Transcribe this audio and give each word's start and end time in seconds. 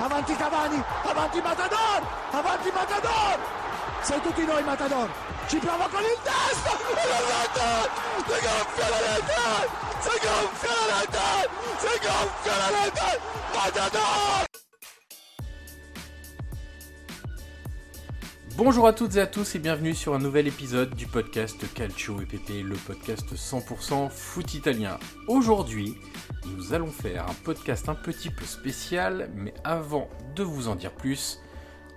Avanti 0.00 0.36
Cavani, 0.36 0.84
avanti 1.02 1.40
Matador, 1.40 2.02
avanti 2.30 2.70
Matador, 2.70 3.38
sei 4.00 4.20
tutti 4.20 4.44
noi 4.44 4.62
Matador, 4.62 5.10
ci 5.48 5.58
prova 5.58 5.88
con 5.88 6.00
il 6.02 6.18
rete, 6.22 7.90
si 8.24 8.30
gonfia 8.30 8.88
la 8.88 8.98
rete, 8.98 9.68
si 9.98 10.18
gonfia 10.22 10.70
la 10.70 11.00
rete, 11.00 11.50
si 11.78 11.98
gonfia 11.98 12.56
la 12.56 12.68
rete, 12.68 13.20
Matador. 13.52 14.67
Bonjour 18.58 18.88
à 18.88 18.92
toutes 18.92 19.14
et 19.14 19.20
à 19.20 19.28
tous 19.28 19.54
et 19.54 19.60
bienvenue 19.60 19.94
sur 19.94 20.14
un 20.14 20.18
nouvel 20.18 20.48
épisode 20.48 20.92
du 20.96 21.06
podcast 21.06 21.64
Calcio 21.74 22.20
EPP, 22.20 22.64
le 22.64 22.74
podcast 22.74 23.32
100% 23.32 24.10
foot 24.10 24.52
italien. 24.52 24.98
Aujourd'hui, 25.28 25.94
nous 26.44 26.74
allons 26.74 26.88
faire 26.88 27.26
un 27.30 27.34
podcast 27.44 27.88
un 27.88 27.94
petit 27.94 28.30
peu 28.30 28.44
spécial, 28.44 29.30
mais 29.36 29.54
avant 29.62 30.08
de 30.34 30.42
vous 30.42 30.66
en 30.66 30.74
dire 30.74 30.90
plus, 30.90 31.38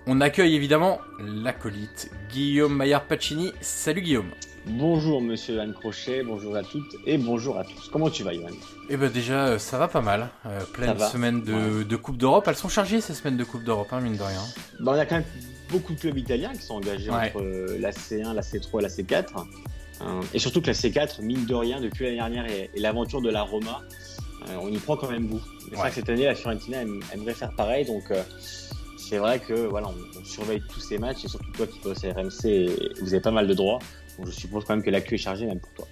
on 0.06 0.20
accueille 0.20 0.54
évidemment 0.54 1.00
l'acolyte 1.18 2.12
Guillaume 2.30 2.76
Maillard 2.76 3.08
Pacini. 3.08 3.52
Salut 3.60 4.02
Guillaume 4.02 4.30
Bonjour 4.64 5.20
Monsieur 5.20 5.56
Van 5.56 5.72
Crochet, 5.72 6.22
bonjour 6.22 6.54
à 6.54 6.62
toutes 6.62 6.94
et 7.04 7.18
bonjour 7.18 7.58
à 7.58 7.64
tous. 7.64 7.88
Comment 7.92 8.08
tu 8.08 8.22
vas 8.22 8.34
Yohan 8.34 8.54
Eh 8.88 8.96
ben 8.96 9.10
déjà, 9.10 9.46
euh, 9.46 9.58
ça 9.58 9.78
va 9.78 9.88
pas 9.88 10.00
mal. 10.00 10.30
Euh, 10.46 10.60
pleine 10.72 10.96
semaine 11.00 11.42
de, 11.42 11.82
de 11.82 11.96
Coupe 11.96 12.18
d'Europe. 12.18 12.46
Elles 12.46 12.54
sont 12.54 12.68
chargées 12.68 13.00
ces 13.00 13.14
semaines 13.14 13.36
de 13.36 13.42
Coupe 13.42 13.64
d'Europe, 13.64 13.88
hein, 13.90 14.00
mine 14.00 14.16
de 14.16 14.22
rien. 14.22 14.38
Bah, 14.78 14.92
On 14.94 14.98
a 15.00 15.04
quand 15.04 15.16
même 15.16 15.24
beaucoup 15.70 15.94
de 15.94 16.00
clubs 16.00 16.18
italiens 16.18 16.52
qui 16.52 16.62
sont 16.62 16.74
engagés 16.74 17.10
Ouais. 17.10 17.28
entre 17.34 17.40
euh, 17.42 17.76
la 17.78 17.90
C1, 17.90 18.34
la 18.34 18.42
C3 18.42 18.78
et 18.78 18.82
la 18.82 18.88
C4. 18.88 19.26
Euh, 20.00 20.20
et 20.34 20.38
surtout 20.38 20.60
que 20.60 20.66
la 20.66 20.72
C4, 20.72 21.22
mine 21.22 21.44
de 21.46 21.54
rien, 21.54 21.80
depuis 21.80 22.04
l'année 22.04 22.16
dernière 22.16 22.46
et, 22.50 22.70
et 22.74 22.80
l'aventure 22.80 23.20
de 23.22 23.30
la 23.30 23.42
Roma, 23.42 23.82
euh, 24.48 24.56
on 24.60 24.68
y 24.68 24.78
prend 24.78 24.96
quand 24.96 25.10
même 25.10 25.28
goût. 25.28 25.40
C'est 25.70 25.76
vrai 25.76 25.88
que 25.90 25.94
cette 25.94 26.08
année, 26.08 26.24
la 26.24 26.34
Fiorentina 26.34 26.82
aime- 26.82 27.00
aimerait 27.14 27.34
faire 27.34 27.54
pareil. 27.54 27.84
Donc 27.84 28.10
euh, 28.10 28.22
c'est 28.98 29.18
vrai 29.18 29.38
que 29.38 29.52
voilà, 29.54 29.88
on, 29.88 30.20
on 30.20 30.24
surveille 30.24 30.62
tous 30.68 30.80
ces 30.80 30.98
matchs 30.98 31.24
et 31.24 31.28
surtout 31.28 31.50
toi 31.52 31.66
qui 31.66 31.78
bosses 31.80 32.04
à 32.04 32.12
RMC, 32.12 32.44
et 32.46 32.68
vous 33.00 33.12
avez 33.14 33.20
pas 33.22 33.30
mal 33.30 33.46
de 33.46 33.54
droits. 33.54 33.78
Donc 34.18 34.26
je 34.26 34.32
suppose 34.32 34.64
quand 34.64 34.74
même 34.74 34.84
que 34.84 34.90
la 34.90 35.00
queue 35.00 35.14
est 35.14 35.18
chargée 35.18 35.46
même 35.46 35.60
pour 35.60 35.72
toi. 35.74 35.88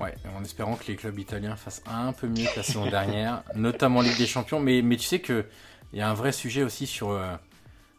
Ouais, 0.00 0.12
en 0.36 0.42
espérant 0.42 0.74
que 0.74 0.86
les 0.88 0.96
clubs 0.96 1.16
italiens 1.20 1.54
fassent 1.54 1.82
un 1.86 2.12
peu 2.12 2.26
mieux 2.26 2.46
que 2.52 2.56
la 2.56 2.62
saison 2.64 2.84
dernière, 2.90 3.44
notamment 3.54 4.00
Ligue 4.00 4.18
des 4.18 4.26
Champions. 4.26 4.58
Mais, 4.58 4.82
mais 4.82 4.96
tu 4.96 5.04
sais 5.04 5.20
que 5.20 5.44
il 5.92 6.00
y 6.00 6.02
a 6.02 6.10
un 6.10 6.14
vrai 6.14 6.32
sujet 6.32 6.64
aussi 6.64 6.88
sur 6.88 7.10
euh, 7.10 7.36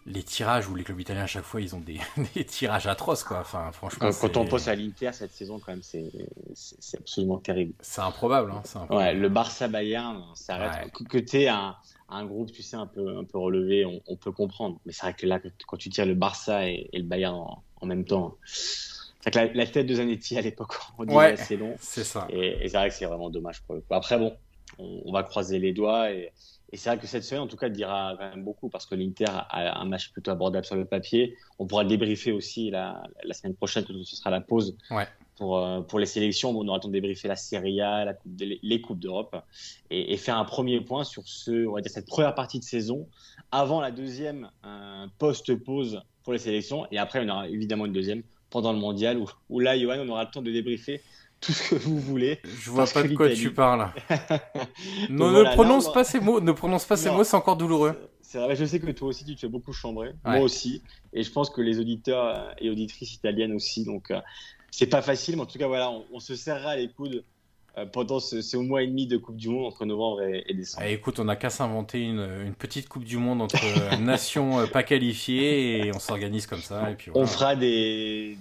les 0.08 0.22
tirages 0.24 0.68
où 0.70 0.76
les 0.76 0.84
clubs 0.84 1.00
italiens 1.00 1.24
à 1.24 1.28
chaque 1.28 1.44
fois 1.46 1.62
ils 1.62 1.76
ont 1.76 1.80
des, 1.80 2.00
des 2.36 2.46
tirages 2.46 2.86
atroces 2.88 3.24
quoi. 3.24 3.40
Enfin, 3.40 3.72
franchement, 3.72 4.10
Quand, 4.12 4.20
quand 4.20 4.28
c'est- 4.34 4.38
on 4.38 4.46
pense 4.46 4.68
à 4.68 4.76
l'Inter 4.76 5.12
cette 5.14 5.32
saison, 5.32 5.60
quand 5.60 5.72
même, 5.72 5.82
c'est 5.84 6.06
c'est- 6.54 6.76
c'est 6.80 7.00
absolument 7.00 7.38
terrible. 7.40 7.74
c'est 7.82 8.02
improbable. 8.02 8.52
Hein, 8.52 8.62
c'est 8.66 8.78
improbable. 8.78 9.08
Ouais, 9.08 9.14
le 9.16 9.30
Barça 9.30 9.68
Bayern, 9.68 10.24
ça 10.36 10.58
reste 10.58 10.84
Ouais. 10.86 10.92
que, 10.92 11.04
que 11.06 11.18
tu 11.18 11.42
es 11.42 11.48
un, 11.48 11.76
un 12.10 12.26
groupe, 12.26 12.52
tu 12.52 12.62
sais, 12.62 12.76
un 12.78 12.86
peu, 12.88 13.18
un 13.18 13.24
peu 13.24 13.40
relevé, 13.40 13.84
on, 13.86 14.00
on 14.08 14.16
peut 14.16 14.32
comprendre. 14.32 14.80
Mais 14.86 14.92
c'est 14.94 15.02
vrai 15.08 15.14
que 15.16 15.26
là, 15.26 15.40
quand 15.68 15.78
tu 15.78 15.90
tires 15.90 16.06
le 16.06 16.14
Barça 16.14 16.68
et, 16.70 16.88
et 16.94 17.00
le 17.00 17.06
Bayern 17.06 17.34
en, 17.36 17.64
en 17.82 17.86
même 17.88 18.06
temps, 18.06 18.36
c'est 18.46 19.34
vrai 19.34 19.50
que 19.50 19.58
la, 19.58 19.66
la 19.66 19.72
tête 19.72 19.88
de 19.88 19.96
Zanetti 19.96 20.38
à 20.38 20.42
l'époque, 20.42 20.76
on 21.00 21.06
dirait 21.06 21.18
Ouais. 21.32 21.36
c'est 21.38 21.58
long. 21.58 21.76
C'est 21.80 22.04
ça. 22.04 22.28
Et, 22.30 22.64
et 22.64 22.70
c'est 22.70 22.78
vrai 22.78 22.90
que 22.90 22.96
c'est 22.96 23.06
vraiment 23.08 23.32
dommage 23.32 23.64
pour 23.64 23.74
le 23.74 23.82
coup. 23.82 23.94
Après, 23.96 24.20
bon, 24.20 24.38
on, 24.78 25.02
on 25.06 25.12
va 25.12 25.24
croiser 25.24 25.58
les 25.58 25.74
doigts. 25.74 26.12
Et, 26.12 26.32
et 26.72 26.78
c'est 26.78 26.90
vrai 26.90 26.98
que 26.98 27.08
cette 27.08 27.24
semaine, 27.24 27.44
en 27.44 27.48
tout 27.48 27.58
cas, 27.58 27.70
dira 27.70 28.16
quand 28.18 28.30
même 28.30 28.44
beaucoup 28.44 28.70
parce 28.70 28.86
que 28.86 28.96
l'Inter 28.96 29.26
a 29.30 29.80
un 29.80 29.86
match 29.86 30.12
plutôt 30.12 30.32
abordable 30.32 30.66
sur 30.66 30.76
le 30.76 30.86
papier. 30.86 31.36
On 31.60 31.68
pourra 31.68 31.86
débriefer 31.86 32.32
aussi 32.32 32.70
la, 32.72 33.04
la 33.24 33.34
semaine 33.34 33.56
prochaine, 33.56 33.86
quand 33.86 33.94
ce 34.04 34.16
sera 34.16 34.30
la 34.32 34.42
pause 34.42 34.76
Ouais. 34.90 35.08
pour, 35.38 35.58
euh, 35.58 35.82
pour 35.82 36.00
les 36.00 36.06
sélections. 36.06 36.54
Bon, 36.54 36.64
on 36.64 36.68
aura 36.68 36.78
le 36.78 36.82
temps 36.82 36.88
de 36.88 36.94
débriefer 36.94 37.28
la 37.28 37.36
Serie 37.36 37.82
A, 37.82 38.04
la 38.04 38.14
coupe 38.14 38.36
de- 38.36 38.58
les 38.62 38.82
Coupes 38.82 39.00
d'Europe 39.00 39.36
et, 39.90 40.14
et 40.14 40.18
faire 40.18 40.38
un 40.38 40.46
premier 40.46 40.82
point 40.82 41.04
sur 41.04 41.24
ce, 41.28 41.68
on 41.68 41.74
va 41.74 41.82
dire, 41.82 41.92
cette 41.92 42.08
première 42.08 42.36
partie 42.36 42.60
de 42.60 42.64
saison 42.66 43.08
avant 43.52 43.80
la 43.80 43.92
deuxième 43.92 44.50
euh, 44.66 45.06
post-pause 45.20 46.02
pour 46.24 46.34
les 46.34 46.40
sélections. 46.40 46.88
Et 46.92 46.98
après, 46.98 47.24
on 47.24 47.30
aura 47.30 47.48
évidemment 47.48 47.86
une 47.86 47.94
deuxième 47.94 48.24
pendant 48.50 48.74
le 48.74 48.80
mondial 48.80 49.18
où, 49.18 49.26
où 49.50 49.60
là, 49.60 49.78
Johan, 49.78 50.00
on 50.00 50.10
aura 50.10 50.24
le 50.24 50.32
temps 50.32 50.42
de 50.42 50.52
débriefer 50.52 51.02
tout 51.42 51.52
ce 51.52 51.70
que 51.70 51.76
vous 51.76 52.00
voulez. 52.00 52.40
Je 52.44 52.72
vois 52.72 52.86
pas 52.88 53.04
de 53.04 53.14
quoi 53.14 53.30
tu 53.30 53.54
parles. 53.54 53.92
non, 55.10 55.32
ne 55.32 55.54
prononce 55.54 55.92
pas 55.92 56.04
ces 56.04 56.20
mots. 56.20 56.42
Ne 56.42 56.52
prononce 56.52 56.86
pas 56.86 56.98
ces 56.98 57.12
mots, 57.12 57.24
c'est 57.24 57.36
encore 57.36 57.58
douloureux. 57.58 57.96
C'est 58.22 58.40
vrai, 58.40 58.56
je 58.56 58.66
sais 58.66 58.80
que 58.80 58.90
toi 58.92 59.10
aussi 59.10 59.24
tu 59.24 59.36
te 59.36 59.42
fais 59.42 59.48
beaucoup 59.48 59.72
chambrer, 59.72 60.14
moi 60.26 60.40
aussi, 60.40 60.82
et 61.14 61.24
je 61.24 61.32
pense 61.32 61.50
que 61.50 61.62
les 61.62 61.80
auditeurs 61.80 62.54
et 62.60 62.70
auditrices 62.70 63.14
italiennes 63.14 63.54
aussi. 63.54 63.86
Donc 63.86 64.12
c'est 64.72 64.88
pas 64.88 65.02
facile, 65.02 65.36
mais 65.36 65.44
en 65.44 65.46
tout 65.46 65.58
cas 65.58 65.68
voilà, 65.68 65.90
on, 66.12 66.20
se 66.20 66.36
serrera 66.36 66.76
les 66.76 66.90
coudes 66.90 67.16
euh, 67.16 67.24
pendant 67.92 68.20
ce, 68.20 68.58
mois 68.58 68.84
et 68.84 68.88
demi 68.88 69.06
de 69.06 69.18
Coupe 69.18 69.36
du 69.36 69.50
Monde 69.50 69.66
entre 69.66 69.86
novembre 69.86 70.22
et, 70.24 70.54
décembre. 70.54 70.86
Eh, 70.88 70.94
écoute, 70.94 71.20
on 71.20 71.26
n'a 71.26 71.36
qu'à 71.36 71.50
s'inventer 71.50 72.02
une, 72.02 72.54
petite 72.58 72.88
Coupe 72.88 73.04
du 73.04 73.18
Monde 73.18 73.42
entre 73.42 73.58
euh, 73.64 73.98
nations 74.02 74.60
euh, 74.60 74.66
pas 74.66 74.84
qualifiées 74.84 75.86
et 75.86 75.92
on 75.94 76.00
s'organise 76.00 76.48
comme 76.48 76.62
ça. 76.62 76.92
Et 76.92 76.96
puis, 76.96 77.12
On 77.14 77.26
fera 77.26 77.56
des, 77.56 78.38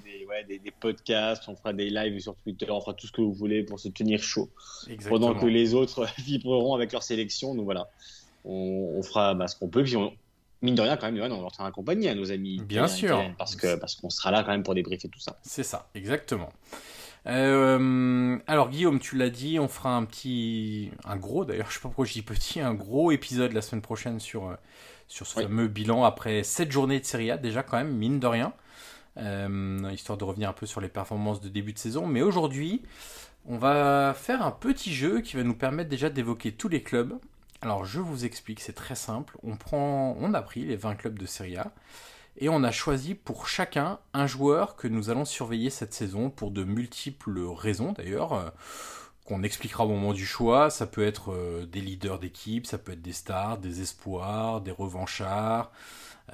des, 0.48 0.70
podcasts, 0.78 1.48
on 1.48 1.56
fera 1.56 1.72
des 1.72 1.90
lives 1.90 2.20
sur 2.20 2.36
Twitter, 2.36 2.66
on 2.70 2.80
fera 2.80 2.94
tout 2.94 3.06
ce 3.06 3.12
que 3.12 3.22
vous 3.22 3.32
voulez 3.32 3.64
pour 3.64 3.80
se 3.80 3.88
tenir 3.88 4.22
chaud. 4.22 4.48
Pendant 5.08 5.34
que 5.34 5.46
les 5.46 5.74
autres 5.74 6.06
vibreront 6.18 6.74
avec 6.74 6.92
leur 6.92 7.02
sélection. 7.02 7.54
Donc 7.54 7.64
voilà, 7.64 7.88
on, 8.44 9.02
fera 9.02 9.34
bah, 9.34 9.48
ce 9.48 9.56
qu'on 9.56 9.68
peut. 9.68 9.82
Puis 9.82 9.96
mine 10.62 10.74
de 10.74 10.82
rien, 10.82 10.96
quand 10.96 11.10
même, 11.10 11.32
on 11.32 11.42
va 11.42 11.50
faire 11.50 11.66
accompagner 11.66 12.08
à 12.08 12.14
nos 12.14 12.30
amis. 12.30 12.60
Bien 12.64 12.86
sûr. 12.86 13.20
parce 13.36 13.56
que 13.56 13.76
parce 13.76 13.96
qu'on 13.96 14.10
sera 14.10 14.30
là 14.30 14.44
quand 14.44 14.52
même 14.52 14.62
pour 14.62 14.74
débriefer 14.74 15.08
tout 15.08 15.20
ça. 15.20 15.38
C'est 15.42 15.64
ça, 15.64 15.88
exactement. 15.94 16.50
Euh, 17.26 18.38
alors 18.46 18.68
Guillaume, 18.68 18.98
tu 18.98 19.16
l'as 19.16 19.30
dit, 19.30 19.58
on 19.58 19.68
fera 19.68 19.96
un 19.96 20.04
petit, 20.04 20.90
un 21.04 21.16
gros 21.16 21.44
d'ailleurs, 21.44 21.66
je 21.70 21.74
sais 21.74 21.80
pas 21.80 21.88
pourquoi 21.88 22.04
je 22.04 22.12
dis 22.12 22.22
petit, 22.22 22.60
un 22.60 22.74
gros 22.74 23.12
épisode 23.12 23.52
la 23.52 23.62
semaine 23.62 23.82
prochaine 23.82 24.20
sur, 24.20 24.48
euh, 24.48 24.54
sur 25.08 25.26
ce 25.26 25.40
fameux 25.40 25.68
bilan 25.68 26.04
après 26.04 26.42
7 26.42 26.70
journées 26.70 27.00
de 27.00 27.04
Serie 27.04 27.30
A 27.30 27.38
déjà 27.38 27.62
quand 27.62 27.78
même, 27.78 27.96
mine 27.96 28.20
de 28.20 28.26
rien, 28.26 28.52
euh, 29.16 29.90
histoire 29.92 30.18
de 30.18 30.24
revenir 30.24 30.50
un 30.50 30.52
peu 30.52 30.66
sur 30.66 30.80
les 30.80 30.88
performances 30.88 31.40
de 31.40 31.48
début 31.48 31.72
de 31.72 31.78
saison. 31.78 32.06
Mais 32.06 32.22
aujourd'hui, 32.22 32.82
on 33.46 33.56
va 33.58 34.14
faire 34.14 34.44
un 34.44 34.50
petit 34.50 34.92
jeu 34.94 35.20
qui 35.20 35.36
va 35.36 35.44
nous 35.44 35.54
permettre 35.54 35.88
déjà 35.88 36.10
d'évoquer 36.10 36.52
tous 36.52 36.68
les 36.68 36.82
clubs. 36.82 37.18
Alors 37.62 37.86
je 37.86 38.00
vous 38.00 38.26
explique, 38.26 38.60
c'est 38.60 38.74
très 38.74 38.94
simple. 38.94 39.38
On 39.42 39.56
prend, 39.56 40.16
on 40.20 40.34
a 40.34 40.42
pris 40.42 40.64
les 40.64 40.76
20 40.76 40.96
clubs 40.96 41.18
de 41.18 41.26
Serie 41.26 41.56
A 41.56 41.72
et 42.36 42.48
on 42.48 42.62
a 42.64 42.72
choisi 42.72 43.14
pour 43.14 43.46
chacun 43.46 43.98
un 44.12 44.26
joueur 44.26 44.76
que 44.76 44.88
nous 44.88 45.10
allons 45.10 45.24
surveiller 45.24 45.70
cette 45.70 45.94
saison 45.94 46.30
pour 46.30 46.50
de 46.50 46.64
multiples 46.64 47.40
raisons 47.56 47.92
d'ailleurs, 47.92 48.32
euh, 48.32 48.48
qu'on 49.24 49.42
expliquera 49.42 49.84
au 49.84 49.88
moment 49.88 50.12
du 50.12 50.26
choix. 50.26 50.68
Ça 50.70 50.86
peut 50.86 51.04
être 51.04 51.32
euh, 51.32 51.66
des 51.66 51.80
leaders 51.80 52.18
d'équipe, 52.18 52.66
ça 52.66 52.78
peut 52.78 52.92
être 52.92 53.02
des 53.02 53.12
stars, 53.12 53.58
des 53.58 53.80
espoirs, 53.82 54.60
des 54.60 54.72
revanchards, 54.72 55.70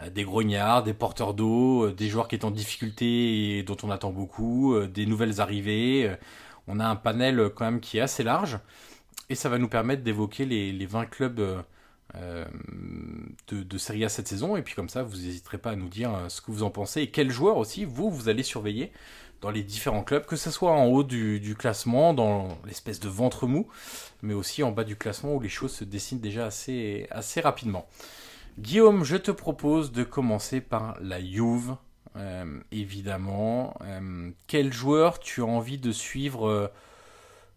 euh, 0.01 0.11
des 0.11 0.25
grognards, 0.25 0.83
des 0.83 0.95
porteurs 0.95 1.35
d'eau, 1.35 1.91
des 1.91 2.09
joueurs 2.09 2.29
qui 2.29 2.39
sont 2.39 2.47
en 2.49 2.51
difficulté 2.51 3.59
et 3.59 3.63
dont 3.63 3.77
on 3.83 3.91
attend 3.91 4.11
beaucoup, 4.11 4.79
des 4.87 5.05
nouvelles 5.07 5.41
arrivées. 5.41 6.17
On 6.67 6.81
a 6.81 6.87
un 6.87 6.97
panel 6.97 7.51
quand 7.55 7.65
même 7.67 7.81
qui 7.81 7.99
est 7.99 8.03
assez 8.03 8.23
large 8.23 8.59
et 9.29 9.35
ça 9.35 9.49
va 9.49 9.59
nous 9.59 9.69
permettre 9.69 10.03
d'évoquer 10.03 10.47
les, 10.47 10.73
les 10.73 10.87
20 10.87 11.07
clubs 11.07 11.63
euh, 12.17 12.45
de, 13.49 13.63
de, 13.63 13.79
Serie 13.79 14.05
A 14.05 14.09
cette 14.09 14.29
saison. 14.29 14.57
Et 14.57 14.63
puis 14.63 14.75
comme 14.75 14.89
ça, 14.89 15.03
vous 15.03 15.17
n'hésiterez 15.17 15.59
pas 15.59 15.71
à 15.71 15.77
nous 15.77 15.89
dire 15.89 16.15
euh, 16.15 16.29
ce 16.29 16.41
que 16.41 16.51
vous 16.51 16.63
en 16.63 16.71
pensez 16.71 17.03
et 17.03 17.11
quels 17.11 17.31
joueurs 17.31 17.57
aussi 17.57 17.85
vous, 17.85 18.11
vous 18.11 18.29
allez 18.29 18.43
surveiller 18.43 18.93
dans 19.41 19.51
les 19.51 19.63
différents 19.63 20.03
clubs, 20.03 20.27
que 20.27 20.37
ce 20.37 20.51
soit 20.51 20.73
en 20.73 20.87
haut 20.87 21.03
du, 21.03 21.55
classement, 21.59 22.13
dans 22.13 22.59
l'espèce 22.67 23.01
de 23.01 23.09
ventre 23.09 23.47
mou, 23.47 23.69
mais 24.21 24.35
aussi 24.35 24.63
en 24.63 24.71
bas 24.71 24.85
du 24.85 24.97
classement 24.97 25.35
où 25.35 25.41
les 25.41 25.49
choses 25.49 25.73
se 25.73 25.85
dessinent 25.85 26.21
déjà 26.21 26.45
assez, 26.45 27.07
assez 27.11 27.41
rapidement. 27.41 27.89
Guillaume, 28.59 29.03
je 29.03 29.17
te 29.17 29.31
propose 29.31 29.93
de 29.93 30.05
commencer 30.05 30.61
par 30.61 30.99
la 31.01 31.25
Juve, 31.25 31.77
euh, 32.17 32.61
évidemment. 32.71 33.79
quel 34.47 34.75
joueur 34.75 35.21
tu 35.21 35.41
as 35.41 35.47
envie 35.47 35.79
de 35.79 35.93
suivre 35.93 36.71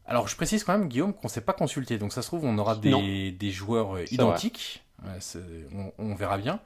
alors, 0.05 0.27
je 0.27 0.35
précise 0.35 0.63
quand 0.63 0.77
même, 0.77 0.89
Guillaume, 0.89 1.13
qu'on 1.13 1.27
ne 1.27 1.31
s'est 1.31 1.41
pas 1.41 1.53
consulté. 1.53 1.97
Donc, 1.97 2.11
ça 2.11 2.21
se 2.21 2.27
trouve, 2.27 2.43
on 2.45 2.57
aura 2.57 2.75
des, 2.75 3.31
des 3.31 3.51
joueurs 3.51 3.95
euh, 3.95 4.05
identiques. 4.11 4.83
on, 5.97 6.15
verra 6.15 6.37
bien. 6.37 6.59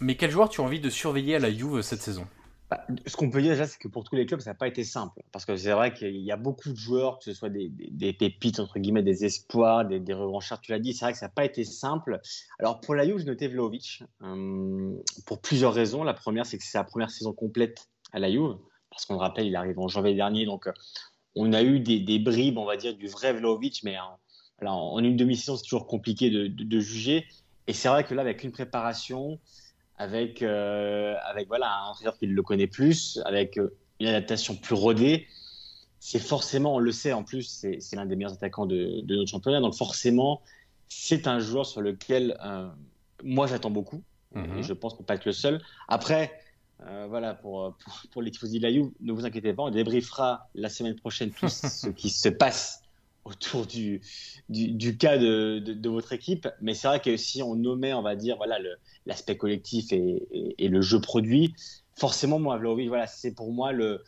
Mais 0.00 0.16
quel 0.16 0.30
joueur 0.30 0.48
tu 0.48 0.60
as 0.60 0.64
envie 0.64 0.80
de 0.80 0.90
surveiller 0.90 1.36
à 1.36 1.38
la 1.38 1.52
Juve 1.52 1.82
cette 1.82 2.02
saison? 2.02 2.26
Bah, 2.70 2.84
Ce 3.06 3.16
qu'on 3.16 3.30
peut 3.30 3.42
dire 3.42 3.52
déjà, 3.52 3.66
c'est 3.66 3.78
que 3.78 3.86
pour 3.86 4.02
tous 4.02 4.16
les 4.16 4.26
clubs, 4.26 4.40
ça 4.40 4.50
n'a 4.50 4.54
pas 4.54 4.66
été 4.66 4.82
simple. 4.82 5.22
Parce 5.30 5.44
que 5.44 5.56
c'est 5.56 5.70
vrai 5.70 5.94
qu'il 5.94 6.16
y 6.16 6.32
a 6.32 6.36
beaucoup 6.36 6.70
de 6.70 6.76
joueurs, 6.76 7.18
que 7.18 7.24
ce 7.24 7.32
soit 7.32 7.48
des, 7.48 7.68
des, 7.68 8.12
pépites, 8.12 8.58
entre 8.58 8.80
guillemets, 8.80 9.02
des 9.02 9.24
espoirs, 9.24 9.84
des, 9.84 10.00
des 10.00 10.14
revanchards, 10.14 10.60
tu 10.60 10.72
l'as 10.72 10.80
dit. 10.80 10.94
C'est 10.94 11.04
vrai 11.04 11.12
que 11.12 11.18
ça 11.18 11.26
n'a 11.26 11.32
pas 11.32 11.44
été 11.44 11.62
simple. 11.64 12.20
Alors, 12.58 12.80
pour 12.80 12.96
la 12.96 13.06
Juve, 13.06 13.18
je 13.18 13.26
notais 13.26 13.46
Vlaovic. 13.46 14.02
Euh, 14.22 14.96
pour 15.26 15.40
plusieurs 15.40 15.74
raisons. 15.74 16.02
La 16.02 16.14
première, 16.14 16.44
c'est 16.44 16.58
que 16.58 16.64
c'est 16.64 16.72
sa 16.72 16.84
première 16.84 17.10
saison 17.10 17.32
complète 17.32 17.88
à 18.12 18.18
la 18.18 18.32
Juve. 18.32 18.56
Parce 18.90 19.06
qu'on 19.06 19.14
le 19.14 19.20
rappelle, 19.20 19.46
il 19.46 19.54
arrive 19.54 19.78
en 19.78 19.86
janvier 19.86 20.14
dernier. 20.14 20.44
Donc, 20.44 20.68
on 21.36 21.52
a 21.52 21.62
eu 21.62 21.80
des, 21.80 22.18
bribes, 22.18 22.58
on 22.58 22.64
va 22.64 22.76
dire, 22.76 22.96
du 22.96 23.08
vrai 23.08 23.32
Vlaovic, 23.32 23.82
mais 23.82 23.96
en, 23.98 24.98
une 24.98 25.16
demi-saison, 25.16 25.56
c'est 25.56 25.64
toujours 25.64 25.86
compliqué 25.86 26.30
de, 26.30 26.80
juger. 26.80 27.26
Et 27.66 27.72
c'est 27.72 27.88
vrai 27.88 28.04
que 28.04 28.14
là, 28.14 28.22
avec 28.22 28.44
une 28.44 28.52
préparation, 28.52 29.38
avec, 29.96 30.42
euh, 30.42 31.14
avec 31.24 31.48
voilà, 31.48 31.72
un 31.72 31.88
entraîneur 31.88 32.16
qui 32.18 32.26
le 32.26 32.42
connaît 32.42 32.66
plus, 32.66 33.20
avec 33.24 33.58
euh, 33.58 33.74
une 34.00 34.08
adaptation 34.08 34.54
plus 34.56 34.74
rodée, 34.74 35.26
c'est 35.98 36.18
forcément, 36.18 36.74
on 36.74 36.78
le 36.78 36.92
sait 36.92 37.12
en 37.12 37.24
plus, 37.24 37.42
c'est 37.42 37.96
l'un 37.96 38.04
des 38.04 38.14
meilleurs 38.14 38.34
attaquants 38.34 38.66
de, 38.66 39.02
notre 39.08 39.30
championnat. 39.30 39.60
Donc 39.60 39.74
forcément, 39.74 40.42
c'est 40.88 41.26
un 41.26 41.38
joueur 41.38 41.64
sur 41.64 41.80
lequel 41.80 42.36
euh, 42.44 42.68
moi 43.22 43.46
j'attends 43.46 43.70
beaucoup. 43.70 44.02
Mm-hmm. 44.34 44.58
Et 44.58 44.62
je 44.62 44.72
pense 44.74 44.92
qu'on 44.92 44.98
peut 44.98 45.06
pas 45.06 45.14
être 45.14 45.24
le 45.24 45.32
seul. 45.32 45.62
Après, 45.88 46.43
euh, 46.82 47.06
voilà, 47.08 47.34
pour, 47.34 47.76
pour, 48.10 48.22
les 48.22 48.30
tifosi 48.30 48.58
de 48.58 48.64
la 48.64 48.72
Juve, 48.72 48.90
ne 49.00 49.12
vous 49.12 49.24
inquiétez 49.24 49.54
pas, 49.54 49.62
on 49.62 49.70
débriefera 49.70 50.48
la 50.54 50.68
semaine 50.68 50.96
prochaine 50.96 51.30
tout 51.30 51.48
ce 51.48 51.88
qui 51.88 52.10
se 52.10 52.28
passe 52.28 52.82
autour 53.24 53.66
du, 53.66 54.02
du, 54.48 54.96
cas 54.98 55.16
de, 55.16 55.58
de, 55.58 55.88
votre 55.88 56.12
équipe. 56.12 56.46
Mais 56.60 56.74
c'est 56.74 56.88
vrai 56.88 57.00
que 57.00 57.16
si 57.16 57.42
on 57.42 57.54
nommait, 57.54 57.94
on 57.94 58.02
va 58.02 58.16
dire, 58.16 58.36
voilà, 58.36 58.58
l'aspect 59.06 59.36
collectif 59.36 59.92
et, 59.92 60.54
et, 60.58 60.68
le 60.68 60.82
jeu 60.82 61.00
produit, 61.00 61.54
forcément, 61.94 62.38
moi, 62.38 62.58
Vlaovic, 62.58 62.88
voilà, 62.88 63.06
c'est 63.06 63.32
pour 63.32 63.50
moi 63.52 63.72
le 63.72 64.02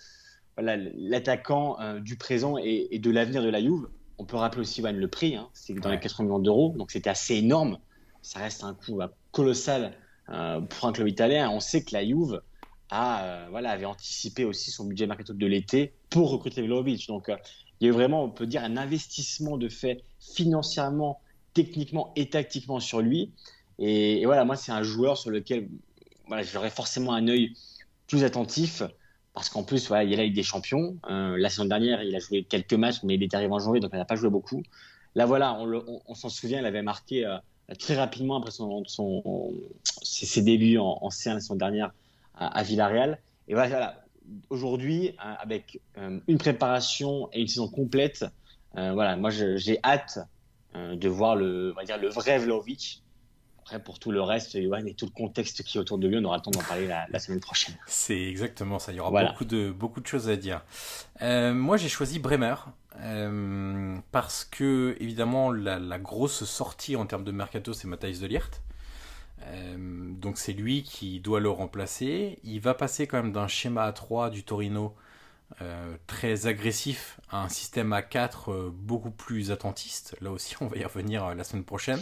voilà, 0.56 0.76
l'attaquant 0.94 1.78
euh, 1.80 2.00
du 2.00 2.16
présent 2.16 2.56
et, 2.58 2.98
de 2.98 3.10
l'avenir 3.10 3.42
de 3.42 3.48
la 3.48 3.60
Juve. 3.60 3.88
On 4.18 4.24
peut 4.24 4.36
rappeler 4.36 4.62
aussi 4.62 4.80
le 4.80 5.08
prix, 5.08 5.36
hein, 5.36 5.48
c'est 5.52 5.74
dans 5.74 5.90
les 5.90 6.00
80 6.00 6.24
millions 6.24 6.38
d'euros, 6.38 6.74
donc 6.76 6.90
c'était 6.90 7.10
assez 7.10 7.34
énorme. 7.34 7.78
Ça 8.22 8.40
reste 8.40 8.64
un 8.64 8.74
coût 8.74 9.00
euh, 9.00 9.08
colossal 9.32 9.92
pour 10.26 10.88
un 10.88 10.92
club 10.92 11.06
italien. 11.06 11.48
On 11.50 11.60
sait 11.60 11.84
que 11.84 11.92
la 11.92 12.04
Juve, 12.04 12.40
euh, 12.92 13.46
voilà, 13.50 13.70
avait 13.70 13.84
anticipé 13.84 14.44
aussi 14.44 14.70
son 14.70 14.84
budget 14.84 15.06
mercato 15.06 15.32
de 15.32 15.46
l'été 15.46 15.92
pour 16.10 16.30
recruter 16.30 16.62
Vlaovic. 16.62 17.08
Donc, 17.08 17.28
euh, 17.28 17.36
il 17.80 17.86
y 17.86 17.90
a 17.90 17.90
eu 17.90 17.94
vraiment, 17.94 18.24
on 18.24 18.30
peut 18.30 18.46
dire, 18.46 18.62
un 18.62 18.76
investissement 18.76 19.56
de 19.56 19.68
fait 19.68 20.04
financièrement, 20.20 21.20
techniquement 21.52 22.12
et 22.16 22.30
tactiquement 22.30 22.80
sur 22.80 23.00
lui. 23.00 23.32
Et, 23.78 24.24
voilà, 24.24 24.44
moi, 24.44 24.56
c'est 24.56 24.72
un 24.72 24.82
joueur 24.82 25.18
sur 25.18 25.30
lequel 25.30 25.68
j'aurais 26.52 26.70
forcément 26.70 27.12
un 27.12 27.28
œil 27.28 27.52
plus 28.06 28.24
attentif 28.24 28.82
parce 29.34 29.50
qu'en 29.50 29.64
plus, 29.64 29.88
voilà, 29.88 30.04
il 30.04 30.18
a 30.18 30.24
eu 30.24 30.30
des 30.30 30.42
champions. 30.42 30.96
Euh, 31.10 31.36
la 31.36 31.50
saison 31.50 31.66
dernière, 31.66 32.02
il 32.02 32.14
a 32.16 32.20
joué 32.20 32.44
quelques 32.44 32.72
matchs, 32.72 33.02
mais 33.02 33.16
il 33.16 33.22
est 33.22 33.34
arrivé 33.34 33.52
en 33.52 33.58
janvier, 33.58 33.80
donc 33.80 33.90
il 33.92 33.98
n'a 33.98 34.06
pas 34.06 34.16
joué 34.16 34.30
beaucoup. 34.30 34.62
Là, 35.14 35.26
voilà, 35.26 35.58
on, 36.06 36.14
s'en 36.14 36.30
souvient, 36.30 36.60
il 36.60 36.66
avait 36.66 36.82
marqué 36.82 37.26
très 37.78 37.96
rapidement 37.96 38.36
après 38.38 38.50
son, 38.50 38.84
ses, 40.02 40.42
débuts 40.42 40.78
en, 40.78 40.98
en 41.02 41.08
C1 41.08 41.34
la 41.34 41.40
saison 41.40 41.56
dernière 41.56 41.92
à, 42.36 42.62
Villarreal. 42.62 43.18
Et 43.48 43.54
voilà, 43.54 44.04
aujourd'hui, 44.50 45.08
euh, 45.08 45.34
avec 45.38 45.80
euh, 45.98 46.18
une 46.28 46.38
préparation 46.38 47.28
et 47.32 47.40
une 47.40 47.48
saison 47.48 47.68
complète, 47.68 48.24
euh, 48.76 48.92
voilà, 48.92 49.16
moi 49.16 49.30
j'ai 49.30 49.78
hâte 49.84 50.18
de 50.74 51.08
voir 51.08 51.36
le, 51.36 51.72
on 51.72 51.74
va 51.74 51.84
dire, 51.84 51.96
le 51.96 52.08
vrai 52.08 52.38
Vlaovic. 52.38 53.02
Après, 53.60 53.82
pour 53.82 53.98
tout 53.98 54.12
le 54.12 54.20
reste, 54.20 54.54
et 54.54 54.68
tout 54.94 55.06
le 55.06 55.10
contexte 55.10 55.64
qui 55.64 55.78
est 55.78 55.80
autour 55.80 55.98
de 55.98 56.06
lui, 56.06 56.18
on 56.18 56.24
aura 56.24 56.36
le 56.36 56.42
temps 56.42 56.50
d'en 56.50 56.60
parler 56.60 56.86
la, 56.86 57.18
semaine 57.18 57.40
prochaine. 57.40 57.74
C'est 57.86 58.22
exactement 58.22 58.78
ça. 58.78 58.92
Il 58.92 58.96
y 58.96 59.00
aura 59.00 59.24
beaucoup, 59.24 59.46
de, 59.46 59.72
beaucoup 59.72 60.00
de 60.00 60.06
choses 60.06 60.28
à 60.28 60.36
dire. 60.36 60.62
moi, 61.20 61.78
j'ai 61.78 61.88
choisi 61.88 62.18
Bremer. 62.18 62.54
parce 64.12 64.44
que, 64.44 64.96
évidemment, 65.00 65.50
la, 65.50 65.78
la, 65.78 65.98
grosse 65.98 66.44
sortie 66.44 66.94
en 66.94 67.06
termes 67.06 67.24
de 67.24 67.32
mercato, 67.32 67.72
c'est 67.72 67.88
Matthijs 67.88 68.20
de 68.20 68.26
Liert. 68.26 68.50
Euh, 69.46 69.76
donc 69.78 70.38
c'est 70.38 70.52
lui 70.52 70.82
qui 70.82 71.20
doit 71.20 71.40
le 71.40 71.50
remplacer. 71.50 72.38
Il 72.44 72.60
va 72.60 72.74
passer 72.74 73.06
quand 73.06 73.22
même 73.22 73.32
d'un 73.32 73.48
schéma 73.48 73.90
A3 73.90 74.30
du 74.30 74.44
Torino 74.44 74.94
euh, 75.62 75.96
très 76.06 76.46
agressif 76.46 77.20
à 77.30 77.42
un 77.42 77.48
système 77.48 77.92
A4 77.92 78.50
euh, 78.50 78.70
beaucoup 78.72 79.10
plus 79.10 79.50
attentiste. 79.50 80.16
Là 80.20 80.30
aussi, 80.30 80.56
on 80.60 80.66
va 80.66 80.76
y 80.76 80.84
revenir 80.84 81.34
la 81.34 81.44
semaine 81.44 81.64
prochaine. 81.64 82.00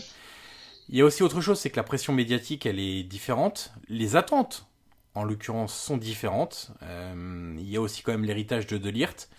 Il 0.89 0.97
y 0.97 1.01
a 1.01 1.05
aussi 1.05 1.23
autre 1.23 1.41
chose, 1.41 1.59
c'est 1.59 1.71
que 1.71 1.77
la 1.77 1.83
pression 1.83 2.13
médiatique, 2.13 2.67
elle 2.67 2.79
est 2.79 3.05
différente. 3.05 3.73
Les 3.89 4.17
attentes, 4.17 4.67
en 5.15 5.25
l'occurrence, 5.25 5.75
sont 5.75 5.97
différentes. 5.97 6.73
il 6.83 7.69
y 7.71 7.77
a 7.77 7.81
aussi 7.81 8.03
quand 8.03 8.13
même 8.13 8.25
l'héritage 8.25 8.67
de 8.67 8.77
Delirte, 8.77 9.31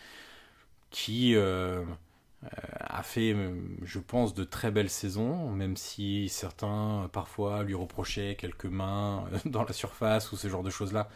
qui 0.89 1.35
a 2.95 3.03
fait, 3.03 3.35
je 3.83 3.99
pense, 3.99 4.33
de 4.33 4.43
très 4.43 4.71
belles 4.71 4.89
saisons, 4.89 5.49
même 5.51 5.75
si 5.77 6.29
certains 6.29 7.09
parfois 7.11 7.63
lui 7.63 7.75
reprochaient 7.75 8.35
quelques 8.35 8.65
mains 8.65 9.25
euh, 9.33 9.37
dans 9.45 9.63
la 9.63 9.73
surface 9.73 10.31
ou 10.31 10.37
ce 10.37 10.47
genre 10.47 10.63
de 10.63 10.69
choses-là. 10.69 11.09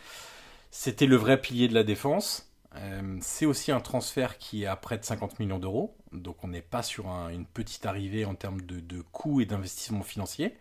C'était 0.71 1.05
le 1.07 1.15
vrai 1.15 1.39
pilier 1.39 1.67
de 1.67 1.73
la 1.73 1.83
défense. 1.83 2.51
Euh, 2.75 3.17
c'est 3.21 3.45
aussi 3.45 3.71
un 3.71 3.79
transfert 3.79 4.37
qui 4.37 4.63
est 4.63 4.67
à 4.67 4.75
près 4.75 4.97
de 4.97 5.03
50 5.03 5.39
millions 5.39 5.57
d'euros, 5.57 5.95
donc 6.11 6.43
on 6.43 6.49
n'est 6.49 6.61
pas 6.61 6.83
sur 6.83 7.07
une 7.29 7.45
petite 7.45 7.85
arrivée 7.87 8.25
en 8.25 8.35
termes 8.35 8.61
de, 8.61 8.79
de 8.79 9.01
coûts 9.01 9.41
et 9.41 9.45
d'investissement 9.45 10.03
financier. 10.03 10.55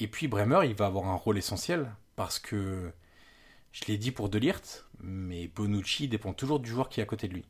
Et 0.00 0.08
puis 0.08 0.26
Bremer, 0.26 0.60
il 0.64 0.74
va 0.74 0.86
avoir 0.86 1.06
un 1.06 1.14
rôle 1.14 1.38
essentiel 1.38 1.92
parce 2.16 2.38
que 2.38 2.92
je 3.72 3.84
l'ai 3.86 3.98
dit 3.98 4.10
pour 4.10 4.28
Delirte, 4.28 4.86
mais 5.00 5.48
Bonucci 5.48 6.08
dépend 6.08 6.32
toujours 6.32 6.60
du 6.60 6.70
joueur 6.70 6.88
qui 6.88 7.00
est 7.00 7.02
à 7.02 7.06
côté 7.06 7.28
de 7.28 7.34
lui. 7.34 7.44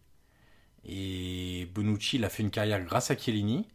Et 0.89 1.69
Bonucci, 1.75 2.17
il 2.17 2.25
a 2.25 2.29
fait 2.29 2.43
une 2.43 2.51
carrière 2.51 2.83
grâce 2.83 3.11
à 3.11 3.17
Chiellini. 3.17 3.67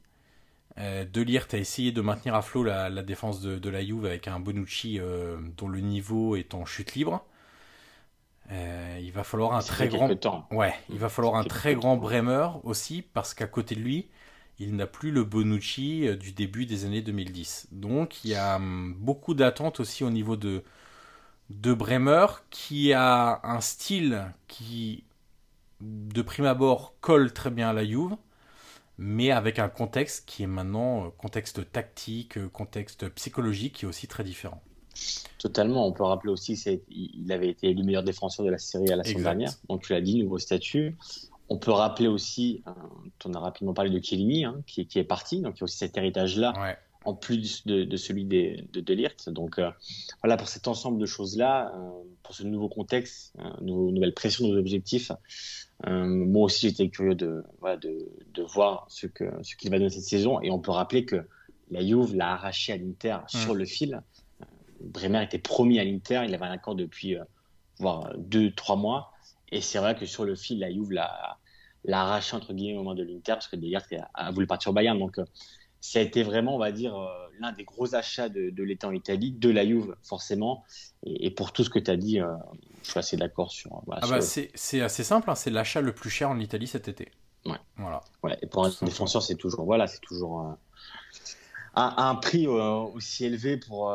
Euh, 0.80 1.06
Delirte 1.06 1.54
a 1.54 1.58
essayé 1.60 1.92
de 1.92 2.02
maintenir 2.02 2.34
à 2.34 2.42
flot 2.42 2.64
la, 2.64 2.90
défense 3.04 3.42
de, 3.42 3.70
la 3.70 3.86
Juve 3.86 4.06
avec 4.06 4.28
un 4.28 4.40
Bonucci 4.40 5.00
euh, 5.00 5.38
dont 5.56 5.68
le 5.68 5.80
niveau 5.80 6.36
est 6.36 6.56
en 6.56 6.66
chute 6.66 6.96
libre. 6.96 7.24
Euh, 8.52 9.00
il 9.02 9.12
va 9.12 9.24
falloir 9.24 9.54
un 9.54 9.62
très 9.62 9.88
grand, 9.88 10.10
ouais, 10.52 10.74
il 10.90 11.00
va 11.00 11.10
falloir 11.10 11.36
un 11.36 11.44
très 11.44 11.76
grand 11.76 11.96
Bremer 11.96 12.48
aussi 12.64 13.02
parce 13.02 13.34
qu'à 13.34 13.48
côté 13.48 13.76
de 13.76 13.80
lui, 13.80 14.10
il 14.60 14.76
n'a 14.76 14.86
plus 14.86 15.12
le 15.12 15.24
Bonucci 15.24 16.08
euh, 16.08 16.16
du 16.16 16.34
début 16.34 16.66
des 16.66 16.86
années 16.86 17.02
2010. 17.02 17.68
Donc 17.72 18.24
il 18.26 18.32
y 18.32 18.36
a 18.36 18.58
hum, 18.58 18.96
beaucoup 19.00 19.34
d'attentes 19.34 19.80
aussi 19.80 20.04
au 20.04 20.10
niveau 20.10 20.36
de 20.36 20.64
de 21.50 21.74
Bremer 21.74 22.26
qui 22.50 22.94
a 22.94 23.40
un 23.44 23.62
style 23.62 24.26
qui 24.48 25.04
de 25.84 26.22
prime 26.22 26.46
abord 26.46 26.96
colle 27.02 27.34
très 27.34 27.50
bien 27.50 27.70
à 27.70 27.74
la 27.74 27.86
Juve 27.86 28.16
mais 28.98 29.32
avec 29.32 29.60
un 29.60 29.70
contexte 29.70 30.28
qui 30.28 30.44
est 30.44 30.48
maintenant 30.48 31.06
euh, 31.06 31.10
contexte 31.18 31.72
tactique, 31.72 32.46
contexte 32.50 33.10
psychologique 33.10 33.74
qui 33.74 33.86
est 33.86 33.88
aussi 33.88 34.08
très 34.08 34.24
différent. 34.24 34.62
Totalement. 35.38 35.88
On 35.88 35.92
peut 35.92 36.04
rappeler 36.04 36.32
aussi 36.32 36.56
qu'il 36.56 37.32
avait 37.32 37.50
été 37.50 37.70
élu 37.70 37.84
meilleur 37.84 38.04
défenseur 38.04 38.46
de 38.46 38.52
la 38.52 38.58
série 38.58 38.92
à 38.92 38.96
la 38.96 39.04
semaine 39.04 39.24
dernière. 39.24 39.52
Donc 39.70 39.84
tu 39.84 39.94
l'as 39.94 40.02
dit, 40.02 40.22
nouveau 40.22 40.40
statut. 40.40 40.96
On 41.50 41.58
peut 41.58 41.72
rappeler 41.72 42.08
aussi, 42.08 42.64
on 43.26 43.32
euh, 43.32 43.38
a 43.38 43.40
rapidement 43.40 43.74
parlé 43.74 43.92
de 43.92 44.04
Chiellini, 44.04 44.46
hein, 44.46 44.62
qui, 44.66 44.88
est 44.96 45.04
parti. 45.04 45.42
Donc 45.42 45.58
il 45.58 45.62
y 45.62 45.64
a 45.64 45.66
aussi 45.66 45.78
cet 45.78 45.98
héritage-là, 45.98 46.78
en 47.06 47.14
plus 47.14 47.66
de, 47.66 47.98
celui 47.98 48.24
de, 48.24 48.64
de 48.72 48.80
Delirte. 48.80 49.30
Donc 49.30 49.60
euh, 49.60 49.70
voilà, 50.22 50.38
pour 50.38 50.48
cet 50.48 50.68
ensemble 50.68 51.00
de 51.00 51.06
choses-là, 51.06 51.74
euh, 51.76 51.90
pour 52.24 52.34
ce 52.34 52.44
nouveau 52.44 52.70
contexte, 52.70 53.34
nos, 53.62 53.92
nouvelle 53.92 54.14
pression, 54.14 54.48
nos 54.48 54.58
objectifs, 54.58 55.12
moi 55.86 56.46
aussi 56.46 56.70
j'étais 56.70 56.90
curieux 56.90 57.16
de, 57.16 57.44
de, 57.62 58.42
voir 58.44 58.86
ce 58.90 59.08
qu'il 59.08 59.32
ce 59.42 59.56
qu'il 59.56 59.70
va 59.72 59.78
donner 59.78 59.90
cette 59.90 60.04
saison. 60.04 60.42
Et 60.42 60.50
on 60.52 60.60
peut 60.60 60.72
rappeler 60.72 61.06
que 61.06 61.26
la 61.72 61.86
Juve 61.86 62.16
l'a 62.16 62.34
arraché 62.34 62.74
à 62.74 62.78
l'Inter 62.78 63.18
sur 63.28 63.54
le 63.54 63.66
fil. 63.66 64.02
Bremer 64.80 65.24
était 65.24 65.40
promis 65.40 65.80
à 65.80 65.84
l'Inter, 65.84 66.24
il 66.28 66.34
avait 66.36 66.46
un 66.46 66.52
accord 66.52 66.76
depuis 66.76 67.18
euh, 67.18 67.24
voire 67.80 68.14
deux, 68.18 68.52
trois 68.52 68.76
mois. 68.76 69.12
Et 69.52 69.62
c'est 69.62 69.80
vrai 69.80 69.96
que 69.96 70.06
sur 70.06 70.26
le 70.26 70.36
fil, 70.36 70.60
la 70.60 70.72
Juve 70.72 70.92
l'a, 70.92 71.38
arraché 71.90 72.36
entre 72.36 72.54
guillemets 72.54 72.78
au 72.78 72.84
moment 72.84 72.96
de 72.96 73.04
l'Inter 73.04 73.34
parce 73.34 73.48
que 73.48 73.56
d'ailleurs 73.56 73.84
a, 74.14 74.28
a 74.28 74.32
voulu 74.32 74.48
partir 74.48 74.72
au 74.72 74.74
Bayern. 74.74 74.98
Donc 74.98 75.20
euh, 75.20 75.26
ça 75.80 76.00
a 76.00 76.02
été 76.02 76.24
vraiment, 76.24 76.56
on 76.56 76.60
va 76.60 76.72
dire, 76.72 76.96
euh, 76.96 77.08
l'un 77.40 77.52
des 77.52 77.64
gros 77.64 77.96
achats 77.96 78.30
de, 78.30 78.50
de 78.50 78.64
l'État 78.64 78.88
en 78.88 78.94
Italie, 78.94 79.32
de 79.32 79.50
la 79.50 79.66
Juve 79.66 79.96
forcément. 80.04 80.64
Et, 81.06 81.32
pour 81.32 81.52
tout 81.52 81.64
ce 81.64 81.70
que 81.70 81.80
tu 81.80 81.92
as 81.92 81.98
dit, 81.98 82.20
je 82.84 82.90
suis 82.90 83.00
assez 83.00 83.18
d'accord 83.18 83.52
sur. 83.52 83.82
ah 83.92 84.08
bah 84.08 84.22
c'est, 84.22 84.82
assez 84.82 85.04
simple, 85.04 85.30
hein, 85.30 85.36
c'est 85.36 85.50
l'achat 85.50 85.82
le 85.82 85.94
plus 85.94 86.10
cher 86.10 86.30
en 86.30 86.40
Italie 86.40 86.68
cet 86.68 86.88
été. 86.88 87.12
Ouais. 87.46 87.58
Voilà. 87.78 88.02
Ouais, 88.24 88.38
et 88.42 88.48
pour 88.48 88.66
un 88.66 88.72
défenseur, 88.82 89.22
c'est 89.22 89.36
toujours, 89.36 89.66
voilà, 89.66 89.88
c'est 89.88 90.00
toujours 90.00 90.40
un, 90.40 90.58
un, 91.76 92.16
prix 92.16 92.48
aussi 92.48 93.26
élevé 93.26 93.58
pour 93.58 93.92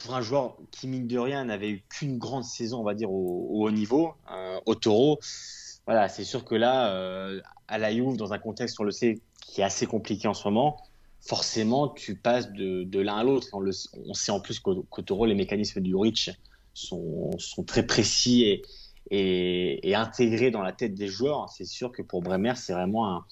pour 0.00 0.14
un 0.14 0.20
joueur 0.20 0.56
qui, 0.70 0.88
mine 0.88 1.06
de 1.06 1.18
rien, 1.18 1.44
n'avait 1.44 1.70
eu 1.70 1.84
qu'une 1.88 2.18
grande 2.18 2.44
saison, 2.44 2.80
on 2.80 2.84
va 2.84 2.94
dire, 2.94 3.10
au, 3.10 3.64
haut 3.64 3.70
niveau, 3.70 4.14
euh, 4.32 4.58
au 4.66 4.74
taureau, 4.74 5.20
voilà, 5.86 6.08
c'est 6.08 6.24
sûr 6.24 6.44
que 6.44 6.54
là, 6.54 6.92
euh, 6.94 7.40
à 7.68 7.78
la 7.78 7.92
Juve, 7.92 8.16
dans 8.16 8.32
un 8.32 8.38
contexte, 8.38 8.80
on 8.80 8.84
le 8.84 8.90
sait, 8.90 9.20
qui 9.40 9.60
est 9.60 9.64
assez 9.64 9.86
compliqué 9.86 10.26
en 10.26 10.34
ce 10.34 10.46
moment, 10.48 10.82
forcément, 11.20 11.88
tu 11.88 12.16
passes 12.16 12.50
de, 12.52 12.98
l'un 12.98 13.16
à 13.16 13.24
l'autre. 13.24 13.48
On, 13.52 13.64
on, 14.06 14.14
sait 14.14 14.32
en 14.32 14.40
plus 14.40 14.58
qu'au 14.60 15.02
taureau, 15.04 15.26
les 15.26 15.34
mécanismes 15.34 15.80
du 15.80 15.94
Rich 15.94 16.30
sont, 16.74 17.30
sont 17.38 17.62
très 17.62 17.86
précis 17.86 18.44
et, 18.44 18.62
et, 19.10 19.90
et, 19.90 19.94
intégrés 19.94 20.50
dans 20.50 20.62
la 20.62 20.72
tête 20.72 20.94
des 20.94 21.08
joueurs. 21.08 21.48
C'est 21.50 21.64
sûr 21.64 21.92
que 21.92 22.02
pour 22.02 22.22
Bremer, 22.22 22.54
c'est 22.56 22.72
vraiment 22.72 23.08
un 23.08 23.24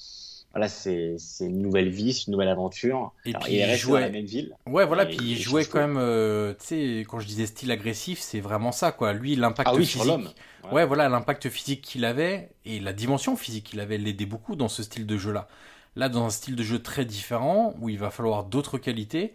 voilà, 0.52 0.68
c'est 0.68 1.18
une 1.40 1.60
nouvelle 1.60 1.90
vie, 1.90 2.12
c'est 2.12 2.26
une 2.26 2.32
nouvelle 2.32 2.48
aventure. 2.48 3.12
Et 3.26 3.32
puis 3.32 3.56
il, 3.56 3.76
jouait... 3.76 4.00
dans 4.00 4.06
la 4.06 4.12
même 4.12 4.24
ville. 4.24 4.56
Ouais, 4.66 4.86
voilà, 4.86 5.04
puis 5.04 5.18
il 5.20 5.38
jouait 5.38 5.64
quand 5.64 5.78
même, 5.78 5.98
euh, 5.98 6.54
tu 6.54 6.66
sais, 6.66 7.00
quand 7.08 7.20
je 7.20 7.26
disais 7.26 7.46
style 7.46 7.70
agressif, 7.70 8.18
c'est 8.18 8.40
vraiment 8.40 8.72
ça, 8.72 8.90
quoi. 8.90 9.12
Lui, 9.12 9.36
l'impact 9.36 9.68
ah 9.70 9.74
oui, 9.76 9.84
physique. 9.84 10.02
Sur 10.02 10.10
l'homme. 10.10 10.30
Ouais. 10.72 10.86
voilà, 10.86 11.08
l'impact 11.08 11.48
physique 11.50 11.82
qu'il 11.82 12.04
avait 12.04 12.50
et 12.64 12.80
la 12.80 12.92
dimension 12.92 13.36
physique 13.36 13.64
qu'il 13.64 13.80
avait 13.80 13.98
l'aidait 13.98 14.26
beaucoup 14.26 14.56
dans 14.56 14.68
ce 14.68 14.82
style 14.82 15.06
de 15.06 15.16
jeu-là. 15.16 15.48
Là, 15.96 16.08
dans 16.08 16.24
un 16.24 16.30
style 16.30 16.56
de 16.56 16.62
jeu 16.62 16.80
très 16.82 17.04
différent, 17.04 17.74
où 17.80 17.88
il 17.88 17.98
va 17.98 18.10
falloir 18.10 18.44
d'autres 18.44 18.78
qualités, 18.78 19.34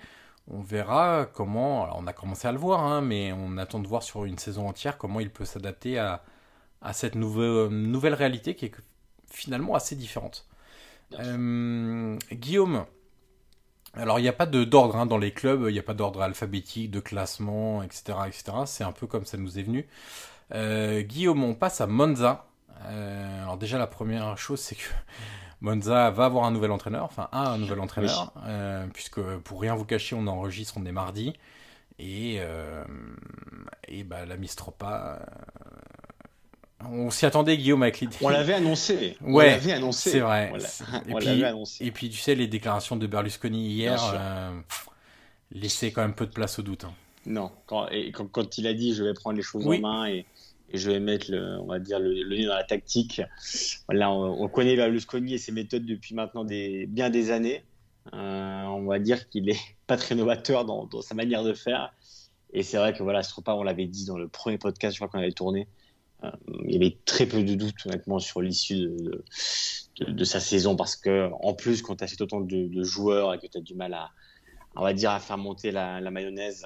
on 0.50 0.62
verra 0.62 1.28
comment. 1.34 1.84
Alors, 1.86 1.98
on 2.00 2.08
a 2.08 2.14
commencé 2.14 2.48
à 2.48 2.52
le 2.52 2.58
voir, 2.58 2.82
hein, 2.82 3.02
mais 3.02 3.32
on 3.34 3.58
attend 3.58 3.80
de 3.80 3.88
voir 3.88 4.04
sur 4.04 4.26
une 4.26 4.38
saison 4.38 4.68
entière 4.68 4.98
comment 4.98 5.20
il 5.20 5.32
peut 5.32 5.46
s'adapter 5.46 5.98
à, 5.98 6.24
à 6.82 6.94
cette 6.94 7.16
nouvelle, 7.16 7.70
nouvelle 7.70 8.14
réalité 8.14 8.56
qui 8.56 8.66
est 8.66 8.76
finalement 9.30 9.76
assez 9.76 9.96
différente. 9.96 10.48
Euh, 11.20 12.18
Guillaume, 12.32 12.86
alors 13.94 14.20
il 14.20 14.24
n'y 14.24 14.28
a 14.28 14.34
pas 14.34 14.46
d'ordre 14.46 14.96
hein, 14.96 15.06
dans 15.06 15.18
les 15.18 15.32
clubs, 15.32 15.66
il 15.68 15.74
n'y 15.74 15.80
a 15.80 15.84
pas 15.84 15.94
d'ordre 15.94 16.22
alphabétique, 16.22 16.92
de 16.92 17.00
classement, 17.00 17.84
etc. 17.84 18.18
etc. 18.28 18.44
C'est 18.66 18.84
un 18.84 18.92
peu 18.92 19.08
comme 19.08 19.26
ça 19.26 19.38
nous 19.38 19.60
est 19.60 19.64
venu. 19.64 19.88
Euh, 20.54 21.02
Guillaume, 21.02 21.44
on 21.44 21.56
passe 21.56 21.82
à 21.82 21.88
Monza. 21.88 22.48
Euh, 22.86 23.44
alors 23.44 23.58
déjà 23.58 23.78
la 23.78 23.88
première 23.88 24.38
chose 24.38 24.60
c'est 24.60 24.76
que 24.76 24.90
Monza 25.64 26.12
va 26.12 26.26
avoir 26.26 26.46
un 26.46 26.52
nouvel 26.52 26.72
entraîneur, 26.72 27.06
enfin 27.06 27.30
un 27.32 27.58
nouvel 27.58 27.80
entraîneur, 27.80 28.32
puisque 28.94 29.22
pour 29.22 29.62
rien 29.62 29.76
vous 29.76 29.86
cacher, 29.86 30.16
on 30.16 30.28
enregistre, 30.28 30.76
on 30.78 30.86
est 30.86 30.92
mardi. 30.92 31.34
Et, 31.98 32.40
et 33.88 34.04
bah, 34.04 34.26
la 34.26 34.38
Mistropa 34.38 35.20
on 36.90 37.10
s'y 37.12 37.26
attendait, 37.26 37.58
Guillaume, 37.58 37.84
avec 37.84 38.00
l'idée. 38.00 38.16
On 38.22 38.30
l'avait 38.30 38.54
annoncé. 38.54 39.18
Ouais, 39.22 39.46
on 39.46 39.52
l'avait 39.52 39.74
annoncé. 39.74 40.12
C'est 40.12 40.20
vrai. 40.20 40.52
et, 41.08 41.14
puis, 41.14 41.44
annoncé. 41.44 41.86
et 41.86 41.92
puis, 41.92 42.10
tu 42.10 42.18
sais, 42.18 42.36
les 42.36 42.48
déclarations 42.48 42.96
de 42.96 43.08
Berlusconi 43.08 43.70
hier 43.70 44.02
euh, 44.14 44.52
laissaient 45.52 45.92
quand 45.92 46.02
même 46.02 46.14
peu 46.14 46.26
de 46.26 46.32
place 46.32 46.60
au 46.60 46.62
doute. 46.62 46.84
Hein. 46.86 46.94
Non, 47.26 47.52
quand, 47.68 47.88
et 47.90 48.12
quand, 48.12 48.58
il 48.58 48.68
a 48.68 48.74
dit 48.74 48.94
je 48.94 49.04
vais 49.04 49.14
prendre 49.14 49.38
les 49.38 49.44
choses 49.44 49.66
en 49.66 49.80
main 49.80 50.08
et, 50.08 50.26
je 50.72 50.90
vais 50.90 51.00
mettre, 51.00 51.32
le, 51.32 51.60
on 51.60 51.68
va 51.68 51.80
dire, 51.80 52.00
le, 52.00 52.28
nez 52.28 52.46
dans 52.46 52.56
la 52.56 52.64
tactique. 52.64 53.22
Voilà, 53.88 54.12
on, 54.12 54.48
connaît 54.48 54.76
Berlusconi 54.76 55.36
et 55.36 55.38
ses 55.38 55.52
méthodes 55.52 55.86
depuis 55.86 56.16
maintenant 56.16 56.46
bien 56.46 57.10
des 57.10 57.32
années. 57.32 57.64
Euh, 58.14 58.64
on 58.64 58.86
va 58.86 59.00
dire 59.00 59.30
qu'il 59.30 59.50
est 59.50 59.60
pas 59.88 59.98
très 59.98 60.16
novateur 60.16 60.66
dans, 60.66 60.90
sa 61.02 61.16
manière 61.16 61.44
de 61.44 61.54
faire. 61.54 61.94
Et 62.52 62.64
c'est 62.64 62.78
vrai 62.78 62.94
que 62.94 63.02
voilà, 63.04 63.24
ce 63.24 63.34
repas, 63.34 63.56
on 63.56 63.64
l'avait 63.64 63.88
dit 63.88 64.06
dans 64.06 64.18
le 64.18 64.28
premier 64.28 64.58
podcast, 64.58 64.96
je 64.96 65.00
crois 65.00 65.10
qu'on 65.10 65.20
avait 65.20 65.32
tourné. 65.32 65.68
Euh, 66.24 66.32
il 66.66 66.74
y 66.74 66.76
avait 66.76 66.98
très 67.06 67.26
peu 67.26 67.44
de 67.44 67.56
doutes 67.56 67.86
honnêtement 67.86 68.20
sur 68.20 68.42
l'issue 68.42 68.90
de, 70.00 70.24
sa 70.24 70.40
saison 70.40 70.76
parce 70.76 70.96
que 70.96 71.30
en 71.42 71.54
plus 71.54 71.82
quand 71.82 71.98
tu 71.98 72.04
as 72.04 72.22
autant 72.22 72.42
de, 72.42 72.84
joueurs 72.84 73.34
et 73.34 73.40
que 73.40 73.48
tu 73.48 73.58
as 73.58 73.62
du 73.62 73.76
mal 73.76 73.94
à 73.94 74.12
on 74.76 74.84
va 74.84 74.94
dire 74.94 75.12
à 75.12 75.20
faire 75.20 75.38
monter 75.38 75.72
la, 75.72 76.00
mayonnaise 76.10 76.66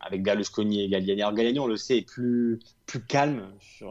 avec 0.00 0.22
Berlusconi 0.22 0.82
et 0.82 0.88
Galliani. 0.88 1.22
Alors 1.22 1.34
Galliani, 1.34 1.58
on 1.58 1.66
le 1.66 1.76
sait, 1.76 1.98
est 1.98 2.08
plus, 2.08 2.58
plus 2.86 3.00
calme 3.00 3.46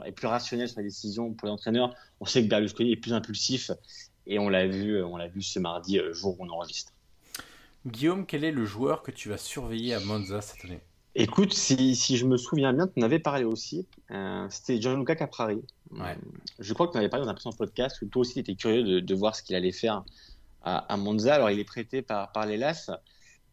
et 0.06 0.12
plus 0.12 0.28
rationnel 0.28 0.68
sur 0.68 0.80
les 0.80 0.86
décisions 0.86 1.34
pour 1.34 1.48
l'entraîneur. 1.48 1.94
On 2.20 2.25
sait 2.25 2.44
que 2.44 2.50
Berlusconi 2.50 2.92
est 2.92 2.98
plus 2.98 3.13
impulsif 3.13 3.72
et 4.28 4.39
on 4.39 4.50
l'a 4.50 4.68
vu, 4.68 5.04
on 5.04 5.18
l'a 5.18 5.28
vu 5.28 5.42
ce 5.42 5.60
mardi, 5.60 6.00
euh, 6.00 6.13
jour 6.13 6.39
où 6.39 6.46
on 6.46 6.50
enregistre. 6.50 6.94
Guillaume, 7.86 8.25
quel 8.25 8.44
est 8.44 8.51
le 8.51 8.66
joueur 8.66 9.01
que 9.01 9.12
tu 9.12 9.30
vas 9.30 9.38
surveiller 9.38 9.94
à 9.94 10.00
Monza 10.00 10.42
cette 10.42 10.66
année? 10.66 10.82
Écoute, 11.16 11.54
si, 11.54 11.96
si, 11.96 12.18
je 12.18 12.25
me 12.25 12.38
souviens 12.38 12.72
bien, 12.72 12.88
tu 12.88 13.00
en 13.00 13.04
avais 13.04 13.20
parlé 13.20 13.44
aussi. 13.44 13.88
Euh, 14.12 14.46
c'était 14.50 14.80
Gianluca 14.80 15.16
Caprari. 15.16 15.62
Ouais. 15.92 16.16
Je 16.60 16.74
crois 16.74 16.88
que 16.88 16.92
tu 16.92 16.98
en 16.98 17.00
avais 17.00 17.10
parlé 17.10 17.25
dans 17.25 17.32
un 17.32 17.34
précédent 17.34 17.56
podcast 17.56 18.01
où 18.01 18.06
toi 18.06 18.22
aussi 18.22 18.36
tu 18.36 18.39
étais 18.39 18.56
curieux 18.56 18.84
de, 18.84 19.00
de 19.00 19.16
voir 19.16 19.36
ce 19.36 19.42
qu'il 19.42 19.56
allait 19.56 19.72
faire 19.72 20.04
à, 20.63 20.98
Monza. 20.98 21.36
Alors, 21.36 21.50
il 21.50 21.60
est 21.60 21.66
prêté 21.66 22.01
par, 22.01 22.32
par 22.32 22.46
l'Elas, 22.46 22.92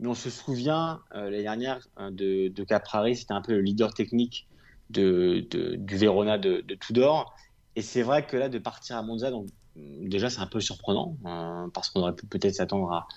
mais 0.00 0.08
on 0.08 0.14
se 0.14 0.30
souvient 0.30 1.00
euh, 1.14 1.30
l'année 1.30 1.42
dernière 1.42 1.86
euh, 1.98 2.10
de, 2.10 2.48
de 2.48 2.64
Caprari, 2.64 3.16
c'était 3.16 3.32
un 3.32 3.42
peu 3.42 3.52
le 3.52 3.60
leader 3.60 3.94
technique 3.94 4.46
de, 4.90 5.46
du 5.76 5.96
Verona 5.96 6.38
de, 6.38 6.60
de, 6.60 6.74
Tudor. 6.74 7.34
Et 7.74 7.82
c'est 7.82 8.02
vrai 8.02 8.26
que 8.26 8.36
là, 8.36 8.48
de 8.48 8.58
partir 8.58 8.96
à 8.96 9.02
Monza, 9.02 9.30
donc, 9.30 9.48
déjà, 9.74 10.30
c'est 10.30 10.40
un 10.40 10.46
peu 10.46 10.60
surprenant 10.60 11.16
parce 11.74 11.90
qu'on 11.90 12.00
aurait 12.00 12.14
pu 12.14 12.26
peut-être 12.26 12.54
s'attendre 12.54 12.90
à. 12.92 13.08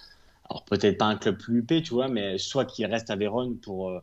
Alors, 0.50 0.66
peut-être 0.66 0.98
pas 0.98 1.06
un 1.06 1.16
club 1.16 1.38
plus 1.38 1.60
huppé, 1.60 1.84
tu 1.84 1.94
vois, 1.94 2.08
mais 2.08 2.40
soit 2.40 2.66
qu'il 2.66 2.86
reste 2.88 3.12
à 3.12 3.16
Vérone 3.16 3.58
pour 3.60 4.02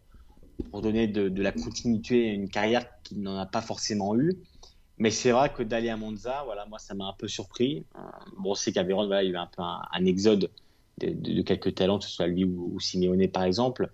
pour 0.71 0.81
donner 0.81 1.07
de, 1.07 1.43
la 1.43 1.53
continuité 1.53 2.31
à 2.31 2.33
une 2.33 2.49
carrière 2.49 2.87
qu'il 3.03 3.21
n'en 3.23 3.37
a 3.37 3.47
pas 3.47 3.61
forcément 3.61 4.17
eu. 4.17 4.37
Mais 4.99 5.11
c'est 5.11 5.31
vrai 5.31 5.53
que 5.53 5.63
d'aller 5.63 5.91
à 5.91 5.97
Monza, 5.97 6.43
voilà, 6.47 6.65
moi, 6.67 6.79
ça 6.79 6.95
m'a 6.95 7.07
un 7.07 7.13
peu 7.13 7.29
surpris. 7.29 7.85
Euh, 7.97 8.01
bon, 8.39 8.55
c'est 8.55 8.73
qu'à 8.73 8.83
Vérone, 8.83 9.07
voilà, 9.07 9.23
il 9.23 9.27
y 9.27 9.31
a 9.31 9.35
eu 9.35 9.37
un 9.37 9.47
peu 9.47 9.63
un, 9.63 10.05
exode 10.07 10.51
de, 10.99 11.43
quelques 11.43 11.75
talents, 11.75 11.99
que 11.99 12.05
ce 12.05 12.11
soit 12.11 12.27
lui 12.27 12.45
ou, 12.45 12.79
Simeone, 12.81 13.29
par 13.29 13.45
exemple. 13.45 13.91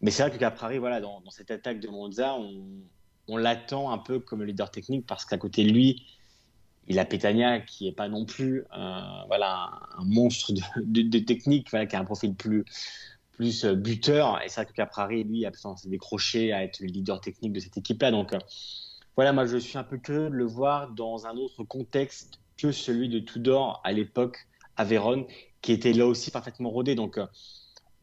Mais 0.00 0.10
c'est 0.10 0.22
vrai 0.22 0.32
que 0.32 0.38
Caprari, 0.38 0.78
voilà, 0.78 1.00
dans, 1.00 1.22
cette 1.30 1.50
attaque 1.50 1.80
de 1.80 1.88
Monza, 1.88 2.36
on, 3.28 3.36
l'attend 3.36 3.92
un 3.92 3.98
peu 3.98 4.18
comme 4.18 4.40
le 4.40 4.46
leader 4.46 4.72
technique 4.72 5.06
parce 5.06 5.24
qu'à 5.24 5.38
côté 5.38 5.64
de 5.64 5.70
lui, 5.70 6.04
il 6.88 6.98
a 6.98 7.04
Petagna 7.04 7.60
qui 7.60 7.86
est 7.86 7.92
pas 7.92 8.08
non 8.08 8.24
plus 8.24 8.64
euh, 8.76 9.00
voilà 9.28 9.70
un 9.96 10.04
monstre 10.04 10.52
de, 10.76 11.18
technique, 11.20 11.70
voilà, 11.70 11.86
qui 11.86 11.94
a 11.94 12.00
un 12.00 12.04
profil 12.04 12.34
plus 12.34 12.64
plus 13.30 13.64
euh, 13.64 13.76
buteur. 13.76 14.42
Et 14.42 14.48
c'est 14.48 14.62
vrai 14.62 14.66
que 14.66 14.72
Caprari, 14.72 15.22
lui, 15.22 15.46
a 15.46 15.52
s'est 15.52 15.88
décroché 15.88 16.52
à 16.52 16.64
être 16.64 16.80
le 16.80 16.88
leader 16.88 17.20
technique 17.20 17.52
de 17.52 17.60
cette 17.60 17.76
équipe-là. 17.76 18.10
Donc 18.10 18.32
euh, 18.32 18.38
voilà, 19.14 19.32
moi 19.32 19.46
je 19.46 19.58
suis 19.58 19.78
un 19.78 19.84
peu 19.84 19.98
curieux 19.98 20.28
de 20.28 20.34
le 20.34 20.44
voir 20.44 20.90
dans 20.90 21.26
un 21.26 21.36
autre 21.36 21.62
contexte 21.62 22.40
que 22.56 22.72
celui 22.72 23.08
de 23.08 23.20
Tudor 23.20 23.80
à 23.84 23.92
l'époque 23.92 24.48
à 24.80 24.84
Vérone, 24.84 25.24
qui 25.62 25.72
était 25.72 25.92
là 25.92 26.06
aussi 26.06 26.30
parfaitement 26.30 26.70
rodé. 26.70 26.94
Donc 26.94 27.18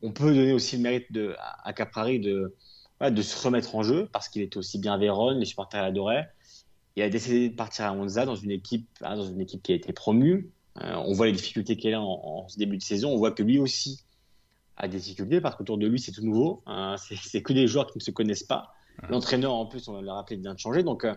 on 0.02 0.12
peut 0.12 0.34
donner 0.34 0.54
aussi 0.54 0.78
le 0.78 0.84
mérite 0.84 1.12
de, 1.12 1.36
à 1.64 1.74
Caprari 1.74 2.20
de, 2.20 2.56
de 3.02 3.22
se 3.22 3.44
remettre 3.44 3.76
en 3.76 3.84
jeu 3.84 4.08
parce 4.12 4.30
qu'il 4.30 4.42
était 4.42 4.58
aussi 4.58 4.80
bien 4.80 4.94
à 4.94 4.98
Vérone, 4.98 5.40
les 5.40 5.46
supporters 5.46 5.82
l'adoraient 5.82 6.30
il 6.98 7.04
a 7.04 7.10
décidé 7.10 7.50
de 7.50 7.56
partir 7.56 7.86
à 7.86 7.94
Monza 7.94 8.26
dans 8.26 8.36
une 8.36 8.50
équipe, 8.50 8.90
hein, 9.02 9.16
dans 9.16 9.28
une 9.28 9.40
équipe 9.40 9.62
qui 9.62 9.72
a 9.72 9.76
été 9.76 9.94
promue. 9.94 10.50
Euh, 10.82 10.96
on 10.96 11.14
voit 11.14 11.28
les 11.28 11.32
difficultés 11.32 11.78
qu'il 11.78 11.94
a 11.94 12.02
en, 12.02 12.48
ce 12.48 12.58
début 12.58 12.78
de 12.78 12.82
saison. 12.82 13.12
On 13.12 13.18
voit 13.18 13.32
que 13.32 13.44
lui 13.44 13.60
aussi 13.60 14.04
a 14.78 14.88
des 14.88 14.98
difficultés 14.98 15.40
parce 15.40 15.56
qu'autour 15.56 15.78
de 15.78 15.86
lui, 15.86 16.00
c'est 16.00 16.12
tout 16.12 16.26
nouveau. 16.26 16.64
Hein. 16.66 16.96
c'est 17.22 17.44
que 17.44 17.54
des 17.54 17.68
joueurs 17.68 17.86
qui 17.86 18.00
ne 18.00 18.04
se 18.04 18.10
connaissent 18.10 18.44
pas. 18.44 18.74
L'entraîneur, 19.10 19.54
en 19.54 19.68
plus, 19.68 19.88
on 19.88 19.94
va 19.94 20.02
le 20.02 20.10
rappeler, 20.10 20.38
vient 20.38 20.56
de 20.56 20.60
changer. 20.60 20.82
Donc, 20.82 21.06
euh, 21.06 21.14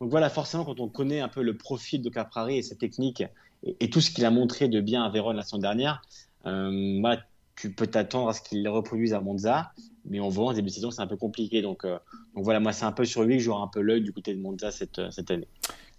donc 0.00 0.08
voilà, 0.10 0.30
forcément, 0.30 0.64
quand 0.64 0.80
on 0.80 0.88
connaît 0.88 1.20
un 1.20 1.28
peu 1.28 1.42
le 1.42 1.58
profil 1.58 2.00
de 2.00 2.08
Caprari 2.08 2.56
et 2.56 2.62
sa 2.62 2.74
technique 2.74 3.22
et, 3.64 3.90
tout 3.90 4.00
ce 4.00 4.10
qu'il 4.10 4.24
a 4.24 4.30
montré 4.30 4.68
de 4.68 4.80
bien 4.80 5.02
à 5.04 5.10
Vérone 5.10 5.36
la 5.36 5.42
semaine 5.42 5.62
dernière, 5.62 6.02
euh, 6.46 7.16
tu 7.56 7.72
peux 7.72 7.86
t'attendre 7.86 8.28
à 8.28 8.32
ce 8.32 8.42
qu'il 8.42 8.62
le 8.62 8.70
reproduise 8.70 9.14
à 9.14 9.20
Monza 9.20 9.72
mais 10.04 10.18
on 10.18 10.28
voit 10.28 10.46
en 10.46 10.52
début 10.52 10.68
de 10.68 10.74
saison, 10.74 10.90
c'est 10.90 11.00
un 11.00 11.06
peu 11.06 11.16
compliqué. 11.16 11.62
Donc, 11.62 11.84
euh, 11.84 11.96
donc 12.34 12.42
voilà, 12.42 12.58
moi, 12.58 12.72
c'est 12.72 12.84
un 12.84 12.90
peu 12.90 13.04
sur 13.04 13.22
lui 13.22 13.36
que 13.36 13.42
j'aurai 13.44 13.62
un 13.62 13.68
peu 13.68 13.80
l'œil 13.80 14.02
du 14.02 14.12
côté 14.12 14.34
de 14.34 14.40
Monza 14.40 14.72
cette, 14.72 14.98
euh, 14.98 15.12
cette 15.12 15.30
année. 15.30 15.46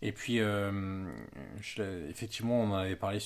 Et 0.02 0.12
puis, 0.12 0.40
effectivement, 2.10 2.60
on 2.60 2.72
en 2.72 2.76
avait 2.76 2.98
parlé 2.98 3.20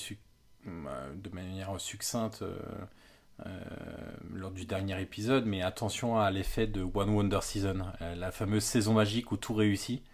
de 0.64 1.28
manière 1.30 1.80
succincte 1.80 2.44
lors 4.32 4.52
du 4.52 4.64
dernier 4.64 5.02
épisode, 5.02 5.44
mais 5.44 5.60
attention 5.60 6.20
à 6.20 6.30
l'effet 6.30 6.68
de 6.68 6.82
One 6.82 7.10
Wonder 7.10 7.40
Season, 7.42 7.78
la 7.98 8.30
fameuse 8.30 8.62
saison 8.62 8.92
magique 8.92 9.32
où 9.32 9.36
tout 9.36 9.54
réussit 9.54 10.04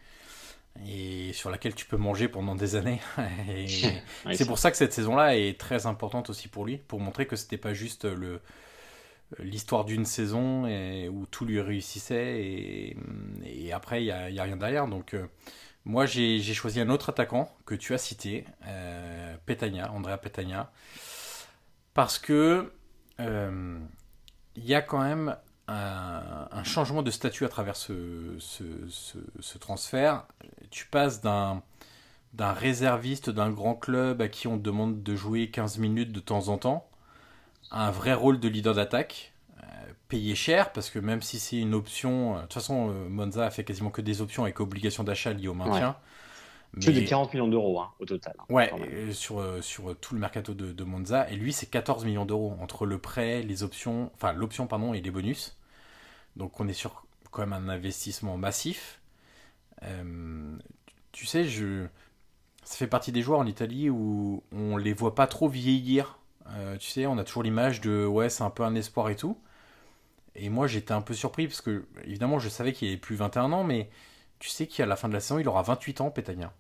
et 0.86 1.32
sur 1.32 1.50
laquelle 1.50 1.74
tu 1.74 1.86
peux 1.86 1.96
manger 1.96 2.28
pendant 2.28 2.54
des 2.54 2.76
années. 2.76 3.00
c'est 4.32 4.46
pour 4.46 4.58
ça 4.58 4.70
que 4.70 4.76
cette 4.76 4.92
saison-là 4.92 5.36
est 5.36 5.58
très 5.58 5.86
importante 5.86 6.30
aussi 6.30 6.48
pour 6.48 6.64
lui, 6.64 6.78
pour 6.78 7.00
montrer 7.00 7.26
que 7.26 7.36
c'était 7.36 7.58
pas 7.58 7.74
juste 7.74 8.04
le 8.04 8.40
l'histoire 9.38 9.84
d'une 9.84 10.04
saison 10.04 10.66
et, 10.66 11.08
où 11.08 11.26
tout 11.26 11.44
lui 11.44 11.60
réussissait 11.60 12.40
et, 12.40 12.96
et 13.44 13.72
après 13.72 14.02
il 14.02 14.04
n'y 14.04 14.10
a, 14.38 14.42
a, 14.42 14.44
rien 14.44 14.56
derrière. 14.56 14.86
Donc 14.86 15.14
euh, 15.14 15.26
moi 15.84 16.06
j'ai 16.06 16.40
choisi 16.54 16.80
un 16.80 16.88
autre 16.88 17.10
attaquant 17.10 17.50
que 17.66 17.74
tu 17.74 17.94
as 17.94 17.98
cité, 17.98 18.44
euh, 18.66 19.36
Petagna, 19.46 19.90
Andrea 19.92 20.18
Petagna, 20.18 20.72
parce 21.94 22.18
que 22.18 22.72
euh, 23.20 23.78
il 24.56 24.64
y 24.64 24.74
a 24.74 24.82
quand 24.82 25.02
même 25.02 25.36
un, 25.68 26.64
changement 26.64 27.02
de 27.02 27.10
statut 27.10 27.44
à 27.44 27.48
travers 27.48 27.76
ce, 27.76 28.38
transfert. 29.60 30.26
Tu 30.70 30.86
passes 30.86 31.20
d'un 31.20 31.62
réserviste 32.38 33.30
d'un 33.30 33.50
grand 33.50 33.74
club 33.74 34.22
à 34.22 34.28
qui 34.28 34.48
on 34.48 34.56
demande 34.56 35.02
de 35.02 35.16
jouer 35.16 35.50
15 35.50 35.78
minutes 35.78 36.12
de 36.12 36.20
temps 36.20 36.48
en 36.48 36.58
temps 36.58 36.88
un 37.74 37.90
vrai 37.90 38.14
rôle 38.14 38.40
de 38.40 38.48
leader 38.48 38.74
d'attaque, 38.74 39.32
euh, 39.58 39.64
payé 40.08 40.34
cher, 40.34 40.72
parce 40.72 40.90
que 40.90 40.98
même 40.98 41.22
si 41.22 41.38
c'est 41.38 41.58
une 41.58 41.74
option, 41.74 42.34
euh, 42.34 42.36
de 42.36 42.42
toute 42.42 42.54
façon, 42.54 42.90
euh, 42.90 43.08
Monza 43.08 43.46
a 43.46 43.50
fait 43.50 43.64
quasiment 43.64 43.90
que 43.90 44.00
des 44.00 44.22
options 44.22 44.44
avec 44.44 44.60
obligation 44.60 45.04
d'achat 45.04 45.32
liées 45.32 45.48
au 45.48 45.54
maintien. 45.54 45.96
Plus 46.80 46.92
de 46.92 47.00
40 47.00 47.32
millions 47.34 47.48
d'euros 47.48 47.80
hein, 47.80 47.90
au 48.00 48.04
total. 48.04 48.34
Hein, 48.38 48.44
ouais, 48.48 48.72
sur, 49.12 49.42
sur 49.62 49.96
tout 49.98 50.14
le 50.14 50.20
mercato 50.20 50.54
de, 50.54 50.72
de 50.72 50.84
Monza. 50.84 51.30
Et 51.30 51.36
lui, 51.36 51.52
c'est 51.52 51.66
14 51.66 52.04
millions 52.04 52.26
d'euros 52.26 52.56
entre 52.60 52.86
le 52.86 52.98
prêt, 52.98 53.42
les 53.42 53.62
options, 53.62 54.10
enfin 54.14 54.32
l'option, 54.32 54.66
pardon, 54.66 54.94
et 54.94 55.00
les 55.00 55.10
bonus. 55.10 55.58
Donc 56.36 56.58
on 56.60 56.68
est 56.68 56.72
sur 56.72 57.06
quand 57.30 57.46
même 57.46 57.52
un 57.52 57.68
investissement 57.68 58.36
massif. 58.36 59.00
tu 61.12 61.26
sais, 61.26 61.44
je... 61.44 61.86
ça 62.62 62.76
fait 62.76 62.86
partie 62.86 63.12
des 63.12 63.22
joueurs 63.22 63.40
en 63.40 63.46
Italie 63.46 63.90
où 63.90 64.42
on 64.52 64.76
les 64.76 64.92
voit 64.92 65.14
pas 65.14 65.26
trop 65.26 65.48
vieillir 65.48 66.18
euh, 66.48 66.76
tu 66.76 66.90
sais, 66.90 67.06
on 67.06 67.18
a 67.18 67.24
toujours 67.24 67.42
l'image 67.42 67.80
de 67.80 68.06
ouais, 68.06 68.28
c'est 68.28 68.42
un 68.42 68.50
peu 68.50 68.64
un 68.64 68.74
espoir 68.74 69.08
et 69.10 69.16
tout. 69.16 69.38
Et 70.34 70.48
moi, 70.50 70.66
j'étais 70.66 70.92
un 70.92 71.02
peu 71.02 71.14
surpris 71.14 71.46
parce 71.46 71.60
que, 71.60 71.86
évidemment, 72.04 72.38
je 72.38 72.48
savais 72.48 72.72
qu'il 72.72 72.88
avait 72.88 72.96
plus 72.96 73.16
21 73.16 73.52
ans, 73.52 73.64
mais 73.64 73.90
tu 74.38 74.48
sais 74.48 74.66
qu'à 74.66 74.86
la 74.86 74.96
fin 74.96 75.08
de 75.08 75.14
la 75.14 75.20
saison, 75.20 75.38
il 75.38 75.48
aura 75.48 75.62
28 75.62 76.00
ans, 76.00 76.10
Pétania. 76.10 76.52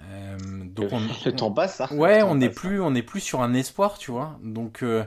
Euh, 0.00 0.36
donc 0.64 0.92
on, 0.92 1.00
le 1.24 1.32
temps 1.32 1.52
passe, 1.52 1.76
ça. 1.76 1.92
Ouais, 1.92 2.22
on 2.22 2.36
n'est 2.36 2.50
plus, 2.50 2.80
on 2.80 2.94
est 2.94 3.02
plus 3.02 3.20
sur 3.20 3.42
un 3.42 3.54
espoir, 3.54 3.98
tu 3.98 4.10
vois. 4.10 4.38
Donc 4.42 4.82
euh, 4.82 5.04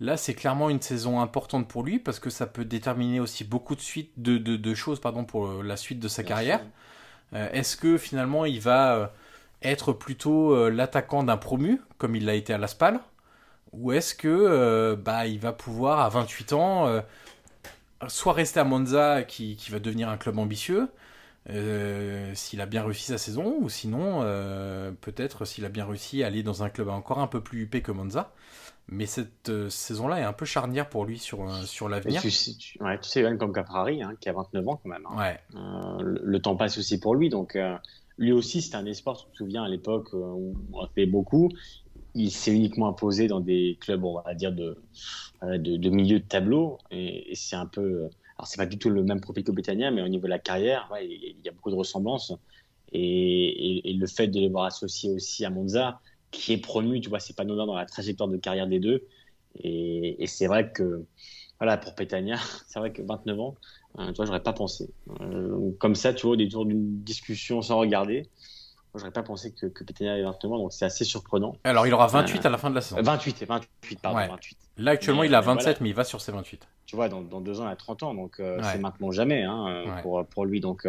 là, 0.00 0.16
c'est 0.16 0.34
clairement 0.34 0.70
une 0.70 0.80
saison 0.80 1.20
importante 1.20 1.68
pour 1.68 1.82
lui 1.82 1.98
parce 1.98 2.18
que 2.18 2.30
ça 2.30 2.46
peut 2.46 2.64
déterminer 2.64 3.20
aussi 3.20 3.44
beaucoup 3.44 3.74
de 3.74 3.80
suite 3.80 4.12
de, 4.16 4.38
de, 4.38 4.74
choses, 4.74 5.00
pardon, 5.00 5.24
pour 5.24 5.62
la 5.62 5.76
suite 5.76 6.00
de 6.00 6.08
sa 6.08 6.22
carrière. 6.22 6.60
Est-ce 7.32 7.76
que 7.76 7.96
finalement, 7.96 8.44
il 8.44 8.60
va 8.60 9.12
être 9.62 9.92
plutôt 9.92 10.68
l'attaquant 10.68 11.22
d'un 11.22 11.36
promu, 11.36 11.80
comme 11.98 12.16
il 12.16 12.24
l'a 12.24 12.34
été 12.34 12.52
à 12.52 12.58
la 12.58 12.66
Spal? 12.66 13.00
Ou 13.72 13.92
est-ce 13.92 14.14
que 14.14 14.28
euh, 14.28 14.96
bah, 14.96 15.26
il 15.26 15.38
va 15.38 15.52
pouvoir, 15.52 16.00
à 16.00 16.08
28 16.08 16.52
ans, 16.54 16.86
euh, 16.88 17.00
soit 18.08 18.32
rester 18.32 18.60
à 18.60 18.64
Monza, 18.64 19.22
qui, 19.22 19.56
qui, 19.56 19.70
va 19.70 19.78
devenir 19.78 20.08
un 20.08 20.16
club 20.16 20.38
ambitieux, 20.38 20.88
euh, 21.48 22.32
s'il 22.34 22.60
a 22.60 22.66
bien 22.66 22.84
réussi 22.84 23.04
sa 23.04 23.18
saison, 23.18 23.56
ou 23.60 23.68
sinon, 23.68 24.20
peut-être 25.00 25.44
s'il 25.44 25.64
a 25.64 25.68
bien 25.68 25.86
réussi 25.86 26.22
à 26.22 26.26
aller 26.26 26.42
dans 26.42 26.62
un 26.62 26.70
club 26.70 26.88
encore 26.88 27.18
un 27.18 27.26
peu 27.26 27.40
plus 27.40 27.62
huppé 27.62 27.82
que 27.82 27.92
Monza. 27.92 28.32
Mais 28.92 29.06
cette 29.06 29.68
saison-là 29.68 30.18
est 30.18 30.24
un 30.24 30.32
peu 30.32 30.44
charnière 30.44 30.88
pour 30.88 31.04
lui 31.04 31.18
sur, 31.18 31.48
sur 31.64 31.88
l'avenir. 31.88 32.20
Tu, 32.20 32.30
tu, 32.30 32.82
ouais, 32.82 32.98
tu 32.98 33.08
sais, 33.08 33.22
même 33.22 33.38
comme 33.38 33.52
Caprari, 33.52 34.02
hein, 34.02 34.14
qui 34.20 34.28
a 34.28 34.32
29 34.32 34.68
ans 34.68 34.80
quand 34.82 34.88
même. 34.88 35.06
Hein. 35.08 35.16
Ouais. 35.16 35.40
Le, 36.02 36.20
le, 36.24 36.38
temps 36.40 36.56
passe 36.56 36.76
aussi 36.76 36.98
pour 36.98 37.14
lui, 37.14 37.28
donc 37.28 37.56
lui 38.18 38.32
aussi, 38.32 38.62
c'était 38.62 38.76
un 38.76 38.86
espoir. 38.86 39.16
Tu 39.16 39.30
te 39.30 39.36
souviens 39.36 39.62
à 39.62 39.68
l'époque 39.68 40.08
où 40.12 40.56
on 40.72 40.84
a 40.84 40.88
fait 40.88 41.06
beaucoup 41.06 41.50
il 42.14 42.30
s'est 42.30 42.54
uniquement 42.54 42.88
imposé 42.88 43.28
dans 43.28 43.40
des 43.40 43.78
clubs, 43.80 44.04
on 44.04 44.20
va 44.20 44.34
dire, 44.34 44.52
de, 44.52 44.76
de, 45.42 45.90
milieu 45.90 46.18
de 46.20 46.24
tableau. 46.24 46.78
Et, 46.90 47.32
c'est 47.34 47.56
un 47.56 47.66
peu. 47.66 48.08
Alors, 48.40 48.48
c'est 48.48 48.56
pas 48.56 48.64
du 48.64 48.78
tout 48.78 48.88
le 48.88 49.02
même 49.02 49.20
profil 49.20 49.44
que 49.44 49.52
Betania, 49.52 49.90
mais 49.90 50.00
au 50.00 50.08
niveau 50.08 50.24
de 50.24 50.30
la 50.30 50.38
carrière, 50.38 50.90
il, 51.02 51.36
y 51.44 51.48
a 51.50 51.52
beaucoup 51.52 51.70
de 51.70 51.74
ressemblances. 51.74 52.32
Et, 52.90 53.94
le 53.94 54.06
fait 54.06 54.28
de 54.28 54.40
les 54.40 54.48
voir 54.48 54.64
associés 54.64 55.10
aussi 55.10 55.44
à 55.44 55.50
Monza, 55.50 56.00
qui 56.30 56.54
est 56.54 56.58
promu, 56.58 57.02
tu 57.02 57.10
vois, 57.10 57.20
c'est 57.20 57.36
pas 57.36 57.42
anodin 57.42 57.66
dans 57.66 57.74
la 57.74 57.84
trajectoire 57.84 58.30
de 58.30 58.38
carrière 58.38 58.66
des 58.66 58.80
deux. 58.80 59.06
Et, 59.62 60.26
c'est 60.26 60.46
vrai 60.46 60.72
que, 60.72 61.04
voilà, 61.58 61.76
pour 61.76 61.94
Petania, 61.94 62.38
c'est 62.66 62.78
vrai 62.78 62.94
que 62.94 63.02
29 63.02 63.38
ans, 63.40 63.56
hein, 63.96 64.06
tu 64.14 64.16
vois, 64.16 64.24
j'aurais 64.24 64.42
pas 64.42 64.54
pensé. 64.54 64.88
Euh, 65.20 65.72
comme 65.78 65.94
ça, 65.94 66.14
tu 66.14 66.22
vois, 66.22 66.32
au 66.32 66.36
détour 66.36 66.64
d'une 66.64 67.02
discussion 67.02 67.60
sans 67.60 67.78
regarder, 67.78 68.30
j'aurais 68.98 69.10
pas 69.10 69.22
pensé 69.22 69.52
que, 69.52 69.66
que 69.66 69.84
Petagna 69.84 70.12
avait 70.12 70.22
29 70.22 70.52
ans, 70.52 70.58
donc 70.58 70.72
c'est 70.72 70.84
assez 70.84 71.04
surprenant. 71.04 71.56
Alors, 71.64 71.86
il 71.86 71.94
aura 71.94 72.06
28 72.06 72.38
euh, 72.38 72.48
à 72.48 72.50
la 72.50 72.58
fin 72.58 72.70
de 72.70 72.74
la 72.74 72.80
saison. 72.80 73.00
28, 73.02 73.44
28, 73.46 74.00
pardon, 74.00 74.32
28. 74.32 74.58
Là, 74.78 74.92
actuellement, 74.92 75.22
il 75.22 75.34
a 75.34 75.40
27, 75.40 75.80
mais 75.80 75.90
il 75.90 75.94
va 75.94 76.04
sur 76.04 76.20
ses 76.20 76.32
28. 76.32 76.66
Tu 76.86 76.96
vois, 76.96 77.08
dans, 77.08 77.20
dans, 77.20 77.40
deux 77.40 77.60
ans, 77.60 77.68
il 77.68 77.72
a 77.72 77.76
30 77.76 78.02
ans, 78.02 78.14
donc 78.14 78.40
euh, 78.40 78.60
c'est 78.62 78.78
maintenant 78.78 79.10
jamais 79.10 79.42
hein, 79.42 79.66
euh, 79.68 80.02
pour, 80.02 80.24
pour 80.26 80.44
lui. 80.44 80.60
Donc, 80.60 80.88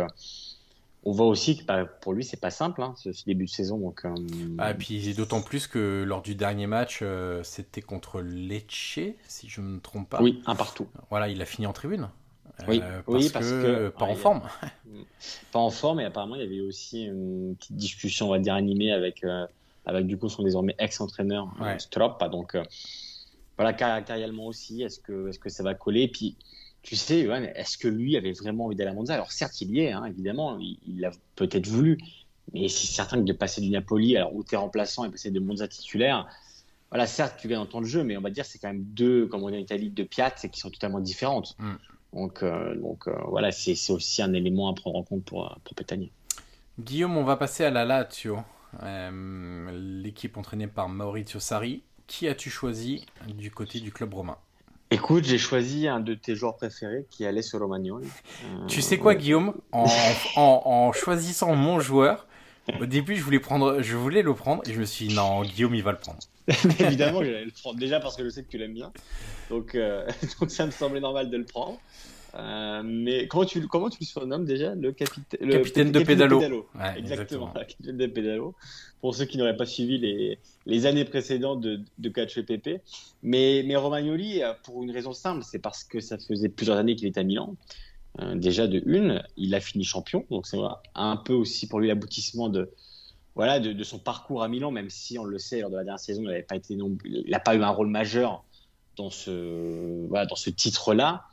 on 1.04 1.12
voit 1.12 1.28
aussi 1.28 1.58
que 1.58 1.66
bah, 1.66 1.86
pour 1.86 2.14
lui, 2.14 2.24
c'est 2.24 2.40
pas 2.40 2.52
simple, 2.52 2.82
hein, 2.82 2.94
ce, 2.98 3.10
début 3.26 3.46
de 3.46 3.50
saison. 3.50 3.78
Donc, 3.78 4.04
ah, 4.58 4.72
et 4.72 4.74
puis, 4.74 5.14
d'autant 5.14 5.42
plus 5.42 5.68
que 5.68 6.04
lors 6.04 6.22
du 6.22 6.36
dernier 6.36 6.68
match, 6.68 7.04
c'était 7.44 7.82
contre 7.82 8.22
Lecce, 8.22 9.00
si 9.28 9.50
je 9.50 9.62
ne 9.62 9.68
me 9.68 9.80
trompe 9.80 10.10
pas. 10.10 10.22
Oui, 10.22 10.42
un 10.46 10.56
partout. 10.56 10.88
Voilà, 11.10 11.30
il 11.30 11.42
a 11.42 11.46
fini 11.46 11.68
en 11.68 11.74
tribune. 11.74 12.10
Oui, 12.68 12.80
parce, 12.80 13.04
oui, 13.08 13.30
parce 13.32 13.50
que, 13.50 13.90
pas 13.90 14.06
en 14.06 14.16
forme. 14.16 14.42
pas 15.52 15.60
en 15.60 15.70
forme, 15.70 16.00
et 16.00 16.06
apparemment 16.06 16.36
il 16.36 16.42
y 16.42 16.46
avait 16.46 16.62
aussi 16.62 17.06
une 17.06 17.56
petite 17.56 17.76
discussion, 17.76 18.28
on 18.28 18.32
va 18.32 18.40
dire 18.40 18.54
animée 18.54 18.92
avec 18.92 19.24
euh, 19.24 19.46
avec 19.86 20.08
du 20.08 20.18
coup 20.18 20.30
son 20.30 20.44
désormais 20.44 20.76
ex-entraîneur 20.80 21.54
euh, 21.60 21.66
ouais. 21.66 21.80
Strop. 21.80 22.24
Donc 22.32 22.56
euh, 22.56 22.64
voilà, 23.58 23.74
caractériellement 23.74 24.48
aussi, 24.48 24.84
est-ce 24.84 25.00
que 25.00 25.30
est-ce 25.30 25.40
que 25.40 25.50
ça 25.50 25.64
va 25.64 25.74
coller? 25.74 26.08
Puis 26.08 26.36
tu 26.84 26.96
sais, 26.96 27.28
est-ce 27.56 27.78
que 27.78 27.88
lui 27.88 28.18
avait 28.18 28.32
vraiment 28.32 28.66
envie 28.66 28.76
d'aller 28.76 28.90
à 28.90 28.94
Monza? 28.94 29.14
Alors 29.14 29.32
certes, 29.32 29.62
il 29.62 29.72
y 29.72 29.82
est, 29.82 29.92
hein, 29.92 30.06
évidemment, 30.06 30.58
il 30.60 31.00
l'a 31.00 31.12
peut-être 31.36 31.68
voulu, 31.68 32.00
mais 32.54 32.68
c'est 32.70 32.88
certain 32.88 33.18
que 33.18 33.26
de 33.26 33.34
passer 33.34 33.62
du 33.62 33.70
Napoli, 33.70 34.18
alors 34.18 34.34
où 34.36 34.44
tu 34.44 34.56
es 34.56 34.58
remplaçant, 34.58 35.06
et 35.06 35.12
passer 35.12 35.30
de 35.30 35.40
Monza 35.40 35.68
titulaire, 35.68 36.28
voilà, 36.90 37.08
certes, 37.08 37.36
tu 37.40 37.48
gagnes 37.48 37.60
dans 37.60 37.66
ton 37.66 37.84
jeu, 37.84 38.04
mais 38.04 38.18
on 38.18 38.22
va 38.22 38.30
dire 38.30 38.46
c'est 38.46 38.60
quand 38.60 38.68
même 38.68 38.84
deux, 38.84 39.26
comme 39.28 39.44
on 39.44 39.50
dit 39.50 39.56
en 39.56 39.60
Italie, 39.60 39.90
deux 39.90 40.06
piattes 40.06 40.48
qui 40.52 40.60
sont 40.60 40.70
totalement 40.70 41.00
différentes. 41.00 41.56
Mm. 41.58 41.74
Donc, 42.14 42.44
euh, 42.44 42.76
donc 42.76 43.08
euh, 43.08 43.16
voilà, 43.28 43.52
c'est 43.52 43.76
aussi 43.90 44.22
un 44.22 44.34
élément 44.34 44.70
à 44.70 44.74
prendre 44.74 44.98
en 44.98 45.04
compte 45.04 45.24
pour, 45.24 45.58
pour 45.64 45.76
Guillaume, 46.80 47.18
on 47.18 47.24
va 47.24 47.38
passer 47.38 47.64
à 47.64 47.70
la 47.70 47.86
Lazio, 47.86 48.40
l'équipe 48.82 50.38
entraînée 50.38 50.68
par 50.68 50.90
Maurizio 50.90 51.40
Sarri. 51.40 51.84
Qui 52.08 52.28
as-tu 52.28 52.50
choisi 52.50 53.06
du 53.28 53.52
côté 53.52 53.80
du 53.80 53.92
club 53.92 54.14
romain? 54.14 54.38
Écoute, 54.94 55.24
j'ai 55.24 55.38
choisi 55.38 55.88
un 55.88 56.02
de 56.02 56.14
tes 56.14 56.36
joueurs 56.36 56.58
préférés 56.58 57.06
qui 57.10 57.26
allait 57.26 57.42
sur 57.42 57.60
Romagnoli. 57.60 58.08
Euh, 58.44 58.66
tu 58.68 58.82
sais 58.82 58.98
quoi, 58.98 59.16
Guillaume? 59.16 59.54
En, 59.74 59.88
en, 60.36 60.92
choisissant 60.92 61.56
mon 61.56 61.80
joueur, 61.80 62.28
au 62.82 62.86
début, 62.86 63.16
je 63.16 63.24
voulais, 63.24 63.40
prendre, 63.40 63.82
je 63.82 63.96
voulais 63.96 64.22
le 64.22 64.34
prendre 64.34 64.62
et 64.68 64.74
je 64.74 64.80
me 64.82 64.86
suis 64.86 65.08
dit 65.08 65.16
non, 65.16 65.44
Guillaume, 65.44 65.76
il 65.76 65.84
va 65.84 65.94
le 65.94 65.98
prendre. 65.98 66.20
Évidemment, 66.80 67.24
j'allais 67.24 67.46
le 67.46 67.52
prendre. 67.52 67.80
Déjà 67.80 68.02
parce 68.02 68.18
que 68.18 68.26
je 68.26 68.30
sais 68.30 68.44
que 68.44 68.50
tu 68.50 68.58
l'aimes 68.58 68.74
bien. 68.74 68.92
Donc, 69.52 69.76
euh, 69.76 70.08
donc, 70.40 70.50
ça 70.50 70.66
me 70.66 70.72
semblait 70.72 71.02
normal 71.02 71.30
de 71.30 71.38
le 71.38 71.46
prendre. 71.46 71.78
Euh, 72.34 72.82
mais 72.86 73.28
comment 73.28 73.44
tu, 73.44 73.68
comment 73.68 73.90
tu 73.90 73.98
le 74.00 74.06
surnommes 74.06 74.46
déjà 74.46 74.74
Le, 74.74 74.94
capitaine, 74.94 75.40
le 75.42 75.58
capitaine 75.58 75.92
de 75.92 76.00
pédalo. 76.00 76.38
exactement, 76.38 76.66
exactement. 76.96 77.48
capitaine 77.54 77.98
de 77.98 78.08
pédalo. 78.08 78.56
Pour 79.02 79.16
ceux 79.16 79.26
qui 79.26 79.38
n'auraient 79.38 79.58
pas 79.58 79.66
suivi 79.66 79.98
les, 79.98 80.40
les 80.66 80.86
années 80.86 81.04
précédentes 81.04 81.60
de, 81.60 81.82
de 81.98 82.10
Catch 82.10 82.40
PP. 82.40 82.82
Mais, 83.22 83.64
mais 83.66 83.76
Romagnoli, 83.76 84.42
euh, 84.42 84.54
pour 84.64 84.84
une 84.84 84.92
raison 84.92 85.12
simple, 85.12 85.44
c'est 85.44 85.60
parce 85.60 85.84
que 85.84 86.00
ça 86.00 86.18
faisait 86.18 86.50
plusieurs 86.50 86.78
années 86.78 86.96
qu'il 86.96 87.08
était 87.08 87.20
à 87.20 87.24
Milan. 87.24 87.56
Euh, 88.20 88.36
déjà 88.36 88.68
de 88.68 88.82
une, 88.86 89.24
il 89.36 89.54
a 89.54 89.60
fini 89.60 89.84
champion. 89.84 90.26
Donc 90.30 90.48
c'est 90.48 90.58
un 90.96 91.18
peu 91.18 91.34
aussi 91.34 91.68
pour 91.68 91.82
lui 91.82 91.90
l'aboutissement 91.90 92.48
de, 92.48 92.72
voilà, 93.36 93.60
de, 93.60 93.74
de, 93.74 93.84
son 93.84 94.00
parcours 94.00 94.44
à 94.44 94.48
Milan, 94.48 94.72
même 94.72 94.90
si 94.90 95.20
on 95.20 95.26
le 95.26 95.38
sait, 95.38 95.60
lors 95.60 95.70
de 95.70 95.76
la 95.76 95.84
dernière 95.84 96.00
saison, 96.00 96.22
il 96.24 96.30
n'a 96.30 96.42
pas, 96.44 96.56
été 96.56 96.76
non, 96.76 96.98
il 97.04 97.38
pas 97.44 97.56
eu 97.56 97.62
un 97.62 97.70
rôle 97.70 97.88
majeur 97.88 98.46
dans 98.98 99.10
ce, 99.10 100.08
voilà, 100.08 100.26
dans 100.26 100.36
ce 100.36 100.50
titre-là 100.50 101.26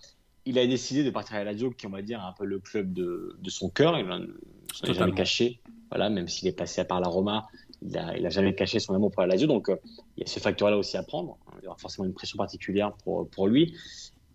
il 0.48 0.58
a 0.58 0.66
décidé 0.66 1.04
de 1.04 1.10
partir 1.10 1.36
à 1.36 1.44
la 1.44 1.52
Lazio, 1.52 1.70
qui 1.70 1.86
on 1.86 1.90
va 1.90 2.00
dire 2.00 2.24
un 2.24 2.32
peu 2.32 2.46
le 2.46 2.58
club 2.58 2.94
de, 2.94 3.36
son 3.48 3.68
cœur. 3.68 3.98
Il 3.98 4.06
n'a 4.06 4.92
jamais 4.94 5.12
caché, 5.12 5.60
voilà, 5.90 6.08
même 6.08 6.26
s'il 6.26 6.48
est 6.48 6.56
passé 6.56 6.82
par 6.84 7.00
la 7.00 7.08
Roma, 7.08 7.46
il 7.82 7.92
n'a 7.92 8.30
jamais 8.30 8.54
caché 8.54 8.80
son 8.80 8.94
amour 8.94 9.10
pour 9.10 9.20
la 9.20 9.28
Lazio. 9.28 9.46
Donc 9.46 9.68
euh, 9.68 9.76
il 10.16 10.20
y 10.20 10.24
a 10.24 10.26
ce 10.26 10.40
facteur-là 10.40 10.78
aussi 10.78 10.96
à 10.96 11.02
prendre. 11.02 11.36
Il 11.60 11.64
y 11.64 11.68
aura 11.68 11.76
forcément 11.76 12.06
une 12.06 12.14
pression 12.14 12.38
particulière 12.38 12.94
pour, 13.04 13.28
pour 13.28 13.46
lui. 13.46 13.76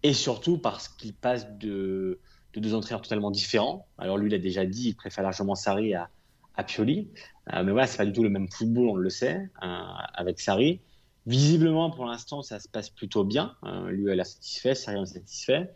Et 0.04 0.14
surtout 0.14 0.60
parce 0.60 0.88
qu'il 0.88 1.16
passe 1.16 1.50
de, 1.58 2.20
deux 2.56 2.76
entraîneurs 2.76 3.02
totalement 3.02 3.32
différents. 3.32 3.88
Alors 3.98 4.20
lui, 4.20 4.30
il 4.30 4.36
a 4.36 4.40
déjà 4.40 4.68
dit, 4.68 4.90
il 4.90 4.96
préfère 4.96 5.24
largement 5.24 5.56
Sarri 5.56 5.96
à, 5.96 6.10
à 6.54 6.64
Pioli. 6.64 7.10
Euh, 7.52 7.64
mais 7.64 7.72
voilà, 7.72 7.88
c'est 7.88 7.98
pas 7.98 8.06
du 8.06 8.14
tout 8.14 8.24
le 8.24 8.30
même 8.30 8.50
football, 8.52 8.88
on 8.88 8.96
le 8.96 9.10
sait, 9.10 9.50
euh, 9.64 9.78
avec 10.14 10.40
Sarri. 10.40 10.80
Visiblement, 11.26 11.90
pour 11.90 12.06
l'instant, 12.06 12.42
ça 12.42 12.60
se 12.60 12.68
passe 12.68 12.90
plutôt 12.90 13.24
bien. 13.24 13.56
lui, 13.88 14.12
elle 14.12 14.20
a 14.20 14.26
satisfait, 14.26 14.76
Sarri 14.76 14.98
en 14.98 15.04
est 15.04 15.08
satisfait. 15.08 15.72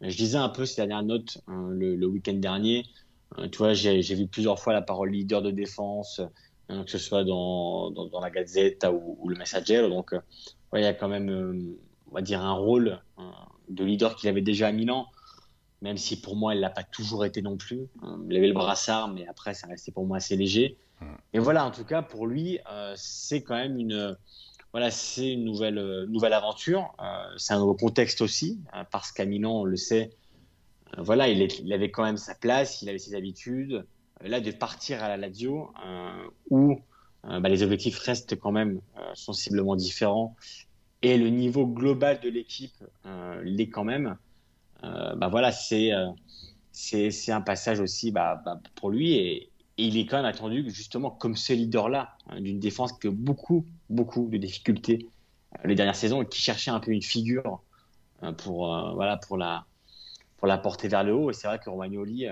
Je 0.00 0.16
disais 0.16 0.38
un 0.38 0.48
peu 0.48 0.64
ces 0.64 0.76
dernières 0.76 1.02
notes 1.02 1.38
hein, 1.48 1.68
le, 1.70 2.06
week-end 2.06 2.34
dernier. 2.34 2.84
Euh, 3.38 3.48
tu 3.48 3.58
vois, 3.58 3.74
j'ai 3.74 4.00
vu 4.00 4.26
plusieurs 4.26 4.58
fois 4.58 4.72
la 4.72 4.82
parole 4.82 5.10
leader 5.10 5.42
de 5.42 5.50
défense, 5.50 6.20
que 6.68 6.90
ce 6.90 6.98
soit 6.98 7.24
dans, 7.24 7.90
dans, 7.90 8.20
la 8.20 8.30
Gazette 8.30 8.86
ou, 8.92 9.28
le 9.28 9.36
Messager. 9.36 9.88
Donc, 9.88 10.12
euh, 10.12 10.20
il 10.74 10.82
y 10.82 10.84
a 10.84 10.94
quand 10.94 11.08
même, 11.08 11.30
euh, 11.30 11.78
on 12.10 12.14
va 12.14 12.20
dire, 12.20 12.42
un 12.42 12.52
rôle 12.52 13.00
de 13.68 13.84
leader 13.84 14.16
qu'il 14.16 14.28
avait 14.28 14.42
déjà 14.42 14.68
à 14.68 14.72
Milan, 14.72 15.06
même 15.82 15.96
si 15.96 16.20
pour 16.20 16.36
moi, 16.36 16.54
il 16.54 16.60
l'a 16.60 16.70
pas 16.70 16.82
toujours 16.82 17.24
été 17.24 17.42
non 17.42 17.56
plus. 17.56 17.88
il 18.28 18.36
avait 18.36 18.48
le 18.48 18.54
brassard, 18.54 19.08
mais 19.08 19.26
après, 19.26 19.54
ça 19.54 19.66
restait 19.66 19.92
pour 19.92 20.06
moi 20.06 20.18
assez 20.18 20.36
léger. 20.36 20.76
Et 21.32 21.38
voilà, 21.38 21.64
en 21.64 21.70
tout 21.70 21.84
cas, 21.84 22.02
pour 22.02 22.26
lui, 22.26 22.58
c'est 22.96 23.42
quand 23.42 23.54
même 23.54 23.78
une 23.78 24.16
voilà, 24.72 24.90
c'est 24.90 25.32
une 25.32 25.44
nouvelle, 25.44 25.78
euh, 25.78 26.06
nouvelle 26.06 26.32
aventure. 26.32 26.94
Euh, 27.00 27.24
c'est 27.36 27.54
un 27.54 27.58
nouveau 27.58 27.74
contexte 27.74 28.20
aussi, 28.20 28.60
euh, 28.74 28.84
parce 28.90 29.12
qu'à 29.12 29.24
Milan, 29.24 29.60
on 29.60 29.64
le 29.64 29.76
sait, 29.76 30.10
voilà, 30.96 31.28
il, 31.28 31.72
avait 31.72 31.90
quand 31.90 32.04
même 32.04 32.16
sa 32.16 32.34
place, 32.34 32.82
il 32.82 32.88
avait 32.88 32.98
ses 32.98 33.14
habitudes. 33.14 33.86
Là, 34.22 34.40
de 34.40 34.50
partir 34.50 35.02
à 35.02 35.08
la 35.08 35.16
Lazio, 35.16 35.70
où 36.50 36.80
bah, 37.22 37.48
les 37.48 37.62
objectifs 37.62 37.98
restent 37.98 38.36
quand 38.36 38.52
même 38.52 38.80
sensiblement 39.14 39.76
différents, 39.76 40.34
et 41.02 41.18
le 41.18 41.28
niveau 41.28 41.66
global 41.66 42.18
de 42.20 42.30
l'équipe 42.30 42.72
l'est 43.44 43.68
quand 43.68 43.84
même, 43.84 44.16
bah 44.82 45.28
voilà, 45.30 45.52
c'est 45.52 45.92
c'est 46.72 47.32
un 47.32 47.42
passage 47.42 47.80
aussi 47.80 48.10
bah, 48.10 48.42
pour 48.74 48.90
lui 48.90 49.12
et, 49.12 49.50
il 49.76 49.96
est 49.96 50.06
quand 50.06 50.16
même 50.16 50.26
attendu 50.26 50.64
justement 50.70 51.10
comme 51.10 51.36
ce 51.36 51.52
leader-là 51.52 52.16
hein, 52.28 52.40
d'une 52.40 52.58
défense 52.58 52.92
que 52.94 53.06
beaucoup, 53.06 53.64
beaucoup 53.90 54.28
de 54.28 54.36
difficultés 54.36 55.06
euh, 55.54 55.68
les 55.68 55.74
dernières 55.74 55.96
saisons 55.96 56.22
et 56.22 56.26
qui 56.26 56.40
cherchait 56.40 56.70
un 56.70 56.80
peu 56.80 56.90
une 56.90 57.02
figure 57.02 57.60
euh, 58.22 58.32
pour, 58.32 58.74
euh, 58.74 58.92
voilà, 58.94 59.16
pour, 59.16 59.36
la, 59.36 59.66
pour 60.36 60.46
la 60.46 60.58
porter 60.58 60.88
vers 60.88 61.04
le 61.04 61.14
haut. 61.14 61.30
Et 61.30 61.34
c'est 61.34 61.48
vrai 61.48 61.58
que 61.58 61.70
Romagnoli, 61.70 62.26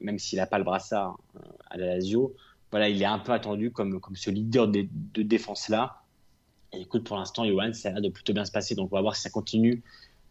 même 0.00 0.18
s'il 0.18 0.38
n'a 0.38 0.46
pas 0.46 0.58
le 0.58 0.64
brassard 0.64 1.18
à 1.70 1.76
la 1.76 1.86
Lazio, 1.86 2.34
voilà, 2.70 2.88
il 2.88 3.00
est 3.00 3.06
un 3.06 3.18
peu 3.18 3.32
attendu 3.32 3.70
comme, 3.70 4.00
comme 4.00 4.16
ce 4.16 4.30
leader 4.30 4.68
de, 4.68 4.88
défense-là. 5.22 6.02
Et 6.72 6.80
écoute, 6.80 7.04
pour 7.04 7.16
l'instant, 7.16 7.44
Johan, 7.46 7.72
ça 7.72 7.90
a 7.90 7.92
l'air 7.92 8.02
de 8.02 8.08
plutôt 8.08 8.32
bien 8.32 8.44
se 8.44 8.50
passer. 8.50 8.74
Donc 8.74 8.92
on 8.92 8.96
va 8.96 9.02
voir 9.02 9.14
si 9.14 9.22
ça 9.22 9.30
continue 9.30 9.82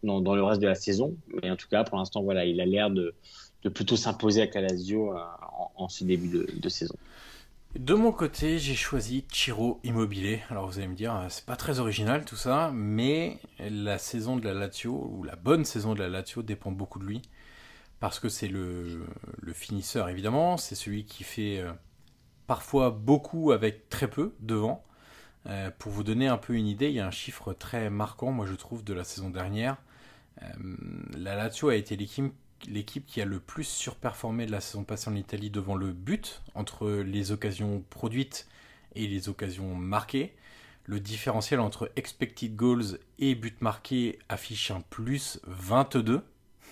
dans, 0.02 0.20
dans 0.20 0.34
le 0.34 0.42
reste 0.42 0.60
de 0.60 0.66
la 0.66 0.74
saison. 0.74 1.16
Mais 1.42 1.50
en 1.50 1.56
tout 1.56 1.68
cas, 1.68 1.84
pour 1.84 1.96
l'instant, 1.96 2.22
voilà, 2.22 2.44
il 2.44 2.60
a 2.60 2.66
l'air 2.66 2.90
de, 2.90 3.14
de 3.64 3.68
plutôt 3.70 3.96
s'imposer 3.96 4.42
avec 4.42 4.54
la 4.54 4.68
en, 5.76 5.88
ce 5.88 6.04
début 6.04 6.28
de, 6.28 6.68
saison. 6.68 6.94
De 7.76 7.92
mon 7.94 8.12
côté, 8.12 8.60
j'ai 8.60 8.76
choisi 8.76 9.24
Chiro 9.28 9.80
Immobilier. 9.82 10.42
Alors 10.48 10.68
vous 10.68 10.78
allez 10.78 10.86
me 10.86 10.94
dire, 10.94 11.26
c'est 11.28 11.44
pas 11.44 11.56
très 11.56 11.80
original 11.80 12.24
tout 12.24 12.36
ça, 12.36 12.70
mais 12.72 13.40
la 13.58 13.98
saison 13.98 14.36
de 14.36 14.44
la 14.44 14.54
Lazio, 14.54 15.10
ou 15.12 15.24
la 15.24 15.34
bonne 15.34 15.64
saison 15.64 15.92
de 15.94 15.98
la 15.98 16.08
Lazio, 16.08 16.42
dépend 16.42 16.70
beaucoup 16.70 17.00
de 17.00 17.04
lui. 17.04 17.22
Parce 17.98 18.20
que 18.20 18.28
c'est 18.28 18.46
le, 18.46 19.04
finisseur 19.54 20.08
évidemment, 20.08 20.56
c'est 20.56 20.76
celui 20.76 21.04
qui 21.04 21.24
fait 21.24 21.58
euh, 21.58 21.72
parfois 22.46 22.90
beaucoup 22.90 23.50
avec 23.50 23.88
très 23.88 24.08
peu 24.08 24.34
devant. 24.38 24.84
Euh, 25.46 25.70
pour 25.76 25.90
vous 25.90 26.04
donner 26.04 26.28
un 26.28 26.38
peu 26.38 26.54
une 26.54 26.68
idée, 26.68 26.90
il 26.90 26.94
y 26.94 27.00
a 27.00 27.06
un 27.08 27.10
chiffre 27.10 27.52
très 27.54 27.90
marquant, 27.90 28.30
moi 28.30 28.46
je 28.46 28.54
trouve, 28.54 28.84
de 28.84 28.94
la 28.94 29.02
saison 29.02 29.30
dernière. 29.30 29.78
Euh, 30.42 30.46
la 31.18 31.34
Lazio 31.34 31.70
a 31.70 31.74
été 31.74 31.96
l'équipe 31.96 32.32
l'équipe 32.68 33.06
qui 33.06 33.20
a 33.20 33.24
le 33.24 33.40
plus 33.40 33.64
surperformé 33.64 34.46
de 34.46 34.52
la 34.52 34.60
saison 34.60 34.84
passée 34.84 35.10
en 35.10 35.14
Italie 35.14 35.50
devant 35.50 35.74
le 35.74 35.92
but, 35.92 36.42
entre 36.54 36.88
les 36.90 37.32
occasions 37.32 37.84
produites 37.90 38.48
et 38.94 39.06
les 39.06 39.28
occasions 39.28 39.74
marquées. 39.74 40.34
Le 40.86 41.00
différentiel 41.00 41.60
entre 41.60 41.90
expected 41.96 42.54
goals 42.56 42.98
et 43.18 43.34
but 43.34 43.60
marqué 43.62 44.18
affiche 44.28 44.70
un 44.70 44.82
plus 44.82 45.40
22, 45.46 46.22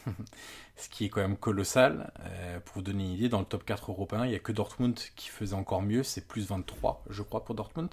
ce 0.76 0.88
qui 0.88 1.06
est 1.06 1.08
quand 1.08 1.22
même 1.22 1.36
colossal. 1.36 2.12
Euh, 2.20 2.60
pour 2.60 2.76
vous 2.76 2.82
donner 2.82 3.04
une 3.04 3.12
idée, 3.12 3.28
dans 3.28 3.40
le 3.40 3.46
top 3.46 3.64
4 3.64 3.90
européen, 3.90 4.24
il 4.24 4.30
n'y 4.30 4.34
a 4.36 4.38
que 4.38 4.52
Dortmund 4.52 4.98
qui 5.16 5.28
faisait 5.28 5.54
encore 5.54 5.82
mieux, 5.82 6.02
c'est 6.02 6.26
plus 6.26 6.46
23, 6.46 7.04
je 7.08 7.22
crois, 7.22 7.44
pour 7.44 7.54
Dortmund. 7.54 7.90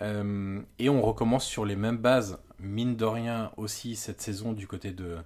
Euh, 0.00 0.60
et 0.78 0.88
on 0.88 1.02
recommence 1.02 1.44
sur 1.46 1.64
les 1.64 1.76
mêmes 1.76 1.98
bases, 1.98 2.38
mine 2.58 2.96
de 2.96 3.04
rien 3.04 3.52
aussi 3.56 3.96
cette 3.96 4.20
saison 4.20 4.52
du 4.52 4.66
côté 4.66 4.92
de, 4.92 5.18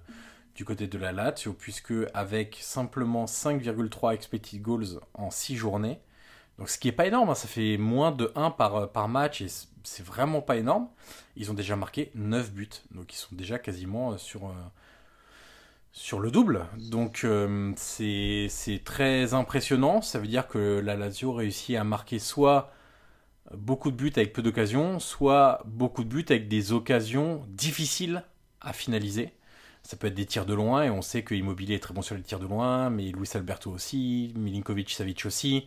du 0.57 0.65
côté 0.65 0.87
de 0.87 0.97
la 0.97 1.11
Lazio, 1.11 1.53
puisque 1.53 1.93
avec 2.15 2.57
simplement 2.59 3.25
5,3 3.25 4.13
expected 4.13 4.61
goals 4.61 4.99
en 5.13 5.29
6 5.29 5.55
journées, 5.55 5.99
donc 6.57 6.69
ce 6.69 6.79
qui 6.79 6.87
est 6.87 6.93
pas 6.93 7.05
énorme, 7.05 7.29
hein, 7.29 7.35
ça 7.35 7.47
fait 7.47 7.77
moins 7.77 8.11
de 8.11 8.31
1 8.35 8.51
par, 8.51 8.91
par 8.91 9.07
match 9.07 9.41
et 9.41 9.47
c'est 9.83 10.03
vraiment 10.03 10.41
pas 10.41 10.57
énorme. 10.57 10.89
Ils 11.35 11.51
ont 11.51 11.53
déjà 11.53 11.75
marqué 11.75 12.11
9 12.15 12.51
buts, 12.51 12.69
donc 12.91 13.13
ils 13.13 13.17
sont 13.17 13.35
déjà 13.35 13.59
quasiment 13.59 14.13
euh, 14.13 14.17
sur, 14.17 14.47
euh, 14.47 14.53
sur 15.91 16.19
le 16.19 16.31
double. 16.31 16.65
Donc 16.89 17.21
euh, 17.23 17.71
c'est 17.75 18.81
très 18.83 19.35
impressionnant, 19.35 20.01
ça 20.01 20.17
veut 20.17 20.27
dire 20.27 20.47
que 20.47 20.81
la 20.83 20.95
Lazio 20.95 21.33
réussit 21.33 21.75
à 21.75 21.83
marquer 21.83 22.17
soit 22.17 22.71
beaucoup 23.53 23.91
de 23.91 23.95
buts 23.95 24.13
avec 24.15 24.33
peu 24.33 24.41
d'occasions, 24.41 24.99
soit 24.99 25.61
beaucoup 25.65 26.03
de 26.03 26.09
buts 26.09 26.25
avec 26.29 26.47
des 26.47 26.71
occasions 26.71 27.45
difficiles 27.49 28.23
à 28.59 28.73
finaliser. 28.73 29.36
Ça 29.87 29.95
peut 29.95 30.07
être 30.07 30.15
des 30.15 30.25
tirs 30.25 30.45
de 30.45 30.53
loin, 30.53 30.83
et 30.83 30.89
on 30.89 31.01
sait 31.01 31.23
que 31.23 31.33
Immobilier 31.33 31.75
est 31.75 31.79
très 31.79 31.93
bon 31.93 32.01
sur 32.01 32.13
les 32.13 32.21
tirs 32.21 32.39
de 32.39 32.45
loin, 32.45 32.89
mais 32.89 33.03
Luis 33.03 33.29
Alberto 33.35 33.71
aussi, 33.71 34.33
Milinkovic 34.35 34.89
Savic 34.89 35.25
aussi. 35.25 35.65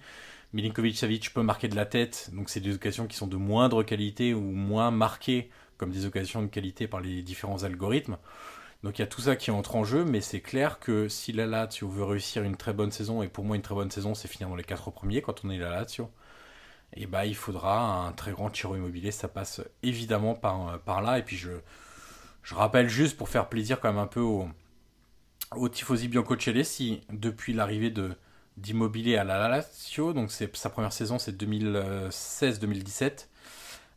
Milinkovic 0.52 0.98
Savic 0.98 1.33
peut 1.33 1.42
marquer 1.42 1.68
de 1.68 1.74
la 1.74 1.87
tête, 1.87 2.28
donc 2.35 2.50
c'est 2.50 2.61
des 2.61 2.74
occasions 2.74 3.06
qui 3.06 3.16
sont 3.16 3.26
de 3.26 3.38
moindre 3.38 3.83
qualité 3.83 4.35
ou 4.35 4.42
moins 4.42 4.90
marquées 4.90 5.48
comme 5.78 5.90
des 5.90 6.04
occasions 6.04 6.42
de 6.42 6.48
qualité 6.48 6.87
par 6.87 7.00
les 7.00 7.22
différents 7.22 7.64
algorithmes. 7.64 8.18
Donc 8.83 8.98
il 8.98 9.00
y 9.00 9.04
a 9.04 9.06
tout 9.06 9.22
ça 9.22 9.37
qui 9.37 9.50
entre 9.50 9.76
en 9.76 9.85
jeu, 9.85 10.04
mais 10.04 10.20
c'est 10.20 10.42
clair 10.42 10.80
que 10.80 11.09
si 11.09 11.33
la 11.33 11.46
Lazio 11.46 11.88
veut 11.88 12.04
réussir 12.04 12.42
une 12.42 12.59
très 12.59 12.74
bonne 12.74 12.92
saison, 12.92 13.22
et 13.22 13.28
pour 13.28 13.46
moi 13.46 13.56
une 13.56 13.62
très 13.62 13.74
bonne 13.74 13.90
saison 13.90 14.14
c'est 14.14 14.28
dans 14.42 14.54
les 14.54 14.64
quatre 14.64 14.90
premiers 14.90 15.22
quand 15.22 15.46
on 15.46 15.50
est 15.50 15.56
la 15.56 15.70
Lazio, 15.70 16.11
et 16.94 17.04
eh 17.04 17.06
bah 17.06 17.20
ben, 17.22 17.24
il 17.24 17.37
faudra 17.37 18.06
un 18.06 18.12
très 18.12 18.33
grand 18.33 18.50
tiro 18.50 18.76
immobilier, 18.76 19.12
ça 19.12 19.28
passe 19.28 19.62
évidemment 19.83 20.35
par, 20.35 20.78
par 20.80 21.00
là, 21.00 21.18
et 21.18 21.22
puis 21.22 21.38
je, 21.38 21.52
je 22.42 22.55
rappelle 22.55 22.88
juste 22.88 23.16
pour 23.16 23.29
faire 23.29 23.48
plaisir 23.48 23.81
quand 23.81 23.88
même 23.88 23.98
un 24.03 24.07
peu 24.07 24.20
au, 24.20 24.48
au 25.57 25.68
Tifosi 25.68 26.09
Biancocelesti, 26.09 27.00
depuis 27.12 27.53
l'arrivée 27.53 27.90
de 27.90 28.12
d'Immobilier 28.57 29.16
à 29.16 29.24
la 29.24 29.48
Lazio, 29.48 30.12
donc 30.12 30.31
c'est 30.31 30.55
sa 30.55 30.68
première 30.68 30.92
saison 30.92 31.18
c'est 31.18 31.33
2016-2017. 31.40 33.26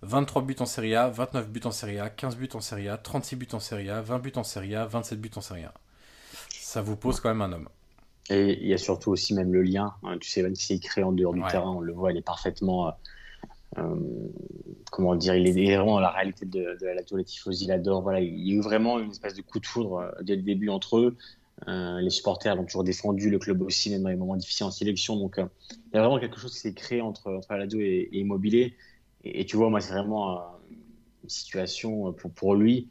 23 0.04 0.42
buts 0.42 0.56
en 0.60 0.66
Serie 0.66 0.96
A, 0.96 1.10
29 1.10 1.50
buts 1.50 1.62
en 1.64 1.72
Serie 1.72 2.00
A, 2.00 2.10
15 2.10 2.36
buts 2.36 2.50
en 2.54 2.62
Serie 2.62 2.90
A, 2.90 2.98
36 2.98 3.36
buts 3.36 3.48
en 3.54 3.60
Serie 3.60 3.90
A, 3.90 4.02
20 4.02 4.20
buts 4.20 4.34
en 4.36 4.44
Serie 4.44 4.76
A, 4.76 4.86
27 4.86 5.20
buts 5.20 5.32
en 5.36 5.42
Serie 5.42 5.64
A. 5.64 5.74
Ça 6.50 6.82
vous 6.82 6.96
pose 6.96 7.20
quand 7.20 7.30
même 7.30 7.42
un 7.42 7.54
homme. 7.54 7.70
Et 8.30 8.58
il 8.62 8.68
y 8.68 8.74
a 8.74 8.78
surtout 8.78 9.12
aussi 9.12 9.34
même 9.34 9.54
le 9.54 9.62
lien, 9.62 9.94
hein, 10.04 10.18
tu 10.20 10.30
sais, 10.30 10.44
même 10.44 10.56
s'il 10.56 10.80
crée 10.80 11.04
en 11.04 11.12
dehors 11.12 11.34
du 11.34 11.42
terrain, 11.44 11.72
on 11.72 11.82
le 11.82 11.94
voit, 11.94 12.12
il 12.12 12.18
est 12.18 12.22
parfaitement, 12.22 12.94
comment 14.92 15.16
dire, 15.16 15.36
il 15.36 15.48
est 15.48 15.76
vraiment 15.76 15.96
dans 15.96 16.00
la 16.00 16.12
réalité 16.12 16.46
de, 16.46 16.78
la 16.82 16.94
Lazio, 16.96 17.18
les 17.18 17.24
tifosi 17.24 17.66
l'adorent. 17.68 18.02
Voilà, 18.02 18.20
il 18.20 18.48
y 18.48 18.52
a 18.52 18.56
eu 18.56 18.62
vraiment 18.62 19.00
une 19.00 19.12
espèce 19.12 19.34
de 19.34 19.42
coup 19.42 19.60
de 19.60 19.66
foudre 19.66 20.14
dès 20.22 20.36
le 20.36 20.42
début 20.42 20.70
entre 20.70 20.98
eux. 20.98 21.18
les 21.68 22.10
supporters 22.10 22.56
l'ont 22.56 22.66
toujours 22.66 22.84
défendu, 22.84 23.30
le 23.30 23.40
club 23.40 23.62
aussi, 23.62 23.90
même 23.90 24.04
dans 24.04 24.10
les 24.10 24.16
moments 24.16 24.36
difficiles 24.36 24.66
en 24.66 24.72
sélection. 24.72 25.16
Donc, 25.18 25.36
il 25.38 25.96
y 25.96 25.98
a 25.98 26.02
vraiment 26.02 26.20
quelque 26.20 26.40
chose 26.40 26.54
qui 26.54 26.60
s'est 26.60 26.74
créé 26.74 27.02
entre, 27.02 27.32
entre 27.32 27.54
Lazio 27.54 27.80
et, 27.80 28.10
Immobilier. 28.12 28.76
Et, 29.24 29.46
tu 29.46 29.58
vois, 29.58 29.70
moi, 29.70 29.80
c'est 29.80 29.94
vraiment 29.94 30.42
une 31.24 31.30
situation 31.30 32.12
pour, 32.14 32.32
pour 32.32 32.56
lui 32.56 32.90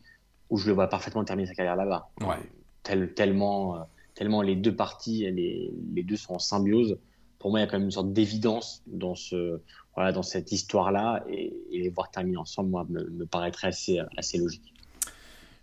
où 0.50 0.56
je 0.58 0.66
le 0.66 0.72
vois 0.72 0.88
parfaitement 0.88 1.24
terminer 1.24 1.48
sa 1.48 1.54
carrière 1.54 1.76
là-bas. 1.76 2.10
Ouais. 2.20 3.08
tellement, 3.14 3.86
tellement 4.14 4.42
les 4.42 4.56
deux 4.56 4.74
parties, 4.74 5.30
les, 5.30 5.72
les 5.94 6.02
deux 6.02 6.16
sont 6.16 6.34
en 6.34 6.38
symbiose 6.38 6.98
pour 7.42 7.50
moi, 7.50 7.58
il 7.58 7.64
y 7.64 7.66
a 7.66 7.66
quand 7.66 7.76
même 7.76 7.86
une 7.86 7.90
sorte 7.90 8.12
d'évidence 8.12 8.82
dans, 8.86 9.16
ce, 9.16 9.60
voilà, 9.94 10.12
dans 10.12 10.22
cette 10.22 10.52
histoire-là 10.52 11.24
et, 11.28 11.52
les 11.70 11.88
voir 11.88 12.10
terminer 12.10 12.38
ensemble, 12.38 12.70
moi, 12.70 12.86
me, 12.88 13.26
paraîtrait 13.26 13.68
assez, 13.68 14.00
assez 14.16 14.38
logique. 14.38 14.72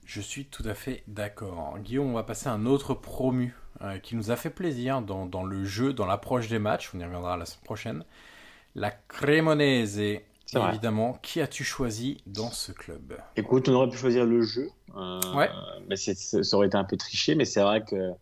Je 0.06 0.22
suis 0.22 0.46
tout 0.46 0.63
à 0.65 0.74
fait 0.74 1.04
d'accord. 1.08 1.78
Guillaume, 1.80 2.08
on 2.08 2.13
va 2.13 2.24
passer 2.24 2.50
à 2.50 2.54
un 2.54 2.65
autre 2.65 2.94
promu 2.94 3.56
euh, 3.82 4.00
qui 4.00 4.15
nous 4.15 4.32
a 4.32 4.36
fait 4.36 4.50
plaisir 4.50 5.02
dans, 5.02 5.26
dans 5.26 5.44
le 5.44 5.63
jeu, 5.65 5.94
dans 5.94 6.06
l'approche 6.06 6.48
des 6.48 6.60
matchs. 6.60 6.92
On 6.94 7.00
y 7.00 7.04
reviendra 7.04 7.38
la 7.38 7.46
semaine 7.46 7.63
prochaine. 7.63 8.04
La 8.76 8.92
Cremonese. 8.92 10.22
Évidemment, 10.56 11.20
qui 11.22 11.42
as-tu 11.42 11.63
choisi 11.63 12.18
dans 12.26 12.50
ce 12.50 12.72
club? 12.72 13.18
Écoute, 13.36 13.70
on 13.70 13.74
aurait 13.74 13.89
pu 13.89 13.98
choisir 13.98 14.26
le 14.26 14.42
jeu. 14.42 14.70
Euh, 14.96 15.22
ouais. 15.36 15.50
Mais 15.88 15.96
ça 15.96 16.58
aurait 16.58 16.68
été 16.68 16.76
un 16.76 16.84
peu 16.84 16.98
triché, 16.98 17.36
mais 17.36 17.46
c'est 17.46 17.62
vrai 17.62 17.84
que 17.84 18.13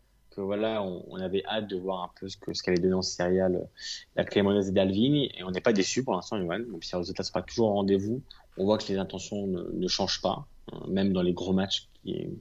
voilà, 0.41 0.83
on, 0.83 1.15
avait 1.15 1.43
hâte 1.45 1.67
de 1.67 1.77
voir 1.77 2.03
un 2.03 2.11
peu 2.19 2.27
ce 2.27 2.37
que 2.37 2.53
ce 2.53 2.63
qu'allait 2.63 2.79
donner 2.79 2.93
en 2.93 3.01
serial 3.01 3.67
la 4.15 4.23
Cremonese 4.23 4.71
d'Alvini 4.71 5.31
et 5.37 5.43
on 5.43 5.51
n'est 5.51 5.61
pas 5.61 5.73
déçu 5.73 6.03
pour 6.03 6.13
l'instant, 6.13 6.37
Yoann. 6.37 6.65
Même 6.65 6.81
si 6.81 6.93
les 6.93 6.99
résultats 6.99 7.23
ne 7.23 7.25
sont 7.25 7.33
pas 7.33 7.41
toujours 7.41 7.69
au 7.69 7.73
rendez-vous, 7.73 8.21
on 8.57 8.65
voit 8.65 8.77
que 8.77 8.87
les 8.87 8.97
intentions 8.97 9.47
ne, 9.47 9.87
changent 9.87 10.21
pas, 10.21 10.47
hein, 10.71 10.79
même 10.87 11.13
dans 11.13 11.21
les 11.21 11.33
gros 11.33 11.53
matchs 11.53 11.89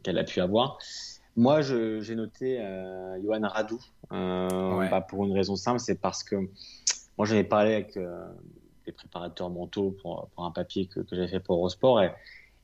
qu'elle 0.03 0.19
a 0.19 0.25
pu 0.25 0.41
avoir. 0.41 0.79
Moi, 1.37 1.61
j'ai 1.61 2.15
noté 2.15 2.61
euh, 2.61 3.21
Johan 3.23 3.43
Radou, 3.43 3.79
euh, 4.13 4.89
pas 4.89 5.03
pour 5.03 5.25
une 5.25 5.33
raison 5.33 5.57
simple, 5.57 5.81
c'est 5.81 6.01
parce 6.01 6.25
que 6.25 6.37
moi 7.19 7.27
j'en 7.27 7.37
ai 7.37 7.45
parlé 7.45 7.75
avec 7.75 7.97
euh, 7.97 8.27
des 8.87 8.93
préparateurs 8.93 9.51
mentaux 9.51 9.97
pour, 10.03 10.29
pour 10.35 10.45
un 10.45 10.51
papier 10.51 10.87
que, 10.87 11.01
que 11.01 11.15
j'avais 11.15 11.29
fait 11.29 11.41
pour 11.41 11.57
Eurosport 11.57 12.03
et, 12.03 12.13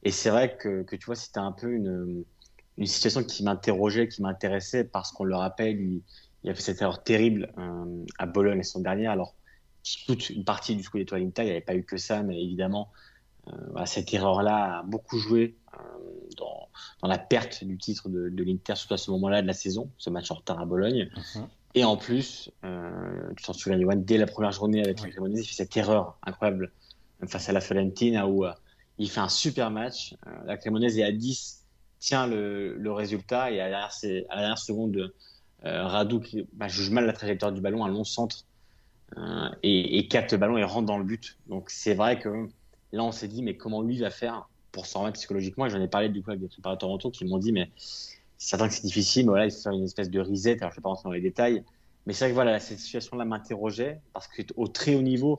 et 0.05 0.11
c'est 0.11 0.31
vrai 0.31 0.57
que, 0.57 0.83
que, 0.83 0.97
tu 0.97 1.07
vois, 1.07 1.15
c'était 1.15 1.39
un 1.39 1.53
peu 1.53 1.71
une 1.71 2.25
une 2.79 2.87
situation 2.87 3.23
qui 3.23 3.43
m'interrogeait, 3.43 4.09
qui 4.09 4.23
m'intéressait 4.23 4.85
parce 4.85 5.13
qu'on 5.13 5.25
le 5.25 5.37
rappelle, 5.37 5.81
il, 5.81 6.03
il, 6.45 6.51
a 6.51 6.55
fait 6.55 6.63
cette 6.63 6.83
erreur 6.83 7.03
terrible 7.03 7.53
euh, 7.59 8.05
à 8.19 8.27
Bologne 8.27 8.59
la 8.59 8.63
saison 8.63 8.81
dernière. 8.81 9.13
Alors, 9.13 9.35
toute 10.07 10.31
une 10.31 10.45
partie 10.45 10.77
du 10.77 10.83
Scudetto 10.83 11.15
à 11.15 11.19
l'Inter, 11.19 11.43
il 11.43 11.47
n'y 11.47 11.51
avait 11.51 11.61
pas 11.61 11.75
eu 11.75 11.85
que 11.85 11.97
ça, 11.97 12.23
mais 12.23 12.41
évidemment, 12.41 12.91
euh, 13.49 13.85
cette 13.85 14.13
erreur-là 14.15 14.79
a 14.79 14.83
beaucoup 14.85 15.19
joué 15.19 15.57
euh, 15.75 15.79
dans, 16.37 16.69
dans, 17.03 17.09
la 17.09 17.19
perte 17.19 17.65
du 17.65 17.77
titre 17.77 18.09
de, 18.09 18.29
de 18.29 18.45
l'Inter, 18.45 18.77
surtout 18.77 18.95
à 18.95 18.99
ce 18.99 19.11
moment-là 19.11 19.43
de 19.43 19.47
la 19.47 19.53
saison, 19.53 19.91
ce 19.99 20.11
match 20.11 20.31
en 20.31 20.37
retard 20.37 20.61
à 20.61 20.65
Bologne. 20.65 21.11
Mhm. 21.35 21.49
Et 21.75 21.85
en 21.85 21.97
plus, 21.97 22.51
tu 22.63 23.45
t'en 23.45 23.55
souviens, 23.55 23.81
Johan, 23.81 23.97
dès 23.97 24.19
la 24.19 24.27
première 24.27 24.53
journée 24.53 24.85
avec 24.85 25.01
la 25.01 25.09
Cremonese, 25.09 25.41
il 25.41 25.47
fait 25.47 25.55
cette 25.55 25.75
erreur 25.75 26.19
incroyable 26.23 26.71
face 27.27 27.49
à 27.49 27.53
la 27.53 27.63
Fiorentina 27.63 28.29
où 28.29 28.45
il 28.99 29.09
fait 29.09 29.21
un 29.21 29.31
super 29.31 29.71
match. 29.71 30.15
la 30.45 30.59
Cremonese 30.59 30.99
est 30.99 31.03
à 31.03 31.13
10 31.13 31.62
tient 32.03 32.27
le, 32.27 32.93
résultat 32.93 33.53
et 33.53 33.61
à 33.61 33.69
la 33.69 33.89
dernière, 34.35 34.59
seconde, 34.59 35.15
euh, 35.65 35.87
Radou 35.87 36.19
qui 36.19 36.45
bah, 36.53 36.67
juge 36.67 36.91
mal 36.91 37.07
la 37.07 37.13
trajectoire 37.13 37.53
du 37.53 37.61
ballon, 37.61 37.85
un 37.85 37.89
long 37.89 38.03
centre 38.03 38.45
euh, 39.17 39.49
et, 39.63 40.09
capte 40.09 40.33
le 40.33 40.39
ballon 40.39 40.59
et 40.59 40.65
rentre 40.65 40.87
dans 40.87 40.99
le 40.99 41.05
but. 41.05 41.39
Donc 41.47 41.71
c'est 41.71 41.95
vrai 41.95 42.19
que 42.19 42.49
là 42.91 43.05
on 43.05 43.13
s'est 43.13 43.29
dit 43.29 43.43
mais 43.43 43.57
comment 43.57 43.83
lui 43.83 43.99
va 43.99 44.11
faire 44.11 44.49
pour 44.73 44.87
s'en 44.87 45.03
remettre 45.03 45.19
psychologiquement? 45.19 45.69
J'en 45.69 45.81
ai 45.81 45.87
parlé 45.87 46.09
du 46.09 46.23
coup 46.23 46.31
avec 46.31 46.43
des 46.43 46.49
préparateurs 46.49 46.89
mentaux 46.89 47.13
qui 47.13 47.25
m'ont 47.25 47.39
dit 47.39 47.53
mais 47.53 47.71
c'est 47.77 48.49
certain 48.49 48.67
que 48.67 48.75
c'est 48.75 48.83
difficile, 48.83 49.27
mais 49.27 49.31
voilà 49.31 49.47
il 49.47 49.53
faut 49.53 49.61
faire 49.61 49.73
une 49.73 49.85
espèce 49.85 50.11
de 50.11 50.19
reset. 50.19 50.57
Alors 50.59 50.73
je 50.73 50.77
vais 50.77 50.83
pas 50.83 50.89
rentrer 50.89 51.05
dans 51.05 51.13
les 51.13 51.21
détails, 51.21 51.63
mais 52.07 52.15
c'est 52.15 52.25
vrai 52.25 52.31
que 52.31 52.35
voilà 52.35 52.59
cette 52.59 52.81
situation-là 52.81 53.25
m'interrogeait 53.25 54.01
parce 54.13 54.27
qu'au 54.27 54.67
très 54.67 54.97
haut 54.97 55.03
niveau 55.03 55.39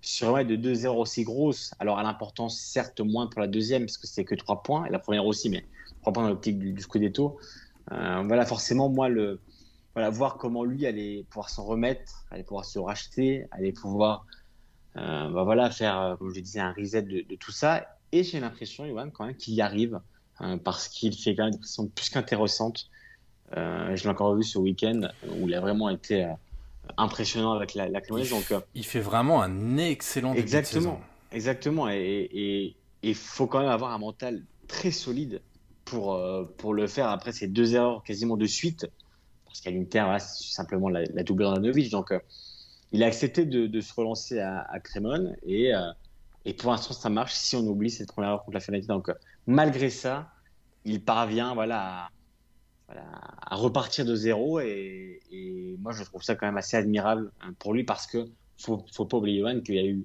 sur 0.00 0.36
un 0.36 0.44
de 0.44 0.54
2-0 0.54 0.96
aussi 0.96 1.24
grosse, 1.24 1.74
alors 1.80 1.98
à 1.98 2.04
l'importance 2.04 2.60
certes 2.60 3.00
moins 3.00 3.26
pour 3.26 3.40
la 3.40 3.48
deuxième 3.48 3.86
parce 3.86 3.98
que 3.98 4.06
c'est 4.06 4.24
que 4.24 4.36
3 4.36 4.62
points 4.62 4.84
et 4.84 4.90
la 4.90 5.00
première 5.00 5.26
aussi, 5.26 5.48
mais 5.50 5.64
pas 6.12 6.22
dans 6.22 6.28
l'optique 6.28 6.58
du, 6.58 6.72
du 6.72 6.82
Scudetto. 6.82 7.38
Euh, 7.92 8.22
voilà, 8.26 8.46
forcément, 8.46 8.88
moi, 8.88 9.08
le, 9.08 9.40
voilà, 9.94 10.10
voir 10.10 10.36
comment 10.36 10.64
lui 10.64 10.86
allait 10.86 11.24
pouvoir 11.28 11.50
s'en 11.50 11.64
remettre, 11.64 12.24
allait 12.30 12.42
pouvoir 12.42 12.64
se 12.64 12.78
racheter, 12.78 13.46
allait 13.50 13.72
pouvoir 13.72 14.26
euh, 14.96 15.28
bah 15.30 15.42
voilà, 15.44 15.70
faire, 15.70 16.00
euh, 16.00 16.16
comme 16.16 16.32
je 16.32 16.40
disais, 16.40 16.60
un 16.60 16.72
reset 16.72 17.02
de, 17.02 17.34
tout 17.36 17.52
ça. 17.52 17.86
Et 18.12 18.22
j'ai 18.22 18.40
l'impression, 18.40 18.86
Johan, 18.86 19.10
quand 19.10 19.26
même, 19.26 19.36
qu'il 19.36 19.54
y 19.54 19.60
arrive, 19.60 20.00
parce 20.64 20.88
qu'il 20.88 21.14
fait 21.16 21.34
quand 21.34 21.44
même 21.44 21.52
des 21.52 21.58
pressions 21.58 21.86
plus 21.86 22.10
qu'intéressantes. 22.10 22.90
je 23.52 24.02
l'ai 24.02 24.08
encore 24.08 24.34
vu 24.36 24.44
ce 24.44 24.58
week-end, 24.58 25.08
où 25.38 25.48
il 25.48 25.54
a 25.54 25.60
vraiment 25.60 25.88
été 25.90 26.28
impressionnant 26.96 27.52
avec 27.52 27.74
la, 27.74 27.88
la 27.88 28.00
il, 28.00 28.28
donc, 28.28 28.52
il 28.74 28.84
fait 28.84 29.00
vraiment 29.00 29.42
un 29.42 29.78
excellent 29.78 30.30
début 30.30 30.42
exactement, 30.42 30.80
de 30.80 30.84
saison. 30.84 31.00
Exactement, 31.32 31.88
et 31.88 32.76
il 33.02 33.14
faut 33.14 33.46
quand 33.46 33.60
même 33.60 33.68
avoir 33.68 33.92
un 33.92 33.98
mental 33.98 34.44
très 34.68 34.90
solide 34.90 35.40
pour, 35.84 36.14
euh, 36.14 36.44
pour 36.58 36.74
le 36.74 36.86
faire 36.86 37.08
après 37.08 37.32
ces 37.32 37.46
deux 37.46 37.74
erreurs 37.74 38.02
quasiment 38.02 38.36
de 38.36 38.46
suite, 38.46 38.86
parce 39.46 39.60
qu'à 39.60 39.70
l'Inter, 39.70 40.06
c'est 40.18 40.52
simplement 40.52 40.88
la, 40.88 41.04
la 41.04 41.22
double 41.22 41.44
Andanovic. 41.44 41.90
Donc, 41.90 42.12
euh, 42.12 42.18
il 42.92 43.02
a 43.02 43.06
accepté 43.06 43.44
de, 43.44 43.66
de, 43.66 43.80
se 43.80 43.92
relancer 43.94 44.38
à, 44.38 44.60
à 44.70 44.80
Crémone 44.80 45.36
et, 45.42 45.74
euh, 45.74 45.80
et 46.44 46.54
pour 46.54 46.70
l'instant, 46.70 46.94
ça 46.94 47.10
marche 47.10 47.34
si 47.34 47.56
on 47.56 47.66
oublie 47.66 47.90
cette 47.90 48.08
première 48.08 48.30
erreur 48.30 48.44
contre 48.44 48.54
la 48.54 48.60
Fiorentina. 48.60 48.94
Donc, 48.94 49.10
malgré 49.46 49.90
ça, 49.90 50.30
il 50.84 51.02
parvient 51.02 51.54
voilà, 51.54 52.10
à, 52.88 53.54
à 53.54 53.56
repartir 53.56 54.04
de 54.04 54.14
zéro. 54.14 54.60
Et, 54.60 55.20
et, 55.30 55.76
moi, 55.80 55.92
je 55.92 56.04
trouve 56.04 56.22
ça 56.22 56.34
quand 56.34 56.46
même 56.46 56.58
assez 56.58 56.76
admirable 56.76 57.32
hein, 57.40 57.54
pour 57.58 57.72
lui. 57.72 57.84
Parce 57.84 58.06
que 58.06 58.28
faut, 58.58 58.84
faut 58.92 59.06
pas 59.06 59.16
oublier, 59.16 59.40
Johan, 59.40 59.60
qu'il 59.60 59.74
y 59.74 59.78
a 59.78 59.86
eu 59.86 60.04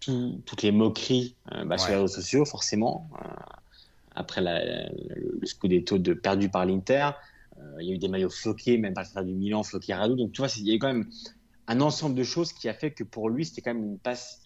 toutes 0.00 0.62
les 0.62 0.72
moqueries 0.72 1.36
bah, 1.66 1.78
sur 1.78 1.90
les 1.90 1.96
réseaux 1.96 2.08
sociaux, 2.08 2.44
forcément 2.44 3.08
après 4.14 4.40
la, 4.40 4.62
le 4.90 5.40
Scudetto 5.44 5.98
de, 5.98 6.14
perdu 6.14 6.48
par 6.48 6.66
l'Inter. 6.66 7.10
Euh, 7.58 7.62
il 7.80 7.88
y 7.88 7.92
a 7.92 7.94
eu 7.94 7.98
des 7.98 8.08
maillots 8.08 8.30
floqués, 8.30 8.78
même 8.78 8.94
par 8.94 9.04
le 9.16 9.24
du 9.24 9.34
Milan, 9.34 9.62
floqué 9.62 9.94
Radou. 9.94 10.16
Donc, 10.16 10.32
tu 10.32 10.40
vois, 10.40 10.48
il 10.56 10.66
y 10.66 10.72
a 10.72 10.74
eu 10.74 10.78
quand 10.78 10.92
même 10.92 11.08
un 11.68 11.80
ensemble 11.80 12.14
de 12.14 12.24
choses 12.24 12.52
qui 12.52 12.68
a 12.68 12.74
fait 12.74 12.90
que 12.90 13.04
pour 13.04 13.28
lui, 13.28 13.44
c'était 13.44 13.62
quand 13.62 13.74
même 13.74 13.84
une 13.84 13.98
passe 13.98 14.42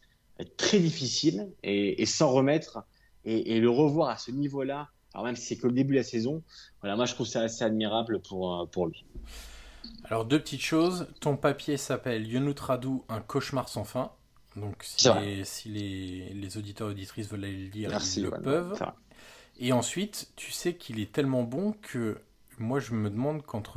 très 0.57 0.79
difficile 0.79 1.51
et, 1.63 2.05
sans 2.07 2.31
remettre 2.31 2.85
et, 3.25 3.59
le 3.59 3.71
revoir 3.71 4.11
à 4.11 4.19
ce 4.19 4.31
niveau-là, 4.31 4.91
alors 5.15 5.25
même 5.25 5.37
si 5.37 5.47
c'est 5.47 5.57
que 5.57 5.67
le 5.67 5.73
début 5.73 5.95
de 5.95 5.99
la 5.99 6.05
saison, 6.05 6.43
voilà, 6.81 6.95
moi 6.95 7.07
je 7.07 7.15
trouve 7.15 7.27
ça 7.27 7.41
assez 7.41 7.65
admirable 7.65 8.21
pour, 8.21 8.61
euh, 8.61 8.67
pour 8.67 8.87
lui. 8.87 9.05
Alors 10.05 10.25
deux 10.25 10.39
petites 10.39 10.61
choses, 10.61 11.09
ton 11.21 11.37
papier 11.37 11.77
s'appelle 11.77 12.27
Yonut 12.27 12.59
Radou, 12.61 13.05
un 13.09 13.21
cauchemar 13.21 13.69
sans 13.69 13.85
fin. 13.85 14.13
Donc 14.55 14.77
si, 14.83 15.09
les, 15.21 15.45
si 15.45 15.69
les, 15.69 16.33
les, 16.33 16.57
auditeurs 16.57 16.89
et 16.89 16.93
auditrices 16.93 17.29
veulent 17.29 17.41
le 17.41 17.49
lire, 17.49 17.99
ils 18.17 18.23
le 18.23 18.31
peuvent. 18.31 18.79
Et 19.59 19.73
ensuite, 19.73 20.31
tu 20.37 20.53
sais 20.53 20.75
qu'il 20.75 21.01
est 21.01 21.13
tellement 21.13 21.43
bon 21.43 21.75
que 21.83 22.19
moi, 22.59 22.81
je 22.81 22.93
me 22.95 23.11
demande 23.11 23.43
quand, 23.43 23.75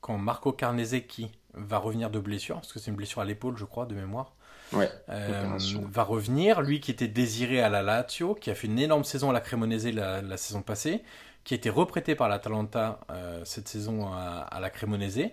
quand 0.00 0.18
Marco 0.18 0.52
Carnesecchi 0.52 1.30
va 1.54 1.78
revenir 1.78 2.10
de 2.10 2.18
blessure, 2.18 2.56
parce 2.56 2.72
que 2.72 2.78
c'est 2.78 2.90
une 2.90 2.96
blessure 2.96 3.20
à 3.20 3.24
l'épaule, 3.24 3.56
je 3.56 3.64
crois, 3.64 3.86
de 3.86 3.94
mémoire. 3.94 4.32
Ouais, 4.72 4.90
euh, 5.10 5.58
va 5.92 6.02
revenir, 6.02 6.60
lui 6.60 6.80
qui 6.80 6.90
était 6.90 7.06
désiré 7.06 7.60
à 7.60 7.68
la 7.68 7.82
Lazio, 7.82 8.34
qui 8.34 8.50
a 8.50 8.54
fait 8.54 8.66
une 8.66 8.80
énorme 8.80 9.04
saison 9.04 9.30
à 9.30 9.32
la 9.32 9.40
Cremonese 9.40 9.86
la, 9.92 10.36
saison 10.36 10.60
passée, 10.60 11.04
qui 11.44 11.54
a 11.54 11.56
été 11.56 11.70
reprêté 11.70 12.16
par 12.16 12.28
l'Atalanta 12.28 12.98
euh, 13.10 13.42
cette 13.44 13.68
saison 13.68 14.12
à, 14.12 14.58
la 14.60 14.70
Cremonese. 14.70 15.30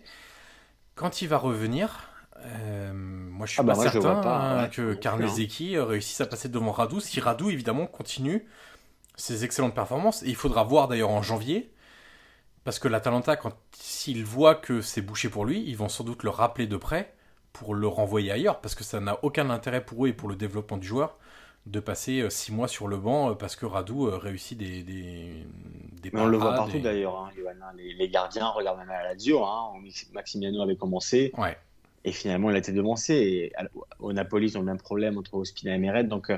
Quand 0.94 1.24
il 1.24 1.28
va 1.28 1.38
revenir, 1.38 2.12
euh, 2.38 2.94
moi 2.94 3.48
je 3.48 3.54
suis 3.54 3.62
ah 3.62 3.64
bah 3.64 3.74
pas 3.74 3.90
certain 3.90 4.22
hein, 4.24 4.68
que 4.68 4.94
Carnesecchi 4.94 5.80
réussisse 5.80 6.22
à 6.22 6.28
passer 6.28 6.50
devant 6.50 6.72
Radou, 6.72 7.00
si 7.00 7.20
Radou 7.20 7.50
évidemment 7.50 7.88
continue 7.88 8.46
ses 9.16 9.44
excellentes 9.44 9.76
performances. 9.76 10.24
Et 10.24 10.30
il 10.30 10.36
faudra 10.36 10.64
voir 10.64 10.88
d'ailleurs 10.88 11.12
en 11.12 11.22
janvier, 11.22 11.72
parce 12.64 12.80
que 12.80 12.88
l'Atalanta, 12.88 13.36
quand 13.36 13.54
s'ils 13.72 14.26
voient 14.26 14.56
que 14.56 14.82
c'est 14.82 15.02
bouché 15.02 15.30
pour 15.30 15.46
lui, 15.46 15.64
ils 15.68 15.78
vont 15.78 15.90
sans 15.90 16.04
doute 16.04 16.24
le 16.24 16.30
rappeler 16.30 16.68
de 16.68 16.78
près 16.78 17.14
pour 17.52 17.76
le 17.76 17.88
renvoyer 17.88 18.32
ailleurs, 18.32 18.62
parce 18.62 18.76
que 18.76 18.84
ça 18.84 19.00
n'a 19.00 19.24
aucun 19.24 19.50
intérêt 19.50 19.86
pour 19.86 20.06
eux 20.06 20.10
et 20.10 20.14
pour 20.14 20.28
le 20.28 20.36
développement 20.36 20.78
du 20.78 20.88
joueur 20.88 21.18
de 21.66 21.80
passer 21.80 22.26
6 22.30 22.52
euh, 22.52 22.56
mois 22.56 22.68
sur 22.68 22.88
le 22.88 22.98
banc 22.98 23.32
euh, 23.32 23.34
parce 23.36 23.56
que 23.56 23.66
Radou 23.66 24.08
euh, 24.08 24.18
réussit 24.18 24.58
des, 24.58 24.84
des, 24.84 25.46
des 26.02 26.12
On 26.14 26.26
le 26.26 26.38
voit 26.38 26.56
partout 26.56 26.80
d'ailleurs, 26.80 27.18
hein, 27.18 27.30
hein, 27.38 27.72
les, 27.78 28.10
gardiens 28.10 28.48
regardent 28.48 28.80
même 28.80 28.90
à 28.90 29.04
la 29.04 29.14
Lazio, 29.14 29.44
hein, 29.46 29.72
Maximiano 30.14 30.62
avait 30.62 30.76
commencé. 30.76 31.32
Ouais. 31.38 31.58
Et 32.06 32.12
finalement, 32.12 32.50
il 32.50 32.56
a 32.58 32.60
été 32.60 32.74
devancé. 32.74 33.14
Et 33.14 33.54
au 34.00 34.12
Napoli, 34.12 34.48
ils 34.48 34.58
ont 34.58 34.60
le 34.60 34.66
même 34.66 34.78
problème 34.78 35.18
entre 35.18 35.36
Ospina 35.36 35.74
et 35.74 35.78
Meret. 35.78 36.04
Donc, 36.04 36.34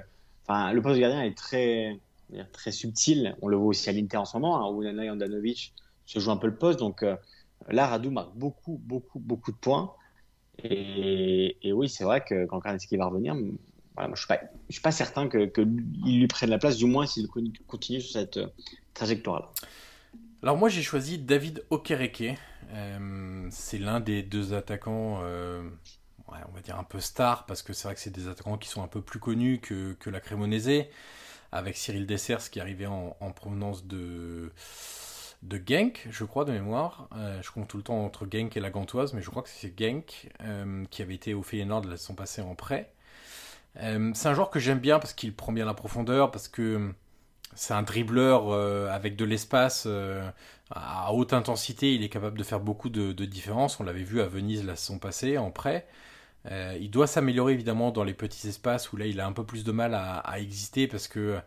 enfin, 0.48 0.72
le 0.72 0.80
poste 0.80 0.98
de 0.98 1.02
gardien 1.02 1.24
est 1.24 1.36
très, 1.36 2.00
très 2.52 2.72
subtil. 2.72 3.36
On 3.42 3.48
le 3.48 3.58
voit 3.58 3.68
aussi 3.68 3.90
à 3.90 3.94
l'Inter 3.94 4.18
en 4.18 4.26
ce 4.26 4.38
moment, 4.38 4.58
hein, 4.58 4.72
où 4.72 4.84
Nana 4.84 5.12
Andanovic 5.12 5.74
se 6.06 6.20
joue 6.20 6.32
un 6.32 6.38
peu 6.38 6.48
le 6.48 6.56
poste. 6.56 6.80
Donc 6.80 7.04
euh, 7.04 7.16
là, 7.70 7.88
Radou 7.88 8.12
marque 8.12 8.36
beaucoup, 8.36 8.80
beaucoup, 8.84 9.20
beaucoup 9.20 9.52
de 9.52 9.58
points. 9.58 9.94
Et, 10.64 11.74
oui, 11.74 11.90
c'est 11.90 12.06
vrai 12.06 12.24
que 12.24 12.46
quand 12.46 12.62
Karnetsky 12.62 12.96
va 12.96 13.08
revenir, 13.08 13.36
voilà, 13.94 14.08
moi, 14.08 14.16
je 14.16 14.26
ne 14.30 14.38
suis, 14.38 14.48
suis, 14.70 14.82
pas 14.82 14.92
certain 14.92 15.28
qu'il 15.30 15.52
que 15.52 15.62
lui 15.62 16.28
prenne 16.28 16.50
la 16.50 16.58
place, 16.58 16.78
du 16.78 16.86
moins 16.86 17.06
s'il 17.06 17.28
continue 17.68 18.02
sur 18.02 18.14
cette 18.14 18.40
trajectoire-là. 18.94 19.52
Alors 20.44 20.58
moi 20.58 20.70
j'ai 20.70 20.84
choisi 20.84 21.18
David 21.18 21.66
Okereke. 21.72 22.38
c'est 23.50 23.78
l'un 23.80 24.00
des 24.00 24.22
deux 24.22 24.54
attaquants 24.54 25.22
on 26.28 26.52
va 26.52 26.62
dire 26.62 26.78
un 26.78 26.84
peu 26.84 27.00
star, 27.00 27.46
parce 27.46 27.62
que 27.62 27.74
c'est 27.74 27.88
vrai 27.88 27.96
que 27.96 28.02
c'est 28.02 28.14
des 28.14 28.28
attaquants 28.28 28.58
qui 28.58 28.70
sont 28.70 28.84
un 28.84 28.88
peu 28.88 29.02
plus 29.02 29.20
connus 29.20 29.60
que, 29.60 29.94
que 29.94 30.10
la 30.10 30.20
Cremonese, 30.20 30.86
avec 31.56 31.78
Cyril 31.78 32.06
Dessers 32.06 32.50
qui 32.52 32.60
arrivait 32.60 32.86
en, 32.86 33.16
en 33.20 33.32
provenance 33.32 33.86
de, 33.86 34.52
de 35.42 35.62
Genk, 35.66 36.08
je 36.12 36.26
crois, 36.26 36.44
de 36.46 36.52
mémoire. 36.52 37.08
Euh, 37.16 37.42
je 37.42 37.50
compte 37.52 37.68
tout 37.68 37.78
le 37.78 37.84
temps 37.84 38.04
entre 38.04 38.28
Genk 38.30 38.56
et 38.58 38.60
la 38.60 38.70
Gantoise, 38.70 39.14
mais 39.14 39.22
je 39.22 39.30
crois 39.30 39.42
que 39.42 39.50
c'est 39.50 39.74
Genk 39.78 40.30
euh, 40.42 40.84
qui 40.92 41.02
avait 41.02 41.16
été 41.16 41.34
au 41.34 41.44
Feyenoord 41.44 41.86
la 41.86 41.98
saison 41.98 42.16
passée 42.16 42.42
en 42.42 42.56
prêt. 42.56 42.92
Euh, 43.78 44.12
c'est 44.14 44.28
un 44.28 44.34
joueur 44.34 44.50
que 44.50 44.60
j'aime 44.60 44.80
bien 44.80 45.00
parce 45.00 45.14
qu'il 45.14 45.34
prend 45.34 45.54
bien 45.54 45.66
la 45.66 45.74
profondeur, 45.74 46.32
parce 46.32 46.48
que 46.48 46.94
c'est 47.56 47.74
un 47.74 47.84
dribbleur 47.84 48.52
avec 48.92 49.16
de 49.16 49.24
l'espace 49.24 49.88
à 50.72 51.14
haute 51.14 51.32
intensité. 51.32 51.94
Il 51.94 52.04
est 52.04 52.10
capable 52.10 52.38
de 52.38 52.44
faire 52.44 52.60
beaucoup 52.60 52.90
de, 52.90 53.14
de 53.14 53.26
différences. 53.26 53.80
On 53.80 53.84
l'avait 53.84 54.04
vu 54.04 54.20
à 54.20 54.28
Venise 54.28 54.66
la 54.66 54.76
saison 54.76 55.00
passée 55.00 55.38
en 55.38 55.52
prêt. 55.52 55.88
Euh, 56.52 56.78
il 56.80 56.92
doit 56.92 57.08
s'améliorer 57.08 57.54
évidemment 57.54 57.92
dans 57.92 58.04
les 58.04 58.14
petits 58.14 58.48
espaces 58.48 58.94
où 58.94 58.98
là 58.98 59.06
il 59.08 59.20
a 59.20 59.26
un 59.26 59.32
peu 59.32 59.44
plus 59.44 59.64
de 59.64 59.72
mal 59.72 59.96
à, 59.96 60.40
exister 60.40 60.88
parce 60.88 61.08
que 61.08 61.40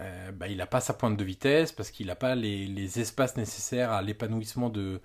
euh, 0.00 0.32
bah, 0.32 0.48
il 0.48 0.56
n'a 0.56 0.66
pas 0.66 0.80
sa 0.80 0.94
pointe 0.94 1.16
de 1.16 1.24
vitesse, 1.24 1.72
parce 1.72 1.90
qu'il 1.90 2.06
n'a 2.06 2.14
pas 2.14 2.34
les, 2.34 3.00
espaces 3.00 3.36
nécessaires 3.36 3.92
à 3.92 4.02
l'épanouissement 4.02 4.70
de, 4.70 5.00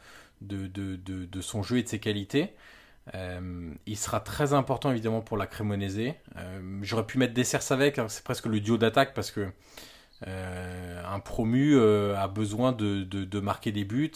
son 1.42 1.64
jeu 1.64 1.78
et 1.78 1.84
de 1.84 1.88
ses 1.88 2.00
qualités. 2.00 2.54
Euh, 3.16 3.72
il 3.86 3.98
sera 3.98 4.20
très 4.20 4.52
important 4.54 4.92
évidemment 4.92 5.22
pour 5.22 5.38
la 5.38 5.48
Cremonese. 5.48 6.14
J'aurais 6.82 7.06
pu 7.06 7.18
mettre 7.18 7.34
Dessers 7.34 7.72
avec, 7.72 8.00
hein, 8.00 8.08
c'est 8.10 8.24
presque 8.24 8.48
le 8.48 8.60
duo 8.60 8.78
d'attaque 8.78 9.14
parce 9.14 9.32
que 9.32 9.48
un 10.26 11.20
promu 11.20 11.80
a 11.80 12.28
besoin 12.28 12.72
de, 12.72 13.40
marquer 13.40 13.72
des 13.72 13.84
buts. 13.84 14.12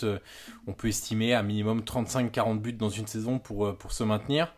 On 0.68 0.74
peut 0.74 0.88
estimer 0.88 1.34
à 1.34 1.44
minimum 1.44 1.82
35-40 1.82 2.60
buts 2.60 2.74
dans 2.74 2.90
une 2.90 3.08
saison 3.08 3.40
pour 3.40 3.92
se 3.92 4.04
maintenir. 4.04 4.54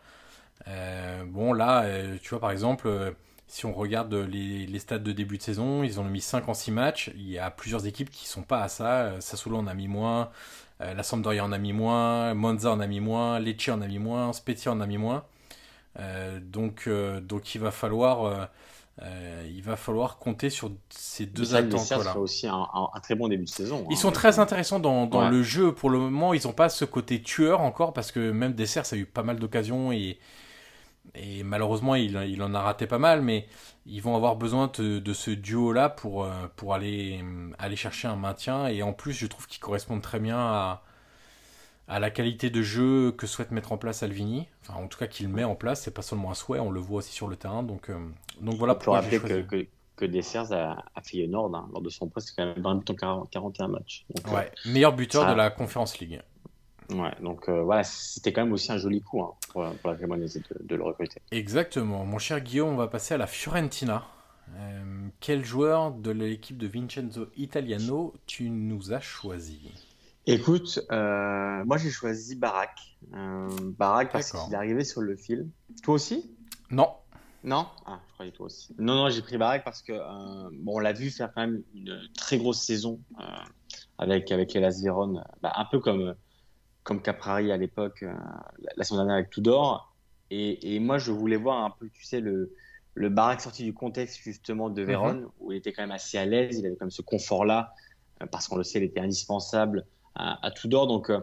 Euh, 0.68 1.24
bon, 1.26 1.52
là, 1.52 1.84
euh, 1.84 2.16
tu 2.22 2.30
vois, 2.30 2.40
par 2.40 2.50
exemple, 2.50 2.88
euh, 2.88 3.12
si 3.46 3.66
on 3.66 3.72
regarde 3.72 4.14
les, 4.14 4.66
les 4.66 4.78
stades 4.78 5.02
de 5.02 5.12
début 5.12 5.38
de 5.38 5.42
saison, 5.42 5.82
ils 5.82 6.00
ont 6.00 6.04
mis 6.04 6.20
5 6.20 6.48
en 6.48 6.54
6 6.54 6.70
matchs. 6.70 7.10
Il 7.14 7.28
y 7.28 7.38
a 7.38 7.50
plusieurs 7.50 7.86
équipes 7.86 8.10
qui 8.10 8.26
sont 8.26 8.42
pas 8.42 8.62
à 8.62 8.68
ça. 8.68 9.20
Sassuolo 9.20 9.58
en 9.58 9.66
a 9.66 9.74
mis 9.74 9.88
moins, 9.88 10.30
la 10.80 11.02
Sampdoria 11.02 11.44
en 11.44 11.52
a 11.52 11.58
mis 11.58 11.72
moins, 11.72 12.34
Monza 12.34 12.70
en 12.70 12.80
a 12.80 12.86
mis 12.86 13.00
moins, 13.00 13.38
Lecce 13.38 13.68
en 13.68 13.80
a 13.80 13.86
mis 13.86 13.98
moins, 13.98 14.32
Spezia 14.32 14.72
en 14.72 14.80
a 14.80 14.86
mis 14.86 14.98
moins. 14.98 15.24
donc, 16.40 16.88
donc 17.22 17.54
il 17.54 17.60
va 17.60 17.70
falloir. 17.70 18.48
il 19.02 19.62
va 19.62 19.76
falloir 19.76 20.18
compter 20.18 20.50
sur 20.50 20.72
ces 20.88 21.26
deux 21.26 21.54
attaquants 21.54 22.02
là. 22.02 22.18
aussi 22.18 22.48
un, 22.48 22.66
très 23.02 23.14
bon 23.14 23.28
début 23.28 23.44
de 23.44 23.50
saison. 23.50 23.86
Ils 23.90 23.92
hein, 23.92 23.96
sont 23.96 24.10
très 24.10 24.38
intéressants 24.38 24.80
dans, 24.80 25.06
dans 25.06 25.28
le 25.28 25.42
jeu. 25.42 25.72
Pour 25.72 25.90
le 25.90 25.98
moment, 25.98 26.34
ils 26.34 26.46
n'ont 26.46 26.54
pas 26.54 26.70
ce 26.70 26.86
côté 26.86 27.22
tueur 27.22 27.60
encore 27.60 27.92
parce 27.92 28.10
que 28.10 28.30
même 28.30 28.54
Dessert, 28.54 28.86
ça 28.86 28.96
a 28.96 28.98
eu 28.98 29.06
pas 29.06 29.22
mal 29.22 29.38
d'occasions 29.38 29.92
et, 29.92 30.18
et 31.14 31.42
malheureusement, 31.42 31.94
il, 31.94 32.16
il, 32.28 32.42
en 32.42 32.54
a 32.54 32.60
raté 32.60 32.86
pas 32.86 32.98
mal, 32.98 33.20
mais 33.22 33.46
ils 33.86 34.02
vont 34.02 34.16
avoir 34.16 34.36
besoin 34.36 34.70
de, 34.78 35.12
ce 35.12 35.30
duo-là 35.30 35.88
pour, 35.88 36.24
euh, 36.24 36.30
pour 36.56 36.74
aller, 36.74 37.22
aller 37.58 37.76
chercher 37.76 38.08
un 38.08 38.16
maintien. 38.16 38.66
Et 38.66 38.82
en 38.82 38.92
plus, 38.92 39.12
je 39.12 39.26
trouve 39.26 39.46
qu'ils 39.46 39.60
correspondent 39.60 40.02
très 40.02 40.18
bien 40.18 40.38
à, 40.38 40.82
à 41.86 42.00
la 42.00 42.10
qualité 42.10 42.50
de 42.50 42.62
jeu 42.62 43.12
que 43.12 43.26
souhaite 43.26 43.50
mettre 43.50 43.72
en 43.72 43.78
place 43.78 44.02
Alvini. 44.02 44.48
Enfin, 44.62 44.80
en 44.82 44.88
tout 44.88 44.98
cas, 44.98 45.06
qu'il 45.06 45.28
met 45.28 45.44
en 45.44 45.54
place. 45.54 45.82
C'est 45.82 45.94
pas 45.94 46.02
seulement 46.02 46.30
un 46.30 46.34
souhait, 46.34 46.58
on 46.58 46.70
le 46.70 46.80
voit 46.80 46.98
aussi 46.98 47.12
sur 47.12 47.28
le 47.28 47.36
terrain. 47.36 47.62
Donc, 47.62 47.90
euh, 47.90 47.98
donc 48.40 48.54
voilà 48.54 48.74
pour 48.74 48.94
rappeler 48.94 49.20
que, 49.20 49.42
que, 49.42 49.66
que 49.96 50.04
Dessers 50.06 50.52
a, 50.52 50.84
a 50.94 51.02
fait 51.02 51.26
Nord 51.26 51.54
hein, 51.54 51.68
lors 51.72 51.82
de 51.82 51.90
son 51.90 52.08
poste, 52.08 52.28
c'est 52.28 52.36
quand 52.36 52.46
même 52.46 52.62
dans 52.62 53.08
en 53.08 53.26
41 53.26 53.68
matchs. 53.68 54.04
ouais, 54.32 54.50
meilleur 54.64 54.94
buteur 54.94 55.28
de 55.28 55.34
la 55.34 55.50
Conference 55.50 55.98
League. 56.00 56.20
Ouais, 56.90 57.12
donc 57.20 57.48
euh, 57.48 57.62
voilà, 57.62 57.82
c'était 57.82 58.32
quand 58.32 58.42
même 58.42 58.52
aussi 58.52 58.70
un 58.70 58.78
joli 58.78 59.00
coup 59.00 59.22
hein, 59.22 59.32
pour, 59.50 59.62
la 59.62 59.94
Cremonese 59.94 60.38
de, 60.60 60.76
le 60.76 60.82
recruter. 60.82 61.20
Exactement. 61.30 62.04
Mon 62.04 62.18
cher 62.18 62.40
Guillaume, 62.40 62.70
on 62.70 62.76
va 62.76 62.88
passer 62.88 63.14
à 63.14 63.18
la 63.18 63.26
Fiorentina. 63.26 64.04
Euh, 64.56 65.08
quel 65.20 65.44
joueur 65.44 65.92
de 65.92 66.10
l'équipe 66.10 66.58
de 66.58 66.66
Vincenzo 66.66 67.28
Italiano 67.36 68.12
tu 68.26 68.50
nous 68.50 68.92
as 68.92 69.00
choisi? 69.00 69.72
Écoute, 70.26 70.80
euh, 70.90 71.64
moi 71.64 71.78
j'ai 71.78 71.90
choisi 71.90 72.36
Barak. 72.36 72.78
Barak 73.78 74.12
parce 74.12 74.32
qu'il 74.32 74.52
est 74.52 74.56
arrivé 74.56 74.84
sur 74.84 75.00
le 75.00 75.16
fil. 75.16 75.48
Toi 75.82 75.94
aussi? 75.94 76.30
Non. 76.70 76.88
Non? 77.42 77.66
Ah, 77.86 78.00
je 78.08 78.12
croyais 78.14 78.32
toi 78.32 78.46
aussi. 78.46 78.74
Non, 78.78 78.94
non, 78.94 79.08
j'ai 79.10 79.20
pris 79.20 79.36
Barak 79.36 79.64
parce 79.64 79.82
que 79.82 79.92
bon, 80.62 80.76
on 80.76 80.78
l'a 80.78 80.92
vu 80.92 81.10
faire 81.10 81.32
quand 81.34 81.42
même 81.42 81.62
une 81.74 82.00
très 82.16 82.38
grosse 82.38 82.60
saison 82.60 83.00
avec, 83.98 84.30
avec 84.32 84.52
les 84.52 84.60
Las 84.60 84.82
bah, 85.42 85.52
un 85.56 85.64
peu 85.66 85.78
comme 85.78 86.14
comme 86.84 87.00
Caprari 87.00 87.50
à 87.50 87.56
l'époque, 87.56 88.02
euh, 88.02 88.12
la 88.76 88.84
semaine 88.84 89.00
dernière 89.00 89.16
avec 89.16 89.30
Tudor. 89.30 89.92
Et, 90.30 90.74
et, 90.74 90.80
moi, 90.80 90.98
je 90.98 91.10
voulais 91.10 91.36
voir 91.36 91.64
un 91.64 91.70
peu, 91.70 91.88
tu 91.88 92.04
sais, 92.04 92.20
le, 92.20 92.54
le 92.94 93.08
Barak 93.08 93.40
sorti 93.40 93.64
du 93.64 93.74
contexte 93.74 94.20
justement 94.22 94.70
de 94.70 94.82
Vérone, 94.82 95.22
mhm. 95.22 95.30
où 95.40 95.52
il 95.52 95.56
était 95.56 95.72
quand 95.72 95.82
même 95.82 95.90
assez 95.90 96.18
à 96.18 96.26
l'aise, 96.26 96.58
il 96.58 96.66
avait 96.66 96.76
quand 96.76 96.84
même 96.84 96.90
ce 96.90 97.02
confort-là, 97.02 97.72
euh, 98.22 98.26
parce 98.26 98.48
qu'on 98.48 98.56
le 98.56 98.64
sait, 98.64 98.78
il 98.78 98.84
était 98.84 99.00
indispensable 99.00 99.86
à, 100.14 100.46
à 100.46 100.50
Tudor. 100.50 100.86
Donc, 100.86 101.10
euh, 101.10 101.20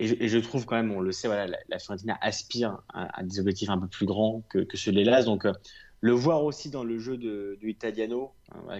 et, 0.00 0.28
je, 0.28 0.38
trouve 0.38 0.66
quand 0.66 0.76
même, 0.76 0.92
on 0.92 1.00
le 1.00 1.12
sait, 1.12 1.28
voilà, 1.28 1.46
la, 1.68 1.78
Fiorentina 1.78 2.18
aspire 2.20 2.78
à, 2.92 3.22
des 3.22 3.40
objectifs 3.40 3.70
un 3.70 3.78
peu 3.78 3.88
plus 3.88 4.06
grands 4.06 4.42
que, 4.48 4.58
que 4.58 4.76
ceux 4.76 4.92
de 4.92 4.96
l'Elas. 4.96 5.24
Donc, 5.24 5.44
le 6.00 6.12
voir 6.12 6.44
aussi 6.44 6.70
dans 6.70 6.84
le 6.84 7.00
jeu 7.00 7.16
de, 7.16 7.58
de 7.60 7.66
Italiano, 7.66 8.30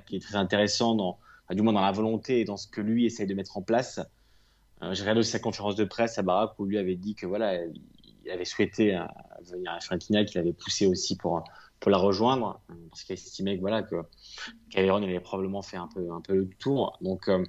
qui 0.06 0.14
est 0.14 0.20
très 0.20 0.36
intéressant, 0.36 0.94
dans, 0.94 1.18
du 1.50 1.62
moins 1.62 1.72
dans 1.72 1.80
la 1.80 1.90
volonté 1.90 2.40
et 2.40 2.44
dans 2.44 2.56
ce 2.56 2.68
que 2.68 2.80
lui 2.80 3.04
essaye 3.04 3.26
de 3.26 3.34
mettre 3.34 3.58
en 3.58 3.62
place. 3.62 3.98
Euh, 4.82 4.94
j'ai 4.94 5.02
regardé 5.02 5.22
sa 5.22 5.38
conférence 5.38 5.76
de 5.76 5.84
presse 5.84 6.18
à 6.18 6.22
Barak 6.22 6.58
où 6.58 6.64
lui 6.64 6.78
avait 6.78 6.96
dit 6.96 7.14
que 7.14 7.26
voilà, 7.26 7.54
il 8.24 8.30
avait 8.30 8.44
souhaité 8.44 8.96
euh, 8.96 9.02
venir 9.42 9.72
à 9.72 9.80
Fiorentina, 9.80 10.24
qu'il 10.24 10.38
avait 10.40 10.52
poussé 10.52 10.86
aussi 10.86 11.16
pour 11.16 11.42
pour 11.80 11.92
la 11.92 11.98
rejoindre 11.98 12.60
parce 12.90 13.04
qu'il 13.04 13.12
estimait 13.12 13.54
que 13.54 13.60
voilà 13.60 13.84
que 13.84 13.94
avait 14.74 15.20
probablement 15.20 15.62
fait 15.62 15.76
un 15.76 15.88
peu 15.92 16.10
un 16.12 16.20
peu 16.20 16.34
le 16.34 16.48
tour. 16.58 16.96
Donc 17.00 17.28
euh, 17.28 17.44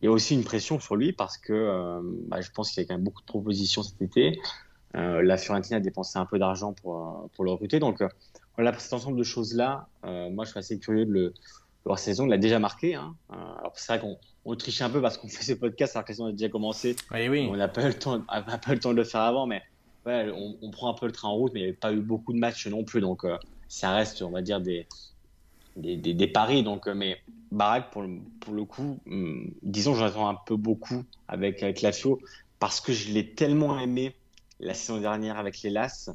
il 0.00 0.06
y 0.06 0.08
a 0.08 0.10
aussi 0.10 0.34
une 0.34 0.44
pression 0.44 0.78
sur 0.80 0.96
lui 0.96 1.12
parce 1.12 1.38
que 1.38 2.00
bah, 2.28 2.42
je 2.42 2.50
pense 2.50 2.70
qu'il 2.70 2.82
y 2.82 2.84
a 2.84 2.88
quand 2.88 2.94
même 2.94 3.04
beaucoup 3.04 3.22
de 3.22 3.26
propositions 3.26 3.82
cet 3.82 4.02
été. 4.02 4.38
la 4.92 5.36
Fiorentina 5.38 5.78
a 5.78 5.80
dépensé 5.80 6.18
un 6.18 6.26
peu 6.26 6.38
d'argent 6.38 6.74
pour 6.74 7.30
pour 7.34 7.44
le 7.44 7.52
recruter. 7.52 7.78
Donc 7.78 8.02
voilà 8.56 8.78
cet 8.78 8.92
ensemble 8.92 9.16
de 9.16 9.22
choses 9.22 9.54
là, 9.54 9.88
moi 10.02 10.44
je 10.44 10.50
suis 10.50 10.58
assez 10.58 10.78
curieux 10.78 11.06
de 11.06 11.10
le 11.12 11.34
leur 11.86 11.98
saison, 11.98 12.26
l'a 12.26 12.38
déjà 12.38 12.58
marqué. 12.58 12.94
Hein. 12.94 13.14
alors 13.30 13.72
c'est 13.74 13.92
vrai 13.92 14.00
qu'on 14.00 14.18
on 14.44 14.56
triche 14.56 14.82
un 14.82 14.90
peu 14.90 15.00
parce 15.00 15.18
qu'on 15.18 15.28
fait 15.28 15.44
ce 15.44 15.52
podcast 15.52 15.96
alors 15.96 16.06
que 16.06 16.22
a 16.22 16.32
déjà 16.32 16.48
commencé. 16.48 16.96
Oui, 17.12 17.46
On 17.50 17.56
n'a 17.56 17.68
pas, 17.68 17.82
eu 17.82 17.88
le 17.88 17.94
temps, 17.94 18.20
pas 18.28 18.72
le 18.72 18.78
temps 18.78 18.90
de 18.90 18.96
le 18.96 19.04
faire 19.04 19.22
avant, 19.22 19.46
mais 19.46 19.62
ouais, 20.06 20.30
on, 20.62 20.70
prend 20.70 20.90
un 20.90 20.94
peu 20.94 21.06
le 21.06 21.12
train 21.12 21.28
en 21.28 21.34
route, 21.34 21.52
mais 21.54 21.60
il 21.60 21.62
n'y 21.64 21.68
avait 21.68 21.76
pas 21.76 21.92
eu 21.92 22.00
beaucoup 22.00 22.32
de 22.32 22.38
matchs 22.38 22.66
non 22.66 22.84
plus. 22.84 23.00
Donc, 23.00 23.24
euh, 23.24 23.36
ça 23.68 23.94
reste, 23.94 24.22
on 24.22 24.30
va 24.30 24.42
dire, 24.42 24.60
des, 24.60 24.86
des, 25.76 25.96
des, 25.96 26.26
paris. 26.26 26.62
Donc, 26.62 26.86
euh, 26.86 26.94
mais 26.94 27.18
Barak, 27.52 27.90
pour, 27.90 28.04
pour 28.40 28.54
le 28.54 28.64
coup, 28.64 28.98
hum, 29.06 29.50
disons, 29.62 29.94
j'attends 29.94 30.28
un 30.28 30.38
peu 30.46 30.56
beaucoup 30.56 31.04
avec, 31.28 31.62
avec 31.62 31.82
Lazio 31.82 32.20
parce 32.58 32.80
que 32.80 32.92
je 32.92 33.12
l'ai 33.12 33.34
tellement 33.34 33.78
aimé 33.78 34.14
la 34.60 34.74
saison 34.74 35.00
dernière 35.00 35.38
avec 35.38 35.60
les 35.62 35.70
Las 35.70 36.10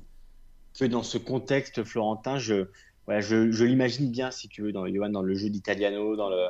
que 0.80 0.86
dans 0.86 1.04
ce 1.04 1.18
contexte 1.18 1.84
florentin, 1.84 2.40
je, 2.40 2.68
voilà, 3.10 3.22
je, 3.22 3.50
je 3.50 3.66
l'imagine 3.66 4.12
bien, 4.12 4.30
si 4.30 4.48
tu 4.50 4.62
veux, 4.62 4.72
dans, 4.72 4.86
dans 5.10 5.22
le 5.24 5.34
jeu 5.34 5.50
d'Italiano, 5.50 6.16
dans 6.16 6.30
le 6.30 6.46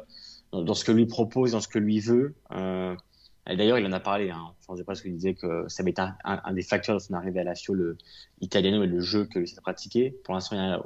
dans, 0.52 0.74
ce 0.74 0.84
que 0.84 0.92
lui 0.92 1.06
propose, 1.06 1.54
dans 1.54 1.62
ce 1.62 1.70
que 1.70 1.80
lui 1.80 2.02
veut. 2.02 2.36
Euh, 2.52 2.94
D'ailleurs, 3.48 3.80
il 3.80 3.86
en 3.86 3.94
a 3.94 4.02
parlé. 4.02 4.30
Hein. 4.30 4.42
Enfin, 4.60 4.74
je 4.74 4.80
sais 4.80 4.84
pas 4.84 4.94
disait 5.10 5.36
que 5.36 5.64
ça 5.70 5.84
m'était 5.84 6.02
un, 6.02 6.18
un, 6.26 6.54
des 6.54 6.62
facteurs 6.62 6.98
de 6.98 7.02
son 7.02 7.14
arrivée 7.14 7.40
à 7.40 7.46
Lazio, 7.46 7.74
le 7.74 7.98
italiano 8.42 8.84
et 8.84 8.88
le 8.88 9.00
jeu 9.00 9.24
que 9.24 9.46
s'est 9.46 9.62
pratiqué. 9.62 10.14
Pour 10.26 10.34
l'instant, 10.34 10.58
il 10.58 10.60
y 10.60 10.74
a 10.74 10.84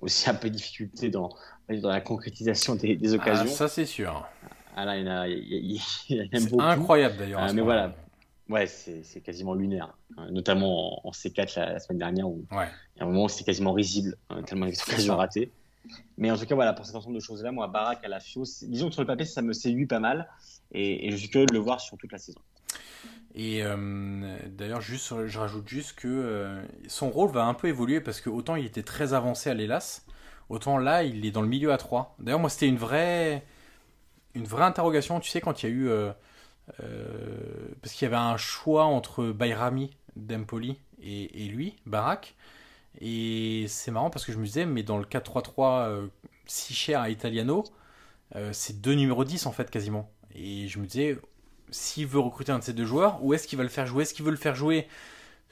aussi 0.00 0.30
un 0.30 0.34
peu 0.34 0.48
de 0.48 0.54
difficulté 0.54 1.10
dans, 1.10 1.28
dans 1.68 1.90
la 1.90 2.00
concrétisation 2.00 2.76
des, 2.76 2.96
des 2.96 3.12
occasions. 3.12 3.44
Ah, 3.46 3.52
ça, 3.52 3.68
c'est 3.68 3.84
sûr. 3.84 4.26
Ah 4.74 4.86
là, 4.86 4.96
il 4.96 5.04
y 5.04 5.08
en 5.08 5.12
a, 5.12 5.28
il, 5.28 5.80
il, 6.08 6.48
beaucoup. 6.48 6.62
Incroyable 6.62 7.18
d'ailleurs. 7.18 7.44
Euh, 7.44 7.52
mais 7.52 7.60
voilà, 7.60 7.94
ouais, 8.50 8.66
c'est 8.66 9.20
quasiment 9.22 9.54
lunaire. 9.54 9.96
Hein. 10.16 10.30
Notamment 10.30 11.06
en, 11.06 11.10
C4 11.10 11.58
la, 11.58 11.78
semaine 11.80 11.98
dernière 11.98 12.28
où 12.28 12.44
ouais. 12.52 12.68
il 12.96 12.98
y 12.98 13.02
a 13.02 13.04
un 13.04 13.08
moment 13.08 13.24
où 13.24 13.28
c'était 13.28 13.44
quasiment 13.44 13.72
risible, 13.72 14.16
hein, 14.28 14.42
tellement 14.42 14.66
il 14.66 14.70
y 14.70 14.72
a 14.72 14.76
des 14.76 14.92
occasions 14.92 15.16
ratées. 15.16 15.52
Mais 16.18 16.30
en 16.30 16.36
tout 16.36 16.44
cas, 16.44 16.54
voilà, 16.54 16.72
pour 16.72 16.84
cet 16.84 16.94
ensemble 16.94 17.14
de 17.14 17.20
choses-là, 17.20 17.52
moi, 17.52 17.66
Barak 17.66 18.04
à 18.04 18.08
la 18.08 18.20
Fio, 18.20 18.44
disons 18.62 18.88
que 18.88 18.92
sur 18.92 19.02
le 19.02 19.06
papier, 19.06 19.24
ça 19.24 19.42
me 19.42 19.52
séduit 19.52 19.86
pas 19.86 20.00
mal. 20.00 20.28
Et, 20.72 21.10
je 21.10 21.16
suis 21.16 21.28
curieux 21.28 21.46
de 21.46 21.54
le 21.54 21.58
voir 21.58 21.80
sur 21.80 21.96
toute 21.96 22.12
la 22.12 22.18
saison. 22.18 22.40
Et 23.34 23.62
euh, 23.62 24.38
d'ailleurs, 24.48 24.80
juste, 24.80 25.26
je 25.26 25.38
rajoute 25.38 25.68
juste 25.68 25.94
que 25.94 26.08
euh, 26.08 26.62
son 26.88 27.10
rôle 27.10 27.30
va 27.30 27.44
un 27.44 27.54
peu 27.54 27.68
évoluer 27.68 28.00
parce 28.00 28.20
que 28.20 28.28
autant 28.28 28.56
il 28.56 28.66
était 28.66 28.82
très 28.82 29.14
avancé 29.14 29.48
à 29.48 29.54
l'Hélas, 29.54 30.02
autant 30.48 30.78
là, 30.78 31.04
il 31.04 31.24
est 31.24 31.30
dans 31.30 31.42
le 31.42 31.48
milieu 31.48 31.72
à 31.72 31.78
3. 31.78 32.16
D'ailleurs, 32.18 32.40
moi, 32.40 32.50
c'était 32.50 32.68
une 32.68 32.76
vraie, 32.76 33.44
une 34.34 34.44
vraie 34.44 34.64
interrogation, 34.64 35.20
tu 35.20 35.30
sais, 35.30 35.40
quand 35.40 35.62
il 35.62 35.68
y 35.68 35.72
a 35.72 35.74
eu. 35.74 35.88
Euh, 35.88 36.12
parce 36.78 37.94
qu'il 37.94 38.06
y 38.06 38.06
avait 38.06 38.16
un 38.16 38.36
choix 38.36 38.84
entre 38.84 39.26
Bayrami, 39.26 39.90
Dempoli 40.16 40.78
et, 41.02 41.48
lui, 41.48 41.76
Barak. 41.86 42.34
Et 43.00 43.66
c'est 43.68 43.90
marrant 43.90 44.10
parce 44.10 44.24
que 44.24 44.32
je 44.32 44.38
me 44.38 44.44
disais, 44.44 44.66
mais 44.66 44.82
dans 44.82 44.98
le 44.98 45.04
4-3-3 45.04 46.08
si 46.46 46.74
cher 46.74 47.00
à 47.00 47.10
Italiano, 47.10 47.64
c'est 48.52 48.80
deux 48.80 48.94
numéros 48.94 49.24
10 49.24 49.46
en 49.46 49.52
fait 49.52 49.70
quasiment. 49.70 50.10
Et 50.34 50.68
je 50.68 50.78
me 50.78 50.86
disais, 50.86 51.18
s'il 51.70 52.06
veut 52.06 52.20
recruter 52.20 52.52
un 52.52 52.58
de 52.58 52.64
ces 52.64 52.72
deux 52.72 52.84
joueurs, 52.84 53.22
où 53.22 53.34
est-ce 53.34 53.46
qu'il 53.46 53.56
va 53.58 53.64
le 53.64 53.70
faire 53.70 53.86
jouer? 53.86 54.02
Est-ce 54.02 54.14
qu'il 54.14 54.24
veut 54.24 54.30
le 54.30 54.36
faire 54.36 54.54
jouer 54.54 54.86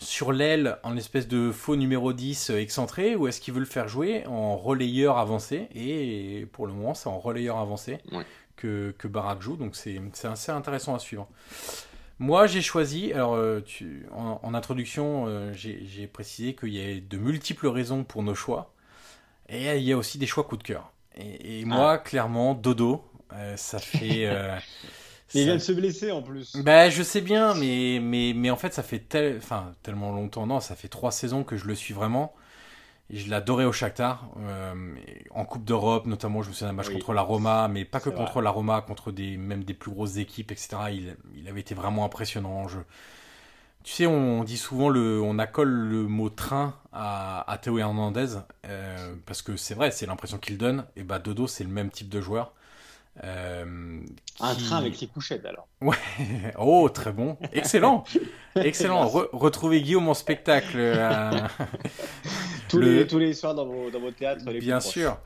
sur 0.00 0.30
l'aile 0.30 0.78
en 0.84 0.96
espèce 0.96 1.26
de 1.26 1.50
faux 1.50 1.74
numéro 1.74 2.12
10 2.12 2.50
excentré 2.50 3.16
ou 3.16 3.26
est-ce 3.26 3.40
qu'il 3.40 3.52
veut 3.54 3.60
le 3.60 3.66
faire 3.66 3.88
jouer 3.88 4.24
en 4.26 4.56
relayeur 4.56 5.18
avancé? 5.18 5.68
Et 5.74 6.46
pour 6.52 6.66
le 6.66 6.72
moment, 6.72 6.94
c'est 6.94 7.08
en 7.08 7.18
relayeur 7.18 7.58
avancé 7.58 7.98
que, 8.58 8.94
que 8.98 9.08
Barak 9.08 9.40
joue, 9.40 9.56
donc 9.56 9.76
c'est 9.76 10.00
assez 10.24 10.52
intéressant 10.52 10.94
à 10.94 10.98
suivre. 10.98 11.28
Moi, 12.18 12.46
j'ai 12.48 12.62
choisi, 12.62 13.12
alors 13.12 13.34
euh, 13.34 13.60
tu, 13.64 14.06
en, 14.12 14.52
introduction, 14.52 15.26
euh, 15.28 15.52
j'ai 15.52 16.06
précisé 16.06 16.54
qu'il 16.54 16.74
y 16.74 16.80
a 16.80 17.00
de 17.00 17.16
multiples 17.16 17.68
raisons 17.68 18.02
pour 18.02 18.22
nos 18.22 18.34
choix, 18.34 18.74
et 19.48 19.76
il 19.76 19.84
y 19.84 19.92
a 19.92 19.96
aussi 19.96 20.18
des 20.18 20.26
choix 20.26 20.44
coup 20.44 20.56
de 20.56 20.64
cœur. 20.64 20.92
Et, 21.16 21.64
moi, 21.64 21.92
ah. 21.92 21.98
clairement, 21.98 22.54
Dodo, 22.54 23.04
euh, 23.32 23.56
ça 23.56 23.78
fait... 23.78 24.28
Il 25.34 25.44
vient 25.44 25.56
de 25.56 25.60
se 25.60 25.72
blesser 25.72 26.10
en 26.10 26.22
plus. 26.22 26.56
Bah, 26.56 26.88
je 26.88 27.02
sais 27.02 27.20
bien, 27.20 27.52
mais, 27.52 27.98
mais, 28.00 28.32
mais 28.34 28.48
en 28.48 28.56
fait, 28.56 28.72
ça 28.72 28.82
fait 28.82 28.98
tel... 28.98 29.36
enfin, 29.36 29.74
tellement 29.82 30.10
longtemps, 30.10 30.46
non, 30.46 30.58
ça 30.60 30.74
fait 30.74 30.88
trois 30.88 31.12
saisons 31.12 31.44
que 31.44 31.58
je 31.58 31.66
le 31.66 31.74
suis 31.74 31.92
vraiment. 31.92 32.34
Je 33.10 33.30
l'adorais 33.30 33.64
au 33.64 33.72
Shakhtar, 33.72 34.28
euh, 34.38 34.94
en 35.30 35.46
Coupe 35.46 35.64
d'Europe, 35.64 36.06
notamment, 36.06 36.42
je 36.42 36.48
me 36.48 36.52
souviens 36.52 36.68
d'un 36.68 36.74
match 36.74 36.90
contre 36.90 37.14
la 37.14 37.22
Roma, 37.22 37.66
mais 37.68 37.86
pas 37.86 38.00
que 38.00 38.10
contre 38.10 38.42
la 38.42 38.50
Roma, 38.50 38.82
contre 38.82 39.12
des, 39.12 39.38
même 39.38 39.64
des 39.64 39.72
plus 39.72 39.90
grosses 39.90 40.18
équipes, 40.18 40.52
etc. 40.52 40.76
Il, 40.90 41.16
il 41.34 41.48
avait 41.48 41.60
été 41.60 41.74
vraiment 41.74 42.04
impressionnant. 42.04 42.68
Je... 42.68 42.78
Tu 43.82 43.92
sais, 43.94 44.06
on 44.06 44.44
dit 44.44 44.58
souvent, 44.58 44.90
le, 44.90 45.22
on 45.22 45.38
accole 45.38 45.70
le 45.70 46.02
mot 46.02 46.28
train 46.28 46.74
à, 46.92 47.50
à 47.50 47.56
Théo 47.56 47.78
Hernandez, 47.78 48.36
euh, 48.66 49.14
parce 49.24 49.40
que 49.40 49.56
c'est 49.56 49.74
vrai, 49.74 49.90
c'est 49.90 50.04
l'impression 50.04 50.36
qu'il 50.36 50.58
donne. 50.58 50.84
Et 50.96 51.02
bah, 51.02 51.18
Dodo, 51.18 51.46
c'est 51.46 51.64
le 51.64 51.70
même 51.70 51.90
type 51.90 52.10
de 52.10 52.20
joueur. 52.20 52.52
Euh, 53.24 54.00
un 54.40 54.54
train 54.54 54.76
avec 54.76 55.00
les 55.00 55.06
couchettes 55.08 55.44
alors. 55.44 55.66
Ouais, 55.80 55.96
oh 56.58 56.88
très 56.88 57.12
bon, 57.12 57.36
excellent, 57.52 58.04
excellent. 58.54 59.08
retrouvez 59.08 59.82
Guillaume 59.82 60.08
en 60.08 60.14
spectacle. 60.14 60.76
Euh, 60.76 61.30
tous, 62.68 62.78
les, 62.78 63.06
tous 63.06 63.18
les 63.18 63.34
soirs 63.34 63.54
dans 63.54 63.66
vos, 63.66 63.90
dans 63.90 64.00
théâtres. 64.12 64.44
Bien 64.52 64.80
sûr. 64.80 65.18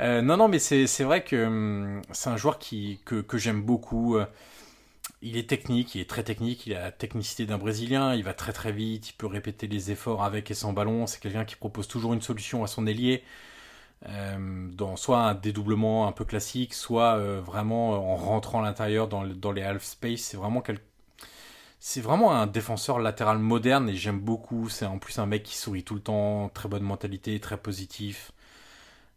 Euh, 0.00 0.22
non, 0.22 0.36
non, 0.36 0.48
mais 0.48 0.58
c'est 0.58 1.04
vrai 1.04 1.24
que 1.24 1.46
hum, 1.46 2.02
c'est 2.12 2.30
un 2.30 2.36
joueur 2.36 2.58
qui, 2.58 3.00
que, 3.04 3.20
que 3.20 3.36
j'aime 3.36 3.62
beaucoup. 3.62 4.18
Il 5.22 5.36
est 5.36 5.48
technique, 5.48 5.94
il 5.94 6.00
est 6.00 6.08
très 6.08 6.22
technique, 6.22 6.66
il 6.66 6.74
a 6.74 6.80
la 6.80 6.92
technicité 6.92 7.46
d'un 7.46 7.58
Brésilien, 7.58 8.14
il 8.14 8.22
va 8.22 8.34
très 8.34 8.52
très 8.52 8.72
vite, 8.72 9.10
il 9.10 9.12
peut 9.14 9.26
répéter 9.26 9.66
les 9.66 9.90
efforts 9.90 10.22
avec 10.22 10.50
et 10.50 10.54
sans 10.54 10.72
ballon. 10.72 11.06
C'est 11.06 11.20
quelqu'un 11.20 11.44
qui 11.44 11.56
propose 11.56 11.88
toujours 11.88 12.14
une 12.14 12.22
solution 12.22 12.64
à 12.64 12.66
son 12.66 12.86
ailier. 12.86 13.22
Euh, 14.04 14.68
dans 14.72 14.96
soit 14.96 15.20
un 15.20 15.34
dédoublement 15.34 16.06
un 16.06 16.12
peu 16.12 16.24
classique, 16.24 16.74
soit 16.74 17.16
euh, 17.16 17.40
vraiment 17.40 17.94
euh, 17.94 17.96
en 17.96 18.16
rentrant 18.16 18.62
à 18.62 18.66
l'intérieur 18.66 19.08
dans, 19.08 19.26
dans, 19.26 19.52
les 19.52 19.62
half 19.62 19.82
space. 19.82 20.20
C'est 20.20 20.36
vraiment 20.36 20.60
quel... 20.60 20.78
c'est 21.80 22.02
vraiment 22.02 22.32
un 22.32 22.46
défenseur 22.46 22.98
latéral 22.98 23.38
moderne 23.38 23.88
et 23.88 23.94
j'aime 23.94 24.20
beaucoup. 24.20 24.68
C'est 24.68 24.86
en 24.86 24.98
plus 24.98 25.18
un 25.18 25.26
mec 25.26 25.42
qui 25.42 25.56
sourit 25.56 25.82
tout 25.82 25.94
le 25.94 26.02
temps, 26.02 26.50
très 26.50 26.68
bonne 26.68 26.82
mentalité, 26.82 27.40
très 27.40 27.56
positif. 27.56 28.32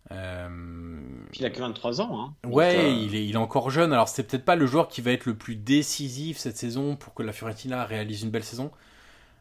il 0.10 0.16
a 0.16 1.50
que 1.50 1.60
23 1.60 2.02
ans. 2.02 2.22
Hein. 2.22 2.48
Ouais, 2.48 2.96
il, 2.96 3.16
est, 3.16 3.28
il 3.28 3.36
est 3.36 3.38
encore 3.38 3.70
jeune. 3.70 3.92
Alors 3.92 4.08
c'est 4.08 4.24
peut-être 4.24 4.46
pas 4.46 4.56
le 4.56 4.66
joueur 4.66 4.88
qui 4.88 5.02
va 5.02 5.12
être 5.12 5.26
le 5.26 5.36
plus 5.36 5.58
décisif 5.58 6.38
cette 6.38 6.58
saison 6.58 6.96
pour 6.96 7.14
que 7.14 7.22
la 7.22 7.34
Fiorentina 7.34 7.84
réalise 7.84 8.24
une 8.24 8.32
belle 8.32 8.46
saison. 8.46 8.72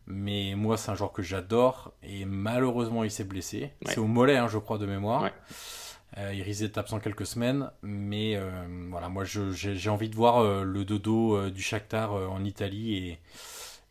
Mais 0.08 0.54
moi, 0.56 0.76
c'est 0.78 0.90
un 0.90 0.94
joueur 0.94 1.12
que 1.12 1.22
j'adore. 1.22 1.92
Et 2.02 2.24
malheureusement, 2.24 3.04
il 3.04 3.10
s'est 3.10 3.24
blessé. 3.24 3.70
C'est 3.86 3.98
au 3.98 4.06
mollet, 4.06 4.36
hein, 4.36 4.48
je 4.48 4.58
crois, 4.58 4.78
de 4.78 4.86
mémoire. 4.86 5.30
Euh, 6.16 6.32
il 6.34 6.42
risque 6.42 6.62
d'être 6.62 6.78
absent 6.78 6.98
quelques 6.98 7.26
semaines. 7.26 7.70
Mais 7.82 8.34
euh, 8.36 8.50
voilà, 8.90 9.10
moi, 9.10 9.24
j'ai 9.24 9.90
envie 9.90 10.08
de 10.08 10.14
voir 10.14 10.38
euh, 10.38 10.64
le 10.64 10.84
dodo 10.84 11.50
du 11.50 11.60
Shakhtar 11.60 12.14
en 12.14 12.42
Italie 12.42 12.94
et, 12.94 13.18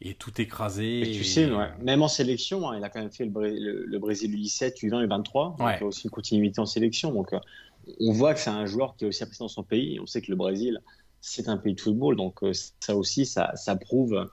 et 0.01 0.13
tout 0.15 0.41
écrasé. 0.41 1.01
Et 1.01 1.11
tu 1.11 1.23
sais, 1.23 1.47
même 1.81 2.01
en 2.01 2.07
sélection, 2.07 2.67
hein, 2.67 2.77
il 2.77 2.83
a 2.83 2.89
quand 2.89 2.99
même 2.99 3.11
fait 3.11 3.25
le, 3.25 3.85
le, 3.85 3.99
Brésil 3.99 4.35
U17, 4.35 4.83
U20 4.83 5.03
et 5.03 5.07
U23. 5.07 5.57
Donc, 5.57 5.67
il 5.79 5.83
a 5.83 5.85
aussi 5.85 6.05
une 6.05 6.11
continuité 6.11 6.59
en 6.59 6.65
sélection. 6.65 7.11
Donc, 7.11 7.29
on 7.99 8.11
voit 8.11 8.33
que 8.33 8.39
c'est 8.39 8.49
un 8.49 8.65
joueur 8.65 8.95
qui 8.95 9.05
est 9.05 9.07
aussi 9.07 9.21
apprécié 9.21 9.43
dans 9.43 9.49
son 9.49 9.63
pays. 9.63 9.99
On 9.99 10.07
sait 10.07 10.21
que 10.21 10.31
le 10.31 10.35
Brésil, 10.35 10.81
c'est 11.21 11.47
un 11.47 11.57
pays 11.57 11.75
de 11.75 11.81
football. 11.81 12.15
Donc, 12.15 12.39
ça 12.79 12.95
aussi, 12.95 13.27
ça, 13.27 13.55
ça 13.55 13.75
prouve 13.75 14.27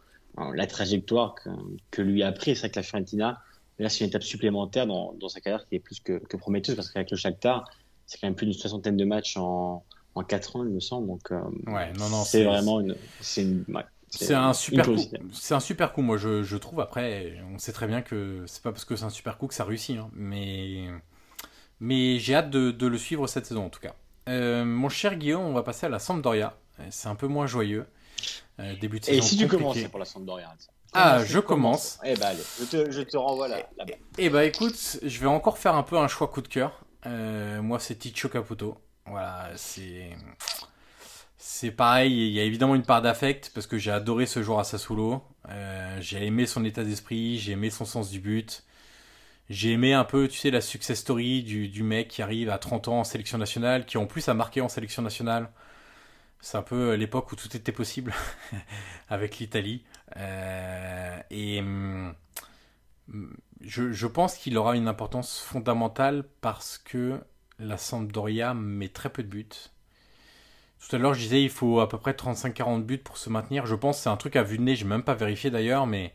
la 0.54 0.66
trajectoire 0.66 1.34
que, 1.90 2.02
lui 2.02 2.22
a 2.22 2.32
pris. 2.32 2.54
C'est 2.54 2.62
vrai 2.62 2.70
que 2.70 2.78
la 2.78 2.82
Fiorentina, 2.82 3.42
là, 3.78 3.88
c'est 3.88 4.00
une 4.04 4.08
étape 4.08 4.22
supplémentaire 4.22 4.86
dans, 4.86 5.28
sa 5.28 5.40
carrière 5.40 5.66
qui 5.68 5.76
est 5.76 5.80
plus 5.80 6.00
que, 6.00 6.36
prometteuse 6.36 6.74
parce 6.76 6.90
qu'avec 6.90 7.10
le 7.10 7.16
Shakhtar, 7.16 7.70
c'est 8.06 8.20
quand 8.20 8.26
même 8.26 8.34
plus 8.34 8.46
d'une 8.46 8.54
soixantaine 8.54 8.96
de 8.96 9.04
matchs 9.04 9.36
en, 9.36 9.84
en 10.14 10.22
4 10.22 10.56
ans, 10.56 10.64
il 10.64 10.72
me 10.72 10.80
semble. 10.80 11.06
Donc, 11.06 11.30
euh, 11.30 11.40
ouais, 11.66 11.92
non, 11.94 12.08
non, 12.08 12.24
c'est 12.24 12.44
vraiment 12.44 12.80
une. 12.80 12.96
C'est 13.20 14.34
un 14.34 14.52
super 14.52 14.86
coup. 14.86 14.96
C'est 15.32 15.54
un 15.54 15.60
super 15.60 15.92
coup, 15.92 16.02
moi 16.02 16.16
je, 16.16 16.56
trouve. 16.56 16.80
Après, 16.80 17.36
on 17.52 17.58
sait 17.58 17.72
très 17.72 17.86
bien 17.86 18.02
que 18.02 18.44
c'est 18.46 18.62
pas 18.62 18.70
parce 18.70 18.84
que 18.84 18.96
c'est 18.96 19.04
un 19.04 19.10
super 19.10 19.38
coup 19.38 19.46
que 19.46 19.54
ça 19.54 19.64
réussit, 19.64 19.98
hein. 19.98 20.10
mais 20.12 20.88
mais 21.80 22.18
j'ai 22.18 22.34
hâte 22.34 22.50
de, 22.50 22.86
le 22.86 22.98
suivre 22.98 23.26
cette 23.26 23.46
saison 23.46 23.66
en 23.66 23.70
tout 23.70 23.80
cas. 23.80 23.94
Euh, 24.28 24.64
mon 24.64 24.88
cher 24.88 25.16
Guillaume, 25.16 25.42
on 25.42 25.52
va 25.52 25.62
passer 25.62 25.86
à 25.86 25.88
la 25.88 25.98
Sampdoria. 25.98 26.56
C'est 26.90 27.08
un 27.08 27.14
peu 27.14 27.26
moins 27.26 27.46
joyeux. 27.46 27.86
Euh, 28.60 28.74
début 28.76 29.00
de 29.00 29.04
saison 29.04 29.18
Et 29.18 29.22
si 29.22 29.36
tu 29.36 29.48
commençais 29.48 29.88
pour 29.88 29.98
la 29.98 30.04
Sampdoria 30.04 30.54
Ah, 30.92 31.24
je 31.24 31.38
commence. 31.40 31.98
Eh 32.04 32.14
ben 32.14 32.26
allez, 32.26 32.42
je 32.60 32.64
te, 32.64 32.90
je 32.90 33.00
te 33.02 33.16
renvoie 33.16 33.48
là. 33.48 33.68
Eh 34.18 34.30
ben 34.30 34.42
écoute, 34.42 34.98
je 35.02 35.20
vais 35.20 35.26
encore 35.26 35.58
faire 35.58 35.74
un 35.74 35.82
peu 35.82 35.98
un 35.98 36.08
choix 36.08 36.28
coup 36.28 36.40
de 36.40 36.48
cœur. 36.48 36.84
Euh, 37.06 37.60
moi, 37.62 37.78
c'est 37.80 37.96
Ticho 37.96 38.28
Caputo. 38.28 38.76
Voilà, 39.06 39.50
c'est. 39.56 40.10
C'est 41.36 41.70
pareil, 41.70 42.12
il 42.12 42.32
y 42.32 42.40
a 42.40 42.42
évidemment 42.42 42.74
une 42.74 42.84
part 42.84 43.02
d'affect 43.02 43.50
parce 43.54 43.66
que 43.66 43.76
j'ai 43.76 43.90
adoré 43.90 44.26
ce 44.26 44.42
joueur 44.42 44.60
à 44.60 44.64
Sassuolo. 44.64 45.22
Euh, 45.50 46.00
j'ai 46.00 46.24
aimé 46.24 46.46
son 46.46 46.64
état 46.64 46.82
d'esprit, 46.82 47.38
j'ai 47.38 47.52
aimé 47.52 47.70
son 47.70 47.84
sens 47.84 48.10
du 48.10 48.18
but. 48.18 48.64
J'ai 49.50 49.72
aimé 49.72 49.92
un 49.92 50.04
peu, 50.04 50.26
tu 50.26 50.38
sais, 50.38 50.50
la 50.50 50.62
success 50.62 51.00
story 51.00 51.42
du, 51.42 51.68
du, 51.68 51.82
mec 51.82 52.08
qui 52.08 52.22
arrive 52.22 52.48
à 52.48 52.58
30 52.58 52.88
ans 52.88 53.00
en 53.00 53.04
sélection 53.04 53.36
nationale, 53.36 53.84
qui 53.84 53.98
en 53.98 54.06
plus 54.06 54.26
a 54.28 54.34
marqué 54.34 54.62
en 54.62 54.68
sélection 54.70 55.02
nationale. 55.02 55.50
C'est 56.44 56.58
un 56.58 56.62
peu 56.62 56.92
l'époque 56.92 57.32
où 57.32 57.36
tout 57.36 57.56
était 57.56 57.72
possible 57.72 58.12
avec 59.08 59.38
l'Italie. 59.38 59.82
Euh, 60.18 61.18
et 61.30 61.60
hum, 61.60 62.14
je, 63.62 64.06
pense 64.06 64.36
qu'il 64.36 64.58
aura 64.58 64.76
une 64.76 64.86
importance 64.86 65.40
fondamentale 65.40 66.28
parce 66.42 66.76
que 66.76 67.18
la 67.58 67.78
Sampdoria 67.78 68.52
met 68.52 68.90
très 68.90 69.08
peu 69.08 69.22
de 69.22 69.28
buts. 69.28 69.48
Tout 70.86 70.94
à 70.94 70.98
l'heure, 70.98 71.14
je 71.14 71.20
disais 71.20 71.42
il 71.42 71.48
faut 71.48 71.80
à 71.80 71.88
peu 71.88 71.96
près 71.96 72.12
35-40 72.12 72.82
buts 72.82 72.98
pour 72.98 73.16
se 73.16 73.30
maintenir. 73.30 73.64
Je 73.64 73.74
pense 73.74 74.00
c'est 74.00 74.10
un 74.10 74.18
truc 74.18 74.36
à 74.36 74.42
vue 74.42 74.58
de 74.58 74.64
nez, 74.64 74.76
j'ai 74.76 74.84
même 74.84 75.02
pas 75.02 75.14
vérifié 75.14 75.50
d'ailleurs, 75.50 75.86
mais 75.86 76.14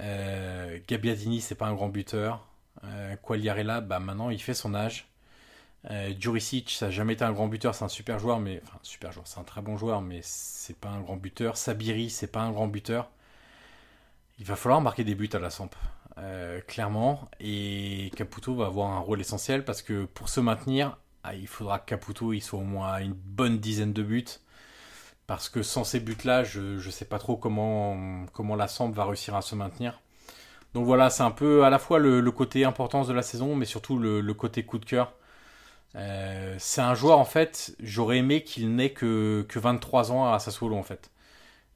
euh, 0.00 0.78
Gabbiadini, 0.88 1.42
c'est 1.42 1.56
pas 1.56 1.66
un 1.66 1.74
grand 1.74 1.90
buteur. 1.90 2.48
Euh, 2.84 3.16
Quagliarella, 3.16 3.82
bah 3.82 3.98
maintenant 3.98 4.30
il 4.30 4.40
fait 4.40 4.54
son 4.54 4.74
âge. 4.74 5.09
Euh, 5.90 6.12
Juricic, 6.18 6.70
ça 6.70 6.86
n'a 6.86 6.92
jamais 6.92 7.14
été 7.14 7.24
un 7.24 7.32
grand 7.32 7.48
buteur, 7.48 7.74
c'est 7.74 7.84
un 7.84 7.88
super 7.88 8.18
joueur, 8.18 8.38
mais 8.38 8.62
c'est 8.82 9.38
un 9.38 9.44
très 9.44 9.62
bon 9.62 9.76
joueur, 9.78 10.02
mais 10.02 10.20
c'est 10.22 10.76
pas 10.76 10.90
un 10.90 11.00
grand 11.00 11.16
buteur. 11.16 11.56
Sabiri, 11.56 12.10
c'est 12.10 12.26
pas 12.26 12.40
un 12.40 12.52
grand 12.52 12.68
buteur. 12.68 13.10
Il 14.38 14.44
va 14.44 14.56
falloir 14.56 14.80
marquer 14.80 15.04
des 15.04 15.14
buts 15.14 15.30
à 15.32 15.38
la 15.38 15.50
Samp, 15.50 15.70
euh, 16.18 16.60
clairement, 16.62 17.28
et 17.40 18.10
Caputo 18.16 18.54
va 18.54 18.66
avoir 18.66 18.90
un 18.90 18.98
rôle 19.00 19.20
essentiel 19.20 19.64
parce 19.64 19.82
que 19.82 20.04
pour 20.06 20.28
se 20.28 20.40
maintenir, 20.40 20.96
ah, 21.24 21.34
il 21.34 21.46
faudra 21.46 21.78
que 21.78 21.86
Caputo 21.86 22.32
il 22.32 22.40
soit 22.40 22.58
au 22.58 22.62
moins 22.62 22.98
une 22.98 23.12
bonne 23.12 23.58
dizaine 23.58 23.92
de 23.92 24.02
buts. 24.02 24.24
Parce 25.26 25.48
que 25.48 25.62
sans 25.62 25.84
ces 25.84 26.00
buts-là, 26.00 26.42
je 26.44 26.84
ne 26.84 26.90
sais 26.90 27.04
pas 27.04 27.18
trop 27.18 27.36
comment, 27.36 28.26
comment 28.32 28.56
la 28.56 28.68
Samp 28.68 28.90
va 28.90 29.04
réussir 29.04 29.36
à 29.36 29.42
se 29.42 29.54
maintenir. 29.54 30.00
Donc 30.74 30.86
voilà, 30.86 31.10
c'est 31.10 31.22
un 31.22 31.30
peu 31.30 31.64
à 31.64 31.70
la 31.70 31.78
fois 31.78 31.98
le, 31.98 32.30
côté 32.32 32.64
importance 32.64 33.08
de 33.08 33.12
la 33.12 33.22
saison, 33.22 33.54
mais 33.56 33.64
surtout 33.64 33.98
le 33.98 34.34
côté 34.34 34.64
coup 34.64 34.78
de 34.78 34.84
cœur 34.84 35.14
euh, 35.96 36.54
c'est 36.58 36.80
un 36.80 36.94
joueur, 36.94 37.18
en 37.18 37.24
fait, 37.24 37.74
j'aurais 37.80 38.18
aimé 38.18 38.42
qu'il 38.42 38.74
n'ait 38.74 38.92
que, 38.92 39.44
que 39.48 39.58
23 39.58 40.12
ans 40.12 40.32
à 40.32 40.38
Sassuolo, 40.38 40.76
en 40.76 40.82
fait. 40.82 41.10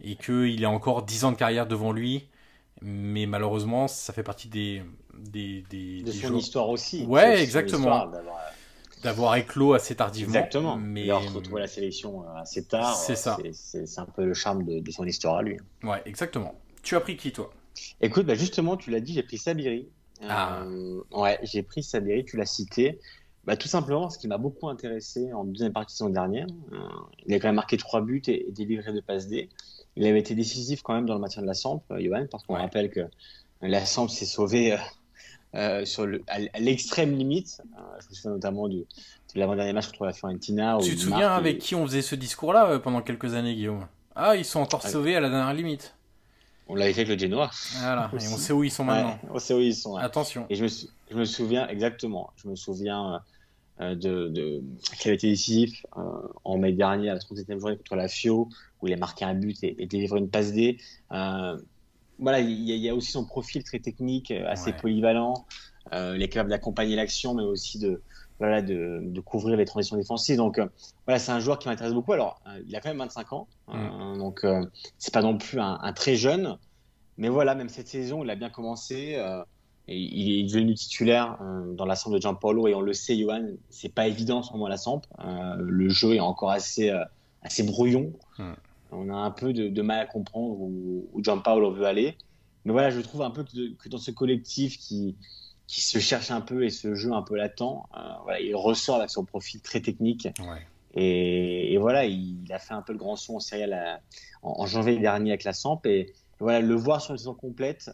Et 0.01 0.17
qu'il 0.17 0.63
ait 0.63 0.67
encore 0.67 1.03
10 1.03 1.25
ans 1.25 1.33
de 1.33 1.37
carrière 1.37 1.67
devant 1.67 1.93
lui. 1.93 2.29
Mais 2.83 3.27
malheureusement, 3.27 3.89
ça 3.89 4.13
fait 4.13 4.23
partie 4.23 4.49
des. 4.49 4.83
des, 5.15 5.65
des 5.71 6.03
de 6.03 6.13
son 6.13 6.37
histoire 6.37 6.69
aussi. 6.69 7.05
Ouais, 7.07 7.43
exactement. 7.43 8.11
D'avoir 9.03 9.37
éclos 9.37 9.75
assez 9.75 9.95
tardivement. 9.97 10.35
Exactement. 10.35 10.77
Mais 10.77 11.11
a 11.11 11.19
retrouvé 11.19 11.61
la 11.61 11.67
sélection 11.67 12.23
euh, 12.23 12.41
assez 12.41 12.65
tard. 12.65 12.95
C'est 12.95 13.17
ça. 13.17 13.37
C'est 13.53 13.99
un 13.99 14.07
peu 14.07 14.25
le 14.25 14.35
charme 14.35 14.65
de, 14.65 14.91
son 14.91 15.05
histoire 15.05 15.37
à 15.37 15.43
lui. 15.43 15.59
Ouais, 15.83 16.03
exactement. 16.07 16.55
Tu 16.83 16.97
as 16.97 17.01
pris 17.01 17.17
qui, 17.17 17.33
toi? 17.33 17.51
Écoute, 18.01 18.27
bah 18.27 18.35
justement, 18.35 18.77
tu 18.77 18.91
l'as 18.91 19.01
dit, 19.01 19.15
j'ai 19.15 19.23
pris 19.23 19.39
Sabiri. 19.39 19.89
Ah. 20.29 20.63
Euh, 20.63 21.03
ouais, 21.11 21.39
j'ai 21.43 21.63
pris 21.63 21.83
Sabiri, 21.83 22.25
tu 22.25 22.37
l'as 22.37 22.47
cité 22.47 22.99
bah, 23.47 23.57
Tout 23.57 23.69
simplement, 23.69 24.11
ce 24.11 24.19
qui 24.19 24.29
m'a 24.29 24.39
beaucoup 24.39 24.69
intéressé 24.69 25.33
en 25.33 25.45
deuxième 25.45 25.73
partie 25.73 25.95
de 25.95 25.97
saison 25.97 26.11
dernière, 26.11 26.47
euh, 26.73 26.79
il 27.27 27.35
a 27.35 27.39
quand 27.39 27.49
même 27.49 27.57
marqué 27.57 27.77
trois 27.77 28.01
buts 28.01 28.23
et, 28.27 28.47
délivré 28.51 28.93
de 28.93 29.01
passes 29.01 29.29
D. 29.29 29.49
Il 29.97 30.07
avait 30.07 30.19
été 30.19 30.35
décisif 30.35 30.83
quand 30.83 30.95
même 30.95 31.07
dans 31.07 31.15
le 31.15 31.21
maintien 31.21 31.43
de 31.43 31.47
la 31.47 31.55
Samp, 31.55 31.83
euh, 31.91 32.01
Johan, 32.01 32.27
parce 32.31 32.45
qu'on 32.45 32.55
rappelle 32.55 32.91
que 32.91 33.07
la 33.63 33.85
Samp 33.85 34.09
s'est 34.09 34.27
sauvée 34.27 34.77
sur 35.85 36.05
le, 36.05 36.21
à 36.27 36.59
l'extrême 36.59 37.17
limite. 37.17 37.63
je 38.01 38.09
me 38.09 38.15
souviens 38.15 38.31
notamment 38.33 38.69
du, 38.69 38.79
de 38.79 39.41
l'avant-dernier 39.41 39.73
match 39.73 39.87
contre 39.87 40.05
la 40.05 40.13
Fiorentina. 40.13 40.79
Tu 40.83 40.97
te 40.97 41.01
souviens 41.01 41.31
avec 41.31 41.59
qui 41.59 41.75
on 41.75 41.87
faisait 41.87 42.03
ce 42.03 42.17
discours-là 42.17 42.81
pendant 42.81 43.03
quelques 43.03 43.35
années, 43.35 43.55
Guillaume? 43.55 43.87
Ah, 44.17 44.37
ils 44.37 44.45
sont 44.45 44.61
encore 44.61 44.83
sauvés 44.83 45.17
à 45.17 45.21
la 45.21 45.29
dernière 45.29 45.55
limite. 45.55 45.95
On 46.69 46.75
l'avait 46.77 46.93
fait 46.93 47.03
avec 47.03 47.13
le 47.13 47.19
Genoa. 47.19 47.51
Voilà, 47.79 48.11
et 48.21 48.29
on 48.29 48.37
sait 48.39 48.53
où 48.53 48.65
ils 48.65 48.71
sont 48.71 48.85
maintenant. 48.85 49.19
on 49.31 49.39
sait 49.39 49.55
où 49.55 49.61
ils 49.61 49.75
sont. 49.75 49.97
Attention. 49.97 50.47
Et 50.49 50.55
je 50.55 50.65
me, 50.65 50.69
je 51.11 51.17
me, 51.17 51.25
souviens, 51.25 51.69
exactement, 51.69 52.31
je 52.37 52.49
me 52.49 52.57
souviens 52.57 53.15
euh, 53.15 53.19
de, 53.81 54.29
de, 54.29 54.63
qui 54.99 55.09
avait 55.09 55.17
été 55.17 55.29
décisif 55.29 55.85
euh, 55.97 56.03
en 56.45 56.59
mai 56.59 56.73
dernier 56.73 57.11
à 57.11 57.15
la 57.15 57.21
37e 57.21 57.59
journée 57.59 57.77
contre 57.77 57.97
la 57.97 58.09
FIO, 58.09 58.49
où 58.81 58.87
il 58.87 58.95
a 58.95 58.97
marqué 58.97 59.25
un 59.25 59.35
but 59.35 59.63
et, 59.63 59.87
délivré 59.87 60.19
une 60.19 60.31
passe 60.31 60.53
D. 60.53 60.79
Euh, 61.13 61.59
voilà, 62.21 62.41
il 62.41 62.63
y, 62.63 62.89
a 62.89 62.95
aussi 62.95 63.11
son 63.11 63.25
profil 63.25 63.65
très 63.65 63.81
technique, 63.81 64.31
assez 64.31 64.73
polyvalent. 64.73 65.47
il 65.93 66.23
est 66.23 66.29
capable 66.29 66.51
d'accompagner 66.51 66.95
l'action, 66.95 67.35
mais 67.35 67.43
aussi 67.43 67.81
de, 67.81 68.03
voilà, 68.39 68.63
de, 68.63 69.01
de, 69.03 69.21
couvrir 69.21 69.57
les 69.57 69.65
transitions 69.65 69.97
défensives. 69.97 70.37
Donc 70.37 70.61
voilà, 71.07 71.19
c'est 71.19 71.33
un 71.33 71.41
joueur 71.41 71.59
qui 71.59 71.67
m'intéresse 71.67 71.93
beaucoup. 71.93 72.13
Alors, 72.13 72.41
il 72.69 72.77
a 72.77 72.81
quand 72.81 72.91
même 72.91 72.99
25 72.99 73.33
ans, 73.33 73.49
mm. 73.67 74.19
donc 74.19 74.47
c'est 74.99 75.13
pas 75.13 75.23
non 75.23 75.37
plus 75.37 75.59
un, 75.59 75.81
un, 75.83 75.93
très 75.93 76.15
jeune. 76.15 76.57
Mais 77.19 77.29
voilà, 77.29 77.57
même 77.57 77.69
cette 77.69 77.89
saison, 77.89 78.23
il 78.23 78.31
a 78.31 78.37
bien 78.37 78.51
commencé 78.51 79.17
il 79.87 80.41
est 80.41 80.45
devenu 80.45 80.75
titulaire 80.75 81.37
euh, 81.43 81.75
dans 81.75 81.85
la 81.85 81.95
de 81.95 82.19
Gianpaolo 82.19 82.69
et 82.69 82.75
on 82.75 82.81
le 82.81 82.95
sait, 82.95 83.19
Johan, 83.19 83.47
c'est 83.69 83.93
pas 83.93 84.07
évident 84.07 84.39
en 84.39 84.43
ce 84.43 84.53
moment 84.53 84.69
la 84.69 84.79
Samp. 84.79 85.03
Euh, 85.19 85.57
le 85.59 85.89
jeu 85.91 86.15
est 86.15 86.21
encore 86.21 86.51
assez, 86.51 86.91
euh, 86.91 87.05
assez 87.43 87.63
brouillon. 87.63 88.13
Hmm. 88.39 88.55
On 88.93 89.11
a 89.11 89.17
un 89.17 89.31
peu 89.31 89.53
de, 89.53 89.83
mal 89.83 90.01
à 90.01 90.07
comprendre 90.07 90.59
où, 90.59 91.07
où 91.13 91.23
Gianpaolo 91.23 91.73
veut 91.73 91.87
aller. 91.87 92.17
Mais 92.65 92.73
voilà, 92.73 92.91
je 92.91 93.01
trouve 93.01 93.23
un 93.23 93.31
peu 93.31 93.45
que, 93.45 93.89
dans 93.89 93.99
ce 93.99 94.11
collectif 94.11 94.79
qui, 94.79 95.17
qui 95.67 95.83
se 95.83 95.99
cherche 95.99 96.31
un 96.31 96.41
peu 96.41 96.65
et 96.65 96.71
ce 96.71 96.95
jeu 96.95 97.13
un 97.13 97.23
peu 97.23 97.37
latent, 97.37 97.83
voilà, 98.23 98.41
il 98.41 98.55
ressort 98.55 98.97
avec 98.97 99.11
son 99.11 99.25
profil 99.25 99.61
très 99.61 99.81
technique. 99.81 100.29
Et, 100.95 101.77
voilà, 101.79 102.05
il, 102.05 102.51
a 102.51 102.59
fait 102.59 102.73
un 102.73 102.83
peu 102.83 102.93
le 102.93 102.99
grand 102.99 103.17
son 103.17 103.37
en 103.37 103.41
série 103.41 103.71
en, 104.43 104.67
janvier 104.67 104.97
dernier 104.99 105.33
avec 105.33 105.45
la 105.45 105.53
Samp. 105.53 105.81
Et, 105.85 106.15
voilà, 106.39 106.61
le 106.61 106.75
voir 106.75 107.03
sur 107.03 107.13
une 107.13 107.19
saison 107.19 107.35
complète, 107.35 107.91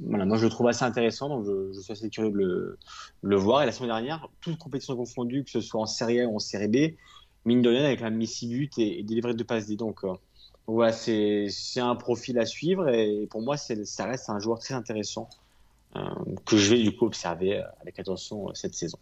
voilà, 0.00 0.24
moi 0.24 0.36
je 0.36 0.44
le 0.44 0.50
trouve 0.50 0.68
assez 0.68 0.84
intéressant, 0.84 1.28
donc 1.28 1.44
je, 1.44 1.80
suis 1.80 1.92
assez 1.92 2.08
curieux 2.08 2.30
de 2.30 2.78
le, 3.22 3.36
voir. 3.36 3.62
Et 3.62 3.66
la 3.66 3.72
semaine 3.72 3.90
dernière, 3.90 4.28
toutes 4.40 4.58
compétitions 4.58 4.96
confondues, 4.96 5.44
que 5.44 5.50
ce 5.50 5.60
soit 5.60 5.80
en 5.80 5.86
Série 5.86 6.20
A 6.20 6.26
ou 6.26 6.36
en 6.36 6.38
Série 6.38 6.68
B, 6.68 6.94
mine 7.44 7.62
de 7.62 7.70
rien, 7.70 7.84
avec 7.84 8.02
un 8.02 8.10
mis 8.10 8.26
6 8.26 8.48
buts 8.48 8.70
et, 8.78 9.00
et 9.00 9.02
délivré 9.02 9.34
de 9.34 9.42
passes 9.42 9.66
D. 9.66 9.76
Donc 9.76 10.04
euh, 10.04 10.12
voilà, 10.66 10.92
c'est 10.92 11.50
un 11.78 11.96
profil 11.96 12.38
à 12.38 12.46
suivre 12.46 12.88
et 12.88 13.26
pour 13.30 13.42
moi, 13.42 13.56
ça 13.56 14.04
reste 14.04 14.30
un 14.30 14.38
joueur 14.38 14.60
très 14.60 14.74
intéressant 14.74 15.28
euh, 15.96 16.00
que 16.46 16.56
je 16.56 16.70
vais 16.70 16.82
du 16.82 16.94
coup 16.94 17.06
observer 17.06 17.58
euh, 17.58 17.62
avec 17.80 17.98
attention 17.98 18.54
cette 18.54 18.74
saison. 18.74 18.98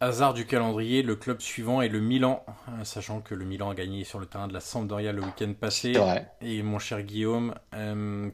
Hasard 0.00 0.34
du 0.34 0.44
calendrier, 0.44 1.02
le 1.02 1.16
club 1.16 1.40
suivant 1.40 1.80
est 1.80 1.88
le 1.88 2.00
Milan, 2.00 2.44
sachant 2.82 3.22
que 3.22 3.34
le 3.34 3.46
Milan 3.46 3.70
a 3.70 3.74
gagné 3.74 4.04
sur 4.04 4.18
le 4.18 4.26
terrain 4.26 4.46
de 4.46 4.52
la 4.52 4.60
Sampdoria 4.60 5.10
le 5.10 5.22
week-end 5.22 5.54
passé. 5.58 5.94
Et 6.42 6.62
mon 6.62 6.78
cher 6.78 7.02
Guillaume, 7.02 7.54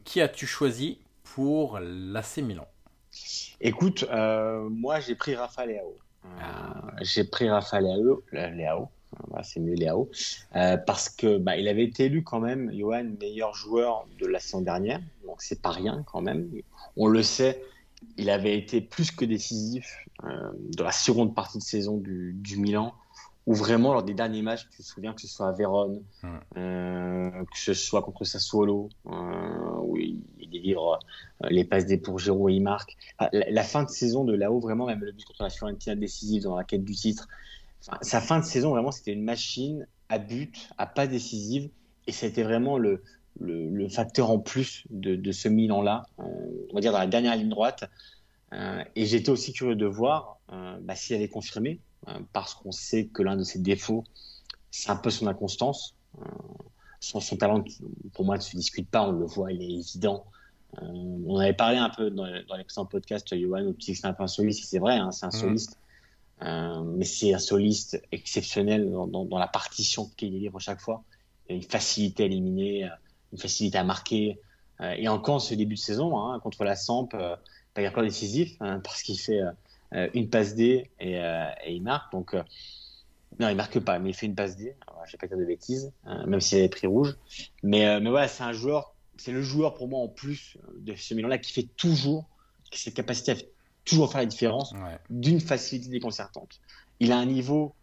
qui 0.02 0.20
as-tu 0.20 0.44
choisi 0.44 0.98
pour 1.34 1.78
l'AC 1.80 2.38
Milan. 2.38 2.66
Écoute, 3.60 4.04
euh, 4.10 4.68
moi 4.68 5.00
j'ai 5.00 5.14
pris 5.14 5.34
Rafa 5.34 5.64
Leao. 5.64 5.96
Euh, 6.24 6.28
j'ai 7.00 7.24
pris 7.24 7.48
Rafa 7.48 7.80
Leao, 7.80 8.22
Leao. 8.32 8.88
C'est 9.42 9.60
mieux 9.60 9.76
euh, 10.56 10.76
parce 10.78 11.10
que 11.10 11.36
bah, 11.36 11.56
il 11.56 11.68
avait 11.68 11.84
été 11.84 12.06
élu 12.06 12.22
quand 12.22 12.40
même, 12.40 12.72
Johan, 12.72 13.04
meilleur 13.20 13.54
joueur 13.54 14.06
de 14.18 14.26
la 14.26 14.40
saison 14.40 14.62
dernière, 14.62 15.00
donc 15.26 15.42
c'est 15.42 15.60
pas 15.60 15.70
rien 15.70 16.02
quand 16.06 16.22
même. 16.22 16.50
On 16.96 17.08
le 17.08 17.22
sait, 17.22 17.62
il 18.16 18.30
avait 18.30 18.56
été 18.56 18.80
plus 18.80 19.10
que 19.10 19.24
décisif 19.24 20.06
dans 20.22 20.84
la 20.84 20.92
seconde 20.92 21.34
partie 21.34 21.58
de 21.58 21.62
saison 21.62 21.98
du, 21.98 22.32
du 22.34 22.56
Milan 22.58 22.94
où 23.46 23.54
vraiment 23.54 23.92
lors 23.92 24.02
des 24.02 24.14
derniers 24.14 24.42
matchs, 24.42 24.68
tu 24.70 24.78
te 24.78 24.82
souviens 24.82 25.12
que 25.12 25.20
ce 25.20 25.26
soit 25.26 25.48
à 25.48 25.52
Vérone, 25.52 26.02
euh, 26.56 27.30
que 27.30 27.58
ce 27.58 27.74
soit 27.74 28.02
contre 28.02 28.24
Sassuolo, 28.24 28.88
euh, 29.06 29.80
où 29.82 29.96
il, 29.96 30.22
délivre 30.52 31.00
euh, 31.42 31.48
les 31.50 31.64
passes 31.64 31.86
des 31.86 31.98
pour 31.98 32.18
Giroud 32.18 32.50
et 32.50 32.54
il 32.54 32.62
marque. 32.62 32.96
la, 33.32 33.62
fin 33.62 33.84
de 33.84 33.88
saison 33.88 34.24
de 34.24 34.34
là-haut, 34.34 34.60
vraiment, 34.60 34.86
même 34.86 35.00
le 35.00 35.12
but 35.12 35.24
contre 35.24 35.42
la 35.42 35.50
Fiorentina 35.50 35.94
décisive 35.94 36.44
dans 36.44 36.56
la 36.56 36.64
quête 36.64 36.84
du 36.84 36.94
titre, 36.94 37.28
sa 38.00 38.20
fin 38.20 38.38
de 38.38 38.44
saison, 38.44 38.70
vraiment, 38.70 38.92
c'était 38.92 39.12
une 39.12 39.24
machine 39.24 39.88
à 40.08 40.18
but, 40.18 40.68
à 40.78 40.86
pas 40.86 41.08
décisive, 41.08 41.68
et 42.06 42.12
c'était 42.12 42.44
vraiment 42.44 42.78
le, 42.78 43.02
le, 43.40 43.88
facteur 43.88 44.30
en 44.30 44.38
plus 44.38 44.84
de, 44.90 45.16
de 45.16 45.32
ce 45.32 45.48
Milan-là, 45.48 46.04
on 46.18 46.74
va 46.74 46.80
dire 46.80 46.92
dans 46.92 46.98
la 46.98 47.08
dernière 47.08 47.34
ligne 47.34 47.48
droite. 47.48 47.84
et 48.52 49.06
j'étais 49.06 49.30
aussi 49.30 49.52
curieux 49.52 49.74
de 49.74 49.86
voir 49.86 50.38
bah, 50.48 50.94
s'il 50.94 51.16
avait 51.16 51.28
confirmé, 51.28 51.80
euh, 52.08 52.18
parce 52.32 52.54
qu'on 52.54 52.72
sait 52.72 53.06
que 53.06 53.22
l'un 53.22 53.36
de 53.36 53.44
ses 53.44 53.60
défauts, 53.60 54.04
c'est 54.70 54.90
un 54.90 54.96
peu 54.96 55.10
son 55.10 55.26
inconstance. 55.26 55.94
Euh, 56.18 56.24
son, 57.00 57.36
talent, 57.36 57.64
pour 58.12 58.24
moi, 58.24 58.36
ne 58.36 58.42
se 58.42 58.56
discute 58.56 58.88
pas, 58.88 59.02
on 59.02 59.12
le 59.12 59.26
voit, 59.26 59.52
il 59.52 59.62
est 59.62 59.80
évident. 59.80 60.24
Euh, 60.80 60.86
on 61.26 61.38
avait 61.38 61.52
parlé 61.52 61.76
un 61.76 61.90
peu 61.90 62.10
dans, 62.10 62.24
dans 62.48 62.56
les 62.56 62.64
précédents 62.64 62.86
podcasts, 62.86 63.36
Johan, 63.36 63.62
où 63.64 63.72
tu 63.74 63.94
c'est 63.94 64.06
un 64.06 64.12
peu 64.12 64.22
un 64.22 64.28
soliste, 64.28 64.64
c'est 64.64 64.78
vrai, 64.78 64.96
hein, 64.96 65.10
c'est 65.10 65.26
un 65.26 65.28
mm. 65.28 65.32
soliste. 65.32 65.78
mais 66.40 67.04
c'est 67.04 67.34
un 67.34 67.38
soliste 67.38 68.02
exceptionnel 68.10 68.90
dans, 68.90 69.38
la 69.38 69.48
partition 69.48 70.10
qu'il 70.16 70.32
délivre 70.32 70.58
chaque 70.58 70.80
fois. 70.80 71.02
Il 71.48 71.52
a 71.52 71.56
une 71.56 71.62
facilité 71.62 72.22
à 72.22 72.26
éliminer, 72.26 72.88
une 73.32 73.38
facilité 73.38 73.78
à 73.78 73.84
marquer. 73.84 74.38
et 74.80 75.08
encore 75.08 75.40
ce 75.42 75.54
début 75.54 75.74
de 75.74 75.80
saison, 75.80 76.18
hein, 76.18 76.40
contre 76.40 76.64
la 76.64 76.74
Samp, 76.74 77.08
pas 77.74 77.88
encore 77.88 78.02
décisif, 78.02 78.56
hein, 78.60 78.80
parce 78.80 79.02
qu'il 79.02 79.18
fait 79.18 79.40
euh, 79.94 80.08
une 80.14 80.30
passe 80.30 80.54
D 80.54 80.90
euh, 81.02 81.50
et, 81.64 81.74
il 81.74 81.82
marque. 81.82 82.12
Donc, 82.12 82.34
euh, 82.34 82.42
non, 83.38 83.48
il 83.48 83.56
marque 83.56 83.78
pas, 83.80 83.98
mais 83.98 84.10
il 84.10 84.14
fait 84.14 84.26
une 84.26 84.34
passe 84.34 84.56
D. 84.56 84.74
Je 85.06 85.12
vais 85.12 85.18
pas 85.18 85.26
dire 85.26 85.36
de 85.36 85.44
bêtises, 85.44 85.92
même 86.26 86.40
s'il 86.40 86.58
avait 86.58 86.68
pris 86.68 86.86
rouge. 86.86 87.16
Mais, 87.62 88.00
mais 88.00 88.10
voilà, 88.10 88.28
c'est 88.28 88.44
un 88.44 88.52
joueur, 88.52 88.91
c'est 89.16 89.32
le 89.32 89.42
joueur 89.42 89.74
pour 89.74 89.88
moi 89.88 90.00
en 90.00 90.08
plus 90.08 90.56
de 90.78 90.94
ce 90.94 91.14
Milan-là 91.14 91.38
qui 91.38 91.52
fait 91.52 91.68
toujours, 91.76 92.28
qui 92.70 92.78
a 92.78 92.82
cette 92.82 92.94
capacité 92.94 93.32
à 93.32 93.36
toujours 93.84 94.10
faire 94.10 94.20
la 94.20 94.26
différence 94.26 94.74
d'une 95.10 95.40
facilité 95.40 95.90
déconcertante. 95.90 96.60
Il 97.00 97.12
a 97.12 97.18
un 97.18 97.26
niveau, 97.26 97.74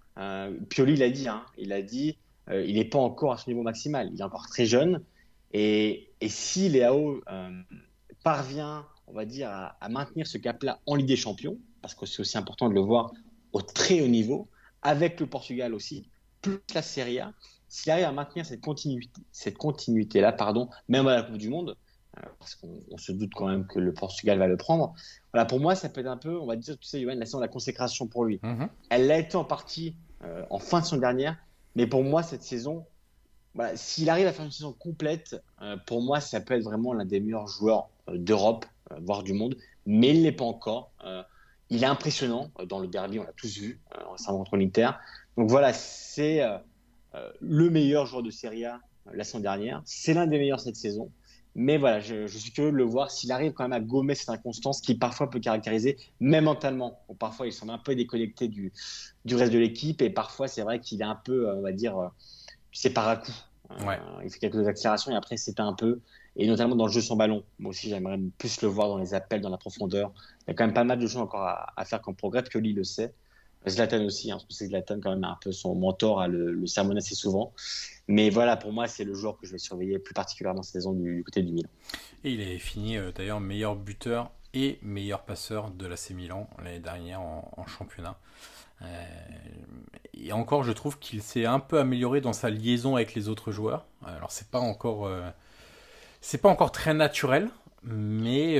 Pioli 0.69 0.95
l'a 0.95 1.09
dit, 1.09 1.27
hein, 1.27 1.43
il 1.57 1.71
a 1.73 1.81
dit, 1.81 2.17
il 2.51 2.75
n'est 2.75 2.85
pas 2.85 2.99
encore 2.99 3.33
à 3.33 3.37
son 3.37 3.51
niveau 3.51 3.63
maximal. 3.63 4.09
Il 4.13 4.19
est 4.19 4.23
encore 4.23 4.47
très 4.47 4.65
jeune. 4.65 5.03
Et, 5.53 6.09
et 6.21 6.29
si 6.29 6.69
Léao 6.69 7.21
parvient, 8.23 8.85
on 9.07 9.13
va 9.13 9.25
dire, 9.25 9.49
à, 9.49 9.77
à 9.81 9.89
maintenir 9.89 10.25
ce 10.27 10.37
cap-là 10.37 10.79
en 10.85 10.95
Ligue 10.95 11.07
des 11.07 11.15
Champions, 11.15 11.57
parce 11.81 11.95
que 11.95 12.05
c'est 12.05 12.21
aussi 12.21 12.37
important 12.37 12.69
de 12.69 12.73
le 12.73 12.81
voir 12.81 13.11
au 13.53 13.61
très 13.61 14.01
haut 14.01 14.07
niveau, 14.07 14.47
avec 14.81 15.19
le 15.19 15.25
Portugal 15.25 15.73
aussi, 15.73 16.07
plus 16.41 16.59
la 16.73 16.81
Serie 16.81 17.19
A, 17.19 17.33
s'il 17.69 17.91
arrive 17.91 18.05
à 18.05 18.11
maintenir 18.11 18.45
cette 18.45 18.61
continuité, 18.61 19.21
cette 19.31 19.57
continuité 19.57 20.21
là, 20.21 20.33
pardon, 20.33 20.69
même 20.89 21.07
à 21.07 21.15
la 21.15 21.23
Coupe 21.23 21.37
du 21.37 21.49
Monde, 21.49 21.77
euh, 22.17 22.21
parce 22.39 22.55
qu'on 22.55 22.97
se 22.97 23.11
doute 23.11 23.31
quand 23.35 23.47
même 23.47 23.67
que 23.67 23.79
le 23.79 23.93
Portugal 23.93 24.39
va 24.39 24.47
le 24.47 24.57
prendre. 24.57 24.93
Voilà, 25.31 25.45
pour 25.45 25.59
moi, 25.59 25.75
ça 25.75 25.87
peut 25.87 26.01
être 26.01 26.07
un 26.07 26.17
peu, 26.17 26.37
on 26.37 26.47
va 26.47 26.55
dire, 26.55 26.77
tu 26.79 26.87
sais, 26.87 26.99
Yoann, 26.99 27.19
la 27.19 27.25
saison 27.25 27.37
de 27.37 27.43
la 27.43 27.47
consécration 27.47 28.07
pour 28.07 28.25
lui. 28.25 28.39
Mhm. 28.41 28.67
Elle 28.89 29.07
l'a 29.07 29.19
été 29.19 29.37
en 29.37 29.45
partie 29.45 29.95
euh, 30.23 30.43
en 30.49 30.57
fin 30.57 30.79
de 30.79 30.85
saison 30.85 30.97
dernière, 30.97 31.37
mais 31.75 31.85
pour 31.85 32.03
moi, 32.03 32.23
cette 32.23 32.43
saison, 32.43 32.85
s'il 33.75 34.09
arrive 34.09 34.25
à 34.25 34.33
faire 34.33 34.45
une 34.45 34.51
saison 34.51 34.73
complète, 34.73 35.41
euh, 35.61 35.77
pour 35.85 36.01
moi, 36.01 36.19
ça 36.19 36.41
peut 36.41 36.55
être 36.55 36.63
vraiment 36.63 36.93
l'un 36.93 37.05
des 37.05 37.19
meilleurs 37.19 37.47
joueurs 37.47 37.89
d'Europe, 38.11 38.65
voire 39.01 39.21
du 39.21 39.33
monde, 39.33 39.55
mais 39.85 40.09
il 40.09 40.19
ne 40.19 40.23
l'est 40.23 40.31
pas 40.31 40.45
encore. 40.45 40.91
Il 41.69 41.83
est 41.83 41.87
impressionnant 41.87 42.49
dans 42.65 42.79
le 42.79 42.87
derby, 42.87 43.19
on 43.19 43.23
l'a 43.23 43.33
tous 43.33 43.59
vu, 43.59 43.79
récemment 44.11 44.39
contre 44.39 44.57
l'Inter. 44.57 44.89
Donc 45.37 45.49
voilà, 45.49 45.73
c'est 45.73 46.41
le 47.41 47.69
meilleur 47.69 48.05
joueur 48.05 48.23
de 48.23 48.31
Serie 48.31 48.65
A 48.65 48.79
la 49.13 49.23
saison 49.23 49.39
dernière. 49.39 49.81
C'est 49.85 50.13
l'un 50.13 50.27
des 50.27 50.37
meilleurs 50.37 50.59
cette 50.59 50.75
saison. 50.75 51.11
Mais 51.55 51.77
voilà, 51.77 51.99
je, 51.99 52.27
suis 52.27 52.51
curieux 52.51 52.71
de 52.71 52.77
le 52.77 52.83
voir 52.83 53.09
s'il 53.09 53.31
arrive 53.31 53.53
quand 53.53 53.63
même 53.63 53.73
à 53.73 53.79
gommer 53.79 54.13
cette 54.13 54.29
inconstance 54.29 54.81
qui 54.81 54.95
parfois 54.95 55.29
peut 55.29 55.39
caractériser, 55.39 55.97
même 56.19 56.45
mentalement. 56.45 57.01
Parfois, 57.17 57.47
il 57.47 57.53
semble 57.53 57.71
un 57.71 57.79
peu 57.79 57.95
déconnecté 57.95 58.47
du, 58.47 58.71
du 59.25 59.35
reste 59.35 59.51
de 59.51 59.57
l'équipe. 59.57 60.01
Et 60.01 60.11
parfois, 60.11 60.47
c'est 60.47 60.61
vrai 60.61 60.79
qu'il 60.79 61.01
est 61.01 61.05
un 61.05 61.15
peu, 61.15 61.51
on 61.51 61.61
va 61.61 61.71
dire, 61.71 62.11
c'est 62.71 62.91
par 62.91 63.07
à 63.07 63.17
coup. 63.17 63.33
il 64.23 64.29
fait 64.29 64.39
quelques 64.39 64.67
accélérations 64.67 65.11
et 65.11 65.15
après, 65.15 65.37
c'est 65.37 65.59
un 65.59 65.73
peu 65.73 66.01
et 66.39 66.47
notamment 66.47 66.75
dans 66.75 66.85
le 66.85 66.91
jeu 66.91 67.01
sans 67.01 67.17
ballon. 67.17 67.43
Moi 67.59 67.71
aussi, 67.71 67.89
j'aimerais 67.89 68.17
plus 68.37 68.61
le 68.61 68.69
voir 68.69 68.87
dans 68.87 68.97
les 68.97 69.13
appels, 69.13 69.41
dans 69.41 69.49
la 69.49 69.57
profondeur. 69.57 70.13
Il 70.41 70.47
y 70.47 70.51
a 70.51 70.53
quand 70.53 70.65
même 70.65 70.73
pas 70.73 70.85
mal 70.85 70.97
de 70.97 71.05
choses 71.05 71.17
encore 71.17 71.45
à, 71.45 71.85
faire 71.85 72.01
comme 72.01 72.15
progrès, 72.15 72.43
lui 72.55 72.71
le 72.71 72.85
sait. 72.85 73.13
Zlatan 73.67 74.05
aussi, 74.05 74.31
hein, 74.31 74.37
parce 74.47 74.59
que 74.59 74.65
Zlatan 74.65 74.99
quand 75.01 75.11
même 75.11 75.23
un 75.23 75.37
peu 75.41 75.51
son 75.51 75.75
mentor, 75.75 76.21
à 76.21 76.27
le, 76.27 76.51
le 76.53 76.97
assez 76.97 77.15
souvent. 77.15 77.53
Mais 78.07 78.29
voilà, 78.29 78.55
pour 78.55 78.71
moi, 78.71 78.87
c'est 78.87 79.03
le 79.03 79.13
joueur 79.13 79.37
que 79.37 79.45
je 79.45 79.51
vais 79.51 79.57
surveiller 79.57 79.99
plus 79.99 80.13
particulièrement 80.13 80.63
cette 80.63 80.73
saison 80.73 80.93
du, 80.93 81.23
côté 81.25 81.43
du 81.43 81.51
Milan. 81.51 81.69
Et 82.23 82.31
il 82.31 82.41
avait 82.41 82.57
fini 82.57 82.97
euh, 82.97 83.11
d'ailleurs 83.11 83.39
meilleur 83.39 83.75
buteur 83.75 84.31
et 84.53 84.79
meilleur 84.81 85.23
passeur 85.23 85.71
de 85.71 85.85
l'AC 85.85 86.11
Milan 86.11 86.49
l'année 86.63 86.79
dernière 86.79 87.21
en, 87.21 87.67
championnat. 87.67 88.17
Euh, 88.81 89.03
et 90.13 90.31
encore, 90.31 90.63
je 90.63 90.71
trouve 90.71 90.97
qu'il 90.97 91.21
s'est 91.21 91.45
un 91.45 91.59
peu 91.59 91.79
amélioré 91.79 92.21
dans 92.21 92.33
sa 92.33 92.49
liaison 92.49 92.95
avec 92.95 93.13
les 93.13 93.27
autres 93.27 93.51
joueurs. 93.51 93.85
Alors, 94.05 94.31
c'est 94.31 94.49
pas 94.49 94.59
encore. 94.59 95.05
Euh, 95.05 95.29
c'est 96.21 96.39
pas 96.39 96.49
encore 96.49 96.71
très 96.71 96.93
naturel, 96.93 97.49
mais, 97.83 98.59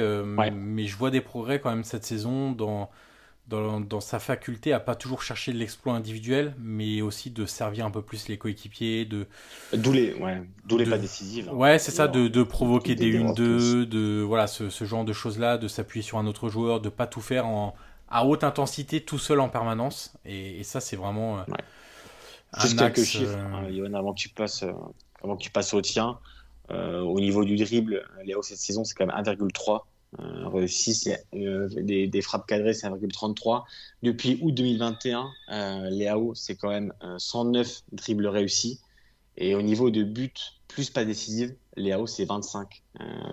mais 0.54 0.86
je 0.86 0.96
vois 0.96 1.12
des 1.12 1.20
progrès 1.20 1.60
quand 1.60 1.70
même 1.70 1.84
cette 1.84 2.06
saison 2.06 2.54
dans, 2.54 2.90
dans, 3.50 4.00
sa 4.00 4.20
faculté 4.20 4.74
à 4.74 4.80
pas 4.80 4.96
toujours 4.96 5.24
chercher 5.24 5.54
l'exploit 5.54 5.94
individuel, 5.94 6.56
mais 6.60 7.02
aussi 7.02 7.32
de 7.32 7.46
servir 7.46 7.86
un 7.86 7.92
peu 7.92 8.02
plus 8.02 8.28
les 8.28 8.38
coéquipiers, 8.38 9.06
de 9.06 9.26
d'où 9.74 9.92
les 9.92 10.14
ouais, 10.16 10.42
d'où 10.66 10.78
les 10.78 10.86
pas 10.86 10.98
décisives. 10.98 11.50
Hein. 11.50 11.56
Ouais, 11.56 11.80
c'est 11.80 11.92
ça, 11.92 12.08
de, 12.08 12.28
de 12.28 12.44
provoquer 12.44 12.96
des 12.96 13.18
1-2, 13.18 13.86
de 13.86 14.22
voilà 14.22 14.48
ce, 14.48 14.70
ce 14.70 14.86
genre 14.86 15.06
de 15.06 15.14
choses 15.14 15.40
là, 15.40 15.58
de 15.58 15.68
s'appuyer 15.68 16.04
sur 16.04 16.18
un 16.18 16.28
autre 16.28 16.50
joueur, 16.50 16.80
de 16.80 16.90
pas 16.90 17.08
tout 17.08 17.22
faire 17.22 17.48
en 17.48 17.76
à 18.10 18.26
haute 18.26 18.44
intensité 18.44 19.02
tout 19.02 19.20
seul 19.20 19.40
en 19.40 19.50
permanence, 19.50 20.14
et, 20.26 20.64
ça 20.64 20.80
c'est 20.80 20.96
vraiment. 20.96 21.40
Euh, 21.40 21.44
ouais. 21.48 22.62
Juste 22.62 22.80
quelques 22.80 23.04
chiffres, 23.04 23.38
euh, 23.38 23.86
hein, 23.86 23.94
avant 23.94 24.14
que 24.14 24.20
tu 24.20 24.30
passes, 24.30 24.64
euh, 24.64 24.72
avant 25.24 25.38
que 25.38 25.44
tu 25.44 25.52
passes 25.52 25.74
au 25.74 25.82
tien. 25.82 26.20
au 26.70 27.20
niveau 27.20 27.46
du 27.46 27.56
dribble, 27.56 28.08
Léo 28.26 28.42
cette 28.42 28.58
saison 28.58 28.84
c'est 28.84 28.96
quand 28.96 29.06
même 29.06 29.16
1,3 29.16 29.82
euh, 30.18 30.48
réussi, 30.48 31.14
euh, 31.36 31.70
des, 31.70 32.08
des, 32.08 32.22
frappes 32.22 32.48
cadrées, 32.48 32.74
c'est 32.74 32.88
1,33. 32.88 33.64
Depuis 34.02 34.40
août 34.42 34.52
2021, 34.52 35.30
euh, 35.52 35.90
Léao, 35.92 36.34
c'est 36.34 36.56
quand 36.56 36.70
même 36.70 36.94
109 37.18 37.84
dribbles 37.92 38.28
réussis. 38.28 38.80
Et 39.38 39.54
au 39.54 39.62
niveau 39.62 39.92
de 39.92 40.04
but, 40.04 40.56
plus 40.68 40.90
pas 40.90 41.06
décisive, 41.06 41.56
Léao, 41.76 42.08
c'est 42.08 42.26
25 42.26 42.82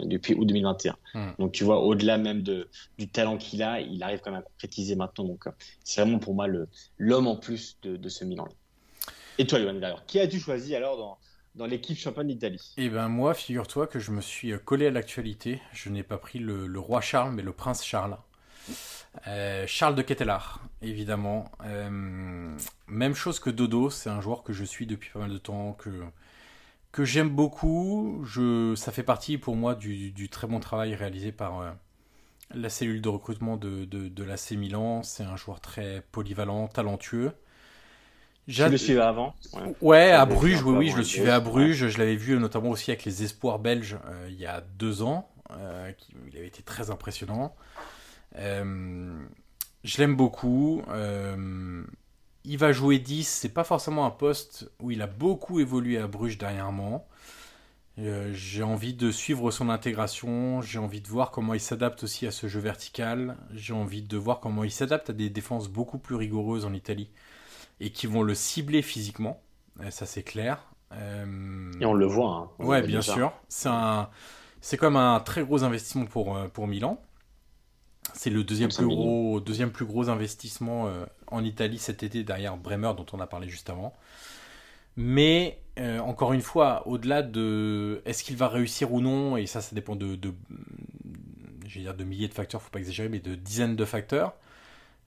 depuis 0.03 0.35
août 0.35 0.45
2021. 0.45 0.97
Hmm. 1.15 1.31
Donc 1.39 1.53
tu 1.53 1.65
vois, 1.65 1.81
au-delà 1.81 2.19
même 2.19 2.43
de, 2.43 2.69
du 2.99 3.09
talent 3.09 3.39
qu'il 3.39 3.63
a, 3.63 3.81
il 3.81 4.03
arrive 4.03 4.21
quand 4.21 4.31
même 4.31 4.41
à 4.41 4.43
concrétiser 4.43 4.97
maintenant. 4.97 5.25
Donc 5.25 5.47
c'est 5.83 6.03
vraiment 6.03 6.19
pour 6.19 6.35
moi 6.35 6.47
l'homme 6.99 7.27
en 7.27 7.37
plus 7.37 7.79
de, 7.83 7.97
de 7.97 8.09
ce 8.09 8.25
Milan. 8.25 8.47
Et 9.39 9.47
toi, 9.47 9.61
Johan, 9.61 9.75
d'ailleurs, 9.75 10.05
qui 10.07 10.21
as-tu 10.21 10.39
choisi 10.39 10.75
alors 10.75 10.97
dans, 10.97 11.19
dans 11.57 11.67
l'équipe 11.67 11.97
championne 11.97 12.29
d'Italie 12.29 12.75
Eh 12.77 12.89
ben 12.89 13.09
moi, 13.09 13.35
figure-toi 13.35 13.87
que 13.87 13.99
je 13.99 14.11
me 14.13 14.21
suis 14.21 14.53
euh, 14.53 14.59
collé 14.59 14.87
à 14.87 14.91
l'actualité. 14.91 15.61
Je 15.73 15.89
n'ai 15.89 16.03
pas 16.03 16.19
pris 16.19 16.39
le, 16.39 16.79
roi 16.79 17.01
Charles, 17.01 17.33
mais 17.35 17.43
le 17.43 17.53
prince 17.53 17.85
Charles. 17.85 18.19
Euh, 19.27 19.65
Charles 19.67 19.95
de 19.95 20.03
Kettelard, 20.03 20.61
évidemment. 20.83 21.51
Euh, 21.65 22.55
même 22.87 23.15
chose 23.15 23.41
que 23.41 23.49
Dodo, 23.49 23.89
c'est 23.89 24.11
un 24.11 24.21
joueur 24.21 24.43
que 24.43 24.53
je 24.53 24.65
suis 24.65 24.87
depuis 24.87 25.11
pas 25.11 25.21
mal 25.21 25.31
de 25.31 25.39
temps, 25.39 25.73
que, 25.73 27.05
j'aime 27.05 27.31
beaucoup. 27.31 28.25
Ça 28.77 28.93
fait 28.93 29.03
partie 29.03 29.39
pour 29.39 29.57
moi 29.57 29.75
du, 29.75 30.29
très 30.31 30.47
bon 30.47 30.61
travail 30.61 30.95
réalisé 30.95 31.33
par 31.33 31.77
la 32.55 32.69
cellule 32.69 33.01
de 33.01 33.09
recrutement 33.09 33.57
de, 33.57 33.85
de, 33.85 34.09
de 34.09 34.25
l'AC 34.25 34.53
Milan. 34.53 35.03
C'est 35.03 35.25
un 35.25 35.37
joueur 35.37 35.61
très 35.61 36.03
polyvalent, 36.13 36.69
talentueux. 36.69 37.33
Je 38.49 38.65
le 38.65 38.77
suivais 38.77 39.01
avant. 39.01 39.35
Ouais, 39.81 40.13
à 40.13 40.25
Bruges, 40.25 40.63
oui, 40.63 40.77
oui, 40.77 40.91
je 40.91 40.97
le 40.97 41.03
suivais 41.03 41.31
à 41.31 41.41
Bruges. 41.41 41.89
Je 41.89 41.99
l'avais 41.99 42.15
vu 42.15 42.39
notamment 42.39 42.71
aussi 42.71 42.93
avec 42.93 43.05
les 43.05 43.25
espoirs 43.25 43.59
belges 43.59 43.97
euh, 44.07 44.29
il 44.31 44.39
y 44.39 44.47
a 44.47 44.61
deux 44.61 45.03
ans. 45.03 45.29
Euh, 45.51 45.91
il 46.31 46.37
avait 46.37 46.47
été 46.47 46.63
très 46.63 46.91
impressionnant. 46.91 47.57
Euh, 48.37 49.19
je 49.83 49.99
l'aime 49.99 50.15
beaucoup. 50.15 50.83
il 52.45 52.59
va 52.59 52.71
jouer 52.71 53.01
10. 53.01 53.27
C'est 53.27 53.49
pas 53.49 53.65
forcément 53.65 54.07
un 54.07 54.11
poste 54.11 54.71
où 54.81 54.93
il 54.93 55.03
a 55.03 55.09
beaucoup 55.09 55.59
évolué 55.59 55.99
à 55.99 56.07
Bruges 56.07 56.39
dernièrement. 56.39 57.09
j'ai 57.97 58.63
envie 58.63 58.95
de 58.95 59.11
suivre 59.11 59.51
son 59.51 59.71
intégration. 59.71 60.63
J'ai 60.63 60.79
envie 60.79 61.01
de 61.01 61.09
voir 61.09 61.33
comment 61.33 61.55
il 61.55 61.61
s'adapte 61.61 62.05
aussi 62.05 62.29
à 62.29 62.31
ce 62.31 62.47
jeu 62.47 62.61
vertical. 62.61 63.37
J'ai 63.53 63.73
envie 63.73 64.03
de 64.03 64.17
voir 64.17 64.39
comment 64.39 64.63
il 64.63 64.71
s'adapte 64.71 65.11
à 65.11 65.13
des 65.13 65.31
défenses 65.31 65.69
beaucoup 65.69 65.99
plus 65.99 66.15
rigoureuses 66.15 66.65
en 66.65 66.73
Italie 66.73 67.11
et 67.81 67.91
qui 67.91 68.07
vont 68.07 68.23
le 68.23 68.35
cibler 68.35 68.83
physiquement. 68.83 69.43
Euh, 69.81 69.91
ça, 69.91 70.07
c'est 70.07 70.23
clair. 70.23 70.67
Euh, 70.93 71.73
et 71.81 71.85
on 71.85 71.95
le 71.95 72.07
voit. 72.07 72.51
Hein, 72.59 72.65
ouais, 72.65 72.83
bien 72.83 73.03
sûr. 73.03 73.33
C'est 73.49 73.69
un, 73.69 74.09
c'est 74.61 74.77
comme 74.77 74.97
un 74.97 75.21
très 75.21 75.43
gros 75.43 75.65
investissement 75.65 76.07
pour, 76.07 76.37
euh, 76.37 76.49
pour 76.49 76.67
Milan. 76.67 77.01
C'est 78.15 78.31
le 78.31 78.45
deuxième 78.45 78.71
plus, 78.71 78.87
gros, 78.87 79.41
deuxième 79.41 79.71
plus 79.71 79.85
gros 79.85 80.09
investissement 80.09 80.89
en 81.27 81.45
Italie 81.45 81.77
cet 81.77 82.05
été 82.05 82.23
derrière 82.23 82.57
Bremer 82.57 82.93
dont 82.97 83.05
on 83.13 83.21
a 83.21 83.27
parlé 83.27 83.49
juste 83.49 83.69
avant. 83.69 83.95
Mais 84.95 85.59
encore 85.77 86.33
une 86.33 86.41
fois, 86.41 86.87
au-delà 86.87 87.23
de 87.23 88.01
est-ce 88.07 88.23
qu'il 88.23 88.37
va 88.37 88.49
réussir 88.49 88.93
ou 88.93 89.01
non, 89.01 89.37
et 89.37 89.47
ça, 89.47 89.61
ça 89.61 89.75
dépend 89.75 89.97
de, 89.97 90.15
de, 90.15 90.33
dire 91.65 91.95
de 91.95 92.05
milliers 92.05 92.29
de 92.29 92.33
facteurs, 92.33 92.63
faut 92.63 92.71
pas 92.71 92.79
exagérer, 92.79 93.09
mais 93.09 93.19
de 93.19 93.35
dizaines 93.35 93.77
de 93.77 93.85
facteurs. 93.85 94.35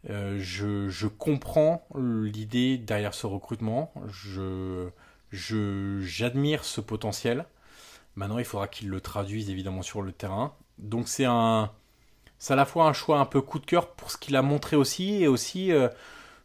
Euh, 0.10 0.38
je, 0.40 1.08
comprends 1.08 1.86
l'idée 1.96 2.78
derrière 2.78 3.14
ce 3.14 3.28
recrutement. 3.28 3.94
Je, 4.08 4.90
j'admire 5.32 6.64
ce 6.64 6.82
potentiel. 6.82 7.46
Maintenant, 8.16 8.40
il 8.40 8.46
faudra 8.46 8.68
qu'il 8.68 8.90
le 8.90 9.02
traduise 9.02 9.50
évidemment 9.50 9.82
sur 9.82 10.02
le 10.02 10.12
terrain. 10.12 10.54
Donc 10.78 11.08
c'est 11.08 11.26
à 11.26 11.72
la 12.50 12.66
fois 12.66 12.86
un 12.86 12.94
choix 12.94 13.20
un 13.20 13.26
peu 13.26 13.42
coup 13.42 13.60
de 13.60 13.66
cœur 13.66 13.92
pour 13.92 14.12
ce 14.12 14.18
qu'il 14.18 14.36
a 14.36 14.42
montré 14.42 14.76
aussi 14.76 15.22
et 15.22 15.28
aussi 15.28 15.72
euh, 15.72 15.90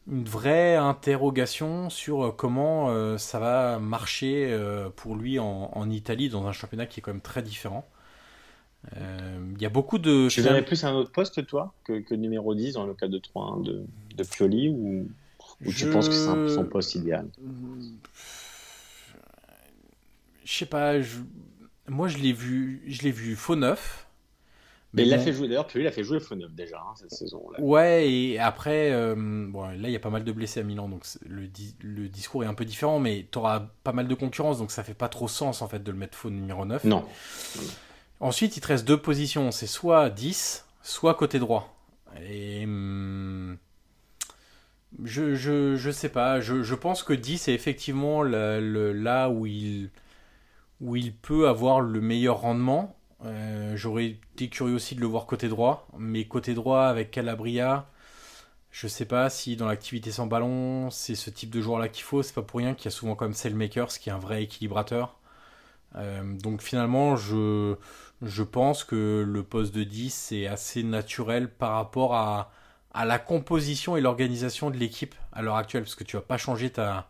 une 0.09 0.25
vraie 0.25 0.77
interrogation 0.77 1.89
sur 1.91 2.25
euh, 2.27 2.31
comment 2.33 3.19
ça 3.19 3.39
va 3.39 3.79
marcher 3.79 4.59
pour 4.97 5.17
lui 5.17 5.39
en, 5.39 5.91
Italie 5.91 6.29
dans 6.29 6.47
un 6.47 6.53
championnat 6.53 6.87
qui 6.87 7.01
est 7.01 7.03
quand 7.03 7.13
même 7.13 7.21
très 7.21 7.43
différent. 7.43 7.89
Euh, 8.97 9.39
il 9.57 9.63
y 9.63 9.67
a 9.67 9.71
beaucoup 9.71 9.99
de. 9.99 10.29
Tu 10.29 10.41
verrais 10.41 10.65
plus 10.65 10.85
un 10.85 10.93
autre 10.95 11.11
poste, 11.11 11.47
toi, 11.47 11.75
que, 11.85 12.15
numéro 12.15 12.55
10 12.55 12.75
dans 12.75 12.87
le 12.87 12.95
cas 12.95 13.09
de 13.09 13.19
3 13.19 13.61
de, 13.63 13.85
de 14.17 14.25
Pioli 14.25 14.69
ou, 14.69 15.09
tu 15.75 15.91
penses 15.91 16.09
que 16.09 16.15
c'est 16.15 16.55
son 16.55 16.65
poste 16.65 16.95
idéal? 16.95 17.29
Je 20.45 20.53
sais 20.53 20.67
pas. 20.67 20.95
Moi, 21.89 22.09
je 22.09 22.19
l'ai 22.19 22.33
vu, 22.33 22.83
je 22.87 23.03
l'ai 23.03 23.11
vu 23.11 23.37
faux 23.37 23.57
neuf. 23.57 24.07
Mais, 24.95 25.07
il 25.07 25.13
a 25.13 25.19
fait 25.19 25.33
jouer, 25.33 25.49
d'ailleurs, 25.49 25.67
Pioli 25.67 25.89
a 25.89 25.91
fait 25.91 26.05
jouer 26.05 26.21
faux 26.21 26.37
neuf 26.37 26.53
déjà 26.53 26.79
hein, 26.79 26.95
cette 26.95 27.11
saison-là. 27.11 27.61
Ouais, 27.61 28.09
et 28.09 28.39
après, 28.39 28.93
euh, 28.93 29.17
bon, 29.17 29.63
là, 29.63 29.75
il 29.89 29.91
y 29.91 29.97
a 29.97 30.01
pas 30.01 30.11
mal 30.11 30.23
de 30.23 30.31
blessés 30.31 30.61
à 30.61 30.63
Milan, 30.63 30.89
donc 30.89 31.05
le, 31.29 31.49
le 31.83 32.09
discours 32.09 32.45
est 32.45 32.47
un 32.47 32.55
peu 32.55 32.65
différent, 32.65 33.01
mais 33.01 33.27
tu 33.29 33.39
auras 33.39 33.71
pas 33.83 33.91
mal 33.91 34.07
de 34.07 34.15
concurrence, 34.15 34.59
donc 34.59 34.71
ça 34.71 34.85
fait 34.85 34.95
pas 34.95 35.09
trop 35.09 35.27
sens 35.27 35.63
en 35.63 35.69
fait 35.69 35.83
de 35.83 35.91
le 35.91 35.99
mettre 35.99 36.17
faux 36.17 36.31
numéro 36.31 36.65
9. 36.65 36.85
Non. 36.85 37.05
Ensuite, 38.25 38.57
il 38.57 38.61
te 38.63 38.69
reste 38.69 38.87
deux 38.87 38.97
positions. 38.97 39.51
C'est 39.51 39.67
soit 39.67 40.09
10, 40.09 40.65
soit 40.81 41.13
côté 41.13 41.39
droit. 41.39 41.77
Et. 42.27 42.65
Hmm, 42.65 43.59
je, 45.03 45.35
je, 45.35 45.91
sais 45.91 46.09
pas. 46.09 46.41
Je, 46.41 46.75
pense 46.75 47.03
que 47.03 47.13
10 47.13 47.49
est 47.49 47.53
effectivement 47.53 48.23
là 48.23 49.29
où 49.29 49.45
il, 49.45 49.91
où 50.81 50.97
il 50.97 51.15
peut 51.15 51.49
avoir 51.49 51.83
le 51.83 52.01
meilleur 52.01 52.41
rendement. 52.41 52.97
Euh, 53.27 53.77
j'aurais 53.77 54.07
été 54.07 54.49
curieux 54.49 54.75
aussi 54.75 54.95
de 54.95 55.03
le 55.03 55.07
voir 55.07 55.27
côté 55.27 55.49
droit. 55.49 55.87
Mais 55.99 56.25
côté 56.25 56.55
droit 56.55 56.85
avec 56.85 57.11
Calabria, 57.11 57.91
je 58.71 58.89
sais 58.89 59.05
pas 59.05 59.29
si 59.29 59.57
dans 59.57 59.67
l'activité 59.67 60.11
sans 60.13 60.27
ballon, 60.27 60.89
c'est 60.91 61.15
ce 61.15 61.29
type 61.29 61.51
de 61.51 61.61
joueur 61.61 61.79
là 61.79 61.91
qu'il 61.91 62.05
faut. 62.05 62.23
C'est 62.23 62.35
pas 62.35 62.41
pour 62.41 62.61
rien 62.61 62.73
qu'il 62.75 62.87
y 62.87 62.89
a 62.89 62.91
souvent 62.91 63.17
comme 63.17 63.35
Selmakers 63.35 63.99
qui 63.99 64.09
est 64.09 64.13
un 64.13 64.19
vrai 64.19 64.45
équilibrateur. 64.45 65.19
Euh, 65.97 66.23
donc 66.39 66.63
finalement, 66.63 67.17
je, 67.17 67.77
je 68.23 68.43
pense 68.43 68.85
que 68.85 69.25
le 69.27 69.43
poste 69.43 69.75
de 69.75 69.85
10 69.85 70.33
est 70.33 70.47
assez 70.47 70.83
naturel 70.83 71.51
par 71.51 71.73
rapport 71.73 72.15
à, 72.15 72.51
la 73.05 73.19
composition 73.19 73.97
et 73.97 74.01
l'organisation 74.01 74.71
de 74.71 74.77
l'équipe 74.77 75.15
à 75.33 75.43
l'heure 75.43 75.57
actuelle, 75.57 75.83
parce 75.83 75.97
que 75.97 76.05
tu 76.05 76.17
vas 76.17 76.23
pas 76.23 76.39
changer 76.39 76.71
ta, 76.71 77.09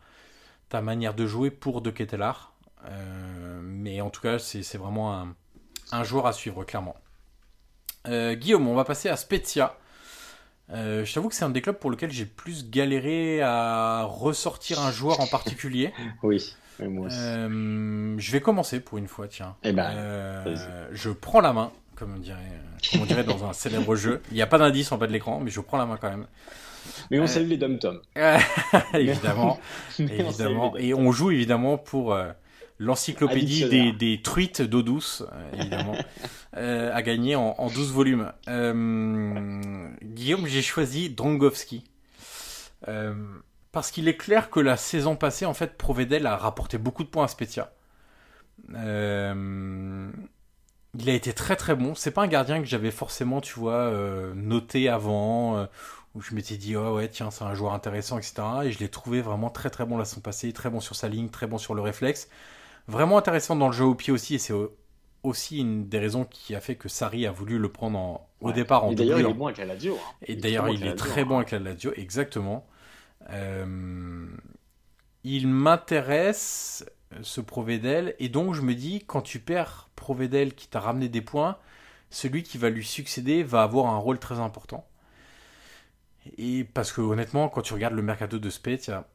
manière 0.82 1.14
de 1.14 1.26
jouer 1.26 1.50
pour 1.50 1.82
De 1.82 1.90
Ketelar. 1.90 2.52
Euh, 2.86 3.60
mais 3.62 4.00
en 4.00 4.10
tout 4.10 4.20
cas, 4.20 4.38
c'est 4.38 4.76
vraiment 4.76 5.14
un, 5.14 5.34
un, 5.92 6.02
joueur 6.02 6.26
à 6.26 6.32
suivre, 6.32 6.64
clairement. 6.64 6.96
Euh, 8.08 8.34
Guillaume, 8.34 8.66
on 8.66 8.74
va 8.74 8.84
passer 8.84 9.08
à 9.08 9.16
Spezia. 9.16 9.78
Euh, 10.70 11.04
je 11.04 11.14
t'avoue 11.14 11.28
que 11.28 11.34
c'est 11.34 11.44
un 11.44 11.50
des 11.50 11.62
clubs 11.62 11.76
pour 11.76 11.90
lequel 11.90 12.10
j'ai 12.10 12.26
plus 12.26 12.68
galéré 12.70 13.42
à 13.42 14.04
ressortir 14.04 14.80
un 14.80 14.90
joueur 14.90 15.20
en 15.20 15.26
particulier. 15.26 15.92
oui. 16.22 16.54
Euh, 16.80 18.14
je 18.18 18.32
vais 18.32 18.40
commencer 18.40 18.80
pour 18.80 18.98
une 18.98 19.08
fois, 19.08 19.28
tiens. 19.28 19.56
Eh 19.62 19.72
ben, 19.72 19.90
euh, 19.96 20.88
je 20.92 21.10
prends 21.10 21.40
la 21.40 21.52
main, 21.52 21.72
comme 21.94 22.14
on 22.14 22.18
dirait, 22.18 22.38
comme 22.90 23.02
on 23.02 23.06
dirait 23.06 23.24
dans 23.24 23.44
un 23.44 23.52
célèbre 23.52 23.94
jeu. 23.96 24.20
Il 24.30 24.34
n'y 24.34 24.42
a 24.42 24.46
pas 24.46 24.58
d'indice 24.58 24.90
en 24.92 24.98
bas 24.98 25.06
de 25.06 25.12
l'écran, 25.12 25.40
mais 25.40 25.50
je 25.50 25.60
prends 25.60 25.78
la 25.78 25.86
main 25.86 25.96
quand 26.00 26.10
même. 26.10 26.26
Mais 27.10 27.18
on 27.18 27.26
salue 27.26 27.48
les 27.48 27.56
dom 27.56 27.78
tom 27.78 28.00
évidemment, 28.94 29.58
évidemment. 29.98 30.76
Et 30.76 30.92
on 30.92 31.12
joue 31.12 31.30
évidemment 31.30 31.78
pour 31.78 32.12
euh, 32.12 32.30
l'encyclopédie 32.78 33.68
des, 33.68 33.92
des, 33.92 34.20
truites 34.20 34.60
d'eau 34.60 34.82
douce, 34.82 35.24
évidemment, 35.54 35.96
à 36.52 37.02
gagner 37.02 37.36
en, 37.36 37.54
en 37.56 37.68
12 37.68 37.92
volumes. 37.92 38.32
Guillaume, 40.02 40.46
j'ai 40.46 40.62
choisi 40.62 41.08
Drongowski. 41.08 41.84
Parce 43.74 43.90
qu'il 43.90 44.06
est 44.06 44.16
clair 44.16 44.50
que 44.50 44.60
la 44.60 44.76
saison 44.76 45.16
passée, 45.16 45.46
en 45.46 45.52
fait, 45.52 45.76
Provedel 45.76 46.28
a 46.28 46.36
rapporté 46.36 46.78
beaucoup 46.78 47.02
de 47.02 47.08
points 47.08 47.24
à 47.24 47.28
Spezia. 47.28 47.72
Euh, 48.72 50.08
il 50.96 51.10
a 51.10 51.12
été 51.12 51.32
très 51.32 51.56
très 51.56 51.74
bon. 51.74 51.96
C'est 51.96 52.12
pas 52.12 52.22
un 52.22 52.28
gardien 52.28 52.60
que 52.60 52.66
j'avais 52.66 52.92
forcément, 52.92 53.40
tu 53.40 53.58
vois, 53.58 53.72
euh, 53.72 54.32
noté 54.36 54.88
avant, 54.88 55.56
euh, 55.56 55.66
où 56.14 56.20
je 56.20 56.36
m'étais 56.36 56.56
dit, 56.56 56.76
oh 56.76 56.94
ouais, 56.94 57.08
tiens, 57.08 57.32
c'est 57.32 57.42
un 57.42 57.54
joueur 57.54 57.72
intéressant, 57.72 58.16
etc. 58.16 58.34
Et 58.62 58.70
je 58.70 58.78
l'ai 58.78 58.88
trouvé 58.88 59.20
vraiment 59.20 59.50
très 59.50 59.70
très 59.70 59.84
bon 59.84 59.96
la 59.98 60.04
saison 60.04 60.20
passée, 60.20 60.52
très 60.52 60.70
bon 60.70 60.78
sur 60.78 60.94
sa 60.94 61.08
ligne, 61.08 61.28
très 61.28 61.48
bon 61.48 61.58
sur 61.58 61.74
le 61.74 61.82
réflexe. 61.82 62.28
Vraiment 62.86 63.18
intéressant 63.18 63.56
dans 63.56 63.66
le 63.66 63.72
jeu 63.72 63.84
au 63.84 63.96
pied 63.96 64.12
aussi, 64.12 64.36
et 64.36 64.38
c'est 64.38 64.54
aussi 65.24 65.58
une 65.58 65.88
des 65.88 65.98
raisons 65.98 66.24
qui 66.24 66.54
a 66.54 66.60
fait 66.60 66.76
que 66.76 66.88
Sarri 66.88 67.26
a 67.26 67.32
voulu 67.32 67.58
le 67.58 67.68
prendre 67.70 68.20
au 68.40 68.52
départ 68.52 68.84
en 68.84 68.92
Et 68.92 68.94
d'ailleurs, 68.94 69.18
il 69.18 69.26
est 69.26 69.34
bon 69.34 69.46
avec 69.46 69.58
la 69.58 69.64
Lazio. 69.64 69.96
hein. 69.96 70.14
Et 70.22 70.36
d'ailleurs, 70.36 70.68
il 70.68 70.86
est 70.86 70.94
très 70.94 71.24
bon 71.24 71.34
hein. 71.34 71.38
avec 71.38 71.50
la 71.50 71.58
Lazio, 71.58 71.92
exactement. 71.96 72.64
Euh, 73.30 74.26
il 75.24 75.48
m'intéresse, 75.48 76.84
ce 77.22 77.40
Provedel, 77.40 78.14
et 78.18 78.28
donc 78.28 78.54
je 78.54 78.60
me 78.60 78.74
dis, 78.74 79.04
quand 79.06 79.22
tu 79.22 79.40
perds 79.40 79.88
Provedel 79.96 80.54
qui 80.54 80.68
t'a 80.68 80.80
ramené 80.80 81.08
des 81.08 81.22
points, 81.22 81.58
celui 82.10 82.42
qui 82.42 82.58
va 82.58 82.70
lui 82.70 82.84
succéder 82.84 83.42
va 83.42 83.62
avoir 83.62 83.86
un 83.86 83.96
rôle 83.96 84.18
très 84.18 84.38
important. 84.38 84.86
Et 86.38 86.64
parce 86.64 86.92
que 86.92 87.00
honnêtement, 87.00 87.48
quand 87.48 87.62
tu 87.62 87.74
regardes 87.74 87.94
le 87.94 88.02
mercato 88.02 88.38
de 88.38 88.50
Spezia, 88.50 89.06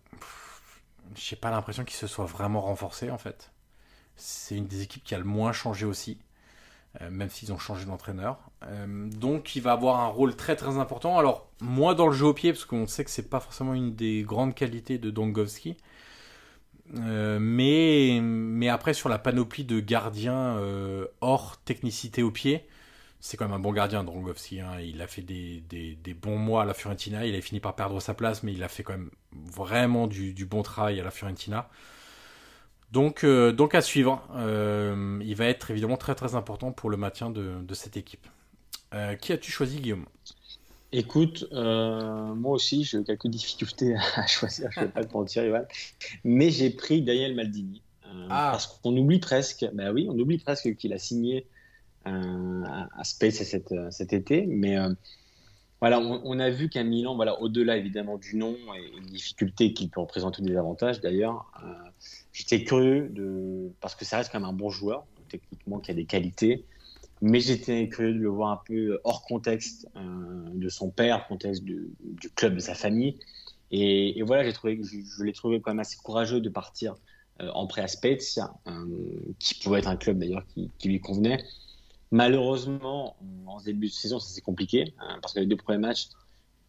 j'ai 1.16 1.36
pas 1.36 1.50
l'impression 1.50 1.84
qu'il 1.84 1.96
se 1.96 2.08
soit 2.08 2.26
vraiment 2.26 2.62
renforcé 2.62 3.10
en 3.10 3.18
fait. 3.18 3.52
C'est 4.16 4.56
une 4.56 4.68
des 4.68 4.82
équipes 4.82 5.04
qui 5.04 5.16
a 5.16 5.18
le 5.18 5.24
moins 5.24 5.54
changé 5.54 5.86
aussi, 5.86 6.20
euh, 7.02 7.10
même 7.10 7.30
s'ils 7.30 7.54
ont 7.54 7.58
changé 7.58 7.86
d'entraîneur. 7.86 8.49
Euh, 8.68 9.10
donc 9.10 9.56
il 9.56 9.62
va 9.62 9.72
avoir 9.72 10.02
un 10.02 10.08
rôle 10.08 10.36
très 10.36 10.56
très 10.56 10.78
important. 10.78 11.18
Alors 11.18 11.50
moins 11.62 11.96
dans 11.96 12.08
le 12.08 12.14
jeu 12.14 12.26
au 12.28 12.34
pied, 12.34 12.52
parce 12.52 12.66
qu'on 12.66 12.88
sait 12.88 13.04
que 13.04 13.12
c'est 13.12 13.30
pas 13.30 13.40
forcément 13.40 13.74
une 13.74 13.96
des 13.96 14.24
grandes 14.24 14.56
qualités 14.56 14.98
de 14.98 15.10
Dongovski. 15.10 15.78
Euh, 16.98 17.38
mais, 17.40 18.20
mais 18.22 18.68
après 18.68 18.94
sur 18.94 19.10
la 19.10 19.20
panoplie 19.20 19.64
de 19.64 19.80
gardiens 19.80 20.58
euh, 20.58 21.06
hors 21.22 21.58
technicité 21.64 22.24
au 22.24 22.32
pied, 22.32 22.66
c'est 23.20 23.38
quand 23.38 23.46
même 23.46 23.54
un 23.54 23.60
bon 23.60 23.72
gardien 23.74 24.04
Drongowski. 24.04 24.60
Hein. 24.62 24.80
Il 24.82 25.02
a 25.02 25.08
fait 25.08 25.22
des, 25.22 26.18
bons 26.22 26.38
mois 26.38 26.64
à 26.64 26.66
la 26.66 26.74
Fiorentina. 26.74 27.26
Il 27.26 27.36
a 27.36 27.42
fini 27.42 27.60
par 27.60 27.76
perdre 27.76 28.00
sa 28.02 28.14
place, 28.14 28.44
mais 28.44 28.54
il 28.54 28.64
a 28.64 28.68
fait 28.68 28.84
quand 28.84 28.94
même 28.94 29.12
vraiment 29.34 30.08
du, 30.08 30.34
bon 30.46 30.64
travail 30.64 31.00
à 31.00 31.04
la 31.04 31.12
Fiorentina. 31.12 31.70
Donc, 32.92 33.26
donc 33.26 33.76
à 33.76 33.82
suivre. 33.82 34.24
Il 34.36 35.36
va 35.36 35.46
être 35.46 35.70
évidemment 35.72 35.98
très 35.98 36.16
très 36.16 36.36
important 36.36 36.72
pour 36.72 36.90
le 36.90 36.98
maintien 36.98 37.30
de 37.30 37.74
cette 37.74 37.98
équipe. 37.98 38.26
Euh, 38.94 39.16
qui 39.16 39.34
as-tu 39.34 39.52
choisi, 39.52 39.80
Guillaume? 39.80 40.06
Écoute, 40.92 41.46
euh, 41.52 42.34
moi 42.34 42.54
aussi, 42.54 42.84
j'ai 42.84 43.04
quelques 43.04 43.28
difficultés 43.28 43.96
à 44.16 44.26
choisir, 44.26 44.70
je 44.72 44.80
ne 44.80 44.86
vais 44.86 44.92
pas 44.92 45.04
te 45.04 45.14
mentir, 45.14 45.46
Ivan. 45.46 45.64
Mais 46.24 46.50
j'ai 46.50 46.72
pris 46.72 47.02
Daniel 47.02 47.36
Maldini. 47.36 47.82
Euh, 48.06 48.28
Ah. 48.30 48.50
Parce 48.52 48.66
qu'on 48.68 48.96
oublie 48.98 49.20
presque, 49.20 49.68
bah 49.74 49.92
oui, 49.92 50.08
on 50.10 50.18
oublie 50.18 50.40
presque 50.40 50.76
qu'il 50.76 50.94
a 50.94 50.98
signé 50.98 51.46
à, 52.06 53.04
Space 53.04 53.44
cet, 53.44 53.72
cet 53.92 54.14
été. 54.14 54.48
Mais 54.48 54.78
voilà, 55.80 56.00
on, 56.00 56.22
on 56.24 56.40
a 56.40 56.50
vu 56.50 56.70
qu'un 56.70 56.84
Milan, 56.84 57.16
voilà, 57.16 57.40
au-delà 57.40 57.78
évidemment 57.78 58.18
du 58.18 58.36
nom 58.36 58.58
et 58.76 58.98
une 58.98 59.06
difficulté 59.06 59.74
qu'il 59.74 59.92
peut 59.92 60.02
représenter 60.02 60.42
des 60.42 60.56
avantages 60.58 61.02
d'ailleurs, 61.02 61.52
j'étais 62.34 62.64
curieux 62.64 63.10
de. 63.10 63.72
Parce 63.80 63.94
que 63.94 64.06
ça 64.06 64.18
reste 64.18 64.32
quand 64.32 64.40
même 64.40 64.50
un 64.50 64.54
bon 64.54 64.72
joueur, 64.72 65.06
techniquement, 65.30 65.78
qui 65.78 65.92
a 65.92 65.94
des 65.94 66.06
qualités. 66.06 66.66
Mais 67.22 67.40
j'étais 67.42 67.90
curieux 67.90 68.14
de 68.14 68.20
le 68.20 68.30
voir 68.30 68.52
un 68.52 68.62
peu 68.66 69.00
hors 69.04 69.26
contexte 69.26 69.88
euh, 69.96 70.00
de 70.54 70.70
son 70.70 70.90
père, 70.90 71.28
contexte 71.28 71.64
du, 71.64 71.90
club, 72.36 72.56
de 72.56 72.60
sa 72.60 72.76
famille. 72.76 73.18
Et, 73.72 74.22
voilà, 74.24 74.52
trouvé, 74.54 74.80
je, 74.82 74.98
je 75.04 75.24
l'ai 75.24 75.34
trouvé 75.34 75.60
quand 75.60 75.72
même 75.72 75.80
assez 75.80 75.98
courageux 75.98 76.40
de 76.40 76.50
partir 76.50 76.96
euh, 77.42 77.50
en 77.54 77.68
prêt 77.68 77.82
à 77.82 77.88
Spezia, 77.88 78.54
euh, 78.68 78.86
qui 79.38 79.56
pouvait 79.56 79.80
être 79.80 79.88
un 79.88 79.96
club 79.96 80.20
d'ailleurs 80.20 80.46
qui, 80.48 80.72
qui 80.78 80.90
lui 80.90 81.00
convenait. 81.00 81.44
Malheureusement, 82.12 83.16
en 83.46 83.62
début 83.62 83.88
de 83.88 83.94
saison, 83.94 84.20
ça 84.20 84.30
s'est 84.30 84.42
compliqué, 84.42 84.94
hein, 85.00 85.20
parce 85.22 85.34
que 85.34 85.40
les 85.40 85.46
deux 85.46 85.56
premiers 85.56 85.78
matchs 85.78 86.10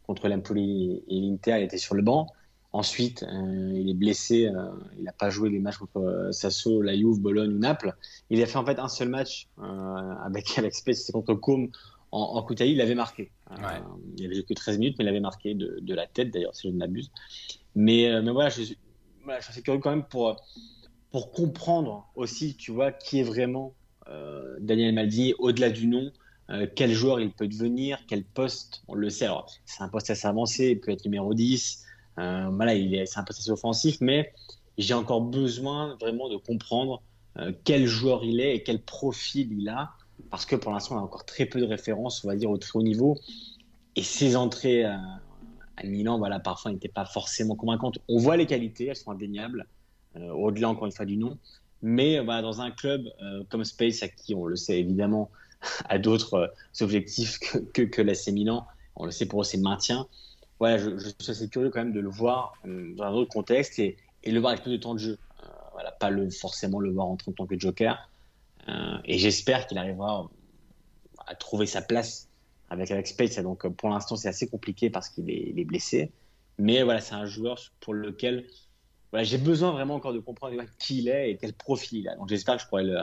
contre 0.07 0.29
l'Empoli 0.29 1.03
et 1.09 1.21
l'Inter, 1.21 1.57
il 1.59 1.65
était 1.65 1.79
sur 1.79 1.95
le 1.95 2.03
banc. 2.03 2.29
Ensuite, 2.73 3.25
euh, 3.25 3.73
il 3.75 3.89
est 3.91 3.95
blessé, 3.95 4.47
euh, 4.47 4.71
il 4.97 5.03
n'a 5.03 5.13
pas 5.13 5.29
joué 5.29 5.51
les 5.51 5.59
matchs 5.59 5.79
contre 5.79 5.99
euh, 5.99 6.31
Sasso, 6.33 6.83
la 6.83 6.95
Juve, 6.97 7.19
Bologne 7.21 7.53
ou 7.55 7.59
Naples. 7.59 7.97
Il 8.31 8.41
a 8.43 8.47
fait 8.47 8.59
en 8.59 8.65
fait 8.65 8.79
un 8.79 8.89
seul 8.89 9.09
match 9.09 9.49
euh, 9.59 9.63
avec, 10.25 10.47
avec 10.59 10.75
Spezia, 10.75 11.03
c'est 11.07 11.13
contre 11.13 11.35
Com 11.35 11.69
en, 12.13 12.19
en 12.21 12.47
d'Italie, 12.47 12.73
il 12.73 12.81
avait 12.81 12.95
marqué. 12.95 13.33
Ouais. 13.51 13.81
il 14.17 14.27
avait 14.27 14.35
joué 14.37 14.45
que 14.45 14.55
13 14.55 14.79
minutes, 14.79 14.97
mais 14.99 15.05
il 15.05 15.09
avait 15.09 15.21
marqué 15.21 15.55
de, 15.55 15.79
de 15.81 15.95
la 15.95 16.07
tête 16.07 16.31
d'ailleurs, 16.33 16.55
si 16.55 16.69
je 16.69 16.73
ne 16.73 16.79
m'abuse. 16.79 17.11
Mais, 17.75 18.21
mais 18.23 18.31
voilà, 18.33 18.51
je, 18.51 18.63
suis- 18.63 18.79
voilà, 19.25 19.41
je 19.41 19.45
suis 19.45 19.53
assez 19.53 19.63
curieux 19.63 19.81
quand 19.81 19.91
même 19.91 20.07
pour, 20.09 20.37
pour 21.11 21.33
comprendre 21.33 22.11
aussi, 22.15 22.57
tu 22.57 22.73
vois, 22.73 22.93
qui 22.93 23.21
est 23.21 23.23
vraiment 23.25 23.75
Daniel 24.61 24.95
Maldini 24.95 25.35
au-delà 25.39 25.71
du 25.71 25.87
nom. 25.87 26.11
euh, 26.51 26.67
quel 26.75 26.93
joueur 26.93 27.21
il 27.21 27.33
peut 27.33 27.47
devenir, 27.47 27.99
quel 28.09 28.25
poste, 28.25 28.83
on 28.89 28.95
le 28.95 29.09
sait. 29.09 29.27
Alors, 29.27 29.49
c'est 29.67 29.85
un 29.85 29.89
poste 29.89 30.11
assez 30.11 30.27
avancé, 30.27 30.71
il 30.73 30.81
peut 30.81 30.91
être 30.91 31.05
numéro 31.05 31.33
10. 31.33 31.85
Euh, 32.21 32.49
voilà, 32.53 32.75
il 32.75 32.95
est, 32.95 33.07
c'est 33.07 33.19
un 33.19 33.25
assez 33.27 33.51
offensif, 33.51 33.99
mais 34.01 34.33
j'ai 34.79 34.95
encore 34.95 35.23
besoin 35.23 35.97
vraiment 36.01 36.29
de 36.29 36.37
comprendre 36.37 37.03
euh, 37.39 37.53
quel 37.65 37.87
joueur 37.87 38.25
il 38.25 38.41
est 38.41 38.57
et 38.57 38.63
quel 38.63 38.83
profil 38.83 39.53
il 39.53 39.69
a, 39.69 39.93
parce 40.31 40.45
que 40.45 40.57
pour 40.57 40.73
l'instant, 40.73 40.97
on 40.97 40.99
a 40.99 41.03
encore 41.03 41.25
très 41.25 41.47
peu 41.47 41.61
de 41.61 41.67
références, 41.67 42.25
on 42.25 42.29
va 42.29 42.37
dire, 42.37 42.51
au 42.51 42.59
très 42.59 42.79
haut 42.79 42.83
niveau. 42.83 43.17
Et 43.97 44.03
ses 44.03 44.37
entrées 44.37 44.85
euh, 44.85 44.97
à 45.77 45.85
Milan, 45.85 46.19
voilà, 46.19 46.41
parfois, 46.41 46.73
n'étaient 46.73 46.89
pas 46.89 47.07
forcément 47.07 47.57
convaincantes. 47.57 47.99
On 48.09 48.19
voit 48.19 48.37
les 48.37 48.47
qualités, 48.47 48.87
elles 48.87 48.97
sont 48.97 49.11
indéniables, 49.11 49.67
au-delà 50.17 50.69
encore 50.69 50.87
une 50.87 50.93
fois 50.93 51.07
du 51.07 51.17
nom. 51.17 51.39
Mais 51.83 52.23
dans 52.23 52.61
un 52.61 52.71
club 52.71 53.09
comme 53.49 53.65
Space, 53.65 54.03
à 54.03 54.09
qui 54.09 54.35
on 54.35 54.45
le 54.45 54.57
sait 54.57 54.79
évidemment, 54.79 55.31
a 55.89 55.99
d'autres 55.99 56.53
objectifs 56.81 57.39
que, 57.39 57.59
que, 57.59 57.83
que 57.83 58.03
l'AC 58.03 58.29
Milan, 58.29 58.67
on 58.97 59.07
le 59.07 59.11
sait 59.11 59.27
pour 59.27 59.41
eux, 59.41 59.45
c'est 59.45 59.57
le 59.57 59.63
maintien. 59.63 60.07
Voilà, 60.61 60.77
je, 60.77 60.91
je 60.99 61.09
suis 61.19 61.31
assez 61.31 61.49
curieux 61.49 61.71
quand 61.71 61.81
même 61.81 61.93
de 61.93 62.01
le 62.01 62.11
voir 62.11 62.53
euh, 62.67 62.95
dans 62.95 63.05
un 63.05 63.13
autre 63.13 63.33
contexte 63.33 63.79
et, 63.79 63.97
et 64.23 64.31
le 64.31 64.39
voir 64.41 64.53
avec 64.53 64.63
plus 64.63 64.73
de 64.73 64.77
temps 64.77 64.93
de 64.95 64.99
jeu. 65.01 65.19
Euh, 65.43 65.47
voilà, 65.73 65.91
pas 65.91 66.11
le, 66.11 66.29
forcément 66.31 66.79
le 66.79 66.93
voir 66.93 67.07
entrer 67.07 67.31
en 67.31 67.35
tant 67.35 67.47
que 67.47 67.59
joker. 67.59 68.11
Euh, 68.69 68.99
et 69.07 69.19
j'espère 69.19 69.67
qu'il 69.67 69.79
arrivera 69.79 70.29
à 71.27 71.35
trouver 71.35 71.65
sa 71.65 71.81
place 71.81 72.29
avec, 72.69 72.91
avec 72.91 73.07
Space. 73.07 73.39
Donc 73.39 73.67
pour 73.69 73.89
l'instant, 73.89 74.17
c'est 74.17 74.29
assez 74.29 74.49
compliqué 74.49 74.91
parce 74.91 75.09
qu'il 75.09 75.31
est, 75.31 75.65
blessé. 75.65 76.13
Mais 76.59 76.83
voilà, 76.83 77.01
c'est 77.01 77.15
un 77.15 77.25
joueur 77.25 77.59
pour 77.81 77.95
lequel 77.95 78.47
voilà, 79.13 79.25
j'ai 79.25 79.39
besoin 79.39 79.73
vraiment 79.73 79.95
encore 79.95 80.13
de 80.13 80.19
comprendre 80.21 80.63
qui 80.79 80.99
il 80.99 81.09
est 81.09 81.31
et 81.31 81.37
quel 81.39 81.55
profil 81.55 82.01
il 82.01 82.09
a. 82.09 82.17
Donc 82.17 82.29
j'espère 82.29 82.57
que 82.57 82.63
je 82.63 82.69
pourrai 82.69 82.85
le, 82.85 82.99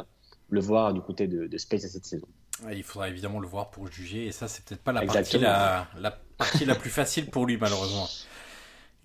le 0.49 0.59
voir 0.59 0.93
du 0.93 1.01
côté 1.01 1.27
de, 1.27 1.47
de 1.47 1.57
Space 1.57 1.85
à 1.85 1.89
cette 1.89 2.05
saison. 2.05 2.27
Ouais, 2.63 2.77
Il 2.77 2.83
faudra 2.83 3.09
évidemment 3.09 3.39
le 3.39 3.47
voir 3.47 3.71
pour 3.71 3.87
juger, 3.91 4.27
et 4.27 4.31
ça, 4.31 4.47
c'est 4.47 4.63
peut-être 4.63 4.81
pas 4.81 4.91
la 4.91 5.01
partie 5.01 5.17
Exactement. 5.17 5.43
la, 5.43 5.87
la 5.99 6.19
partie 6.37 6.65
la 6.65 6.75
plus 6.75 6.89
facile 6.89 7.29
pour 7.29 7.45
lui, 7.45 7.57
malheureusement. 7.57 8.07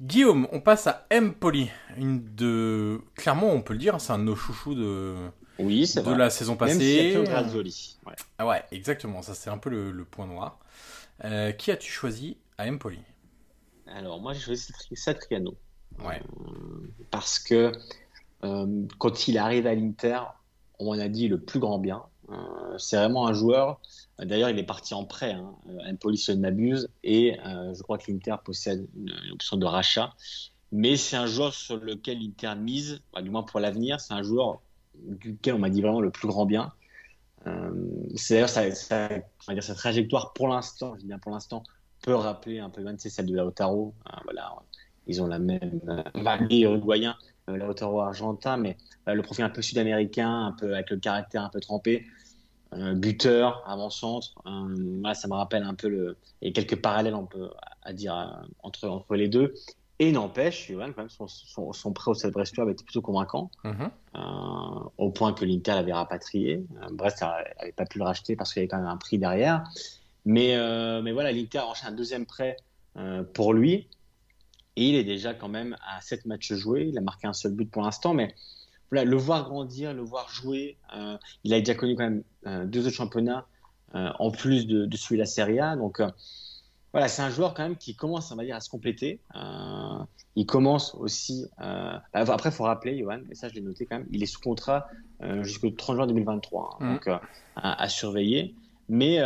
Guillaume, 0.01 0.49
on 0.53 0.61
passe 0.61 0.87
à 0.87 1.07
Empoli. 1.13 1.71
Une 1.97 2.35
de. 2.35 3.01
Clairement, 3.15 3.51
on 3.53 3.63
peut 3.63 3.73
le 3.75 3.79
dire, 3.79 4.01
c'est 4.01 4.13
un 4.13 4.19
de 4.19 4.25
nos 4.25 4.35
chouchous 4.37 4.75
de, 4.75 5.15
Oui, 5.59 5.83
de 5.95 6.01
vrai. 6.01 6.17
la 6.19 6.31
saison 6.31 6.53
Même 6.53 6.59
passée. 6.59 7.17
Ouais. 8.07 8.15
Ah 8.39 8.47
ouais, 8.47 8.63
exactement, 8.73 9.23
ça 9.23 9.35
c'est 9.35 9.51
un 9.51 9.59
peu 9.59 9.71
le, 9.71 9.93
le 9.93 10.05
point 10.05 10.27
noir. 10.27 10.59
Euh, 11.25 11.53
qui 11.53 11.71
as-tu 11.71 11.91
choisi 11.93 12.37
à 12.59 12.67
Empoli? 12.67 12.99
Alors 13.87 14.21
moi 14.21 14.33
j'ai 14.33 14.41
choisi 14.41 14.73
Satri- 14.73 14.97
Satriano. 14.97 15.55
Ouais. 16.03 16.21
parce 17.11 17.39
que 17.39 17.71
euh, 18.45 18.87
quand 18.99 19.29
il 19.29 19.39
arrive 19.39 19.67
à 19.67 19.75
l'Inter, 19.75 20.19
on 20.79 20.99
a 20.99 21.09
dit 21.09 21.29
le 21.29 21.39
plus 21.39 21.61
grand 21.61 21.79
bien. 21.79 22.03
Euh, 22.31 22.79
c'est 22.79 22.97
vraiment 22.97 23.27
un 23.29 23.35
joueur. 23.35 23.79
D'ailleurs, 24.25 24.51
il 24.51 24.59
est 24.59 24.65
parti 24.65 24.95
en 24.95 25.05
prêt. 25.05 25.33
Hein. 25.33 25.55
Euh, 25.69 25.91
Empoli, 25.91 26.17
si 26.17 26.33
je 26.33 26.37
ne 26.37 26.43
m'abuse, 26.43 26.89
et 27.03 27.39
euh, 27.41 27.75
je 27.75 27.83
crois 27.83 27.99
que 27.99 28.11
l'Inter 28.11 28.37
possède 28.45 28.87
une, 28.97 29.13
option 29.33 29.57
de 29.57 29.67
rachat. 29.67 30.13
Mais 30.71 30.97
c'est 30.97 31.17
un 31.17 31.27
joueur 31.27 31.53
sur 31.53 31.77
lequel 31.77 32.21
l'Inter 32.21 32.55
mise, 32.57 33.01
bah, 33.13 33.23
du 33.23 33.31
moins 33.31 33.43
pour 33.43 33.61
l'avenir. 33.61 34.01
C'est 34.01 34.15
un 34.15 34.23
joueur 34.23 34.63
duquel 34.95 35.55
on 35.55 35.59
m'a 35.59 35.71
dit 35.71 35.83
vraiment 35.83 36.01
le 36.01 36.11
plus 36.11 36.29
grand 36.29 36.47
bien. 36.47 36.73
Euh, 37.47 37.71
c'est 38.15 38.35
d'ailleurs 38.35 39.63
sa, 39.63 39.75
trajectoire 39.75 40.33
pour 40.33 40.49
l'instant, 40.49 40.95
je 40.95 41.01
dis 41.01 41.07
bien 41.07 41.19
pour 41.19 41.33
l'instant, 41.33 41.65
peut 42.03 42.15
rappeler 42.15 42.61
un 42.61 42.71
peu 42.71 42.83
même 42.83 42.99
c'est 42.99 43.11
celle 43.11 43.27
de 43.27 43.35
Lautaro. 43.35 43.95
Euh, 44.07 44.17
voilà, 44.25 44.55
ils 45.07 45.21
ont 45.21 45.27
la 45.27 45.39
même 45.39 45.81
euh, 45.89 46.03
malgré 46.15 46.61
uruguayen, 46.61 47.17
euh, 47.49 47.57
Lautaro 47.57 48.01
argentin, 48.01 48.57
mais 48.57 48.77
euh, 49.09 49.15
le 49.15 49.23
profil 49.23 49.45
un 49.45 49.51
peu 49.51 49.63
sud-américain, 49.63 50.47
un 50.47 50.53
peu 50.53 50.75
avec 50.75 50.91
le 50.91 50.99
caractère 50.99 51.43
un 51.43 51.49
peu 51.49 51.61
trempé, 51.61 52.05
euh, 52.05 52.22
buteur, 52.95 53.63
avant-centre. 53.67 54.35
Euh, 54.47 55.15
ça 55.15 55.29
me 55.29 55.35
rappelle 55.35 55.63
un 55.63 55.75
peu 55.75 55.89
le 55.89 56.17
et 56.41 56.53
quelques 56.53 56.81
parallèles 56.81 57.15
on 57.15 57.27
peut 57.27 57.51
à 57.83 57.93
dire 57.93 58.15
euh, 58.17 58.47
entre 58.63 58.89
entre 58.89 59.15
les 59.15 59.29
deux. 59.29 59.55
Et 59.99 60.11
n'empêche, 60.11 60.69
Johan, 60.69 60.87
quand 60.89 61.03
même, 61.03 61.11
son, 61.11 61.29
son, 61.29 61.73
son 61.73 61.93
prêt 61.93 62.11
au 62.11 62.15
Stade 62.15 62.33
Brestois 62.33 62.65
avait 62.65 62.73
été 62.73 62.83
plutôt 62.83 63.03
convaincant, 63.03 63.51
Mhm. 63.63 63.91
euh, 64.17 64.19
au 64.99 65.11
point 65.11 65.33
que 65.33 65.45
l'Inter 65.45 65.73
l'avait 65.75 65.93
rapatrié. 65.93 66.65
Euh, 66.83 66.89
Brest 66.91 67.21
n'avait 67.21 67.73
pas 67.73 67.85
pu 67.85 67.99
le 67.99 68.05
racheter 68.05 68.35
parce 68.35 68.53
qu'il 68.53 68.61
y 68.61 68.63
avait 68.63 68.69
quand 68.69 68.79
même 68.79 68.87
un 68.87 68.97
prix 68.97 69.19
derrière. 69.19 69.63
Mais, 70.25 70.57
euh, 70.57 71.03
mais 71.03 71.13
voilà, 71.13 71.31
l'Inter 71.31 71.59
a 71.59 71.67
enchaîné 71.69 71.93
un 71.93 71.95
deuxième 71.95 72.27
prêt 72.27 72.57
euh, 72.97 73.23
pour 73.23 73.53
lui. 73.55 73.87
Et 74.75 74.89
il 74.89 74.95
est 74.97 75.05
déjà 75.05 75.35
quand 75.35 75.49
même 75.49 75.77
à 75.87 76.01
7 76.01 76.27
matchs 76.27 76.53
joués. 76.55 76.87
Il 76.89 76.99
a 76.99 77.01
marqué 77.01 77.27
un 77.29 77.33
seul 77.35 77.53
but 77.53 77.71
pour 77.71 77.83
l'instant. 77.83 78.13
Mais 78.15 78.35
voilà, 78.93 79.11
le 79.11 79.17
voir 79.17 79.49
grandir, 79.49 79.95
le 79.95 80.03
voir 80.03 80.29
jouer, 80.29 80.77
euh, 80.95 81.17
il 81.45 81.55
a 81.55 81.59
déjà 81.59 81.75
connu 81.75 81.97
quand 81.97 82.05
même 82.05 82.23
euh, 82.47 82.67
deux 82.67 82.87
autres 82.87 82.95
championnats 82.95 83.47
euh, 83.95 84.11
en 84.19 84.31
plus 84.31 84.67
de, 84.67 84.85
de 84.85 84.97
celui 84.99 85.17
de 85.17 85.23
la 85.23 85.27
Serie 85.27 85.61
A. 85.61 85.77
Donc 85.77 86.03
voilà, 86.93 87.09
c'est 87.09 87.23
un 87.23 87.31
joueur 87.31 87.55
quand 87.55 87.63
même 87.63 87.77
qui 87.77 87.97
commence, 87.97 88.31
on 88.33 88.37
va 88.37 88.45
dire, 88.45 88.55
à 88.55 88.61
se 88.61 88.69
compléter. 88.69 89.19
Il 90.37 90.45
commence 90.45 90.95
aussi. 90.95 91.47
Euh, 91.63 91.97
après, 92.13 92.51
il 92.51 92.53
faut 92.53 92.65
rappeler, 92.65 92.99
Johan, 92.99 93.21
et 93.31 93.35
ça 93.35 93.49
je 93.49 93.55
l'ai 93.55 93.63
noté 93.63 93.87
quand 93.87 93.97
même, 93.97 94.09
il 94.11 94.23
est 94.23 94.27
sous 94.27 94.41
contrat 94.41 94.87
jusqu'au 95.41 95.71
30 95.71 95.97
juin 95.97 96.07
2023. 96.07 96.77
Hein. 96.81 96.85
Mm. 96.85 96.93
Donc 96.93 97.21
à, 97.57 97.89
surveiller. 97.89 98.55
Mais 98.91 99.21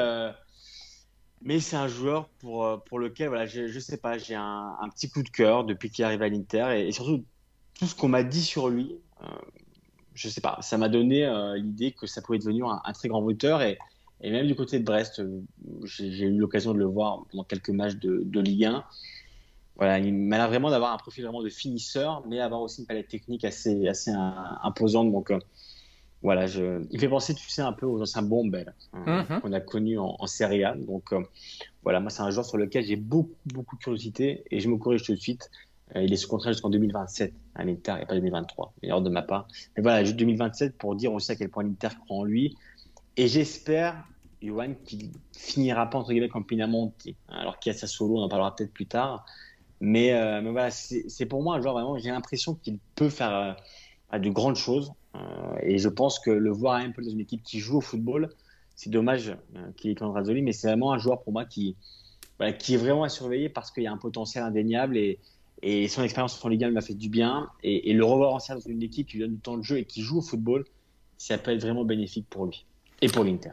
mais 1.42 1.58
c'est 1.58 1.76
un 1.76 1.88
joueur 1.88 2.28
pour, 2.38 2.82
pour 2.84 3.00
lequel, 3.00 3.28
voilà, 3.28 3.46
je 3.46 3.62
ne 3.62 3.80
sais 3.80 3.96
pas, 3.96 4.16
j'ai 4.16 4.36
un, 4.36 4.88
petit 4.94 5.10
coup 5.10 5.24
de 5.24 5.28
cœur 5.28 5.64
depuis 5.64 5.90
qu'il 5.90 6.04
arrive 6.04 6.22
à 6.22 6.28
l'Inter 6.28 6.86
et, 6.86 6.92
surtout 6.92 7.24
tout 7.78 7.86
ce 7.86 7.94
qu'on 7.94 8.08
m'a 8.08 8.22
dit 8.22 8.42
sur 8.42 8.68
lui, 8.68 8.96
je 10.16 10.28
sais 10.28 10.40
pas, 10.40 10.58
ça 10.62 10.78
m'a 10.78 10.88
donné 10.88 11.30
l'idée 11.56 11.92
que 11.92 12.08
ça 12.08 12.22
pouvait 12.22 12.38
devenir 12.38 12.66
un, 12.66 12.82
un 12.84 12.92
très 12.92 13.08
grand 13.08 13.22
moteur 13.22 13.62
et, 13.62 13.78
et 14.20 14.30
même 14.30 14.46
du 14.46 14.54
côté 14.54 14.78
de 14.78 14.84
Brest, 14.84 15.20
euh, 15.20 15.42
j'ai 15.84 16.24
eu 16.24 16.38
l'occasion 16.38 16.72
de 16.72 16.78
le 16.78 16.86
voir 16.86 17.24
pendant 17.30 17.44
quelques 17.44 17.70
matchs 17.70 17.96
de, 17.96 18.22
de 18.24 18.40
Ligue 18.40 18.64
1. 18.64 18.84
Voilà, 19.76 19.98
il 19.98 20.14
m'a 20.14 20.38
l'air 20.38 20.48
vraiment 20.48 20.70
d'avoir 20.70 20.94
un 20.94 20.96
profil 20.96 21.24
vraiment 21.24 21.42
de 21.42 21.50
finisseur, 21.50 22.24
mais 22.26 22.40
avoir 22.40 22.62
aussi 22.62 22.80
une 22.80 22.86
palette 22.86 23.08
technique 23.08 23.44
assez, 23.44 23.86
assez 23.86 24.10
imposante. 24.62 25.12
Donc, 25.12 25.30
euh, 25.30 25.38
voilà, 26.22 26.46
je... 26.46 26.82
il 26.90 26.98
fait 26.98 27.10
penser, 27.10 27.34
tu 27.34 27.50
sais, 27.50 27.60
un 27.60 27.74
peu 27.74 27.84
aux 27.84 28.00
anciens 28.00 28.22
Bombel 28.22 28.74
hein, 28.94 29.26
mhm. 29.28 29.40
qu'on 29.42 29.52
a 29.52 29.60
connus 29.60 29.98
en, 29.98 30.26
Serie 30.26 30.64
A. 30.64 30.74
Donc, 30.74 31.12
euh, 31.12 31.20
voilà, 31.82 32.00
moi, 32.00 32.08
c'est 32.08 32.22
un 32.22 32.30
joueur 32.30 32.46
sur 32.46 32.56
lequel 32.56 32.86
j'ai 32.86 32.96
beaucoup, 32.96 33.36
beaucoup 33.44 33.76
de 33.76 33.82
curiosité 33.82 34.44
et 34.50 34.60
je 34.60 34.68
me 34.70 34.78
corrige 34.78 35.02
tout 35.02 35.14
de 35.14 35.20
suite. 35.20 35.50
Il 35.94 36.12
est 36.12 36.16
sous 36.16 36.28
contrat 36.28 36.52
jusqu'en 36.52 36.70
2027 36.70 37.32
à 37.54 37.64
l'Inter 37.64 37.94
et 38.02 38.06
pas 38.06 38.14
2023, 38.14 38.74
meilleur 38.82 39.02
de 39.02 39.08
ma 39.08 39.22
part. 39.22 39.46
Mais 39.76 39.82
voilà, 39.82 40.04
juste 40.04 40.16
2027 40.16 40.76
pour 40.76 40.96
dire 40.96 41.12
aussi 41.12 41.30
à 41.30 41.36
quel 41.36 41.48
point 41.48 41.62
l'Inter 41.62 41.88
croit 42.04 42.18
en 42.18 42.24
lui 42.24 42.56
et 43.16 43.28
j'espère, 43.28 44.04
Johan, 44.42 44.74
qu'il 44.84 45.10
finira 45.34 45.88
pas 45.88 45.98
entre 45.98 46.10
guillemets 46.10 46.28
comme 46.28 46.44
Pinamonti, 46.44 47.16
hein, 47.28 47.36
alors 47.38 47.58
qu'il 47.58 47.72
y 47.72 47.74
a 47.74 47.78
sa 47.78 47.86
solo, 47.86 48.18
on 48.18 48.22
en 48.22 48.28
parlera 48.28 48.54
peut-être 48.54 48.72
plus 48.72 48.86
tard. 48.86 49.24
Mais, 49.80 50.12
euh, 50.12 50.40
mais 50.42 50.50
voilà, 50.50 50.70
c'est 50.70 51.26
pour 51.26 51.42
moi 51.42 51.56
un 51.56 51.60
joueur 51.60 51.74
vraiment, 51.74 51.98
j'ai 51.98 52.10
l'impression 52.10 52.54
qu'il 52.54 52.78
peut 52.94 53.08
faire 53.08 53.56
euh, 54.12 54.18
de 54.18 54.28
grandes 54.30 54.56
choses. 54.56 54.92
Euh, 55.14 55.56
et 55.62 55.78
je 55.78 55.88
pense 55.88 56.18
que 56.18 56.30
le 56.30 56.50
voir 56.50 56.76
un 56.76 56.90
peu 56.90 57.02
dans 57.02 57.10
une 57.10 57.20
équipe 57.20 57.42
qui 57.42 57.58
joue 57.58 57.78
au 57.78 57.80
football, 57.80 58.30
c'est 58.74 58.90
dommage 58.90 59.34
qu'il 59.76 59.90
est 59.90 60.02
Razoli, 60.02 60.42
mais 60.42 60.52
c'est 60.52 60.68
vraiment 60.68 60.92
un 60.92 60.98
joueur 60.98 61.22
pour 61.22 61.32
moi 61.32 61.46
qui, 61.46 61.76
qui 62.58 62.74
est 62.74 62.76
vraiment 62.76 63.04
à 63.04 63.08
surveiller 63.08 63.48
parce 63.48 63.70
qu'il 63.70 63.84
y 63.84 63.86
a 63.86 63.92
un 63.92 63.96
potentiel 63.96 64.44
indéniable 64.44 64.98
et, 64.98 65.18
et 65.62 65.88
son 65.88 66.02
expérience 66.02 66.42
en 66.44 66.48
Ligue 66.48 66.64
1 66.64 66.70
lui 66.70 66.78
a 66.78 66.82
fait 66.82 66.94
du 66.94 67.08
bien. 67.08 67.50
Et, 67.62 67.90
et 67.90 67.92
le 67.92 68.04
revoir 68.04 68.34
en 68.34 68.38
dans 68.38 68.60
une 68.60 68.82
équipe 68.82 69.08
qui 69.08 69.16
lui 69.16 69.24
donne 69.24 69.34
du 69.34 69.40
temps 69.40 69.56
de 69.56 69.62
jeu 69.62 69.78
et 69.78 69.84
qui 69.84 70.02
joue 70.02 70.18
au 70.18 70.22
football, 70.22 70.64
ça 71.18 71.38
peut 71.38 71.52
être 71.52 71.62
vraiment 71.62 71.84
bénéfique 71.84 72.26
pour 72.28 72.46
lui. 72.46 72.66
Et 73.02 73.08
pour 73.08 73.24
l'Inter. 73.24 73.50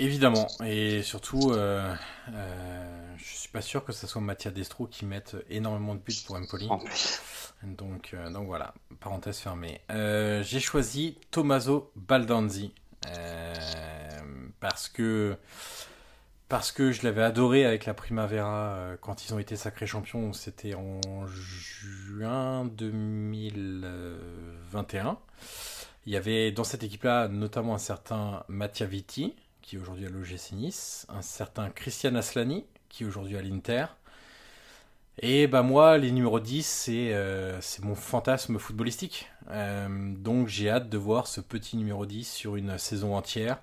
Évidemment, 0.00 0.46
et 0.64 1.02
surtout, 1.02 1.50
euh, 1.50 1.92
euh, 2.32 3.14
je 3.16 3.34
suis 3.34 3.48
pas 3.48 3.60
sûr 3.60 3.84
que 3.84 3.92
ce 3.92 4.06
soit 4.06 4.20
Mattia 4.20 4.52
Destro 4.52 4.86
qui 4.86 5.04
mette 5.04 5.36
énormément 5.50 5.96
de 5.96 6.00
buts 6.00 6.14
pour 6.24 6.36
Empoli. 6.36 6.68
Donc, 7.64 8.10
euh, 8.14 8.30
donc 8.30 8.46
voilà, 8.46 8.74
parenthèse 9.00 9.38
fermée. 9.38 9.80
Euh, 9.90 10.44
j'ai 10.44 10.60
choisi 10.60 11.16
Tommaso 11.32 11.90
Baldanzi 11.96 12.72
parce 14.60 14.88
que 14.88 15.36
parce 16.48 16.72
que 16.72 16.90
je 16.92 17.02
l'avais 17.02 17.22
adoré 17.22 17.64
avec 17.64 17.86
la 17.86 17.94
Primavera 17.94 18.96
quand 19.00 19.24
ils 19.24 19.32
ont 19.34 19.38
été 19.38 19.56
sacrés 19.56 19.86
champions. 19.86 20.32
C'était 20.32 20.74
en 20.74 21.00
juin 21.26 22.64
2021. 22.64 25.18
Il 26.06 26.12
y 26.12 26.16
avait 26.16 26.50
dans 26.52 26.64
cette 26.64 26.82
équipe-là 26.82 27.28
notamment 27.28 27.74
un 27.74 27.78
certain 27.78 28.44
Mattia 28.48 28.86
Vitti, 28.86 29.34
qui 29.60 29.76
est 29.76 29.78
aujourd'hui 29.78 30.06
à 30.06 30.08
l'OGC 30.08 30.52
Nice, 30.52 31.06
un 31.10 31.20
certain 31.20 31.68
Christian 31.68 32.14
Aslani, 32.14 32.64
qui 32.88 33.04
est 33.04 33.06
aujourd'hui 33.06 33.36
à 33.36 33.42
l'Inter. 33.42 33.84
Et 35.20 35.48
bah 35.48 35.62
moi, 35.62 35.98
les 35.98 36.12
numéros 36.12 36.40
10, 36.40 36.86
euh, 36.88 37.58
c'est 37.60 37.84
mon 37.84 37.96
fantasme 37.96 38.58
footballistique. 38.58 39.28
Euh, 39.50 40.14
donc 40.16 40.48
j'ai 40.48 40.70
hâte 40.70 40.88
de 40.88 40.96
voir 40.96 41.26
ce 41.26 41.40
petit 41.40 41.76
numéro 41.76 42.06
10 42.06 42.24
sur 42.24 42.56
une 42.56 42.78
saison 42.78 43.16
entière, 43.16 43.58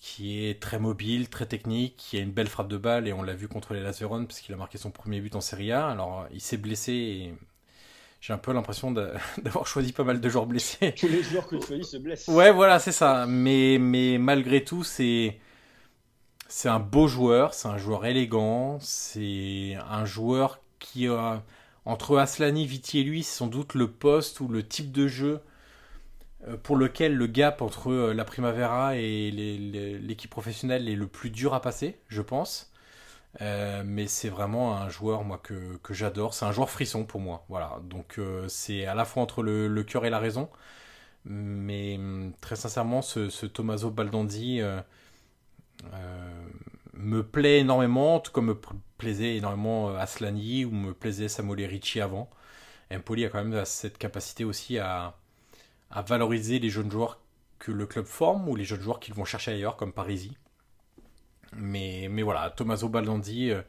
qui 0.00 0.44
est 0.44 0.60
très 0.60 0.78
mobile, 0.78 1.28
très 1.28 1.46
technique, 1.46 1.96
qui 1.96 2.16
a 2.16 2.20
une 2.20 2.32
belle 2.32 2.48
frappe 2.48 2.68
de 2.68 2.78
balle, 2.78 3.06
et 3.06 3.12
on 3.12 3.22
l'a 3.22 3.34
vu 3.34 3.48
contre 3.48 3.74
les 3.74 3.80
Las 3.82 4.00
Véron, 4.00 4.24
parce 4.24 4.40
qu'il 4.40 4.54
a 4.54 4.58
marqué 4.58 4.78
son 4.78 4.90
premier 4.90 5.20
but 5.20 5.36
en 5.36 5.42
Serie 5.42 5.72
A. 5.72 5.88
Alors 5.88 6.26
il 6.32 6.40
s'est 6.40 6.56
blessé, 6.56 6.92
et 6.92 7.34
j'ai 8.20 8.32
un 8.32 8.38
peu 8.38 8.52
l'impression 8.52 8.90
d'avoir 9.38 9.66
choisi 9.66 9.92
pas 9.92 10.04
mal 10.04 10.20
de 10.20 10.28
joueurs 10.28 10.46
blessés. 10.46 10.94
Tous 10.94 11.06
les 11.06 11.22
joueurs 11.22 11.46
que 11.46 11.56
tu 11.56 11.66
choisis 11.66 11.90
se 11.90 11.96
blessent. 11.98 12.28
Ouais, 12.28 12.50
voilà, 12.50 12.78
c'est 12.78 12.92
ça. 12.92 13.26
Mais, 13.26 13.78
mais 13.78 14.18
malgré 14.18 14.64
tout, 14.64 14.84
c'est 14.84 15.38
c'est 16.48 16.68
un 16.68 16.80
beau 16.80 17.06
joueur, 17.06 17.54
c'est 17.54 17.68
un 17.68 17.78
joueur 17.78 18.06
élégant, 18.06 18.78
c'est 18.80 19.76
un 19.88 20.04
joueur 20.04 20.60
qui 20.80 21.06
a 21.06 21.44
entre 21.84 22.18
Aslani, 22.18 22.66
Viti 22.66 22.98
et 23.00 23.04
lui, 23.04 23.22
c'est 23.22 23.36
sans 23.38 23.46
doute 23.46 23.74
le 23.74 23.88
poste 23.90 24.40
ou 24.40 24.48
le 24.48 24.66
type 24.66 24.92
de 24.92 25.06
jeu 25.06 25.40
pour 26.62 26.76
lequel 26.76 27.16
le 27.16 27.26
gap 27.26 27.62
entre 27.62 27.90
euh, 27.90 28.14
la 28.14 28.24
Primavera 28.24 28.96
et 28.96 29.30
l'équipe 29.30 30.30
professionnelle 30.30 30.88
est 30.88 30.94
le 30.94 31.06
plus 31.06 31.30
dur 31.30 31.54
à 31.54 31.60
passer, 31.60 32.00
je 32.08 32.22
pense. 32.22 32.72
Euh, 33.40 33.82
mais 33.86 34.06
c'est 34.08 34.28
vraiment 34.28 34.76
un 34.76 34.88
joueur 34.88 35.24
moi 35.24 35.38
que, 35.42 35.78
j'adore. 35.90 36.34
C'est 36.34 36.44
un 36.46 36.52
joueur 36.52 36.70
frisson 36.70 37.04
pour 37.04 37.20
moi. 37.20 37.44
Voilà. 37.48 37.80
Donc 37.84 38.18
euh, 38.18 38.48
c'est 38.48 38.86
à 38.86 38.94
la 38.94 39.04
fois 39.04 39.22
entre 39.22 39.42
le, 39.42 39.82
cœur 39.84 40.04
et 40.06 40.10
la 40.10 40.18
raison. 40.18 40.48
Mais 41.24 41.96
hum, 41.98 42.32
très 42.40 42.56
sincèrement, 42.56 43.02
ce, 43.02 43.28
ce 43.30 43.46
Tommaso 43.46 43.90
Baldandi 43.90 44.60
euh, 44.60 44.80
me 46.94 47.22
plaît 47.22 47.60
énormément, 47.60 48.20
tout 48.20 48.32
comme 48.32 48.46
me 48.46 48.58
plaisait 48.98 49.36
énormément 49.36 49.94
Aslani 49.96 50.64
ou 50.64 50.70
me 50.72 50.92
plaisait 50.94 51.28
Samuel 51.28 51.66
Ricci 51.66 52.00
avant. 52.00 52.30
Empoli 52.92 53.24
a 53.24 53.28
quand 53.30 53.44
même 53.44 53.64
cette 53.64 53.98
capacité 53.98 54.44
aussi 54.44 54.78
à, 54.78 55.19
à 55.90 56.02
valoriser 56.02 56.58
les 56.58 56.70
jeunes 56.70 56.90
joueurs 56.90 57.20
que 57.58 57.72
le 57.72 57.86
club 57.86 58.06
forme 58.06 58.48
ou 58.48 58.56
les 58.56 58.64
jeunes 58.64 58.80
joueurs 58.80 59.00
qu'ils 59.00 59.14
vont 59.14 59.24
chercher 59.24 59.52
ailleurs, 59.52 59.76
comme 59.76 59.92
Parisi. 59.92 60.36
Mais, 61.56 62.08
voilà, 62.22 62.50
Tommaso 62.50 62.88
Baldandi, 62.88 63.50
euh, 63.50 63.62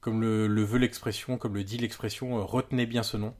comme 0.00 0.20
le, 0.20 0.62
veut 0.62 0.78
l'expression, 0.78 1.38
comme 1.38 1.54
le 1.54 1.64
dit 1.64 1.78
l'expression, 1.78 2.38
euh, 2.38 2.42
retenez 2.42 2.86
bien 2.86 3.02
ce 3.02 3.16
nom. 3.16 3.34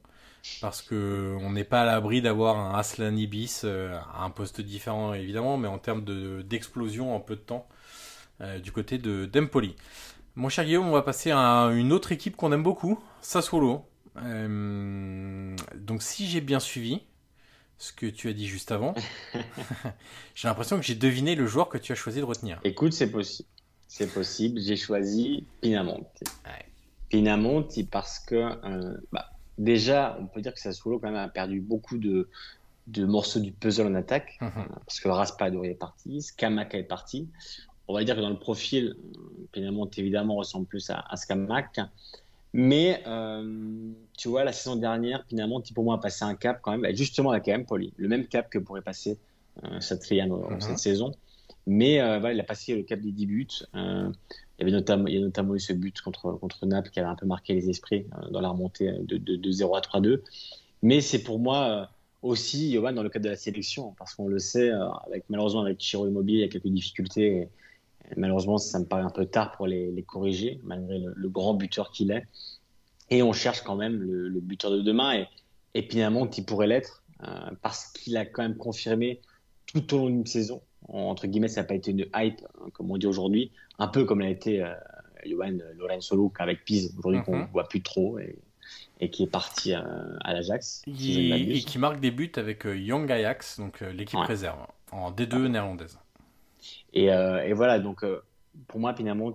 Parce 0.61 0.83
que 0.83 1.37
on 1.41 1.53
n'est 1.53 1.63
pas 1.63 1.83
à 1.83 1.85
l'abri 1.85 2.21
d'avoir 2.21 2.59
un 2.59 2.77
Aslan 2.77 3.15
Ibis 3.15 3.61
euh, 3.63 3.97
à 4.13 4.25
un 4.25 4.31
poste 4.31 4.61
différent 4.61 5.15
évidemment, 5.15 5.57
mais 5.57 5.69
en 5.69 5.79
termes 5.79 6.05
d'explosion 6.43 7.15
en 7.15 7.21
peu 7.21 7.37
de 7.37 7.41
temps 7.41 7.69
du 8.61 8.73
côté 8.73 8.99
de 8.99 9.25
d'Empoli. 9.25 9.77
Mon 10.35 10.49
cher 10.49 10.65
Guillaume, 10.65 10.89
on 10.89 10.93
va 10.93 11.03
passer 11.03 11.31
à 11.31 11.71
une 11.73 11.93
autre 11.93 12.11
équipe 12.11 12.35
qu'on 12.35 12.51
aime 12.51 12.65
beaucoup, 12.65 12.99
Sassuolo. 13.21 13.87
donc 14.17 16.03
si 16.03 16.27
j'ai 16.27 16.41
bien 16.41 16.59
suivi, 16.59 17.03
ce 17.83 17.93
que 17.93 18.07
tu 18.07 18.29
as 18.29 18.33
dit 18.33 18.47
juste 18.47 18.71
avant. 18.71 18.95
j'ai 20.37 20.47
l'impression 20.47 20.77
que 20.77 20.85
j'ai 20.85 20.95
deviné 20.95 21.35
le 21.35 21.49
joueur 21.49 21.69
que 21.69 21.79
tu 21.79 21.91
as 21.91 21.97
choisi 21.97 22.21
de 22.21 22.25
retenir. 22.25 22.61
Écoute, 22.63 22.93
c'est 22.93 23.11
possible. 23.11 23.49
C'est 23.89 24.07
possible. 24.07 24.61
J'ai 24.61 24.77
choisi 24.77 25.45
Pinamonti. 25.61 26.23
Pinamonti 27.09 27.83
parce 27.83 28.21
que, 28.21 28.37
euh, 28.37 28.97
bah, 29.11 29.31
déjà, 29.59 30.17
on 30.21 30.27
peut 30.27 30.41
dire 30.41 30.55
que 30.55 30.61
Sassuolo 30.61 31.01
quand 31.01 31.11
même 31.11 31.17
a 31.17 31.29
perdu 31.29 31.61
beaucoup 31.61 31.99
de, 31.99 32.31
de 32.87 33.05
morceaux 33.05 33.41
du 33.41 33.51
puzzle 33.51 33.89
en 33.89 33.97
attaque. 33.97 34.39
Mhm. 34.41 34.53
Euh, 34.57 34.75
parce 34.87 35.01
que 35.01 35.09
Raspadori 35.09 35.71
est 35.71 35.75
parti, 35.75 36.23
Skamak 36.23 36.75
est 36.75 36.85
parti. 36.85 37.31
On 37.89 37.95
va 37.95 38.05
dire 38.05 38.15
que 38.15 38.21
dans 38.21 38.31
le 38.31 38.39
profil, 38.39 38.95
Pinamonti 39.51 40.01
évidemment 40.03 40.37
ressemble 40.37 40.67
plus 40.67 40.89
à, 40.89 41.01
à. 41.01 41.17
Mais 42.55 43.03
euh, 43.07 43.93
tu 44.17 44.29
vois, 44.29 44.45
la 44.45 44.53
saison 44.53 44.77
dernière, 44.77 45.25
Pinamonti 45.25 45.73
pour 45.73 45.85
moi 45.85 45.95
a 45.95 45.99
passé 45.99 46.25
un 46.25 46.35
cap 46.35 46.61
quand 46.63 46.77
même, 46.77 46.95
justement 46.95 47.31
avec 47.31 47.49
Empoli, 47.49 47.93
le 47.97 48.09
même 48.09 48.27
cap 48.27 48.51
que 48.51 48.59
pourrait 48.59 48.83
passer 48.83 49.19
euh, 49.65 49.81
Satriano 49.81 50.49
mhm. 50.51 50.61
cette 50.61 50.79
saison. 50.79 51.13
Mais 51.67 52.01
euh, 52.01 52.19
voilà, 52.19 52.35
il 52.35 52.41
a 52.41 52.45
passé 52.45 52.75
le 52.75 52.83
cap 52.83 53.01
des 53.01 53.13
10 53.13 53.27
buts. 53.27 53.49
Euh, 53.75 54.11
il, 54.59 54.61
y 54.61 54.63
avait 54.63 54.73
notamment, 54.73 55.07
il 55.07 55.15
y 55.15 55.19
a 55.19 55.21
notamment 55.21 55.55
eu 55.55 55.61
ce 55.61 55.73
but 55.73 56.01
contre, 56.01 56.33
contre 56.33 56.67
Naples 56.67 56.91
qui 56.91 57.01
avait 57.01 57.09
un 57.09 57.15
peu 57.15 57.27
marqué 57.27 57.55
les 57.55 57.71
esprits 57.71 58.07
dans 58.31 58.41
la 58.41 58.49
remontée 58.49 58.93
de, 59.01 59.17
de, 59.17 59.51
0 59.51 59.75
à 59.77 59.81
3-2. 59.81 60.21
Mais 60.83 61.01
c'est 61.01 61.23
pour 61.23 61.39
moi 61.39 61.91
aussi, 62.23 62.73
Johan, 62.73 62.93
dans 62.93 63.03
le 63.03 63.09
cadre 63.09 63.25
de 63.25 63.31
la 63.31 63.37
sélection, 63.37 63.95
parce 63.99 64.15
qu'on 64.15 64.29
le 64.29 64.39
sait, 64.39 64.71
avec, 65.07 65.25
malheureusement 65.29 65.63
avec 65.63 65.79
Chiro 65.81 66.07
Immobile, 66.07 66.37
il 66.37 66.41
y 66.41 66.45
a 66.45 66.49
quelques 66.49 66.69
difficultés. 66.69 67.27
Et, 67.27 67.49
malheureusement, 68.17 68.59
ça 68.59 68.79
me 68.79 68.85
paraît 68.85 69.03
un 69.03 69.11
peu 69.11 69.27
tard 69.27 69.53
pour 69.53 69.67
les, 69.67 69.91
les 69.91 70.03
corriger, 70.03 70.61
malgré 70.65 70.99
le, 70.99 71.29
grand 71.29 71.55
buteur 71.55 71.91
qu'il 71.91 72.11
est. 72.11 72.27
Et 73.11 73.23
on 73.23 73.33
cherche 73.33 73.63
quand 73.63 73.77
même 73.77 74.01
le, 74.01 74.29
le 74.29 74.41
buteur 74.41 74.71
de 74.71 74.81
demain. 74.81 75.15
Et, 75.15 75.27
et 75.75 75.83
finalement, 75.83 76.27
qui 76.27 76.43
pourrait 76.43 76.67
l'être, 76.67 77.03
parce 77.63 77.93
qu'il 77.93 78.17
a 78.17 78.27
quand 78.27 78.43
même 78.43 78.57
confirmé 78.57 79.21
tout 79.67 79.95
au 79.95 79.99
long 79.99 80.07
d'une 80.11 80.27
saison 80.27 80.61
entre 80.89 81.27
guillemets, 81.27 81.49
ça 81.49 81.63
n'a 81.63 81.67
pas 81.67 81.75
été 81.75 81.91
une 81.91 82.07
hype, 82.15 82.41
hein, 82.61 82.69
comme 82.73 82.91
on 82.91 82.97
dit 82.97 83.07
aujourd'hui, 83.07 83.53
un 83.79 83.89
peu 83.89 84.05
comme 84.05 84.21
l'a 84.21 84.29
été 84.29 84.63
euh, 84.63 84.75
Lorenzo 85.77 86.17
Luc 86.17 86.41
avec 86.41 86.65
Pise, 86.65 86.95
aujourd'hui 86.99 87.23
qu'on 87.23 87.37
ne 87.37 87.43
mhm. 87.43 87.51
voit 87.53 87.69
plus 87.69 87.83
trop 87.83 88.19
et, 88.19 88.39
et, 89.01 89.11
qui 89.11 89.25
est 89.25 89.31
parti 89.31 89.73
à, 89.73 89.85
l'Ajax. 90.25 90.83
et 90.87 91.61
qui 91.61 91.79
marque 91.79 92.01
des 92.01 92.11
buts 92.11 92.33
avec 92.37 92.67
euh, 92.67 92.77
Young 92.77 93.11
Ajax, 93.11 93.59
donc 93.61 93.83
euh, 93.83 93.93
l'équipe 93.93 94.19
réserve, 94.21 94.59
en 94.91 95.13
D2 95.13 95.47
néerlandaise. 95.47 95.99
Et, 96.93 97.13
euh, 97.13 97.43
et, 97.45 97.53
voilà, 97.53 97.79
donc 97.79 98.05
pour 98.69 98.81
moi, 98.81 98.95
finalement, 98.95 99.33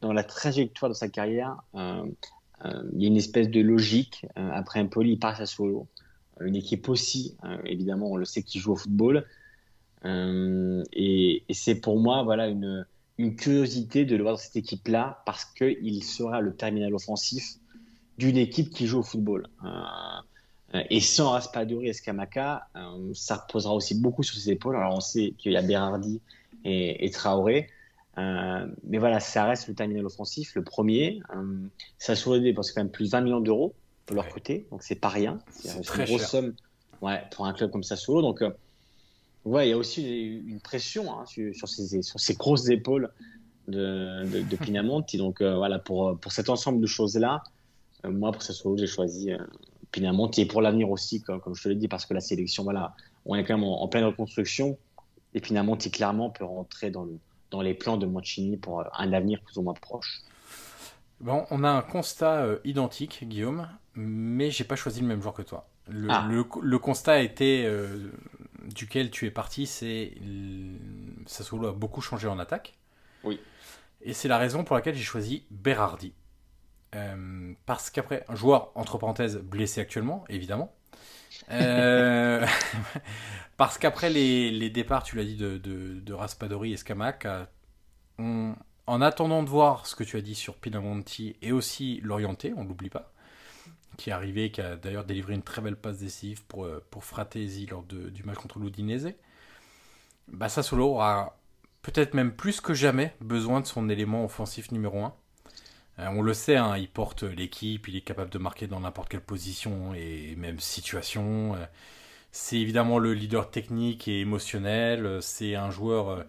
dans, 0.00 0.12
la 0.12 0.24
trajectoire 0.24 0.88
de 0.90 0.94
sa 0.94 1.08
carrière, 1.08 1.56
il 1.74 3.02
y 3.02 3.04
a 3.04 3.08
une 3.08 3.16
espèce 3.16 3.50
de 3.50 3.60
logique. 3.60 4.26
après 4.36 4.80
un 4.80 4.86
poli, 4.86 5.12
il 5.12 5.18
part 5.18 5.40
à 5.40 5.46
solo. 5.46 5.86
une 6.40 6.56
équipe 6.56 6.88
aussi, 6.88 7.36
évidemment, 7.64 8.10
on 8.10 8.16
le 8.16 8.24
sait, 8.24 8.42
qui 8.42 8.58
joue 8.58 8.72
au 8.72 8.76
football. 8.76 9.26
et, 10.04 11.44
c'est 11.50 11.76
pour 11.76 11.98
moi 11.98 12.22
voilà, 12.22 12.48
une, 12.48 12.86
curiosité 13.36 14.04
de 14.04 14.16
le 14.16 14.22
voir 14.22 14.34
dans 14.34 14.40
cette 14.40 14.56
équipe-là 14.56 15.22
parce 15.26 15.44
qu'il 15.44 16.02
sera 16.02 16.40
le 16.40 16.54
terminal 16.54 16.94
offensif 16.94 17.58
d'une 18.18 18.36
équipe 18.36 18.70
qui 18.70 18.86
joue 18.86 19.00
au 19.00 19.02
football. 19.02 19.46
Euh, 20.74 20.82
et 20.90 21.00
sans 21.00 21.30
Raspadori 21.30 21.88
et 21.88 21.92
Skamaka, 21.92 22.68
euh, 22.76 23.10
ça 23.14 23.36
reposera 23.36 23.74
aussi 23.74 23.94
beaucoup 23.94 24.22
sur 24.22 24.36
ses 24.36 24.50
épaules. 24.50 24.76
Alors 24.76 24.94
on 24.94 25.00
sait 25.00 25.34
qu'il 25.38 25.52
y 25.52 25.56
a 25.56 25.62
Berardi 25.62 26.20
et, 26.64 27.10
Traoré, 27.10 27.68
euh, 28.16 28.66
mais 28.84 28.98
voilà, 28.98 29.20
ça 29.20 29.44
reste 29.44 29.68
le 29.68 29.74
terminal 29.74 30.06
offensif, 30.06 30.54
le 30.54 30.62
premier. 30.62 31.20
ça 31.98 32.12
a 32.12 32.38
des 32.38 32.54
parce 32.54 32.70
que 32.70 32.76
quand 32.76 32.82
même 32.82 32.92
plus 32.92 33.06
de 33.06 33.10
20 33.10 33.20
millions 33.22 33.40
d'euros 33.40 33.74
de 34.08 34.14
leur 34.14 34.28
côté, 34.28 34.66
donc 34.70 34.82
c'est 34.82 34.94
pas 34.94 35.08
rien. 35.08 35.38
C'est 35.50 35.74
une 35.76 36.04
grosse 36.04 36.26
somme 36.26 36.54
ouais, 37.02 37.22
pour 37.30 37.46
un 37.46 37.52
club 37.52 37.70
comme 37.70 37.82
Sassuolo. 37.82 38.22
Donc 38.22 38.42
Ouais, 39.44 39.66
il 39.66 39.70
y 39.70 39.72
a 39.74 39.76
aussi 39.76 40.40
une 40.46 40.60
pression 40.60 41.12
hein, 41.12 41.24
sur, 41.26 41.68
ces, 41.68 42.02
sur 42.02 42.18
ces 42.18 42.34
grosses 42.34 42.68
épaules 42.70 43.10
de, 43.68 44.24
de, 44.24 44.40
de 44.40 44.56
Pinamonti. 44.64 45.18
Donc 45.18 45.40
euh, 45.40 45.56
voilà, 45.56 45.78
pour, 45.78 46.18
pour 46.18 46.32
cet 46.32 46.48
ensemble 46.48 46.80
de 46.80 46.86
choses-là, 46.86 47.42
euh, 48.04 48.10
moi, 48.10 48.32
pour 48.32 48.42
ce 48.42 48.52
solo, 48.52 48.78
j'ai 48.78 48.86
choisi 48.86 49.32
euh, 49.32 49.38
Pinamonti 49.90 50.42
et 50.42 50.46
pour 50.46 50.62
l'avenir 50.62 50.90
aussi, 50.90 51.20
comme, 51.20 51.40
comme, 51.40 51.54
je 51.54 51.62
te 51.62 51.68
l'ai 51.68 51.74
dit, 51.74 51.88
parce 51.88 52.06
que 52.06 52.14
la 52.14 52.20
sélection, 52.20 52.64
voilà, 52.64 52.94
on 53.26 53.34
est 53.34 53.44
quand 53.44 53.58
même 53.58 53.64
en, 53.64 53.86
pleine 53.86 54.04
reconstruction 54.04 54.78
et 55.34 55.40
Pinamonti, 55.40 55.90
clairement, 55.90 56.30
peut 56.30 56.44
rentrer 56.44 56.90
dans, 56.90 57.04
le, 57.04 57.18
dans 57.50 57.60
les 57.60 57.74
plans 57.74 57.96
de 57.96 58.06
Mancini 58.06 58.56
pour 58.56 58.84
un 58.98 59.12
avenir 59.12 59.40
plus 59.42 59.58
ou 59.58 59.62
moins 59.62 59.74
proche. 59.74 60.22
Bon, 61.20 61.46
on 61.50 61.64
a 61.64 61.70
un 61.70 61.82
constat 61.82 62.46
identique, 62.64 63.24
Guillaume, 63.24 63.68
mais 63.94 64.50
j'ai 64.50 64.64
pas 64.64 64.76
choisi 64.76 65.00
le 65.00 65.06
même 65.06 65.22
joueur 65.22 65.34
que 65.34 65.42
toi. 65.42 65.68
Le, 65.88 66.08
ah. 66.10 66.26
le, 66.28 66.44
le 66.62 66.78
constat 66.78 67.14
a 67.14 67.18
été 67.18 67.68
duquel 68.74 69.10
tu 69.10 69.26
es 69.26 69.30
parti, 69.30 69.66
c'est 69.66 70.12
Sassuolo 71.26 71.68
a 71.68 71.72
beaucoup 71.72 72.00
changé 72.00 72.28
en 72.28 72.38
attaque. 72.38 72.74
Oui. 73.22 73.40
Et 74.02 74.12
c'est 74.12 74.28
la 74.28 74.38
raison 74.38 74.64
pour 74.64 74.76
laquelle 74.76 74.94
j'ai 74.94 75.02
choisi 75.02 75.44
Berardi. 75.50 76.12
Euh, 76.94 77.52
parce 77.66 77.90
qu'après, 77.90 78.24
un 78.28 78.36
joueur, 78.36 78.70
entre 78.74 78.98
parenthèses, 78.98 79.38
blessé 79.38 79.80
actuellement, 79.80 80.24
évidemment. 80.28 80.72
Euh, 81.50 82.46
parce 83.56 83.78
qu'après 83.78 84.10
les, 84.10 84.70
départs, 84.70 85.02
tu 85.02 85.16
l'as 85.16 85.24
dit, 85.24 85.36
de, 85.36 86.12
Raspadori 86.12 86.72
et 86.72 86.76
Scamac, 86.76 87.26
en 88.18 89.00
attendant 89.00 89.42
de 89.42 89.48
voir 89.48 89.86
ce 89.86 89.96
que 89.96 90.04
tu 90.04 90.16
as 90.16 90.20
dit 90.20 90.34
sur 90.34 90.56
Pinamonti 90.56 91.36
et 91.42 91.52
aussi 91.52 92.00
l'orienté, 92.02 92.52
on 92.56 92.64
l'oublie 92.64 92.90
pas, 92.90 93.12
qui 93.96 94.10
est 94.10 94.12
arrivé, 94.12 94.50
qui 94.50 94.60
a 94.60 94.76
d'ailleurs 94.76 95.04
délivré 95.04 95.34
une 95.34 95.42
très 95.42 95.62
belle 95.62 95.76
passe 95.76 95.98
décisive 95.98 96.44
pour, 96.44 96.64
euh, 96.64 96.84
pour 96.90 97.04
Fratesi 97.04 97.66
lors 97.66 97.82
du 97.82 98.22
match 98.24 98.36
contre 98.36 98.58
l'Udinese. 98.58 99.12
Bah, 100.28 100.48
Sassuolo 100.48 100.86
aura 100.86 101.38
peut-être 101.82 102.14
même 102.14 102.32
plus 102.32 102.60
que 102.60 102.74
jamais 102.74 103.14
besoin 103.20 103.60
de 103.60 103.66
son 103.66 103.88
élément 103.88 104.24
offensif 104.24 104.70
numéro 104.70 105.04
1. 105.04 105.14
Euh, 105.98 106.08
on 106.08 106.22
le 106.22 106.34
sait, 106.34 106.56
hein, 106.56 106.76
il 106.76 106.88
porte 106.88 107.22
l'équipe, 107.22 107.88
il 107.88 107.96
est 107.96 108.00
capable 108.00 108.30
de 108.30 108.38
marquer 108.38 108.66
dans 108.66 108.80
n'importe 108.80 109.08
quelle 109.08 109.20
position 109.20 109.94
et 109.94 110.34
même 110.36 110.60
situation. 110.60 111.54
Euh, 111.54 111.64
c'est 112.32 112.56
évidemment 112.56 112.98
le 112.98 113.14
leader 113.14 113.50
technique 113.50 114.08
et 114.08 114.20
émotionnel. 114.20 115.22
C'est 115.22 115.54
un 115.54 115.70
joueur 115.70 116.24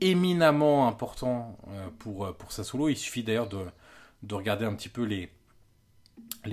éminemment 0.00 0.88
important 0.88 1.58
pour, 1.98 2.34
pour. 2.34 2.90
Il 2.90 2.96
suffit 2.96 3.22
d'ailleurs 3.22 3.48
de, 3.48 3.66
de 4.22 4.34
regarder 4.34 4.64
un 4.64 4.74
petit 4.74 4.88
peu 4.88 5.04
les, 5.04 5.30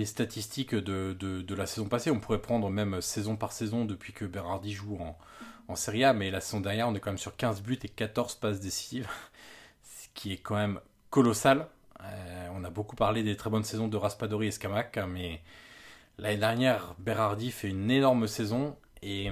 statistiques 0.04 0.74
de, 0.74 1.14
de, 1.14 1.54
la 1.54 1.66
saison 1.66 1.88
passée. 1.88 2.10
On 2.10 2.20
pourrait 2.20 2.42
prendre 2.42 2.68
même 2.70 3.00
saison 3.00 3.36
par 3.36 3.52
saison 3.52 3.84
depuis 3.84 4.12
que 4.12 4.24
Berardi 4.24 4.72
joue 4.72 4.96
en, 4.96 5.16
en 5.68 5.76
Serie 5.76 6.04
A, 6.04 6.12
mais 6.12 6.30
la 6.30 6.40
saison 6.40 6.60
dernière, 6.60 6.88
on 6.88 6.94
est 6.94 7.00
quand 7.00 7.10
même 7.10 7.18
sur 7.18 7.36
15 7.36 7.62
buts 7.62 7.78
et 7.82 7.88
14 7.88 8.36
passes 8.36 8.60
décisives, 8.60 9.08
ce 9.82 10.08
qui 10.14 10.32
est 10.32 10.38
quand 10.38 10.56
même 10.56 10.80
colossal. 11.10 11.68
Euh, 12.08 12.48
on 12.54 12.64
a 12.64 12.70
beaucoup 12.70 12.96
parlé 12.96 13.22
des 13.22 13.36
très 13.36 13.50
bonnes 13.50 13.64
saisons 13.64 13.88
de 13.88 13.96
Raspadori 13.96 14.48
et 14.48 14.50
Scamac, 14.50 14.96
hein, 14.96 15.06
mais 15.06 15.40
l'année 16.18 16.38
dernière, 16.38 16.94
Berardi 16.98 17.50
fait 17.50 17.68
une 17.68 17.90
énorme 17.90 18.26
saison 18.26 18.76
et 19.02 19.30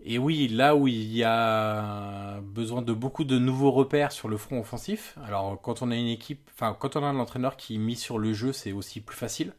et 0.00 0.16
oui, 0.18 0.46
là 0.48 0.76
où 0.76 0.86
il 0.86 1.12
y 1.12 1.24
a 1.24 2.40
besoin 2.40 2.82
de 2.82 2.92
beaucoup 2.92 3.24
de 3.24 3.36
nouveaux 3.38 3.72
repères 3.72 4.12
sur 4.12 4.28
le 4.28 4.36
front 4.36 4.60
offensif, 4.60 5.18
alors 5.24 5.60
quand 5.60 5.82
on 5.82 5.90
a 5.90 5.96
une 5.96 6.06
équipe, 6.06 6.48
enfin 6.54 6.76
quand 6.78 6.94
on 6.96 7.02
a 7.02 7.06
un 7.08 7.18
entraîneur 7.18 7.56
qui 7.56 7.78
mise 7.78 8.00
sur 8.00 8.18
le 8.18 8.32
jeu, 8.32 8.52
c'est 8.52 8.72
aussi 8.72 9.00
plus 9.00 9.16
facile. 9.16 9.52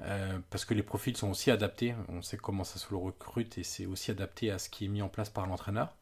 Euh, 0.00 0.38
parce 0.50 0.64
que 0.64 0.74
les 0.74 0.82
profils 0.82 1.16
sont 1.16 1.30
aussi 1.30 1.52
adaptés, 1.52 1.94
on 2.08 2.20
sait 2.20 2.36
comment 2.36 2.64
ça 2.64 2.80
se 2.80 2.88
le 2.90 2.96
recrute 2.96 3.58
et 3.58 3.62
c'est 3.62 3.86
aussi 3.86 4.10
adapté 4.10 4.50
à 4.50 4.58
ce 4.58 4.68
qui 4.68 4.86
est 4.86 4.88
mis 4.88 5.02
en 5.02 5.08
place 5.08 5.30
par 5.30 5.46
l'entraîneur. 5.46 5.94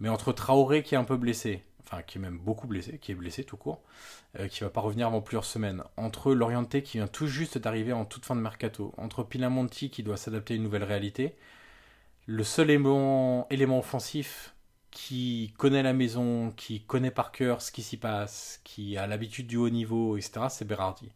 Mais 0.00 0.10
entre 0.10 0.32
Traoré 0.32 0.82
qui 0.82 0.94
est 0.94 0.98
un 0.98 1.04
peu 1.04 1.16
blessé, 1.16 1.64
enfin 1.84 2.02
qui 2.02 2.18
est 2.18 2.20
même 2.20 2.38
beaucoup 2.38 2.66
blessé, 2.66 2.98
qui 2.98 3.12
est 3.12 3.14
blessé 3.14 3.44
tout 3.44 3.56
court, 3.56 3.82
euh, 4.38 4.48
qui 4.48 4.60
va 4.64 4.70
pas 4.70 4.80
revenir 4.80 5.06
avant 5.06 5.20
plusieurs 5.20 5.44
semaines, 5.44 5.82
entre 5.96 6.34
Lorienté 6.34 6.82
qui 6.82 6.98
vient 6.98 7.08
tout 7.08 7.26
juste 7.26 7.58
d'arriver 7.58 7.92
en 7.92 8.04
toute 8.04 8.24
fin 8.24 8.36
de 8.36 8.40
mercato, 8.40 8.94
entre 8.96 9.22
Pinamonti 9.24 9.90
qui 9.90 10.02
doit 10.02 10.16
s'adapter 10.16 10.54
à 10.54 10.56
une 10.56 10.62
nouvelle 10.62 10.84
réalité, 10.84 11.34
le 12.26 12.44
seul 12.44 12.70
élément, 12.70 13.48
offensif 13.78 14.54
qui 14.90 15.54
connaît 15.58 15.82
la 15.82 15.92
maison, 15.92 16.52
qui 16.56 16.82
connaît 16.82 17.10
par 17.10 17.32
cœur 17.32 17.62
ce 17.62 17.72
qui 17.72 17.82
s'y 17.82 17.96
passe, 17.96 18.60
qui 18.64 18.96
a 18.96 19.06
l'habitude 19.06 19.46
du 19.46 19.56
haut 19.56 19.70
niveau, 19.70 20.16
etc., 20.16 20.46
c'est 20.50 20.66
Berardi. 20.66 21.10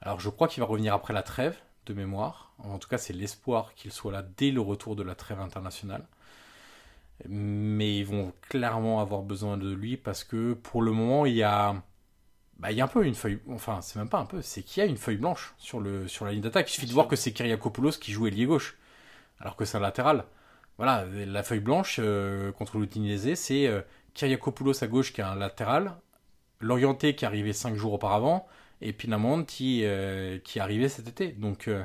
Alors 0.00 0.20
je 0.20 0.28
crois 0.30 0.48
qu'il 0.48 0.60
va 0.60 0.66
revenir 0.66 0.94
après 0.94 1.14
la 1.14 1.22
trêve 1.22 1.56
de 1.86 1.94
mémoire. 1.94 2.52
En 2.58 2.78
tout 2.78 2.88
cas, 2.88 2.98
c'est 2.98 3.12
l'espoir 3.12 3.74
qu'il 3.74 3.92
soit 3.92 4.12
là 4.12 4.22
dès 4.36 4.50
le 4.50 4.60
retour 4.60 4.96
de 4.96 5.02
la 5.02 5.14
trêve 5.14 5.40
internationale. 5.40 6.06
Mais 7.28 7.98
ils 7.98 8.06
vont 8.06 8.32
clairement 8.48 9.00
avoir 9.00 9.22
besoin 9.22 9.56
de 9.56 9.72
lui 9.72 9.96
parce 9.96 10.24
que 10.24 10.54
pour 10.54 10.82
le 10.82 10.92
moment, 10.92 11.26
il 11.26 11.34
y 11.34 11.42
a, 11.42 11.74
bah, 12.58 12.70
il 12.72 12.78
y 12.78 12.80
a 12.80 12.84
un 12.84 12.88
peu 12.88 13.04
une 13.04 13.14
feuille. 13.14 13.40
Enfin, 13.48 13.80
c'est 13.80 13.98
même 13.98 14.08
pas 14.08 14.18
un 14.18 14.26
peu, 14.26 14.42
c'est 14.42 14.62
qu'il 14.62 14.82
y 14.82 14.86
a 14.86 14.88
une 14.88 14.96
feuille 14.96 15.16
blanche 15.16 15.54
sur, 15.58 15.80
le, 15.80 16.08
sur 16.08 16.24
la 16.24 16.32
ligne 16.32 16.42
d'attaque. 16.42 16.70
Il 16.70 16.74
suffit 16.74 16.86
de 16.86 16.92
voir 16.92 17.08
que 17.08 17.16
c'est 17.16 17.32
Kyriakopoulos 17.32 17.98
qui 18.00 18.12
joue 18.12 18.26
ailier 18.26 18.46
gauche 18.46 18.78
alors 19.40 19.56
que 19.56 19.64
c'est 19.64 19.76
un 19.76 19.80
latéral. 19.80 20.24
Voilà, 20.78 21.04
la 21.06 21.42
feuille 21.42 21.60
blanche 21.60 21.96
euh, 22.00 22.52
contre 22.52 22.78
l'Udinese, 22.78 23.34
c'est 23.34 23.66
euh, 23.66 23.82
Kyriakopoulos 24.14 24.82
à 24.84 24.86
gauche 24.86 25.12
qui 25.12 25.20
est 25.20 25.24
un 25.24 25.34
latéral, 25.34 25.96
l'orienté 26.60 27.14
qui 27.16 27.24
est 27.24 27.28
arrivé 27.28 27.52
5 27.52 27.74
jours 27.74 27.94
auparavant, 27.94 28.46
et 28.80 28.92
Pinamonti 28.92 29.82
euh, 29.84 30.38
qui 30.38 30.58
est 30.58 30.62
arrivé 30.62 30.88
cet 30.88 31.08
été. 31.08 31.28
Donc, 31.28 31.68
euh, 31.68 31.84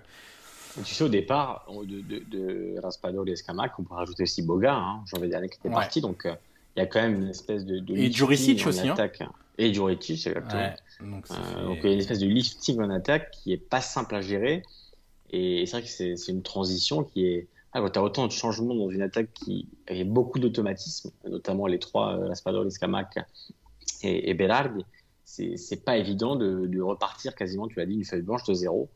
tu 0.83 0.93
sais, 0.93 1.03
au 1.03 1.09
départ 1.09 1.67
de, 1.85 2.01
de, 2.01 3.27
et 3.27 3.35
Scamac, 3.35 3.73
on 3.79 3.83
peut 3.83 3.93
rajouter 3.93 4.23
aussi 4.23 4.41
Boga, 4.41 4.75
hein, 4.75 5.03
janvier 5.05 5.29
dernier 5.29 5.49
qui 5.49 5.57
était 5.57 5.69
parti, 5.69 6.01
donc 6.01 6.27
il 6.75 6.79
y 6.79 6.81
a 6.81 6.85
quand 6.85 7.01
même 7.01 7.21
une 7.21 7.29
espèce 7.29 7.65
de. 7.65 7.79
de 7.79 7.95
et 7.95 8.11
Juricic 8.11 8.65
aussi. 8.65 8.87
Hein. 8.87 8.93
Attaque. 8.93 9.23
Et 9.57 9.73
Juricic, 9.73 10.25
exactement. 10.27 10.73
donc, 11.01 11.27
donc, 11.27 11.77
il 11.83 11.85
y 11.85 11.89
a 11.89 11.93
une 11.93 11.99
espèce 11.99 12.19
de 12.19 12.27
lifting 12.27 12.79
en 12.81 12.89
attaque 12.89 13.31
qui 13.31 13.53
est 13.53 13.57
pas 13.57 13.81
simple 13.81 14.15
à 14.15 14.21
gérer. 14.21 14.63
Et 15.29 15.65
c'est 15.65 15.77
vrai 15.77 15.83
que 15.83 16.17
c'est 16.17 16.31
une 16.31 16.43
transition 16.43 17.03
qui 17.03 17.25
est. 17.25 17.47
Ah, 17.75 17.81
quand 17.81 17.89
tu 17.89 17.99
as 17.99 18.03
autant 18.03 18.27
de 18.27 18.31
changements 18.31 18.75
dans 18.75 18.89
une 18.89 19.01
attaque 19.01 19.33
qui 19.33 19.67
avait 19.87 20.03
beaucoup 20.03 20.37
d'automatisme, 20.37 21.09
notamment 21.27 21.65
les 21.65 21.79
trois, 21.79 22.13
euh, 22.13 22.27
Raspador, 22.27 22.71
Scamac 22.71 23.17
et, 24.03 24.29
et 24.29 24.33
Berardi, 24.35 24.85
c'est 25.25 25.83
pas 25.83 25.97
évident 25.97 26.35
de, 26.35 26.67
de, 26.67 26.81
repartir 26.81 27.33
quasiment, 27.33 27.67
tu 27.67 27.79
l'as 27.79 27.87
dit, 27.87 27.95
une 27.95 28.05
feuille 28.05 28.21
blanche 28.21 28.43
de 28.43 28.53
zéro. 28.53 28.89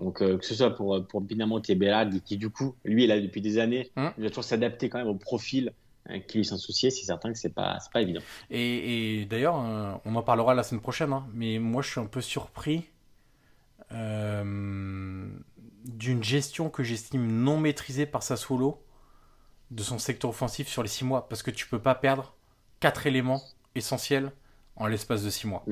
Donc, 0.00 0.22
euh, 0.22 0.38
que 0.38 0.44
ce 0.44 0.54
soit 0.54 0.74
pour, 0.74 1.06
pour 1.06 1.20
Binamonte 1.20 1.70
et 1.70 1.74
Berardi, 1.74 2.20
qui 2.20 2.36
du 2.36 2.50
coup, 2.50 2.74
lui, 2.84 3.04
est 3.04 3.06
là 3.06 3.20
depuis 3.20 3.40
des 3.40 3.58
années, 3.58 3.90
hein 3.96 4.12
il 4.18 4.24
va 4.24 4.30
toujours 4.30 4.44
s'adapter 4.44 4.88
quand 4.88 4.98
même 4.98 5.08
au 5.08 5.14
profil 5.14 5.72
euh, 6.08 6.18
qui 6.18 6.38
lui 6.38 6.44
s'associer, 6.44 6.90
c'est 6.90 7.04
certain 7.04 7.32
que 7.32 7.38
c'est 7.38 7.54
pas, 7.54 7.78
pas 7.92 8.00
évident. 8.00 8.20
Et, 8.50 9.20
et 9.20 9.24
d'ailleurs, 9.26 9.60
euh, 9.60 9.92
on 10.06 10.14
en 10.14 10.22
parlera 10.22 10.54
la 10.54 10.62
semaine 10.62 10.80
prochaine, 10.80 11.12
hein, 11.12 11.26
mais 11.34 11.58
moi 11.58 11.82
je 11.82 11.90
suis 11.90 12.00
un 12.00 12.06
peu 12.06 12.22
surpris 12.22 12.86
euh, 13.92 15.26
d'une 15.84 16.24
gestion 16.24 16.70
que 16.70 16.82
j'estime 16.82 17.26
non 17.26 17.58
maîtrisée 17.58 18.06
par 18.06 18.22
Sassuolo 18.22 18.82
de 19.70 19.82
son 19.82 19.98
secteur 19.98 20.30
offensif 20.30 20.68
sur 20.68 20.82
les 20.82 20.88
6 20.88 21.04
mois. 21.04 21.28
Parce 21.28 21.42
que 21.42 21.50
tu 21.50 21.68
peux 21.68 21.78
pas 21.78 21.94
perdre 21.94 22.34
4 22.80 23.06
éléments 23.06 23.42
essentiels 23.74 24.32
en 24.76 24.86
l'espace 24.86 25.22
de 25.22 25.30
6 25.30 25.46
mois. 25.48 25.64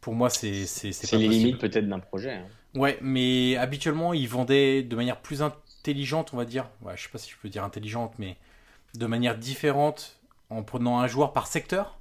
Pour 0.00 0.14
moi, 0.14 0.28
c'est 0.28 0.66
C'est 0.66 1.12
les 1.12 1.28
limites 1.28 1.58
peut-être 1.58 1.88
d'un 1.88 2.00
projet. 2.00 2.32
Hein. 2.32 2.46
Ouais, 2.74 2.98
mais 3.02 3.56
habituellement, 3.56 4.14
ils 4.14 4.28
vendaient 4.28 4.82
de 4.82 4.96
manière 4.96 5.18
plus 5.18 5.42
intelligente, 5.42 6.30
on 6.32 6.36
va 6.36 6.44
dire. 6.44 6.68
Ouais, 6.82 6.96
je 6.96 7.02
sais 7.02 7.08
pas 7.08 7.18
si 7.18 7.30
je 7.30 7.36
peux 7.36 7.48
dire 7.48 7.64
intelligente, 7.64 8.14
mais 8.18 8.36
de 8.94 9.06
manière 9.06 9.36
différente 9.36 10.18
en 10.50 10.62
prenant 10.62 11.00
un 11.00 11.06
joueur 11.06 11.32
par 11.32 11.46
secteur. 11.46 11.98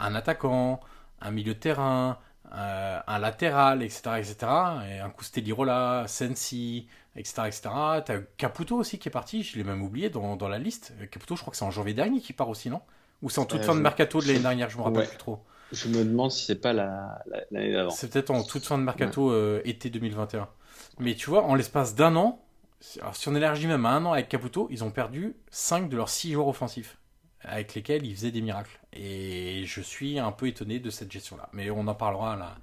un 0.00 0.14
attaquant, 0.14 0.80
un 1.20 1.30
milieu 1.30 1.54
de 1.54 1.58
terrain, 1.58 2.18
euh, 2.52 3.00
un 3.06 3.18
latéral, 3.18 3.82
etc., 3.82 4.02
etc. 4.18 4.36
Et 4.88 4.98
un 5.00 5.10
coup 5.10 5.24
Lirola, 5.36 6.04
Sensi, 6.06 6.86
etc., 7.16 7.42
etc. 7.46 7.62
T'as 8.04 8.18
Caputo 8.36 8.76
aussi 8.76 8.98
qui 8.98 9.08
est 9.08 9.12
parti, 9.12 9.42
je 9.42 9.56
l'ai 9.56 9.64
même 9.64 9.82
oublié 9.82 10.10
dans, 10.10 10.36
dans, 10.36 10.48
la 10.48 10.58
liste. 10.58 10.92
Caputo, 11.10 11.36
je 11.36 11.40
crois 11.40 11.50
que 11.50 11.56
c'est 11.56 11.64
en 11.64 11.70
janvier 11.70 11.94
dernier 11.94 12.20
qu'il 12.20 12.36
part 12.36 12.48
aussi, 12.48 12.70
non? 12.70 12.82
Ou 13.22 13.30
c'est 13.30 13.40
en 13.40 13.46
toute 13.46 13.60
euh, 13.60 13.64
fin 13.64 13.74
de 13.74 13.80
mercato 13.80 14.20
de 14.20 14.26
l'année 14.26 14.40
dernière, 14.40 14.68
je 14.68 14.76
me 14.76 14.82
rappelle 14.82 15.08
plus 15.08 15.18
trop. 15.18 15.42
Je 15.74 15.88
me 15.88 16.04
demande 16.04 16.30
si 16.30 16.44
c'est 16.44 16.60
pas 16.60 16.72
l'année 16.72 17.70
la, 17.70 17.72
d'avant. 17.72 17.90
C'est 17.90 18.10
peut-être 18.10 18.30
en 18.30 18.42
toute 18.42 18.64
fin 18.64 18.78
de 18.78 18.82
mercato 18.82 19.30
euh, 19.30 19.60
été 19.64 19.90
2021. 19.90 20.48
Mais 20.98 21.14
tu 21.14 21.30
vois, 21.30 21.44
en 21.44 21.54
l'espace 21.54 21.94
d'un 21.94 22.16
an, 22.16 22.40
alors, 23.00 23.16
si 23.16 23.28
on 23.28 23.34
élargit 23.34 23.66
même 23.66 23.86
à 23.86 23.90
un 23.90 24.04
an 24.04 24.12
avec 24.12 24.28
Caputo, 24.28 24.68
ils 24.70 24.84
ont 24.84 24.90
perdu 24.90 25.34
5 25.50 25.88
de 25.88 25.96
leurs 25.96 26.08
6 26.08 26.32
joueurs 26.32 26.48
offensifs 26.48 26.98
avec 27.40 27.74
lesquels 27.74 28.06
ils 28.06 28.14
faisaient 28.14 28.30
des 28.30 28.40
miracles. 28.40 28.78
Et 28.92 29.64
je 29.66 29.80
suis 29.80 30.18
un 30.18 30.32
peu 30.32 30.48
étonné 30.48 30.78
de 30.78 30.90
cette 30.90 31.12
gestion-là. 31.12 31.48
Mais 31.52 31.70
on 31.70 31.86
en 31.86 31.94
parlera 31.94 32.36
la, 32.36 32.56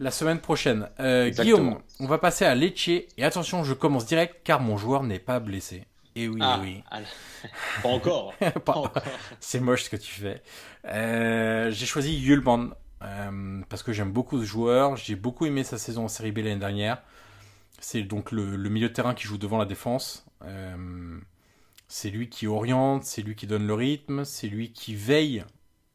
la 0.00 0.10
semaine 0.10 0.40
prochaine. 0.40 0.88
Euh, 1.00 1.30
Guillaume, 1.30 1.78
on 2.00 2.06
va 2.06 2.18
passer 2.18 2.44
à 2.44 2.54
Lecce. 2.54 2.88
Et 2.88 3.24
attention, 3.24 3.64
je 3.64 3.74
commence 3.74 4.06
direct 4.06 4.40
car 4.44 4.60
mon 4.60 4.76
joueur 4.76 5.02
n'est 5.04 5.20
pas 5.20 5.40
blessé. 5.40 5.84
Et 6.14 6.28
oui, 6.28 6.40
Ah, 6.40 6.60
oui. 6.60 6.82
ah, 6.90 7.00
pas 7.82 7.88
encore. 7.88 8.34
Pas- 8.64 8.74
encore. 8.76 9.02
C'est 9.40 9.60
moche 9.60 9.84
ce 9.84 9.90
que 9.90 9.96
tu 9.96 10.12
fais. 10.12 10.42
Euh, 10.86 11.70
j'ai 11.70 11.86
choisi 11.86 12.14
Yulman 12.18 12.74
euh, 13.02 13.62
parce 13.68 13.82
que 13.82 13.92
j'aime 13.92 14.12
beaucoup 14.12 14.38
ce 14.40 14.44
joueur. 14.44 14.96
J'ai 14.96 15.16
beaucoup 15.16 15.46
aimé 15.46 15.64
sa 15.64 15.78
saison 15.78 16.04
en 16.04 16.08
Série 16.08 16.32
B 16.32 16.38
l'année 16.38 16.56
dernière. 16.56 17.02
C'est 17.80 18.02
donc 18.02 18.32
le, 18.32 18.56
le 18.56 18.70
milieu 18.70 18.88
de 18.88 18.94
terrain 18.94 19.14
qui 19.14 19.24
joue 19.24 19.38
devant 19.38 19.58
la 19.58 19.66
défense. 19.66 20.26
Euh, 20.44 21.18
c'est 21.88 22.10
lui 22.10 22.28
qui 22.30 22.46
oriente, 22.46 23.04
c'est 23.04 23.22
lui 23.22 23.36
qui 23.36 23.46
donne 23.46 23.66
le 23.66 23.74
rythme, 23.74 24.24
c'est 24.24 24.48
lui 24.48 24.72
qui 24.72 24.94
veille 24.96 25.44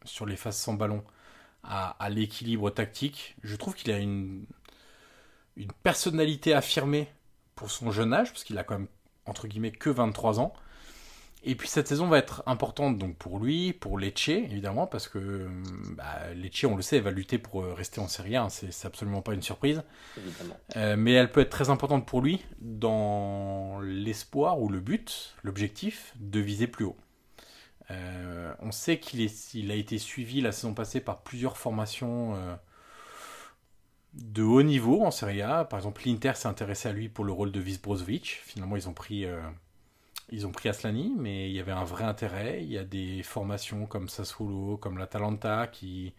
sur 0.06 0.26
les 0.26 0.38
phases 0.38 0.58
sans 0.58 0.74
ballon 0.76 1.04
à, 1.64 1.92
à 2.04 2.10
l'équilibre 2.10 2.70
tactique. 2.72 3.36
Je 3.44 3.56
trouve 3.56 3.76
qu'il 3.76 3.92
a 3.92 4.00
une, 4.00 4.46
une 5.56 5.72
personnalité 5.84 6.54
affirmée 6.54 7.08
pour 7.56 7.72
son 7.72 7.92
jeune 7.92 8.14
âge, 8.14 8.32
parce 8.32 8.44
qu'il 8.44 8.58
a 8.58 8.64
quand 8.64 8.78
même 8.78 8.88
entre 9.28 9.48
guillemets 9.48 9.72
que 9.72 9.90
23 9.90 10.40
ans. 10.40 10.54
Et 11.44 11.56
puis 11.56 11.68
cette 11.68 11.88
saison 11.88 12.08
va 12.08 12.18
être 12.18 12.44
importante 12.46 12.98
donc 12.98 13.16
pour 13.16 13.40
lui, 13.40 13.72
pour 13.72 14.00
Lecce 14.00 14.30
évidemment, 14.30 14.88
parce 14.88 15.08
que 15.08 15.48
bah, 15.96 16.34
Lecce, 16.36 16.66
on 16.66 16.76
le 16.76 16.82
sait, 16.82 16.98
elle 16.98 17.04
va 17.04 17.12
lutter 17.12 17.38
pour 17.38 17.62
euh, 17.62 17.74
rester 17.74 18.02
en 18.02 18.08
Serie 18.08 18.36
A, 18.36 18.44
hein, 18.44 18.50
c'est 18.50 18.86
absolument 18.86 19.22
pas 19.22 19.34
une 19.34 19.44
surprise. 19.44 19.84
Euh, 20.76 20.96
mais 20.98 21.14
elle 21.14 21.32
peut 21.32 21.42
être 21.42 21.52
très 21.52 21.70
importante 21.70 22.06
pour 22.06 22.22
lui 22.22 22.44
dans 22.60 23.80
l'espoir 23.82 24.60
ou 24.60 24.68
le 24.68 24.80
but, 24.80 25.36
l'objectif 25.44 26.14
de 26.20 26.40
viser 26.40 26.68
plus 26.68 26.86
haut. 26.86 26.98
Euh, 27.92 28.54
on 28.60 28.72
sait 28.72 29.00
qu'il 29.00 29.22
il 29.54 29.72
a 29.72 29.76
été 29.76 29.98
suivi 29.98 30.42
la 30.42 30.52
saison 30.52 30.74
passée 30.74 31.00
par 31.00 31.22
plusieurs 31.22 31.58
formations 31.58 32.36
euh, 32.36 32.56
de 34.18 34.44
haut 34.44 34.64
niveau 34.64 35.04
en 35.04 35.12
Serie 35.12 35.42
A. 35.42 35.66
Par 35.66 35.80
exemple, 35.80 36.02
l'Inter 36.06 36.34
s'est 36.36 36.48
intéressé 36.48 36.90
à 36.90 36.92
lui 36.92 37.10
pour 37.10 37.26
le 37.26 37.32
rôle 37.32 37.52
de 37.52 37.60
Vis 37.60 37.82
Brozovic. 37.82 38.42
Finalement, 38.44 38.76
ils 38.76 38.90
ont 38.90 38.94
pris, 38.94 39.26
euh, 39.26 39.42
ils 40.32 40.48
ont 40.48 40.52
pris 40.52 40.70
Aslani, 40.70 41.14
mais 41.18 41.50
il 41.50 41.56
y 41.56 41.60
avait 41.60 41.72
un 41.72 41.84
vrai 41.84 42.04
intérêt. 42.04 42.64
Il 42.64 42.72
y 42.72 42.78
a 42.78 42.84
des 42.84 43.24
formations 43.24 43.86
comme 43.86 44.10
Sassuolo, 44.10 44.78
comme 44.78 44.98
l'Atalanta 44.98 45.68
qui 45.68 46.14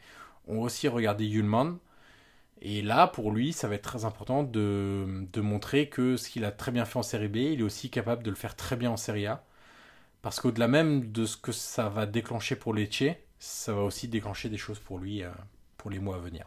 ont 0.47 0.61
aussi 0.61 0.89
regardé 0.89 1.27
Yulman. 1.27 1.79
Et 2.61 2.83
là, 2.83 3.07
pour 3.07 3.33
lui, 3.33 3.53
ça 3.53 3.69
va 3.69 3.77
être 3.77 3.83
très 3.83 4.05
important 4.05 4.43
de, 4.43 5.27
de 5.33 5.41
montrer 5.41 5.89
que 5.89 6.17
ce 6.17 6.29
qu'il 6.29 6.45
a 6.45 6.53
très 6.53 6.73
bien 6.73 6.85
fait 6.85 6.99
en 6.99 7.03
Série 7.03 7.29
B, 7.29 7.37
il 7.37 7.61
est 7.61 7.63
aussi 7.63 7.91
capable 7.91 8.23
de 8.25 8.31
le 8.31 8.37
faire 8.37 8.57
très 8.57 8.77
bien 8.77 8.91
en 8.91 8.97
Série 8.97 9.27
A. 9.27 9.45
Parce 10.23 10.41
qu'au-delà 10.41 10.69
même 10.69 11.13
de 11.13 11.25
ce 11.27 11.37
que 11.37 11.53
ça 11.53 11.89
va 11.89 12.07
déclencher 12.07 12.57
pour 12.57 12.75
Lecce, 12.75 13.05
ça 13.39 13.73
va 13.73 13.83
aussi 13.83 14.09
déclencher 14.09 14.49
des 14.49 14.59
choses 14.59 14.81
pour 14.81 14.99
lui 14.99 15.23
euh, 15.23 15.31
pour 15.77 15.91
les 15.91 16.01
mois 16.01 16.17
à 16.17 16.19
venir. 16.19 16.47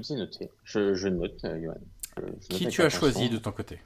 Écoute, 0.00 0.06
c'est 0.08 0.16
noté. 0.16 0.50
Je, 0.64 0.94
je 0.94 1.08
note, 1.08 1.44
euh, 1.44 1.60
Johan. 1.62 1.74
Je- 2.16 2.22
je 2.22 2.26
note 2.30 2.38
Qui 2.48 2.66
tu 2.68 2.80
as 2.80 2.86
attention. 2.86 3.00
choisi 3.00 3.28
de 3.28 3.36
ton 3.36 3.52
côté? 3.52 3.78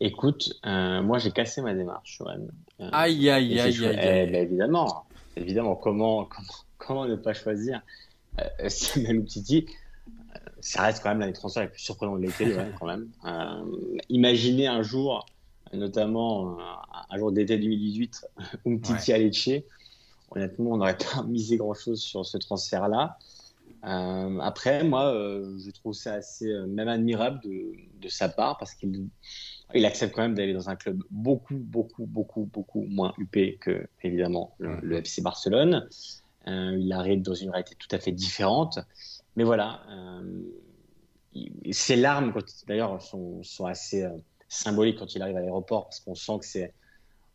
Écoute, 0.00 0.52
euh, 0.64 1.02
moi 1.02 1.18
j'ai 1.18 1.32
cassé 1.32 1.60
ma 1.60 1.74
démarche, 1.74 2.16
Johan. 2.18 2.38
Euh, 2.80 2.88
Aïe, 2.92 3.28
aïe, 3.28 3.58
aïe, 3.60 3.60
aïe, 3.60 3.78
Eh 3.82 3.98
aïe. 3.98 4.30
ben, 4.30 4.42
évidemment, 4.44 5.04
évidemment, 5.36 5.76
comment, 5.76 6.24
comment, 6.30 6.48
comment 6.78 7.06
ne 7.06 7.16
pas 7.16 7.34
choisir 7.34 7.82
euh, 8.40 8.44
Samuel 8.68 9.18
Umtiti 9.18 9.66
Euh, 10.34 10.38
Ça 10.60 10.82
reste 10.82 11.02
quand 11.02 11.10
même 11.10 11.20
l'un 11.20 11.26
des 11.26 11.32
transferts 11.34 11.64
les 11.64 11.68
plus 11.68 11.80
surprenants 11.82 12.16
de 12.16 12.22
l'été, 12.22 12.50
Johan, 12.50 12.68
quand 12.78 12.86
même. 12.86 13.08
Imaginez 14.08 14.66
un 14.66 14.82
jour, 14.82 15.26
notamment 15.74 16.56
un 17.10 17.18
jour 17.18 17.32
d'été 17.32 17.58
2018, 17.58 18.24
Umtiti 18.66 19.12
à 19.12 19.18
Lecce. 19.18 19.50
Honnêtement, 20.30 20.70
on 20.72 20.76
n'aurait 20.78 20.96
pas 20.96 21.22
misé 21.24 21.56
grand-chose 21.58 22.00
sur 22.00 22.24
ce 22.24 22.38
transfert-là. 22.38 23.18
Euh, 23.84 24.38
après, 24.40 24.82
moi, 24.82 25.14
euh, 25.14 25.56
je 25.64 25.70
trouve 25.70 25.92
ça 25.94 26.14
assez, 26.14 26.46
euh, 26.50 26.66
même 26.66 26.88
admirable 26.88 27.40
de, 27.44 27.72
de 28.00 28.08
sa 28.08 28.28
part 28.28 28.58
parce 28.58 28.74
qu'il 28.74 29.08
il 29.74 29.84
accepte 29.84 30.14
quand 30.14 30.22
même 30.22 30.34
d'aller 30.34 30.54
dans 30.54 30.68
un 30.70 30.76
club 30.76 31.02
beaucoup, 31.10 31.58
beaucoup, 31.58 32.06
beaucoup, 32.06 32.44
beaucoup 32.46 32.82
moins 32.88 33.12
huppé 33.18 33.58
que, 33.60 33.86
évidemment, 34.02 34.54
le, 34.58 34.80
le 34.80 35.02
FC 35.02 35.22
Barcelone. 35.22 35.86
Il 36.46 36.90
arrive 36.94 37.20
dans 37.20 37.34
une 37.34 37.50
réalité 37.50 37.74
tout 37.78 37.94
à 37.94 37.98
fait 37.98 38.10
différente. 38.12 38.78
Mais 39.36 39.44
voilà, 39.44 39.82
il- 41.32 41.74
ses 41.74 41.96
larmes, 41.96 42.32
d'ailleurs, 42.66 43.00
sont, 43.02 43.42
sont 43.42 43.66
assez 43.66 44.06
symboliques 44.48 44.98
quand 44.98 45.14
il 45.14 45.22
arrive 45.22 45.36
à 45.36 45.40
l'aéroport 45.40 45.84
parce 45.84 46.00
qu'on 46.00 46.14
sent 46.14 46.38
que 46.40 46.46
c'est, 46.46 46.74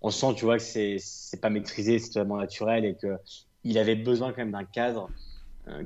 on 0.02 0.10
sent, 0.10 0.36
tu 0.36 0.46
vois, 0.46 0.58
que 0.58 0.64
c'est, 0.64 0.98
c'est 1.00 1.40
pas 1.42 1.50
maîtrisé, 1.52 2.00
c'est 2.00 2.10
totalement 2.10 2.38
naturel 2.38 2.86
et 2.86 2.96
que 2.96 3.18
il 3.64 3.78
avait 3.78 3.96
besoin 3.96 4.32
quand 4.32 4.40
même 4.40 4.52
d'un 4.52 4.66
cadre 4.66 5.10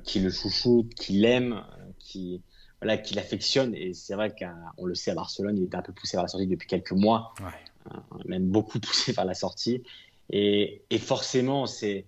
qui 0.03 0.19
le 0.19 0.30
chouchoute, 0.30 0.93
qui 0.95 1.13
l'aime, 1.13 1.53
euh, 1.53 1.84
qui 1.99 2.41
voilà, 2.82 2.97
qui 2.97 3.15
l'affectionne. 3.15 3.73
Et 3.75 3.93
c'est 3.93 4.13
vrai 4.15 4.34
qu'on 4.38 4.86
le 4.86 4.93
sait 4.95 5.11
à 5.11 5.15
Barcelone, 5.15 5.57
il 5.57 5.63
était 5.63 5.78
un 5.78 5.82
peu 5.82 5.93
poussé 5.93 6.15
vers 6.17 6.23
la 6.23 6.28
sortie 6.28 6.47
depuis 6.47 6.67
quelques 6.67 6.91
mois, 6.91 7.34
Ouais. 7.39 7.91
euh, 7.93 7.99
même 8.25 8.45
beaucoup 8.47 8.80
poussé 8.88 9.11
vers 9.13 9.25
la 9.25 9.34
sortie. 9.34 9.84
Et, 10.30 10.84
et 10.89 10.97
forcément, 10.99 11.65
c'est 11.65 12.05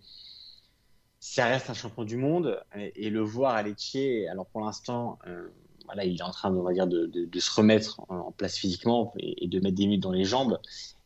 ça 1.19 1.45
reste 1.47 1.69
un 1.69 1.73
champion 1.73 2.03
du 2.05 2.17
monde 2.17 2.61
et, 2.75 3.07
et 3.07 3.09
le 3.09 3.21
voir 3.21 3.55
à 3.55 3.63
Lecce, 3.63 3.95
alors 4.31 4.45
pour 4.47 4.61
l'instant, 4.61 5.19
euh, 5.27 5.49
voilà, 5.85 6.05
il 6.05 6.17
est 6.17 6.23
en 6.23 6.31
train, 6.31 6.53
on 6.53 6.61
va 6.63 6.71
dire, 6.73 6.87
de, 6.87 7.07
de, 7.07 7.25
de 7.25 7.39
se 7.39 7.51
remettre 7.51 7.99
en, 8.09 8.17
en 8.17 8.31
place 8.31 8.55
physiquement 8.57 9.13
et, 9.17 9.43
et 9.43 9.47
de 9.47 9.59
mettre 9.59 9.75
des 9.75 9.85
minutes 9.85 10.03
dans 10.03 10.11
les 10.11 10.23
jambes, 10.23 10.59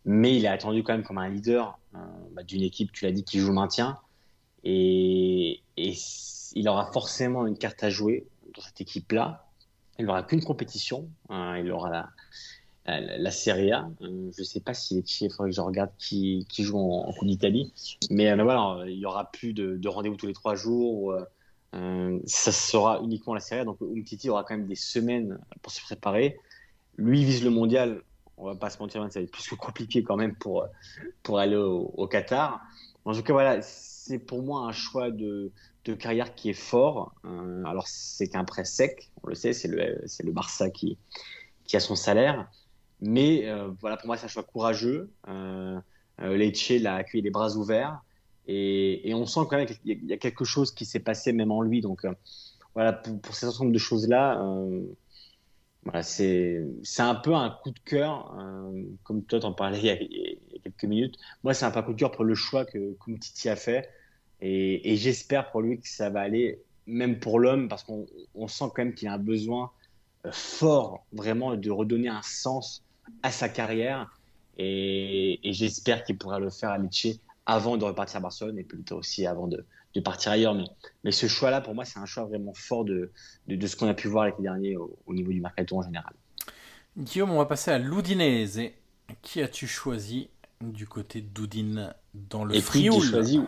mais 0.06 0.36
il 0.36 0.46
est 0.46 0.50
attendu 0.50 0.84
quand 0.84 0.94
même 0.94 1.04
comme 1.04 1.18
un 1.18 1.30
leader 1.30 1.80
euh, 1.96 2.00
bah, 2.34 2.44
d'une 2.44 2.62
équipe, 2.62 2.92
tu 2.92 3.06
l'as 3.06 3.12
dit, 3.12 3.24
qui 3.24 3.40
joue 3.40 3.48
le 3.48 3.54
maintien. 3.54 3.98
Et, 4.64 5.62
et 5.78 5.94
il 6.56 6.68
aura 6.70 6.92
forcément 6.92 7.46
une 7.48 7.58
carte 7.58 7.84
à 7.84 7.90
jouer 7.90 8.28
dans 8.56 8.62
cette 8.62 8.82
équipe-là. 8.82 9.46
Il 10.00 10.06
n'aura 10.06 10.24
qu'une 10.24 10.44
compétition. 10.44 11.08
hein, 11.30 11.58
il 11.58 11.72
aura 11.72 11.90
la, 11.90 12.10
la, 13.18 13.32
Serie 13.32 13.72
A. 13.72 13.90
Euh, 14.02 14.32
je 14.36 14.42
ne 14.42 14.46
sais 14.46 14.60
pas 14.60 14.74
si 14.74 14.96
Lecce, 14.96 15.22
il 15.22 15.32
faudrait 15.32 15.50
que 15.50 15.56
je 15.56 15.62
regarde 15.62 15.92
qui, 15.98 16.46
qui 16.50 16.64
joue 16.64 16.80
en, 16.80 17.12
Coupe 17.14 17.28
d'Italie. 17.28 17.72
Mais 18.10 18.32
euh, 18.32 18.44
voilà, 18.44 18.84
il 18.88 18.98
y 18.98 19.06
aura 19.06 19.32
plus 19.32 19.54
de, 19.54 19.78
de 19.78 19.88
rendez-vous 19.90 20.16
tous 20.16 20.28
les 20.28 20.34
trois 20.34 20.56
jours. 20.56 21.16
euh, 21.74 22.20
ça 22.26 22.52
sera 22.52 23.02
uniquement 23.02 23.34
la 23.34 23.40
Serie 23.40 23.62
A. 23.62 23.66
Donc 23.66 23.78
Umtiti 23.82 24.30
aura 24.30 24.44
quand 24.44 24.56
même 24.58 24.68
des 24.68 24.76
semaines 24.76 25.40
pour 25.62 25.72
se 25.72 25.82
préparer. 25.82 26.38
Lui 26.98 27.24
vise 27.24 27.44
le 27.44 27.50
mondial. 27.50 28.02
On 28.38 28.46
va 28.46 28.56
pas 28.56 28.72
se 28.72 28.80
mentir, 28.80 29.02
ça 29.12 29.20
va 29.20 29.24
être 29.24 29.32
plus 29.32 29.48
que 29.48 29.56
compliqué 29.56 30.02
quand 30.02 30.16
même 30.16 30.36
pour, 30.36 30.66
pour 31.22 31.38
aller 31.38 31.56
au, 31.56 31.94
au 31.96 32.08
Qatar. 32.08 32.62
En 33.06 33.14
tout 33.14 33.22
cas, 33.22 33.34
voilà, 33.34 33.62
c'est 33.62 34.18
pour 34.18 34.42
moi 34.42 34.62
un 34.62 34.72
choix 34.72 35.12
de, 35.12 35.52
de 35.86 35.94
carrière 35.94 36.36
qui 36.36 36.50
est 36.50 36.54
fort. 36.54 37.14
Euh, 37.26 37.64
alors, 37.66 37.88
c'est 37.88 38.28
qu'un 38.28 38.44
prêt 38.46 38.66
sec, 38.66 39.12
on 39.24 39.28
le 39.28 39.36
sait, 39.36 39.54
c'est 39.54 39.68
le, 39.68 40.02
le 40.24 40.32
Barça 40.32 40.70
qui, 40.70 40.98
qui 41.66 41.76
a 41.76 41.80
son 41.80 41.96
salaire. 41.96 42.50
Mais 43.02 43.50
euh, 43.50 43.70
voilà, 43.82 43.98
pour 43.98 44.08
moi, 44.08 44.18
c'est 44.18 44.26
un 44.26 44.30
choix 44.30 44.44
courageux. 44.44 45.12
Euh, 45.28 45.80
euh, 46.22 46.38
Lecce 46.38 46.70
l'a 46.82 46.96
accueilli 46.96 47.24
les 47.24 47.32
bras 47.32 47.56
ouverts. 47.56 48.02
Et, 48.48 49.10
et 49.10 49.14
on 49.14 49.26
sent 49.26 49.42
quand 49.50 49.58
même 49.58 49.68
qu'il 49.68 50.10
y 50.10 50.14
a- 50.14 50.18
quelque 50.18 50.46
chose 50.46 50.74
qui 50.74 50.86
s'est 50.86 51.00
passé 51.00 51.34
même 51.34 51.52
en 51.52 51.62
lui. 51.62 51.82
Donc, 51.82 52.06
voilà, 52.76 52.94
pour, 52.94 53.36
cet 53.36 53.50
ensemble 53.50 53.72
de 53.72 53.78
choses-là, 53.78 54.42
c'est 56.02 56.66
un 57.00 57.16
peu 57.16 57.34
un 57.34 57.50
coup 57.50 57.72
de 57.72 57.80
cœur, 57.80 58.36
comme 59.04 59.24
toi 59.24 59.40
t'en 59.40 59.54
parlais 59.54 59.80
il 59.80 59.86
y, 59.86 59.90
a, 59.90 60.02
il 60.02 60.40
y 60.52 60.58
a 60.58 60.60
quelques 60.64 60.86
minutes. 60.86 61.16
Moi, 61.44 61.54
c'est 61.54 61.66
un 61.66 61.72
peu 61.72 61.80
un 61.80 61.84
coup 61.84 61.94
de 61.94 62.00
cœur 62.00 62.12
pour 62.12 62.24
le 62.24 62.36
choix 62.36 62.66
que 62.66 62.96
Titi 63.20 63.50
a 63.50 63.56
fait, 63.56 63.90
et, 64.46 64.92
et 64.92 64.98
j'espère 64.98 65.50
pour 65.52 65.62
lui 65.62 65.80
que 65.80 65.88
ça 65.88 66.10
va 66.10 66.20
aller, 66.20 66.60
même 66.86 67.18
pour 67.20 67.40
l'homme, 67.40 67.70
parce 67.70 67.84
qu'on 67.84 68.06
on 68.36 68.50
sent 68.50 68.66
quand 68.76 68.80
même 68.80 68.94
qu'il 68.94 69.08
a 69.08 69.14
un 69.14 69.18
besoin 69.18 69.72
euh, 70.26 70.32
fort, 70.34 71.06
vraiment, 71.14 71.56
de 71.56 71.72
redonner 71.72 72.10
un 72.10 72.22
sens 72.22 72.84
à 73.24 73.32
sa 73.32 73.48
carrière, 73.48 74.20
et, 74.58 75.40
et 75.48 75.54
j'espère 75.54 76.04
qu'il 76.04 76.18
pourra 76.18 76.40
le 76.40 76.50
faire 76.50 76.72
à 76.72 76.78
Lecce 76.78 77.20
avant 77.46 77.78
de 77.78 77.86
repartir 77.86 78.18
à 78.18 78.20
Barcelone 78.20 78.60
et 78.60 78.64
peut-être 78.64 78.92
aussi 78.92 79.26
avant 79.26 79.48
de, 79.48 79.66
de 79.96 80.00
partir 80.02 80.34
ailleurs. 80.34 80.56
Mais, 80.56 80.66
mais 81.06 81.12
ce 81.14 81.28
choix-là, 81.28 81.62
pour 81.62 81.74
moi, 81.74 81.86
c'est 81.86 82.00
un 82.00 82.06
choix 82.06 82.26
vraiment 82.26 82.54
fort 82.54 82.84
de, 82.84 83.12
de, 83.48 83.56
de 83.56 83.68
ce 83.68 83.78
qu'on 83.78 83.88
a 83.88 83.94
pu 83.94 84.10
voir 84.10 84.26
l'été 84.26 84.42
dernier 84.42 84.76
au, 84.76 84.98
au, 85.08 85.14
niveau 85.14 85.32
du 85.32 85.40
mercato 85.40 85.78
en 85.78 85.84
général. 85.84 86.14
Guillaume, 86.98 87.32
on 87.32 87.38
va 87.38 87.46
passer 87.46 87.72
à 87.72 87.80
l'Udinese. 87.80 88.60
Qui 89.22 89.42
as-tu 89.42 89.68
choisi 89.68 90.30
du 90.62 90.86
côté 90.86 91.22
d'Udine 91.22 91.94
dans 92.14 92.44
le 92.44 92.60
Frioul? 92.60 93.02
choisi 93.02 93.40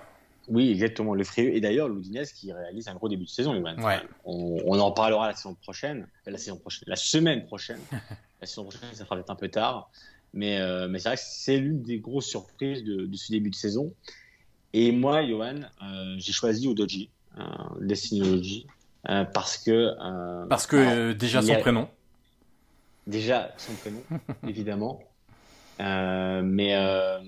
Oui, 0.48 0.70
exactement, 0.72 1.14
le 1.16 1.24
Frioul. 1.24 1.56
Et 1.56 1.62
d'ailleurs, 1.62 1.90
l'Udinese 1.90 2.32
qui 2.34 2.52
réalise 2.52 2.88
un 2.88 2.96
gros 2.96 3.10
début 3.10 3.26
de 3.26 3.30
saison. 3.30 3.54
Ouais. 3.54 4.02
On, 4.26 4.58
on, 4.66 4.80
en 4.80 4.92
parlera 4.92 5.28
la 5.28 5.36
saison 5.36 5.56
prochaine, 5.56 6.08
la 6.26 6.38
saison 6.38 6.58
prochaine, 6.58 6.84
la 6.88 6.96
semaine 6.96 7.46
prochaine. 7.46 7.80
la 8.42 8.48
saison 8.48 8.64
prochaine, 8.64 8.94
ça 8.94 9.06
fera 9.06 9.16
peut-être 9.16 9.30
un 9.32 9.36
peu 9.36 9.50
tard. 9.50 9.90
Mais, 10.34 10.60
euh, 10.60 10.88
mais 10.88 11.00
c'est 11.00 11.10
vrai 11.10 11.16
que 11.16 11.24
c'est 11.26 11.58
l'une 11.58 11.82
des 11.82 12.00
grosses 12.00 12.28
surprises 12.28 12.84
de, 12.84 13.06
de, 13.06 13.16
ce 13.16 13.32
début 13.32 13.50
de 13.50 13.56
saison. 13.56 13.94
Et 14.74 14.92
moi, 14.92 15.26
Johan, 15.26 15.62
euh, 15.82 16.16
j'ai 16.18 16.34
choisi 16.34 16.68
Odoji, 16.68 17.10
euh, 17.38 17.44
Destiny 17.82 18.22
Odoji, 18.22 18.68
euh, 19.10 19.24
parce 19.24 19.58
que. 19.58 19.72
euh, 19.72 20.46
Parce 20.48 20.68
que 20.68 20.76
alors, 20.76 20.92
euh, 20.94 21.14
déjà 21.14 21.42
son 21.42 21.54
a- 21.54 21.58
prénom. 21.58 21.90
Déjà 23.08 23.54
son 23.58 23.74
prénom, 23.76 24.04
évidemment. 24.48 25.00
Euh, 25.80 26.42
mais 26.44 26.76
euh, 26.76 27.20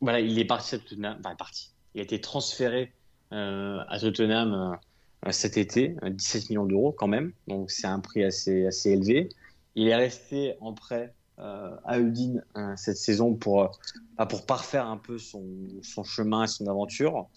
voilà, 0.00 0.20
il 0.20 0.38
est 0.38 0.44
parti 0.44 0.74
à 0.74 0.78
Tottenham. 0.78 1.16
Enfin, 1.20 1.34
parti. 1.36 1.71
Il 1.94 2.00
a 2.00 2.04
été 2.04 2.20
transféré 2.20 2.92
euh, 3.32 3.80
à 3.88 3.98
Tottenham 3.98 4.78
euh, 5.26 5.32
cet 5.32 5.56
été, 5.56 5.96
euh, 6.02 6.10
17 6.10 6.50
millions 6.50 6.66
d'euros 6.66 6.92
quand 6.92 7.08
même. 7.08 7.32
Donc 7.48 7.70
c'est 7.70 7.86
un 7.86 8.00
prix 8.00 8.24
assez, 8.24 8.66
assez 8.66 8.90
élevé. 8.90 9.28
Il 9.74 9.88
est 9.88 9.96
resté 9.96 10.54
en 10.60 10.74
prêt 10.74 11.14
euh, 11.38 11.76
à 11.84 11.98
Udine 11.98 12.44
euh, 12.56 12.74
cette 12.76 12.98
saison 12.98 13.34
pour, 13.34 13.62
euh, 13.62 14.26
pour 14.26 14.44
parfaire 14.44 14.86
un 14.86 14.98
peu 14.98 15.18
son, 15.18 15.44
son 15.82 16.04
chemin 16.04 16.46
son 16.46 16.66
aventure. 16.66 17.28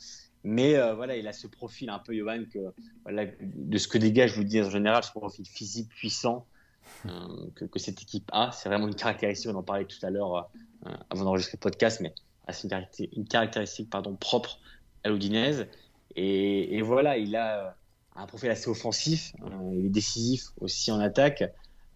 Mais 0.46 0.76
euh, 0.76 0.94
voilà, 0.94 1.18
il 1.18 1.28
a 1.28 1.34
ce 1.34 1.48
profil 1.48 1.90
un 1.90 1.98
peu, 1.98 2.14
Johan, 2.14 2.44
que, 2.54 2.60
de 3.42 3.78
ce 3.80 3.88
que 3.88 3.98
dégage, 3.98 4.34
je 4.34 4.36
vous 4.36 4.44
dis 4.44 4.62
en 4.62 4.70
général, 4.70 5.04
ce 5.04 5.10
profil 5.10 5.44
physique 5.48 5.90
puissant 5.90 6.46
euh, 7.08 7.10
que, 7.56 7.80
cette 7.80 8.04
équipe 8.04 8.30
a. 8.32 8.52
C'est 8.52 8.70
vraiment 8.70 8.88
une 8.88 8.94
caractéristique, 8.94 9.50
on 9.50 9.56
en 9.56 9.64
parlait 9.64 9.86
tout 9.86 10.06
à 10.06 10.12
l'heure 10.12 10.52
euh, 10.86 10.92
avant 11.10 11.24
d'enregistrer 11.24 11.58
le 11.58 11.62
podcast, 11.62 12.00
mais 12.00 12.14
c'est 12.54 12.64
une, 12.64 12.70
caracté- 12.70 13.10
une 13.16 13.26
caractéristique 13.28 13.90
pardon, 13.90 14.16
propre 14.16 14.60
à 15.04 15.10
l'Udinese. 15.10 15.68
Et, 16.16 16.78
et 16.78 16.82
voilà, 16.82 17.18
il 17.18 17.36
a 17.36 17.68
euh, 17.68 17.70
un 18.16 18.26
profil 18.26 18.50
assez 18.50 18.70
offensif, 18.70 19.34
euh, 19.44 19.48
il 19.74 19.86
est 19.88 19.90
décisif 19.90 20.44
aussi 20.62 20.92
en 20.92 21.00
attaque. 21.00 21.44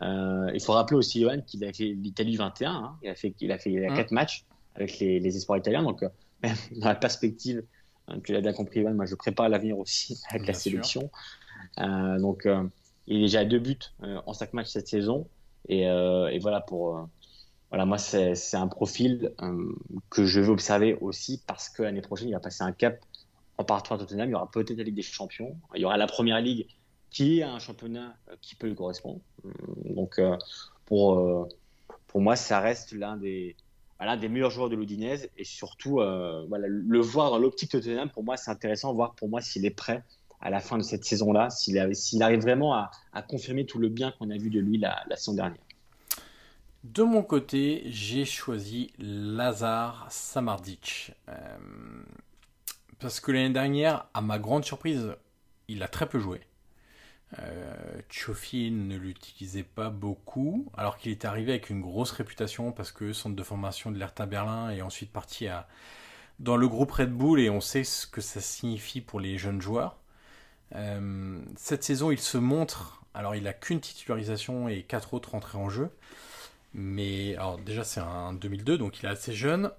Euh, 0.02 0.52
il 0.54 0.62
faut 0.62 0.74
rappeler 0.74 0.98
aussi, 0.98 1.22
Johan, 1.22 1.42
qu'il 1.46 1.64
a 1.66 1.74
fait 1.74 1.86
l'Italie 1.86 2.36
21, 2.36 2.72
hein. 2.72 2.98
il 3.04 3.10
a 3.10 3.16
fait, 3.16 3.36
il 3.40 3.52
a 3.52 3.58
fait 3.58 3.72
il 3.72 3.84
a 3.86 3.92
Mm. 3.92 3.96
quatre 3.96 4.12
matchs 4.12 4.46
avec 4.76 5.00
les, 5.00 5.20
les 5.20 5.36
espoirs 5.38 5.58
italiens, 5.60 5.84
donc 5.84 6.04
même 6.44 6.56
dans 6.78 6.88
la 6.88 6.96
perspective, 6.96 7.64
euh, 8.10 8.16
tu 8.24 8.34
l'as 8.34 8.42
bien 8.42 8.54
compris, 8.54 8.82
Johan, 8.82 8.94
moi 8.94 9.06
je 9.06 9.16
prépare 9.16 9.50
l'avenir 9.50 9.78
aussi 9.78 10.20
avec 10.30 10.44
Bien 10.44 10.54
la 10.54 10.54
sélection. 10.60 11.12
Euh, 11.80 12.20
donc 12.20 12.48
il 13.08 13.18
est 13.18 13.22
déjà 13.22 13.40
à 13.42 13.46
deux 13.46 13.60
buts 13.60 13.78
en 14.02 14.34
cinq 14.34 14.54
matchs 14.54 14.68
cette 14.70 14.88
saison. 14.88 15.28
Et, 15.68 15.82
et 15.84 16.40
voilà, 16.40 16.62
pour, 16.62 17.08
voilà, 17.70 17.86
moi, 17.86 17.98
c'est 18.00 18.56
un 18.56 18.68
profil 18.68 19.32
euh, 19.42 19.76
que 20.10 20.26
je 20.26 20.40
veux 20.40 20.50
observer 20.50 20.96
aussi 21.02 21.42
parce 21.46 21.70
que 21.70 21.84
l'année 21.84 22.02
prochaine, 22.02 22.30
il 22.30 22.34
va 22.34 22.40
passer 22.40 22.64
un 22.64 22.72
cap 22.72 23.00
en 23.58 23.64
partant 23.64 23.96
à 23.96 23.98
Tottenham. 24.00 24.30
Il 24.30 24.32
y 24.32 24.36
aura 24.36 24.50
peut-être 24.50 24.78
la 24.78 24.84
Ligue 24.84 24.96
des 24.96 25.04
Champions. 25.04 25.56
Il 25.76 25.82
y 25.82 25.86
aura 25.86 25.98
la 25.98 26.08
Première 26.08 26.42
Ligue 26.42 26.66
qui 27.12 27.40
est 27.40 27.44
un 27.44 27.60
championnat 27.60 28.16
euh, 28.30 28.36
qui 28.42 28.56
peut 28.56 28.68
lui 28.68 28.76
correspondre. 28.76 29.20
Euh, 29.46 29.50
Donc, 29.94 30.18
euh, 30.18 30.36
pour, 30.86 31.48
pour 32.08 32.22
moi, 32.22 32.36
ça 32.36 32.60
reste 32.60 32.94
l'un 32.94 33.18
des, 33.18 33.56
des 34.20 34.30
meilleurs 34.30 34.50
joueurs 34.50 34.70
de 34.70 34.76
l'Udinese 34.76 35.30
et 35.38 35.44
surtout, 35.44 36.02
voilà, 36.48 36.66
le 36.68 37.00
voir 37.00 37.30
dans 37.30 37.38
l'optique 37.38 37.70
Tottenham, 37.70 38.10
pour 38.10 38.24
moi, 38.24 38.38
c'est 38.38 38.50
intéressant, 38.50 38.92
voir 38.96 39.14
pour 39.14 39.30
moi 39.30 39.40
s'il 39.40 39.68
est 39.68 39.76
prêt 39.76 40.04
à 40.42 40.50
la 40.50 40.62
fin 40.62 40.80
de 40.80 40.84
cette 40.84 41.06
saison-là, 41.06 41.52
s'il 41.52 41.78
arrive 42.24 42.40
vraiment 42.40 42.74
à, 42.74 42.90
confirmer 43.28 43.68
tout 43.68 43.78
le 43.78 43.90
bien 43.90 44.12
qu'on 44.18 44.32
a 44.32 44.38
vu 44.38 44.50
de 44.50 44.60
lui 44.60 44.80
la 44.80 45.06
saison 45.16 45.36
dernière. 45.36 45.62
De 46.84 47.04
mon 47.04 47.24
côté, 47.24 47.84
j'ai 47.88 48.24
choisi 48.24 48.94
Lazar 49.00 50.08
Samardzic. 50.10 51.12
Euh, 51.28 51.58
parce 53.00 53.20
que 53.20 53.32
l'année 53.32 53.50
dernière, 53.50 54.08
à 54.14 54.22
ma 54.22 54.40
grande 54.40 54.64
surprise, 54.64 55.16
il 55.68 55.84
a 55.84 55.88
très 55.88 56.08
peu 56.08 56.20
joué. 56.20 56.42
Euh, 57.38 58.02
Tchofi 58.10 58.72
ne 58.72 58.98
l'utilisait 58.98 59.64
pas 59.64 59.90
beaucoup, 59.90 60.72
alors 60.76 60.98
qu'il 60.98 61.12
était 61.12 61.28
arrivé 61.28 61.52
avec 61.52 61.70
une 61.70 61.82
grosse 61.82 62.12
réputation 62.12 62.72
parce 62.72 62.92
que 62.92 63.14
centre 63.14 63.36
de 63.36 63.44
formation 63.44 63.92
de 63.92 63.98
l'Hertha 63.98 64.26
Berlin 64.26 64.70
et 64.72 64.82
ensuite 64.82 65.12
parti 65.12 65.48
dans 66.40 66.58
le 66.58 66.68
groupe 66.68 66.92
Red 66.92 67.12
Bull 67.12 67.40
et 67.40 67.50
on 67.50 67.62
sait 67.62 67.84
ce 67.84 68.08
que 68.08 68.22
ça 68.22 68.42
signifie 68.42 69.02
pour 69.02 69.20
les 69.20 69.38
jeunes 69.38 69.62
joueurs. 69.62 70.00
Euh, 70.76 71.40
cette 71.58 71.84
saison, 71.84 72.12
il 72.12 72.20
se 72.20 72.38
montre. 72.38 73.04
Alors, 73.14 73.36
il 73.36 73.48
a 73.48 73.54
qu'une 73.54 73.80
titularisation 73.82 74.70
et 74.70 74.84
quatre 74.84 75.14
autres 75.14 75.36
entrées 75.36 75.58
en 75.58 75.70
jeu. 75.70 75.90
Mais 76.74 77.36
alors 77.36 77.58
déjà 77.58 77.84
c'est 77.84 78.00
un 78.00 78.34
2002 78.34 78.78
donc 78.78 79.00
il 79.00 79.06
est 79.06 79.10
assez 79.10 79.34
jeune. 79.34 79.72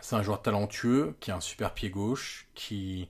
C'est 0.00 0.16
un 0.16 0.22
joueur 0.22 0.42
talentueux 0.42 1.14
qui 1.20 1.30
a 1.30 1.36
un 1.36 1.40
super 1.40 1.74
pied 1.74 1.90
gauche, 1.90 2.46
qui 2.54 3.08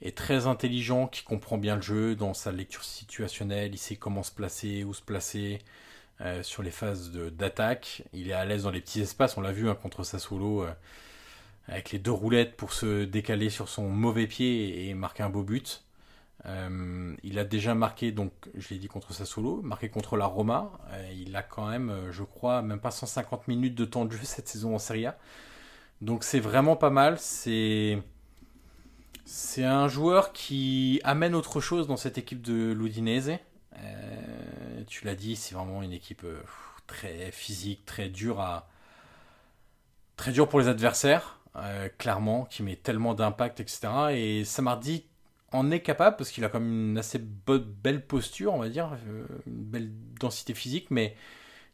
est 0.00 0.16
très 0.16 0.46
intelligent, 0.46 1.06
qui 1.06 1.22
comprend 1.22 1.58
bien 1.58 1.76
le 1.76 1.82
jeu 1.82 2.14
dans 2.14 2.34
sa 2.34 2.52
lecture 2.52 2.84
situationnelle, 2.84 3.74
il 3.74 3.78
sait 3.78 3.96
comment 3.96 4.22
se 4.22 4.32
placer, 4.32 4.84
où 4.84 4.94
se 4.94 5.02
placer 5.02 5.58
euh, 6.20 6.42
sur 6.42 6.62
les 6.62 6.70
phases 6.70 7.12
d'attaque. 7.12 8.02
Il 8.12 8.30
est 8.30 8.32
à 8.32 8.44
l'aise 8.44 8.64
dans 8.64 8.70
les 8.70 8.80
petits 8.80 9.00
espaces, 9.00 9.36
on 9.36 9.40
l'a 9.40 9.52
vu 9.52 9.68
hein, 9.68 9.74
contre 9.74 10.04
Sassuolo 10.04 10.64
euh, 10.64 10.72
avec 11.68 11.90
les 11.92 11.98
deux 11.98 12.12
roulettes 12.12 12.56
pour 12.56 12.72
se 12.72 13.04
décaler 13.04 13.50
sur 13.50 13.68
son 13.68 13.88
mauvais 13.88 14.26
pied 14.26 14.88
et 14.88 14.94
marquer 14.94 15.22
un 15.22 15.30
beau 15.30 15.42
but. 15.42 15.84
Euh, 16.46 17.14
il 17.22 17.38
a 17.38 17.44
déjà 17.44 17.74
marqué, 17.74 18.12
donc 18.12 18.32
je 18.54 18.68
l'ai 18.70 18.78
dit 18.78 18.88
contre 18.88 19.12
Sassuolo, 19.12 19.60
marqué 19.62 19.88
contre 19.88 20.16
la 20.16 20.26
Roma. 20.26 20.70
Euh, 20.90 21.10
il 21.12 21.34
a 21.36 21.42
quand 21.42 21.66
même, 21.68 21.90
euh, 21.90 22.12
je 22.12 22.22
crois, 22.22 22.62
même 22.62 22.80
pas 22.80 22.90
150 22.90 23.48
minutes 23.48 23.74
de 23.74 23.84
temps 23.84 24.04
de 24.04 24.12
jeu 24.12 24.20
cette 24.22 24.48
saison 24.48 24.74
en 24.74 24.78
Serie 24.78 25.06
A. 25.06 25.18
Donc 26.00 26.24
c'est 26.24 26.40
vraiment 26.40 26.76
pas 26.76 26.90
mal. 26.90 27.18
C'est 27.18 28.02
c'est 29.24 29.64
un 29.64 29.88
joueur 29.88 30.32
qui 30.32 31.00
amène 31.04 31.34
autre 31.34 31.60
chose 31.60 31.86
dans 31.86 31.96
cette 31.96 32.18
équipe 32.18 32.40
de 32.42 32.72
l'Udinese. 32.72 33.32
Euh, 33.76 34.84
tu 34.86 35.04
l'as 35.04 35.14
dit, 35.14 35.36
c'est 35.36 35.54
vraiment 35.54 35.82
une 35.82 35.92
équipe 35.92 36.24
très 36.86 37.30
physique, 37.32 37.84
très 37.84 38.08
dure 38.08 38.40
à 38.40 38.68
très 40.16 40.32
dur 40.32 40.48
pour 40.48 40.60
les 40.60 40.68
adversaires, 40.68 41.40
clairement, 41.98 42.44
qui 42.46 42.62
met 42.62 42.76
tellement 42.76 43.14
d'impact, 43.14 43.60
etc. 43.60 43.88
Et 44.12 44.44
Samardi 44.44 45.04
en 45.52 45.70
est 45.70 45.80
capable 45.80 46.16
parce 46.16 46.30
qu'il 46.30 46.44
a 46.44 46.48
quand 46.48 46.60
même 46.60 46.90
une 46.90 46.98
assez 46.98 47.18
belle 47.20 48.06
posture, 48.06 48.54
on 48.54 48.58
va 48.58 48.68
dire, 48.68 48.96
euh, 49.08 49.26
une 49.46 49.64
belle 49.64 49.90
densité 50.20 50.54
physique, 50.54 50.88
mais 50.90 51.16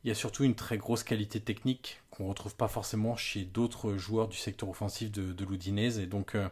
il 0.04 0.08
y 0.08 0.10
a 0.12 0.14
surtout 0.14 0.44
une 0.44 0.54
très 0.56 0.78
grosse 0.78 1.04
qualité 1.04 1.40
technique 1.40 2.02
qu'on 2.10 2.28
retrouve 2.28 2.56
pas 2.56 2.68
forcément 2.68 3.16
chez 3.16 3.44
d'autres 3.44 3.96
joueurs 3.96 4.28
du 4.28 4.36
secteur 4.38 4.68
offensif 4.70 5.12
de, 5.12 5.32
de. 5.32 5.46
Et 6.00 6.06
donc, 6.06 6.34
euh, 6.34 6.48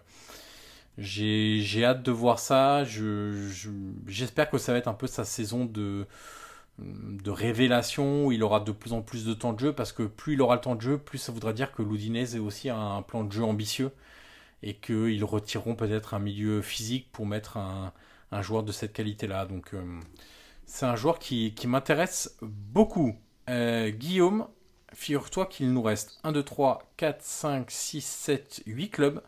j'ai 0.98 1.84
hâte 1.84 2.02
de 2.02 2.10
voir 2.12 2.38
ça. 2.38 2.84
Je- 2.84 3.48
je- 3.50 3.70
J'espère 4.06 4.50
que 4.50 4.58
ça 4.58 4.72
va 4.72 4.78
être 4.78 4.88
un 4.88 4.94
peu 4.94 5.06
sa 5.06 5.24
saison 5.24 5.64
de, 5.64 6.06
de 6.78 7.30
révélation 7.30 8.26
où 8.26 8.32
il 8.32 8.42
aura 8.42 8.60
de 8.60 8.72
plus 8.72 8.92
en 8.92 9.02
plus 9.02 9.24
de 9.26 9.34
temps 9.34 9.52
de 9.52 9.60
jeu 9.60 9.72
parce 9.72 9.92
que 9.92 10.04
plus 10.04 10.34
il 10.34 10.42
aura 10.42 10.56
le 10.56 10.60
temps 10.60 10.74
de 10.74 10.80
jeu, 10.82 10.98
plus 10.98 11.18
ça 11.18 11.32
voudra 11.32 11.52
dire 11.52 11.72
que 11.72 11.82
l'Udinese 11.82 12.36
est 12.36 12.40
aussi 12.40 12.70
un 12.70 13.02
plan 13.02 13.24
de 13.24 13.32
jeu 13.32 13.44
ambitieux 13.44 13.92
et 14.62 14.74
qu'ils 14.74 15.24
retireront 15.24 15.74
peut-être 15.74 16.14
un 16.14 16.18
milieu 16.18 16.62
physique 16.62 17.10
pour 17.12 17.26
mettre 17.26 17.56
un, 17.56 17.92
un 18.30 18.42
joueur 18.42 18.62
de 18.62 18.72
cette 18.72 18.92
qualité-là. 18.92 19.46
Donc 19.46 19.74
euh, 19.74 20.00
c'est 20.66 20.86
un 20.86 20.96
joueur 20.96 21.18
qui, 21.18 21.54
qui 21.54 21.66
m'intéresse 21.66 22.36
beaucoup. 22.42 23.16
Euh, 23.50 23.90
Guillaume, 23.90 24.46
figure-toi 24.94 25.46
qu'il 25.46 25.72
nous 25.72 25.82
reste 25.82 26.20
1, 26.24 26.32
2, 26.32 26.42
3, 26.42 26.92
4, 26.96 27.22
5, 27.22 27.70
6, 27.70 28.00
7, 28.04 28.62
8 28.66 28.90
clubs. 28.90 29.22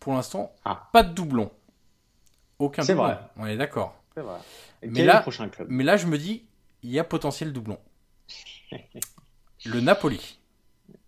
Pour 0.00 0.12
l'instant, 0.14 0.54
Ah. 0.64 0.88
pas 0.92 1.02
de 1.02 1.12
doublon. 1.14 1.50
Aucun 2.58 2.82
C'est 2.82 2.92
doublon. 2.94 3.08
vrai. 3.08 3.18
On 3.36 3.46
est 3.46 3.56
d'accord. 3.56 3.94
C'est 4.14 4.20
vrai. 4.22 4.38
Et 4.82 4.88
Mais 4.88 5.04
là- 5.04 5.20
prochain 5.20 5.48
club? 5.48 5.66
Mais 5.70 5.82
là, 5.84 5.96
je 5.96 6.06
me 6.06 6.16
dis, 6.18 6.44
il 6.82 6.90
y 6.90 6.98
a 6.98 7.04
potentiel 7.04 7.52
doublon. 7.52 7.78
Le 9.64 9.80
Napoli. 9.80 10.38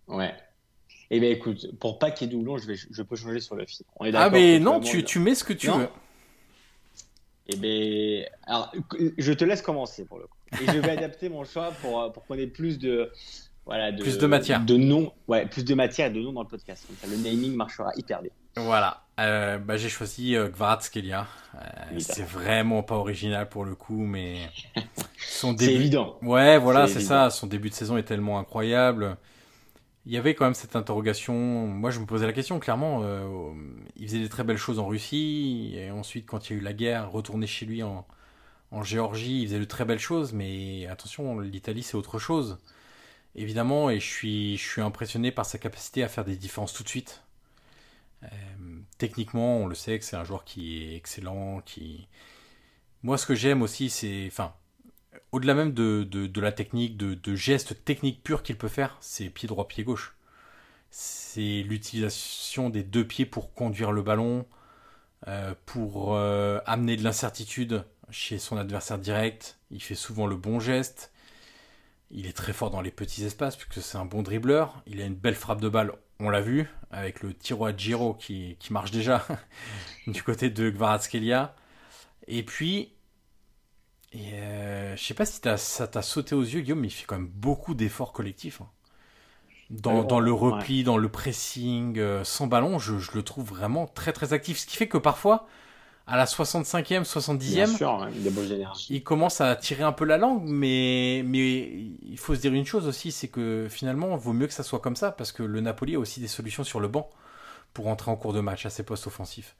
Ouais. 0.07 0.33
Eh 1.09 1.19
bien, 1.19 1.29
écoute, 1.29 1.67
pour 1.79 1.99
pas 1.99 2.11
qu'il 2.11 2.27
y 2.27 2.29
ait 2.29 2.33
doublon, 2.35 2.57
je, 2.57 2.67
vais, 2.67 2.75
je 2.75 3.01
peux 3.01 3.15
changer 3.15 3.39
sur 3.39 3.55
le 3.55 3.65
film. 3.65 3.87
On 3.99 4.05
est 4.05 4.13
Ah, 4.15 4.29
mais 4.29 4.59
non, 4.59 4.79
tu, 4.81 5.03
tu 5.03 5.19
mets 5.19 5.35
ce 5.35 5.43
que 5.43 5.53
tu 5.53 5.67
Non. 5.67 5.77
veux. 5.79 5.87
Eh 7.49 7.55
bien, 7.55 8.25
alors, 8.45 8.71
je 9.17 9.31
te 9.33 9.45
laisse 9.45 9.61
commencer 9.61 10.03
pour 10.05 10.17
le 10.19 10.25
coup. 10.27 10.37
Et 10.61 10.65
je 10.65 10.79
vais 10.79 10.89
adapter 10.97 11.29
mon 11.29 11.45
choix 11.45 11.71
pour, 11.81 12.01
euh, 12.01 12.09
pour 12.09 12.25
qu'on 12.25 12.35
ait 12.35 12.47
plus 12.47 12.77
de, 12.77 13.09
voilà, 13.65 13.91
de, 13.93 14.01
Plus 14.01 14.17
de 14.17 14.27
matière. 14.27 14.63
De 14.65 14.75
noms, 14.75 15.13
ouais, 15.29 15.45
plus 15.45 15.63
de 15.63 15.73
matière 15.73 16.07
et 16.07 16.09
de 16.09 16.19
noms 16.19 16.33
dans 16.33 16.41
le 16.43 16.47
podcast. 16.47 16.83
Comme 16.87 16.97
ça, 16.97 17.07
le 17.07 17.15
naming 17.23 17.55
marchera 17.55 17.91
hyper 17.95 18.21
bien. 18.21 18.31
Voilà. 18.57 19.03
Euh, 19.19 19.57
bah, 19.59 19.77
j'ai 19.77 19.87
choisi 19.89 20.35
euh, 20.35 20.49
Kvaratskhelia. 20.49 21.25
Euh, 21.55 21.99
c'est 21.99 22.25
vraiment 22.27 22.83
pas 22.83 22.95
original 22.95 23.47
pour 23.47 23.63
le 23.65 23.75
coup, 23.75 24.03
mais 24.05 24.39
son 25.17 25.51
C'est 25.57 25.67
début. 25.67 25.79
évident. 25.79 26.17
Ouais, 26.21 26.57
voilà, 26.57 26.87
C'est 26.87 26.95
c'est 26.95 27.05
ça. 27.05 27.29
Son 27.29 27.47
début 27.47 27.69
de 27.69 27.75
saison 27.75 27.97
est 27.97 28.03
tellement 28.03 28.39
incroyable. 28.39 29.15
Il 30.07 30.13
y 30.13 30.17
avait 30.17 30.35
quand 30.35 30.45
même 30.45 30.53
cette 30.53 30.77
interrogation. 30.77 31.35
Moi, 31.67 31.91
je 31.91 31.99
me 31.99 32.05
posais 32.05 32.25
la 32.25 32.31
question, 32.31 32.59
clairement. 32.59 33.01
Euh, 33.03 33.51
il 33.97 34.07
faisait 34.07 34.19
des 34.19 34.29
très 34.29 34.45
belles 34.45 34.57
choses 34.57 34.79
en 34.79 34.87
Russie. 34.87 35.73
Et 35.75 35.91
ensuite, 35.91 36.25
quand 36.25 36.49
il 36.49 36.53
y 36.53 36.55
a 36.55 36.61
eu 36.61 36.63
la 36.63 36.71
guerre, 36.71 37.11
retourné 37.11 37.45
chez 37.45 37.65
lui 37.65 37.83
en, 37.83 38.05
Géorgie, 38.83 39.41
il 39.41 39.47
faisait 39.47 39.59
de 39.59 39.65
très 39.65 39.83
belles 39.83 39.99
choses. 39.99 40.31
Mais 40.31 40.87
attention, 40.87 41.41
l'Italie, 41.41 41.83
c'est 41.83 41.95
autre 41.95 42.19
chose. 42.19 42.57
Évidemment, 43.35 43.89
et 43.89 43.99
je 43.99 44.05
suis, 44.05 44.57
je 44.57 44.65
suis 44.65 44.81
impressionné 44.81 45.31
par 45.31 45.45
sa 45.45 45.57
capacité 45.57 46.03
à 46.03 46.07
faire 46.07 46.23
des 46.23 46.37
différences 46.37 46.71
tout 46.73 46.83
de 46.83 46.89
suite. 46.89 47.23
Euh, 48.23 48.27
techniquement, 48.97 49.57
on 49.57 49.67
le 49.67 49.75
sait 49.75 49.99
que 49.99 50.05
c'est 50.05 50.15
un 50.15 50.23
joueur 50.23 50.45
qui 50.45 50.83
est 50.83 50.95
excellent. 50.95 51.61
Qui... 51.65 52.07
Moi, 53.03 53.17
ce 53.17 53.25
que 53.25 53.35
j'aime 53.35 53.61
aussi, 53.61 53.89
c'est. 53.89 54.25
Enfin, 54.27 54.53
au-delà 55.31 55.53
même 55.53 55.73
de, 55.73 56.39
la 56.39 56.51
technique, 56.51 56.97
de, 56.97 57.35
gestes 57.35 57.83
techniques 57.83 58.23
purs 58.23 58.43
qu'il 58.43 58.57
peut 58.57 58.67
faire, 58.67 58.97
c'est 59.01 59.29
pied 59.29 59.47
droit, 59.47 59.67
pied 59.67 59.83
gauche. 59.83 60.15
C'est 60.89 61.63
l'utilisation 61.67 62.69
des 62.69 62.83
deux 62.83 63.05
pieds 63.05 63.25
pour 63.25 63.53
conduire 63.53 63.91
le 63.91 64.01
ballon, 64.01 64.45
euh, 65.27 65.53
pour 65.65 66.15
euh, 66.15 66.59
amener 66.65 66.95
de 66.95 67.03
l'incertitude 67.03 67.83
chez 68.09 68.39
son 68.39 68.57
adversaire 68.57 68.97
direct. 68.97 69.59
Il 69.69 69.81
fait 69.81 69.95
souvent 69.95 70.27
le 70.27 70.37
bon 70.37 70.59
geste. 70.59 71.11
Il 72.09 72.25
est 72.25 72.35
très 72.35 72.53
fort 72.53 72.69
dans 72.69 72.81
les 72.81 72.91
petits 72.91 73.25
espaces 73.25 73.57
puisque 73.57 73.85
c'est 73.85 73.97
un 73.97 74.05
bon 74.05 74.23
dribbleur. 74.23 74.81
Il 74.87 75.01
a 75.01 75.05
une 75.05 75.15
belle 75.15 75.35
frappe 75.35 75.59
de 75.59 75.67
balle, 75.67 75.91
on 76.19 76.29
l'a 76.29 76.39
vu, 76.39 76.69
avec 76.89 77.21
le 77.21 77.33
tiro 77.33 77.65
à 77.65 77.75
Giro 77.75 78.13
qui, 78.13 78.55
qui 78.59 78.71
marche 78.71 78.91
déjà 78.91 79.25
du 80.07 80.23
côté 80.23 80.49
de 80.49 80.69
Gvaratskelia. 80.69 81.53
Et 82.27 82.43
puis, 82.43 82.93
et 84.17 84.33
euh, 84.33 84.95
je 84.95 85.03
sais 85.03 85.13
pas 85.13 85.25
si 85.25 85.39
ça 85.57 85.87
t'a 85.87 86.01
sauté 86.01 86.33
aux 86.33 86.41
yeux, 86.41 86.61
Guillaume, 86.61 86.79
mais 86.79 86.87
il 86.87 86.91
fait 86.91 87.05
quand 87.05 87.17
même 87.17 87.27
beaucoup 87.27 87.75
d'efforts 87.75 88.13
collectifs. 88.13 88.61
Hein. 88.61 88.69
Dans, 89.69 90.03
dans, 90.03 90.19
le 90.19 90.31
repli, 90.31 90.83
dans 90.83 90.97
le 90.97 91.09
pressing, 91.09 91.99
euh, 91.99 92.23
sans 92.23 92.47
ballon, 92.47 92.79
je, 92.79 92.97
je, 92.97 93.11
le 93.13 93.21
trouve 93.21 93.45
vraiment 93.45 93.85
très 93.85 94.13
très 94.13 94.33
actif. 94.33 94.57
Ce 94.57 94.65
qui 94.65 94.77
fait 94.77 94.87
que 94.87 94.97
parfois, 94.97 95.45
à 96.07 96.15
la 96.15 96.25
65e, 96.25 97.03
70e, 97.03 98.09
il 98.89 99.03
commence 99.03 99.41
à 99.41 99.55
tirer 99.57 99.83
un 99.83 99.91
peu 99.91 100.05
la 100.05 100.17
langue, 100.17 100.45
mais, 100.45 101.21
mais 101.25 101.69
il 102.01 102.17
faut 102.17 102.33
se 102.33 102.39
dire 102.39 102.53
une 102.53 102.65
chose 102.65 102.87
aussi, 102.87 103.11
c'est 103.11 103.27
que 103.27 103.67
finalement, 103.69 104.15
il 104.15 104.19
vaut 104.19 104.33
mieux 104.33 104.47
que 104.47 104.53
ça 104.53 104.63
soit 104.63 104.79
comme 104.79 104.95
ça, 104.95 105.11
parce 105.11 105.31
que 105.31 105.43
le 105.43 105.59
Napoli 105.59 105.95
a 105.95 105.99
aussi 105.99 106.21
des 106.21 106.29
solutions 106.29 106.63
sur 106.63 106.79
le 106.79 106.87
banc 106.87 107.09
pour 107.73 107.87
entrer 107.87 108.09
en 108.09 108.15
cours 108.15 108.33
de 108.33 108.39
match 108.39 108.65
à 108.65 108.69
ses 108.69 108.83
postes 108.83 109.05
offensifs. 109.05 109.55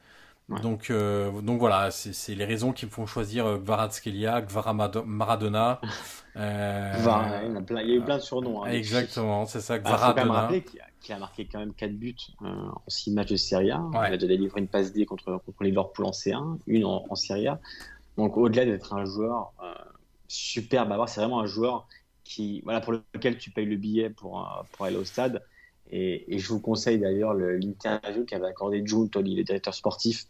Donc, 0.49 0.90
euh, 0.90 1.41
donc 1.41 1.60
voilà, 1.60 1.91
c'est 1.91 2.34
les 2.34 2.45
raisons 2.45 2.72
qui 2.72 2.86
me 2.86 2.91
font 2.91 3.06
choisir 3.06 3.45
euh, 3.45 3.57
Gvaratskelia, 3.57 4.41
Gvara 4.48 4.74
Maradona. 4.74 5.82
Euh, 6.38 6.94
il, 6.95 7.76
y 7.76 7.91
a 7.91 7.95
eu 7.95 8.02
plein 8.02 8.18
de 8.18 8.22
surnoms. 8.22 8.64
Hein, 8.64 8.72
exactement, 8.72 9.45
c'est 9.45 9.60
ça, 9.60 9.78
Gvaradona. 9.78 10.49
Qui 11.02 11.14
a 11.14 11.19
marqué 11.19 11.45
quand 11.45 11.60
même 11.60 11.74
4 11.74 11.91
buts 11.91 12.15
en 12.41 12.82
6 12.88 13.11
matchs 13.11 13.32
de 13.32 13.36
Serie 13.36 13.72
A. 13.72 13.82
Il 13.94 13.98
a 13.98 14.10
déjà 14.11 14.28
délivré 14.28 14.61
une 14.61 14.68
passe 14.68 14.94
D 14.94 15.06
contre, 15.06 15.41
contre 15.45 15.64
Liverpool 15.64 16.06
en 16.06 16.11
C1, 16.11 16.57
une 16.65 16.86
en, 16.86 17.06
en 17.10 17.15
Serie 17.15 17.48
A. 17.48 17.60
Donc 18.18 18.36
au-delà 18.38 18.65
d'être 18.65 18.94
un 18.94 19.06
joueur 19.06 19.53
superbe 20.28 20.91
à 20.91 20.95
voir, 20.95 21.07
c'est 21.07 21.22
vraiment 21.22 21.40
un 21.40 21.45
joueur 21.45 21.88
qui, 22.24 22.61
voilà, 22.61 22.82
pour 22.82 22.94
lequel 22.94 23.38
tu 23.38 23.52
payes 23.52 23.65
le 23.65 23.78
billet 23.78 24.10
pour, 24.10 24.65
pour 24.72 24.86
aller 24.86 24.98
au 24.98 25.06
stade. 25.06 25.44
Et, 25.90 26.36
et, 26.36 26.40
je 26.40 26.49
vous 26.49 26.60
conseille 26.60 26.99
d'ailleurs 26.99 27.34
l'interview 27.34 28.26
qu'avait 28.26 28.48
accordé 28.48 28.82
June 28.86 29.10
Tony, 29.10 29.36
le 29.36 29.44
directeur 29.44 29.74
sportif 29.74 30.26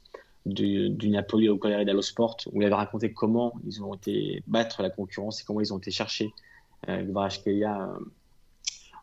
du, 0.48 0.90
du 0.90 1.10
Napoli 1.10 1.49
au 1.49 1.57
Corriere 1.57 1.86
dello 1.86 2.02
Sport, 2.02 2.38
où 2.52 2.61
il 2.61 2.65
avait 2.65 2.76
raconté 2.76 3.11
comment 3.11 3.53
ils 3.65 3.84
ont 3.84 3.94
été 3.94 4.44
battre 4.48 4.82
la 4.82 4.90
concurrence 4.90 5.41
et 5.41 5.45
comment 5.45 5.61
ils 5.61 5.74
ont 5.74 5.78
été 5.78 5.91
chercher 5.91 6.32
euh, 6.90 7.03
Gvarashkelia 7.03 7.74
euh, 7.82 7.99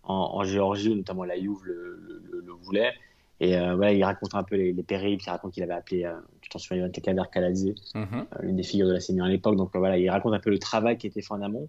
en, 0.04 0.30
en, 0.38 0.44
Géorgie, 0.44 0.90
où 0.90 0.94
notamment 0.94 1.24
la 1.24 1.36
Juve 1.36 1.62
le, 1.64 2.22
le, 2.30 2.40
le 2.40 2.52
voulait. 2.52 2.92
Et 3.40 3.56
euh, 3.56 3.74
voilà, 3.74 3.92
il 3.92 4.04
raconte 4.04 4.34
un 4.34 4.44
peu 4.44 4.56
les, 4.56 4.72
les 4.72 4.82
périples, 4.82 5.24
il 5.26 5.30
raconte 5.30 5.52
qu'il 5.52 5.62
avait 5.62 5.74
appelé, 5.74 6.04
euh, 6.04 6.14
tu 6.40 6.48
t'en 6.50 6.58
souviens, 6.58 6.88
Tekader 6.88 7.22
Kaladze, 7.32 7.74
mm 7.94 8.02
-hmm. 8.02 8.20
euh, 8.20 8.42
l'une 8.42 8.56
des 8.56 8.62
figures 8.62 8.88
de 8.88 8.92
la 8.92 9.00
senior 9.00 9.26
à 9.26 9.28
l'époque. 9.28 9.56
Donc 9.56 9.70
voilà, 9.74 9.98
il 9.98 10.08
raconte 10.08 10.34
un 10.34 10.40
peu 10.40 10.50
le 10.50 10.58
travail 10.58 10.96
qui 10.98 11.06
a 11.06 11.10
été 11.10 11.20
fait 11.20 11.34
en 11.34 11.42
amont. 11.42 11.68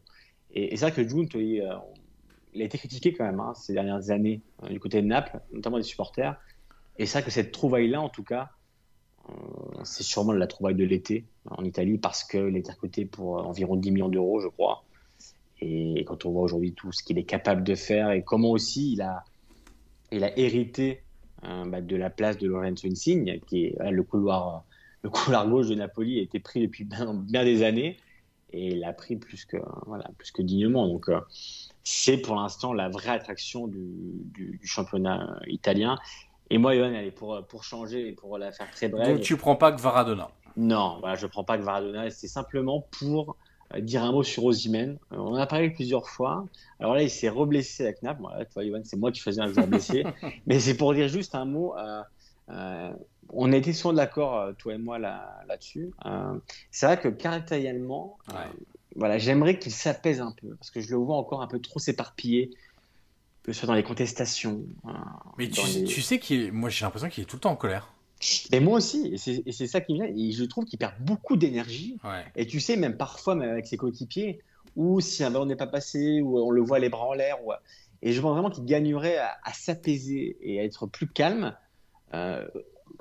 Et, 0.53 0.73
et 0.73 0.77
c'est 0.77 0.85
vrai 0.85 0.95
que 0.97 1.07
June, 1.09 1.27
il, 1.33 1.63
il 2.53 2.61
a 2.61 2.65
été 2.65 2.77
critiqué 2.77 3.13
quand 3.13 3.25
même 3.25 3.39
hein, 3.39 3.53
ces 3.55 3.73
dernières 3.73 4.09
années 4.11 4.41
du 4.69 4.79
côté 4.79 5.01
de 5.01 5.07
Naples, 5.07 5.39
notamment 5.51 5.77
des 5.77 5.83
supporters. 5.83 6.35
Et 6.97 7.05
c'est 7.05 7.17
vrai 7.17 7.25
que 7.25 7.31
cette 7.31 7.51
trouvaille-là, 7.51 7.99
en 7.99 8.09
tout 8.09 8.23
cas, 8.23 8.51
c'est 9.83 10.03
sûrement 10.03 10.33
la 10.33 10.47
trouvaille 10.47 10.75
de 10.75 10.83
l'été 10.83 11.25
en 11.49 11.63
Italie 11.63 11.97
parce 11.97 12.23
qu'elle 12.23 12.55
est 12.55 12.69
recruté 12.69 13.05
pour 13.05 13.39
euh, 13.39 13.43
environ 13.43 13.75
10 13.75 13.91
millions 13.91 14.09
d'euros, 14.09 14.39
je 14.39 14.47
crois. 14.47 14.83
Et 15.61 16.03
quand 16.05 16.25
on 16.25 16.31
voit 16.31 16.43
aujourd'hui 16.43 16.73
tout 16.73 16.91
ce 16.91 17.03
qu'il 17.03 17.17
est 17.17 17.23
capable 17.23 17.63
de 17.63 17.75
faire 17.75 18.11
et 18.11 18.23
comment 18.23 18.51
aussi 18.51 18.93
il 18.93 19.01
a, 19.01 19.23
il 20.11 20.23
a 20.23 20.37
hérité 20.37 21.01
euh, 21.43 21.65
bah, 21.65 21.81
de 21.81 21.95
la 21.95 22.09
place 22.09 22.37
de 22.37 22.47
Lorenzo 22.47 22.87
Insigne, 22.87 23.39
qui 23.47 23.65
est 23.65 23.91
le 23.91 24.03
couloir, 24.03 24.63
le 25.01 25.09
couloir 25.09 25.47
gauche 25.47 25.67
de 25.67 25.75
Napoli, 25.75 26.19
a 26.19 26.23
été 26.23 26.39
pris 26.39 26.61
depuis 26.61 26.83
bien, 26.83 27.13
des 27.43 27.63
années 27.63 27.97
et 28.51 28.67
il 28.67 28.79
l'a 28.79 28.93
pris 28.93 29.15
plus 29.15 29.45
que, 29.45 29.57
voilà, 29.85 30.09
plus 30.17 30.31
que 30.31 30.41
dignement. 30.41 30.87
Donc, 30.87 31.09
euh, 31.09 31.19
c'est 31.83 32.17
pour 32.17 32.35
l'instant 32.35 32.73
la 32.73 32.89
vraie 32.89 33.11
attraction 33.11 33.67
du, 33.67 33.79
du, 34.33 34.59
championnat 34.63 35.39
italien. 35.47 35.97
Et 36.49 36.57
moi, 36.57 36.75
Yohan, 36.75 36.93
allez, 36.93 37.11
pour, 37.11 37.41
pour 37.47 37.63
changer 37.63 38.09
et 38.09 38.11
pour 38.11 38.37
la 38.37 38.51
faire 38.51 38.69
très 38.71 38.87
brève. 38.87 39.15
Donc, 39.15 39.21
tu 39.21 39.37
prends 39.37 39.55
pas 39.55 39.71
que 39.71 39.81
Varadona 39.81 40.29
Non, 40.57 40.97
voilà, 40.99 41.15
je 41.15 41.27
prends 41.27 41.43
pas 41.43 41.57
que 41.57 41.63
Varadona. 41.63 42.09
C'est 42.11 42.27
simplement 42.27 42.85
pour 42.99 43.35
euh, 43.73 43.79
dire 43.79 44.03
un 44.03 44.11
mot 44.11 44.23
sur 44.23 44.43
Ozymen. 44.45 44.97
Euh, 45.11 45.17
on 45.17 45.33
en 45.33 45.35
a 45.35 45.47
parlé 45.47 45.69
plusieurs 45.71 46.07
fois. 46.07 46.45
Alors 46.79 46.95
là, 46.95 47.01
il 47.01 47.09
s'est 47.09 47.29
reblessé 47.29 47.95
Naples. 48.03 48.21
Bon, 48.21 48.29
là, 48.29 48.45
toi, 48.45 48.63
Yohan, 48.63 48.81
c'est 48.83 48.97
moi 48.97 49.11
qui 49.11 49.21
faisais 49.21 49.41
un 49.41 49.49
blessé. 49.49 50.03
Mais 50.45 50.59
c'est 50.59 50.77
pour 50.77 50.93
dire 50.93 51.07
juste 51.07 51.35
un 51.35 51.45
mot. 51.45 51.75
Euh, 51.77 52.01
euh, 52.49 52.93
on 53.29 53.51
était 53.51 53.73
souvent 53.73 53.93
d'accord, 53.93 54.55
toi 54.57 54.73
et 54.73 54.77
moi, 54.77 54.99
là-dessus. 54.99 55.91
Là 56.03 56.33
euh, 56.33 56.39
c'est 56.69 56.85
vrai 56.85 56.99
que 56.99 57.07
caractériellement, 57.07 58.17
ouais 58.29 58.35
voilà, 58.95 59.17
j'aimerais 59.17 59.59
qu'il 59.59 59.73
s'apaise 59.73 60.21
un 60.21 60.31
peu, 60.31 60.55
parce 60.55 60.71
que 60.71 60.79
je 60.79 60.89
le 60.91 60.97
vois 60.97 61.17
encore 61.17 61.41
un 61.41 61.47
peu 61.47 61.59
trop 61.59 61.79
s'éparpiller, 61.79 62.51
que 63.45 63.53
ce 63.53 63.59
soit 63.59 63.67
dans 63.67 63.75
les 63.75 63.83
contestations. 63.83 64.63
Mais 65.37 65.49
tu, 65.49 65.61
les... 65.67 65.83
tu, 65.83 66.01
sais 66.01 66.19
qu'il 66.19 66.51
moi 66.51 66.69
j'ai 66.69 66.83
l'impression 66.83 67.09
qu'il 67.09 67.23
est 67.23 67.27
tout 67.27 67.35
le 67.35 67.41
temps 67.41 67.51
en 67.51 67.55
colère. 67.55 67.93
Mais 68.51 68.59
moi 68.59 68.77
aussi, 68.77 69.13
et 69.13 69.51
c'est 69.51 69.67
ça 69.67 69.81
qui 69.81 69.93
me 69.93 70.03
vient. 70.03 70.15
Et 70.15 70.31
je 70.31 70.43
trouve 70.45 70.65
qu'il 70.65 70.79
perd 70.79 70.93
beaucoup 70.99 71.35
d'énergie. 71.35 71.97
Ouais. 72.03 72.25
Et 72.35 72.47
tu 72.47 72.59
sais, 72.59 72.75
même 72.75 72.97
parfois, 72.97 73.35
même 73.35 73.49
avec 73.49 73.67
ses 73.67 73.77
coéquipiers, 73.77 74.41
ou 74.75 74.99
si 74.99 75.23
un 75.23 75.29
ballon 75.29 75.45
n'est 75.45 75.55
pas 75.55 75.67
passé, 75.67 76.21
ou 76.21 76.39
on 76.39 76.49
le 76.49 76.61
voit 76.61 76.79
les 76.79 76.89
bras 76.89 77.05
en 77.05 77.13
l'air. 77.13 77.45
Ou... 77.45 77.51
Et 78.01 78.13
je 78.13 78.21
vois 78.21 78.31
vraiment 78.31 78.49
qu'il 78.49 78.65
gagnerait 78.65 79.17
à, 79.17 79.37
à 79.43 79.53
s'apaiser 79.53 80.37
et 80.41 80.59
à 80.59 80.63
être 80.63 80.87
plus 80.87 81.07
calme. 81.07 81.55
Euh, 82.13 82.47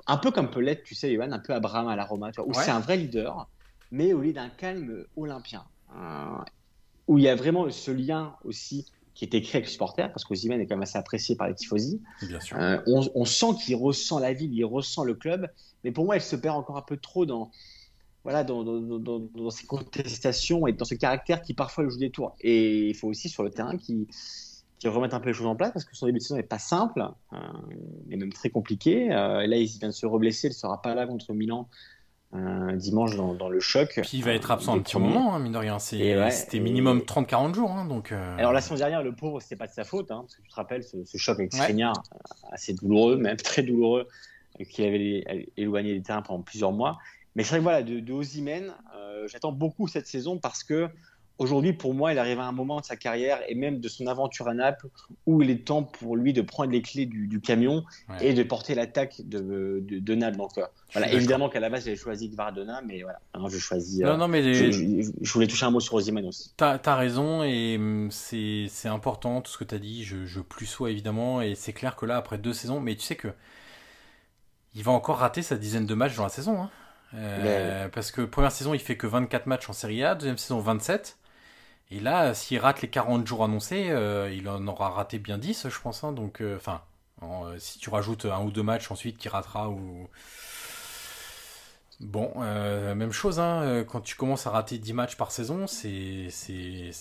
un 0.05 0.17
peu 0.17 0.29
comme 0.29 0.51
peut 0.51 0.59
l'être, 0.59 0.83
tu 0.83 0.93
sais, 0.93 1.11
Johan, 1.13 1.31
un 1.31 1.39
peu 1.39 1.53
Abraham 1.53 1.87
à 1.87 1.95
la 1.95 2.05
Roma, 2.05 2.31
tu 2.31 2.41
vois, 2.41 2.47
où 2.47 2.53
ouais. 2.53 2.63
c'est 2.63 2.71
un 2.71 2.81
vrai 2.81 2.97
leader, 2.97 3.49
mais 3.91 4.13
au 4.13 4.19
lieu 4.19 4.33
d'un 4.33 4.49
calme 4.49 5.05
olympien. 5.15 5.63
Euh, 5.95 6.37
où 7.07 7.17
il 7.17 7.23
y 7.23 7.29
a 7.29 7.35
vraiment 7.35 7.69
ce 7.69 7.91
lien 7.91 8.35
aussi 8.43 8.85
qui 9.15 9.25
était 9.25 9.41
créé 9.41 9.55
avec 9.57 9.65
le 9.65 9.71
supporter, 9.71 10.11
parce 10.11 10.25
qu'Ozimène 10.25 10.61
est 10.61 10.67
quand 10.67 10.75
même 10.75 10.83
assez 10.83 10.97
apprécié 10.97 11.35
par 11.35 11.47
les 11.47 11.55
tifosi. 11.55 12.01
Euh, 12.53 12.81
on, 12.85 13.09
on, 13.15 13.25
sent 13.25 13.55
qu'il 13.63 13.77
ressent 13.77 14.19
la 14.19 14.33
ville, 14.33 14.53
il 14.53 14.65
ressent 14.65 15.03
le 15.03 15.15
club, 15.15 15.49
mais 15.83 15.91
pour 15.91 16.05
moi, 16.05 16.17
il 16.17 16.21
se 16.21 16.35
perd 16.35 16.57
encore 16.57 16.77
un 16.77 16.81
peu 16.81 16.97
trop 16.97 17.25
dans, 17.25 17.49
voilà, 18.23 18.43
dans, 18.43 18.63
dans, 18.63 18.79
dans, 18.99 19.19
dans 19.19 19.49
ces 19.49 19.65
contestations 19.65 20.67
et 20.67 20.73
dans 20.73 20.85
ce 20.85 20.95
caractère 20.95 21.41
qui 21.41 21.53
parfois 21.53 21.85
le 21.85 21.89
joue 21.89 21.99
des 21.99 22.11
tours. 22.11 22.35
Et 22.41 22.89
il 22.89 22.95
faut 22.95 23.07
aussi 23.07 23.29
sur 23.29 23.41
le 23.41 23.49
terrain 23.49 23.77
qui 23.77 24.07
qui 24.77 24.89
remette 24.89 25.13
un 25.13 25.19
peu 25.19 25.29
les 25.29 25.33
choses 25.33 25.47
en 25.47 25.55
place 25.55 25.71
parce 25.71 25.85
que 25.85 25.95
son 25.95 26.05
début 26.05 26.19
de 26.19 26.23
saison 26.23 26.35
n'est 26.35 26.43
pas 26.43 26.59
simple, 26.59 27.07
euh, 27.33 27.37
et 28.09 28.17
même 28.17 28.33
très 28.33 28.49
compliqué. 28.49 29.11
Euh, 29.11 29.39
et 29.39 29.47
là, 29.47 29.57
il 29.57 29.67
vient 29.67 29.87
de 29.87 29.93
se 29.93 30.05
reblesser, 30.05 30.47
il 30.47 30.51
ne 30.51 30.55
sera 30.55 30.81
pas 30.81 30.93
là 30.95 31.07
contre 31.07 31.33
Milan 31.33 31.69
euh, 32.35 32.75
dimanche 32.75 33.15
dans, 33.15 33.33
dans, 33.33 33.49
le 33.49 33.59
choc. 33.59 33.99
Puis 34.01 34.17
il 34.17 34.23
va 34.23 34.33
être 34.33 34.51
absent 34.51 34.75
un 34.75 34.79
petit 34.79 34.97
moment, 34.97 35.33
hein, 35.33 35.39
mine 35.39 35.53
de 35.53 35.57
rien. 35.57 35.79
C'était 35.79 36.15
ouais, 36.15 36.59
minimum 36.59 36.99
30-40 36.99 37.55
jours. 37.55 37.71
Hein, 37.71 37.85
donc, 37.85 38.11
euh... 38.11 38.37
Alors 38.37 38.51
la 38.51 38.61
saison 38.61 38.75
dernière, 38.75 39.03
le 39.03 39.13
pauvre, 39.13 39.41
c'était 39.41 39.55
pas 39.55 39.67
de 39.67 39.73
sa 39.73 39.83
faute, 39.83 40.11
hein, 40.11 40.21
parce 40.21 40.35
que 40.35 40.41
tu 40.41 40.49
te 40.49 40.55
rappelles 40.55 40.83
ce, 40.83 41.03
ce 41.03 41.17
choc 41.17 41.39
avec 41.39 41.53
ouais. 41.53 41.83
assez 42.51 42.73
douloureux, 42.73 43.17
même 43.17 43.37
très 43.37 43.63
douloureux, 43.63 44.07
qui 44.69 44.85
avait 44.85 45.47
éloigné 45.57 45.93
des 45.93 46.01
terrains 46.01 46.21
pendant 46.21 46.41
plusieurs 46.41 46.71
mois. 46.71 46.97
Mais 47.35 47.43
c'est 47.43 47.49
vrai 47.49 47.59
que 47.59 47.63
voilà, 47.63 47.83
de, 47.83 47.99
de 47.99 48.13
Ozymen, 48.13 48.73
euh, 48.95 49.27
j'attends 49.27 49.51
beaucoup 49.51 49.87
cette 49.87 50.07
saison 50.07 50.37
parce 50.37 50.63
que 50.63 50.89
aujourd'hui, 51.37 51.73
pour 51.73 51.93
moi, 51.93 52.13
il 52.13 52.19
arrive 52.19 52.39
à 52.39 52.45
un 52.45 52.51
moment 52.51 52.79
de 52.79 52.85
sa 52.85 52.95
carrière 52.95 53.39
et 53.47 53.55
même 53.55 53.79
de 53.79 53.87
son 53.87 54.07
aventure 54.07 54.47
à 54.47 54.53
Naples 54.53 54.87
où 55.25 55.41
il 55.41 55.49
est 55.49 55.65
temps 55.65 55.83
pour 55.83 56.15
lui 56.15 56.33
de 56.33 56.41
prendre 56.41 56.71
les 56.71 56.81
clés 56.81 57.05
du, 57.05 57.27
du 57.27 57.41
camion 57.41 57.83
ouais. 58.09 58.27
et 58.27 58.33
de 58.33 58.43
porter 58.43 58.75
l'attaque 58.75 59.21
de, 59.23 59.81
de, 59.81 59.99
de, 59.99 60.15
Naples. 60.15 60.37
Donc, 60.37 60.51
voilà, 60.93 61.11
évidemment 61.11 61.49
qu'à 61.49 61.59
la 61.59 61.69
base, 61.69 61.85
j'avais 61.85 61.97
choisi 61.97 62.29
Gvardena, 62.29 62.81
mais 62.85 63.01
voilà, 63.01 63.19
alors 63.33 63.49
je 63.49 63.57
choisis. 63.57 63.99
Non, 63.99 64.11
euh, 64.11 64.17
non, 64.17 64.27
mais 64.27 64.41
les... 64.41 64.53
je, 64.53 64.71
je, 64.71 65.11
je, 65.21 65.33
voulais 65.33 65.47
toucher 65.47 65.65
un 65.65 65.71
mot 65.71 65.79
sur 65.79 65.95
Ozymen 65.95 66.25
aussi. 66.25 66.53
T'as 66.57 66.79
as 66.83 66.95
raison 66.95 67.43
et 67.43 67.75
hum, 67.77 68.09
c'est 68.11 68.69
important 68.85 69.41
tout 69.41 69.51
ce 69.51 69.57
que 69.57 69.63
t'as 69.63 69.79
dit. 69.79 70.03
Je, 70.03 70.25
je 70.25 70.39
plus 70.39 70.65
sois 70.65 70.91
évidemment 70.91 71.41
et 71.41 71.55
c'est 71.55 71.73
clair 71.73 71.95
que 71.95 72.05
là, 72.05 72.17
après 72.17 72.37
deux 72.37 72.53
saisons, 72.53 72.79
mais 72.79 72.95
tu 72.95 73.01
sais 73.01 73.15
que 73.15 73.29
il 74.75 74.83
va 74.83 74.91
encore 74.91 75.17
rater 75.17 75.41
sa 75.41 75.55
dizaine 75.55 75.85
de 75.85 75.93
matchs 75.93 76.15
dans 76.15 76.23
la 76.23 76.29
saison. 76.29 76.61
Hein. 76.61 76.69
Euh, 77.13 77.83
mais... 77.83 77.89
Parce 77.91 78.11
que 78.11 78.21
première 78.21 78.51
saison, 78.51 78.73
il 78.73 78.79
fait 78.79 78.97
que 78.97 79.07
24 79.07 79.47
matchs 79.47 79.69
en 79.69 79.73
Serie 79.73 80.03
A, 80.03 80.15
deuxième 80.15 80.37
saison 80.37 80.59
27. 80.59 81.17
Et 81.91 81.99
là, 81.99 82.33
s'il 82.33 82.59
rate 82.59 82.81
les 82.81 82.89
40 82.89 83.25
jours 83.27 83.43
annoncés, 83.43 83.89
euh, 83.89 84.31
il 84.33 84.49
en 84.49 84.65
aura 84.67 84.89
raté 84.89 85.19
bien 85.19 85.37
10, 85.37 85.67
je 85.69 85.79
pense. 85.79 86.03
hein. 86.03 86.11
donc, 86.13 86.41
euh, 86.41 86.55
enfin, 86.57 86.81
en- 87.21 87.57
si 87.59 87.79
tu 87.79 87.89
rajoutes 87.89 88.25
un 88.25 88.41
ou 88.43 88.51
deux 88.51 88.63
matchs 88.63 88.91
ensuite 88.91 89.17
qu'il 89.17 89.31
ratera 89.31 89.69
ou. 89.69 90.07
Bon, 92.01 92.33
euh, 92.41 92.93
même 92.93 93.13
chose, 93.13 93.39
hein, 93.39 93.61
euh, 93.63 93.83
quand 93.85 94.01
tu 94.01 94.15
commences 94.15 94.47
à 94.47 94.49
rater 94.49 94.77
10 94.77 94.91
matchs 94.91 95.15
par 95.15 95.31
saison, 95.31 95.65
c'est 95.65 96.27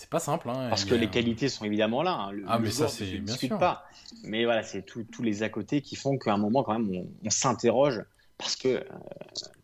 pas 0.08 0.20
simple. 0.20 0.48
Hein, 0.50 0.70
Parce 0.70 0.84
que 0.84 0.94
a- 0.94 0.98
les 0.98 1.10
qualités 1.10 1.48
sont 1.48 1.64
évidemment 1.64 2.02
là. 2.02 2.12
hein. 2.12 2.32
Le, 2.32 2.42
Ah, 2.46 2.58
le 2.58 2.64
mais 2.64 2.70
ça, 2.70 2.88
c'est 2.88 3.18
bien 3.18 3.36
sûr. 3.36 3.58
pas. 3.58 3.84
Mais 4.22 4.44
voilà, 4.44 4.62
c'est 4.62 4.82
tous 4.82 5.22
les 5.22 5.42
à 5.42 5.48
côté 5.48 5.82
qui 5.82 5.96
font 5.96 6.16
qu'à 6.18 6.32
un 6.32 6.38
moment, 6.38 6.62
quand 6.62 6.78
même, 6.78 6.90
on, 6.94 7.08
on 7.26 7.30
s'interroge. 7.30 8.02
Parce 8.38 8.56
que 8.56 8.68
euh, 8.68 8.80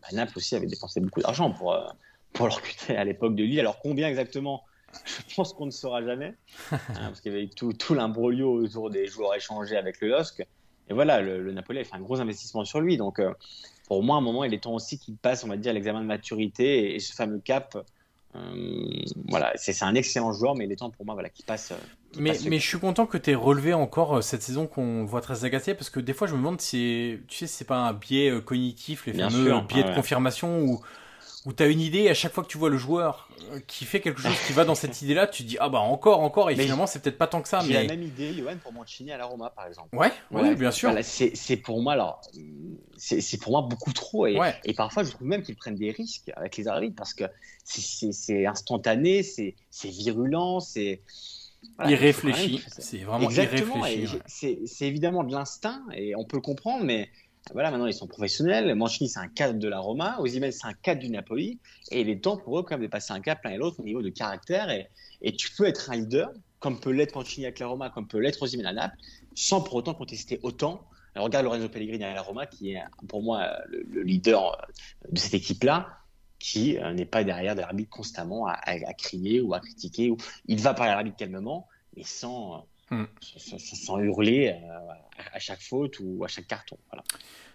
bah, 0.01 0.07
Naples 0.13 0.37
aussi 0.37 0.55
avait 0.55 0.67
dépensé 0.67 0.99
beaucoup 1.01 1.21
d'argent 1.21 1.51
pour, 1.51 1.73
euh, 1.73 1.85
pour 2.33 2.47
le 2.47 2.53
recruter 2.55 2.95
à 2.97 3.03
l'époque 3.03 3.35
de 3.35 3.43
Lille. 3.43 3.59
Alors 3.59 3.79
combien 3.79 4.07
exactement 4.07 4.63
Je 5.27 5.35
pense 5.35 5.53
qu'on 5.53 5.65
ne 5.65 5.71
saura 5.71 6.03
jamais. 6.03 6.33
Hein, 6.71 6.77
parce 6.95 7.21
qu'il 7.21 7.31
y 7.31 7.35
avait 7.35 7.47
tout, 7.47 7.73
tout 7.73 7.93
l'imbroglio 7.93 8.63
autour 8.63 8.89
des 8.89 9.07
joueurs 9.07 9.35
échangés 9.35 9.77
avec 9.77 10.01
le 10.01 10.09
LOSC. 10.09 10.41
Et 10.89 10.93
voilà, 10.93 11.21
le, 11.21 11.41
le 11.41 11.51
Napoli 11.53 11.79
a 11.79 11.83
fait 11.83 11.95
un 11.95 12.01
gros 12.01 12.19
investissement 12.19 12.65
sur 12.65 12.81
lui. 12.81 12.97
Donc 12.97 13.19
euh, 13.19 13.33
pour 13.87 14.03
moi, 14.03 14.15
à 14.15 14.19
un 14.19 14.21
moment, 14.21 14.43
il 14.43 14.53
est 14.53 14.63
temps 14.63 14.73
aussi 14.73 14.99
qu'il 14.99 15.15
passe, 15.15 15.43
on 15.43 15.47
va 15.47 15.57
dire, 15.57 15.73
l'examen 15.73 16.01
de 16.01 16.07
maturité 16.07 16.91
et, 16.91 16.95
et 16.95 16.99
ce 16.99 17.13
fameux 17.13 17.39
cap. 17.39 17.77
euh, 18.35 18.89
voilà, 19.29 19.51
c'est 19.55 19.81
un 19.83 19.95
excellent 19.95 20.33
joueur, 20.33 20.55
mais 20.55 20.65
il 20.65 20.71
est 20.71 20.77
temps 20.77 20.89
pour 20.89 21.05
moi 21.05 21.15
voilà, 21.15 21.29
qu'il 21.29 21.45
passe. 21.45 21.71
euh, 21.71 21.75
Mais, 22.17 22.31
passe 22.31 22.45
mais 22.45 22.59
je 22.59 22.67
suis 22.67 22.79
content 22.79 23.05
que 23.05 23.17
tu 23.17 23.31
aies 23.31 23.35
relevé 23.35 23.73
encore 23.73 24.23
cette 24.23 24.41
saison 24.41 24.67
qu'on 24.67 25.05
voit 25.05 25.21
très 25.21 25.45
agacé 25.45 25.73
parce 25.75 25.89
que 25.89 25.99
des 25.99 26.13
fois 26.13 26.27
je 26.27 26.33
me 26.33 26.37
demande 26.39 26.59
si 26.61 27.19
tu 27.27 27.37
sais 27.39 27.47
c'est 27.47 27.65
pas 27.65 27.77
un 27.87 27.93
biais 27.93 28.41
cognitif, 28.43 29.05
les 29.05 29.13
Bien 29.13 29.29
fameux 29.29 29.45
sûr, 29.45 29.61
biais 29.63 29.83
ouais. 29.83 29.89
de 29.89 29.95
confirmation 29.95 30.59
où, 30.61 30.81
où 31.45 31.53
tu 31.53 31.63
as 31.63 31.67
une 31.67 31.81
idée 31.81 31.99
et 32.01 32.09
à 32.09 32.13
chaque 32.13 32.33
fois 32.33 32.43
que 32.43 32.49
tu 32.49 32.57
vois 32.59 32.69
le 32.69 32.77
joueur 32.77 33.27
euh, 33.51 33.59
qui 33.65 33.85
fait 33.85 33.99
quelque 33.99 34.21
chose 34.21 34.35
qui 34.45 34.53
va 34.53 34.63
dans 34.63 34.75
cette 34.75 35.01
idée-là, 35.01 35.25
tu 35.25 35.41
te 35.43 35.47
dis 35.47 35.57
ah 35.59 35.69
bah 35.69 35.79
encore, 35.79 36.19
encore 36.19 36.51
et 36.51 36.55
Mais 36.55 36.63
finalement 36.63 36.85
c'est 36.85 37.01
peut-être 37.01 37.17
pas 37.17 37.25
tant 37.27 37.41
que 37.41 37.47
ça. 37.49 37.61
J'ai 37.61 37.69
Mais... 37.73 37.87
la 37.87 37.95
même 37.95 38.03
idée, 38.03 38.33
Johan, 38.33 38.57
pour 38.61 38.71
Mancini 38.73 39.11
à 39.11 39.17
la 39.17 39.25
Roma, 39.25 39.49
par 39.49 39.65
exemple. 39.65 39.95
Ouais, 39.95 40.11
Voilà, 40.29 40.53
bien 40.53 40.69
sûr. 40.69 40.89
voilà, 40.89 41.01
c'est 41.03 41.57
pour 41.57 41.81
moi, 41.81 41.93
alors, 41.93 42.21
c'est 42.97 43.39
pour 43.39 43.53
moi 43.53 43.61
beaucoup 43.63 43.91
trop. 43.93 44.27
Et, 44.27 44.37
Ouais. 44.39 44.53
et 44.65 44.73
parfois, 44.73 45.03
je 45.03 45.09
trouve 45.09 45.27
même 45.27 45.41
qu'ils 45.41 45.55
prennent 45.55 45.75
des 45.75 45.89
risques 45.91 46.31
avec 46.35 46.57
les 46.57 46.67
arbitres 46.67 46.95
parce 46.95 47.15
que 47.15 47.23
c'est- 47.63 48.45
instantané, 48.45 49.23
c'est 49.23 49.55
virulent, 49.83 50.59
c'est. 50.59 51.01
voilà, 51.77 51.91
irréfléchi, 51.91 52.63
c'est 52.77 52.99
vraiment 52.99 53.25
Exactement, 53.29 53.85
irréfléchi. 53.85 54.15
ouais. 54.15 54.21
c'est 54.27 54.59
c'est 54.65 54.85
évidemment 54.87 55.23
de 55.23 55.31
l'instinct 55.31 55.81
et 55.95 56.15
on 56.15 56.23
peut 56.25 56.37
le 56.37 56.41
comprendre, 56.41 56.83
mais 56.83 57.09
voilà, 57.53 57.71
maintenant 57.71 57.87
ils 57.87 57.93
sont 57.93 58.07
professionnels. 58.07 58.73
Mancini, 58.75 59.09
c'est 59.09 59.19
un 59.19 59.27
cadre 59.27 59.59
de 59.59 59.67
la 59.67 59.79
Roma, 59.79 60.19
Osimhen, 60.19 60.51
c'est 60.51 60.67
un 60.67 60.73
cadre 60.73 61.01
du 61.01 61.09
Napoli, 61.09 61.59
et 61.91 62.01
il 62.01 62.09
est 62.09 62.23
temps 62.23 62.37
pour 62.37 62.59
eux 62.59 62.63
quand 62.63 62.75
même 62.75 62.85
de 62.85 62.91
passer 62.91 63.13
un 63.13 63.19
cap 63.19 63.43
l'un 63.43 63.51
et 63.51 63.57
l'autre 63.57 63.79
au 63.79 63.83
niveau 63.83 64.01
de 64.01 64.09
caractère. 64.09 64.69
Et, 64.69 65.35
tu 65.35 65.51
peux 65.55 65.65
être 65.65 65.89
un 65.89 65.97
leader, 65.97 66.31
comme 66.59 66.79
peut 66.79 66.91
l'être 66.91 67.15
Mancini 67.15 67.45
avec 67.45 67.59
la 67.59 67.67
Roma, 67.67 67.89
comme 67.89 68.07
peut 68.07 68.19
l'être 68.19 68.41
Osimhen 68.41 68.65
à 68.65 68.73
Naples, 68.73 68.97
sans 69.35 69.61
pour 69.61 69.75
autant 69.75 69.93
contester 69.93 70.39
autant. 70.43 70.85
Alors, 71.13 71.25
regarde 71.25 71.45
Lorenzo 71.45 71.67
Pellegrini 71.67 72.03
à 72.03 72.13
la 72.13 72.21
Roma, 72.21 72.45
qui 72.45 72.73
est 72.73 72.81
pour 73.09 73.21
moi 73.21 73.57
le, 73.67 73.83
le 73.89 74.01
leader 74.03 74.53
euh, 74.53 75.11
de 75.11 75.19
cette 75.19 75.33
équipe-là, 75.33 76.01
qui 76.41 76.77
euh, 76.77 76.93
n'est 76.93 77.05
pas 77.05 77.23
derrière 77.23 77.55
de 77.55 77.61
l'arbitre 77.61 77.89
constamment 77.89 78.47
à, 78.47 78.93
crier 78.93 79.41
ou 79.41 79.53
à 79.53 79.59
critiquer. 79.59 80.09
Ou... 80.09 80.17
Il 80.47 80.59
va 80.59 80.73
parler 80.73 80.91
à 80.91 80.95
l'arbitre 80.95 81.17
calmement, 81.17 81.67
mais 81.95 82.03
sans, 82.03 82.65
Hmm. 82.91 83.05
sans, 83.19 83.99
hurler 83.99 84.49
euh, 84.49 84.91
à, 85.33 85.35
à 85.37 85.39
chaque 85.39 85.61
faute 85.61 85.97
ou 86.01 86.23
à 86.23 86.27
chaque 86.27 86.47
carton. 86.47 86.77
Voilà. 86.91 87.03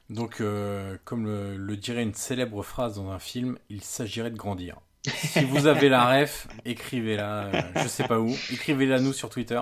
Donc, 0.09 0.41
euh, 0.41 0.97
comme 1.05 1.27
le, 1.27 1.57
le 1.57 1.77
dirait 1.77 2.03
une 2.03 2.15
célèbre 2.15 2.63
phrase 2.63 2.97
dans 2.97 3.11
un 3.11 3.19
film, 3.19 3.59
il 3.69 3.83
s'agirait 3.83 4.31
de 4.31 4.37
grandir. 4.37 4.79
Si 5.05 5.45
vous 5.45 5.67
avez 5.67 5.89
la 5.89 6.21
ref, 6.21 6.49
écrivez-la, 6.65 7.45
euh, 7.45 7.63
je 7.83 7.89
sais 7.89 8.05
pas 8.05 8.19
où, 8.19 8.31
écrivez-la 8.53 8.99
nous 8.99 9.13
sur 9.13 9.29
Twitter. 9.31 9.61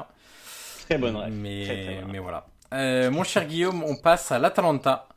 Très 0.86 0.96
bonne 0.98 1.16
rêve. 1.16 1.32
Mais, 1.32 1.64
Très, 1.64 1.84
très 1.84 2.00
bonne 2.00 2.12
mais 2.12 2.18
voilà. 2.18 2.46
Euh, 2.72 3.10
mon 3.10 3.24
cher 3.24 3.46
Guillaume, 3.46 3.82
on 3.84 3.96
passe 3.96 4.32
à 4.32 4.38
l'Atalanta. 4.38 5.08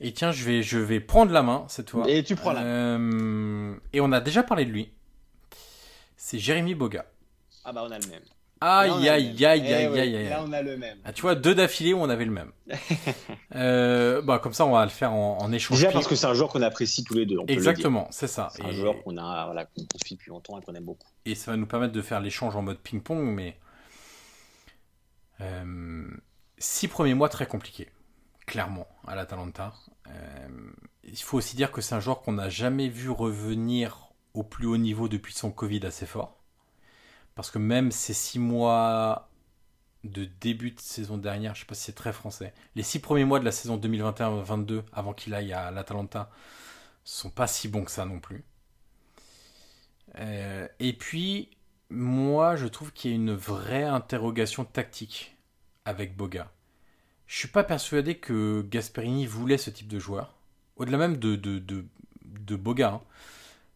Et 0.00 0.12
tiens, 0.12 0.32
je 0.32 0.44
vais, 0.44 0.62
je 0.62 0.78
vais 0.78 1.00
prendre 1.00 1.32
la 1.32 1.42
main 1.42 1.64
cette 1.68 1.90
fois. 1.90 2.08
Et 2.08 2.22
tu 2.24 2.36
prends 2.36 2.52
la 2.52 2.62
Euh, 2.62 3.74
et 3.92 4.00
on 4.00 4.12
a 4.12 4.20
déjà 4.20 4.42
parlé 4.42 4.64
de 4.64 4.70
lui. 4.70 4.90
C'est 6.16 6.38
Jérémy 6.38 6.74
Boga. 6.74 7.06
Ah 7.64 7.72
bah 7.72 7.84
on 7.86 7.90
a 7.90 7.98
le 7.98 8.06
même. 8.06 8.22
Aïe, 8.60 8.90
aïe, 9.08 9.08
aïe, 9.08 9.44
aïe, 9.44 9.72
aïe, 9.74 9.98
aïe, 10.00 10.16
aïe. 10.16 10.28
Là 10.28 10.42
on 10.46 10.52
a 10.52 10.62
le 10.62 10.76
même. 10.78 10.98
Ah, 11.04 11.12
tu 11.12 11.22
vois, 11.22 11.34
deux 11.34 11.54
d'affilée 11.54 11.92
où 11.92 11.98
on 11.98 12.08
avait 12.08 12.24
le 12.24 12.30
même. 12.30 12.52
Euh, 13.56 14.20
bah, 14.22 14.40
comme 14.40 14.52
ça, 14.52 14.66
on 14.66 14.72
va 14.72 14.82
le 14.84 14.90
faire 14.90 15.12
en, 15.12 15.38
en 15.38 15.52
échange. 15.52 15.78
Déjà 15.78 15.92
parce 15.92 16.08
que 16.08 16.16
c'est 16.16 16.26
un 16.26 16.34
joueur 16.34 16.48
qu'on 16.48 16.62
apprécie 16.62 17.04
tous 17.04 17.14
les 17.14 17.24
deux. 17.24 17.38
on. 17.38 17.46
Exactement, 17.46 18.08
c'est 18.10 18.26
ça. 18.26 18.48
C'est 18.52 18.64
un 18.64 18.70
Et- 18.70 18.74
joueur 18.74 19.00
qu'on 19.04 19.16
a, 19.16 19.44
voilà, 19.44 19.64
qu'on 19.64 19.82
qu'on 19.82 19.98
suit 20.04 20.16
depuis 20.16 20.30
longtemps 20.30 20.58
et 20.58 20.62
qu'on 20.64 20.74
aime 20.74 20.84
beaucoup. 20.84 21.06
et 21.24 21.34
ça 21.36 21.52
va 21.52 21.56
nous 21.56 21.66
permettre 21.66 21.92
de 21.92 22.02
faire 22.02 22.18
l'échange 22.20 22.56
en 22.56 22.62
mode 22.62 22.78
ping-pong, 22.78 23.20
mais 23.22 23.56
euh, 25.40 26.06
six 26.58 26.88
premiers 26.88 27.14
mois 27.14 27.28
très 27.28 27.46
compliqués, 27.46 27.88
clairement, 28.46 28.86
à 29.06 29.14
l'Atalanta. 29.14 29.72
Euh, 30.08 30.48
il 31.04 31.16
faut 31.18 31.38
aussi 31.38 31.54
dire 31.56 31.70
que 31.72 31.80
c'est 31.80 31.94
un 31.94 32.00
joueur 32.00 32.22
qu'on 32.22 32.32
n'a 32.32 32.48
jamais 32.48 32.88
vu 32.88 33.10
revenir 33.10 34.08
au 34.32 34.42
plus 34.42 34.66
haut 34.66 34.76
niveau 34.78 35.08
depuis 35.08 35.34
son 35.34 35.50
Covid 35.50 35.84
assez 35.86 36.06
fort, 36.06 36.38
parce 37.34 37.50
que 37.50 37.58
même 37.58 37.90
ces 37.90 38.14
six 38.14 38.38
mois 38.38 39.28
de 40.04 40.26
début 40.40 40.70
de 40.70 40.80
saison 40.80 41.16
dernière, 41.16 41.54
je 41.54 41.60
sais 41.60 41.66
pas 41.66 41.74
si 41.74 41.84
c'est 41.84 41.94
très 41.94 42.12
français, 42.12 42.52
les 42.74 42.82
six 42.82 42.98
premiers 42.98 43.24
mois 43.24 43.40
de 43.40 43.44
la 43.44 43.52
saison 43.52 43.78
2021-22 43.78 44.82
avant 44.92 45.14
qu'il 45.14 45.34
aille 45.34 45.52
à 45.52 45.70
l'Atalanta 45.70 46.30
sont 47.04 47.30
pas 47.30 47.46
si 47.46 47.68
bons 47.68 47.84
que 47.84 47.90
ça 47.90 48.04
non 48.04 48.20
plus. 48.20 48.44
Euh, 50.18 50.68
et 50.78 50.92
puis, 50.92 51.50
moi, 51.90 52.56
je 52.56 52.66
trouve 52.66 52.92
qu'il 52.92 53.10
y 53.10 53.14
a 53.14 53.16
une 53.16 53.34
vraie 53.34 53.84
interrogation 53.84 54.64
tactique 54.64 55.36
avec 55.84 56.16
Boga. 56.16 56.50
Je 57.26 57.38
suis 57.38 57.48
pas 57.48 57.64
persuadé 57.64 58.16
que 58.16 58.64
Gasperini 58.68 59.26
voulait 59.26 59.58
ce 59.58 59.70
type 59.70 59.88
de 59.88 59.98
joueur, 59.98 60.36
au-delà 60.76 60.98
même 60.98 61.16
de 61.16 62.56
Boga, 62.56 62.90
hein. 62.90 63.00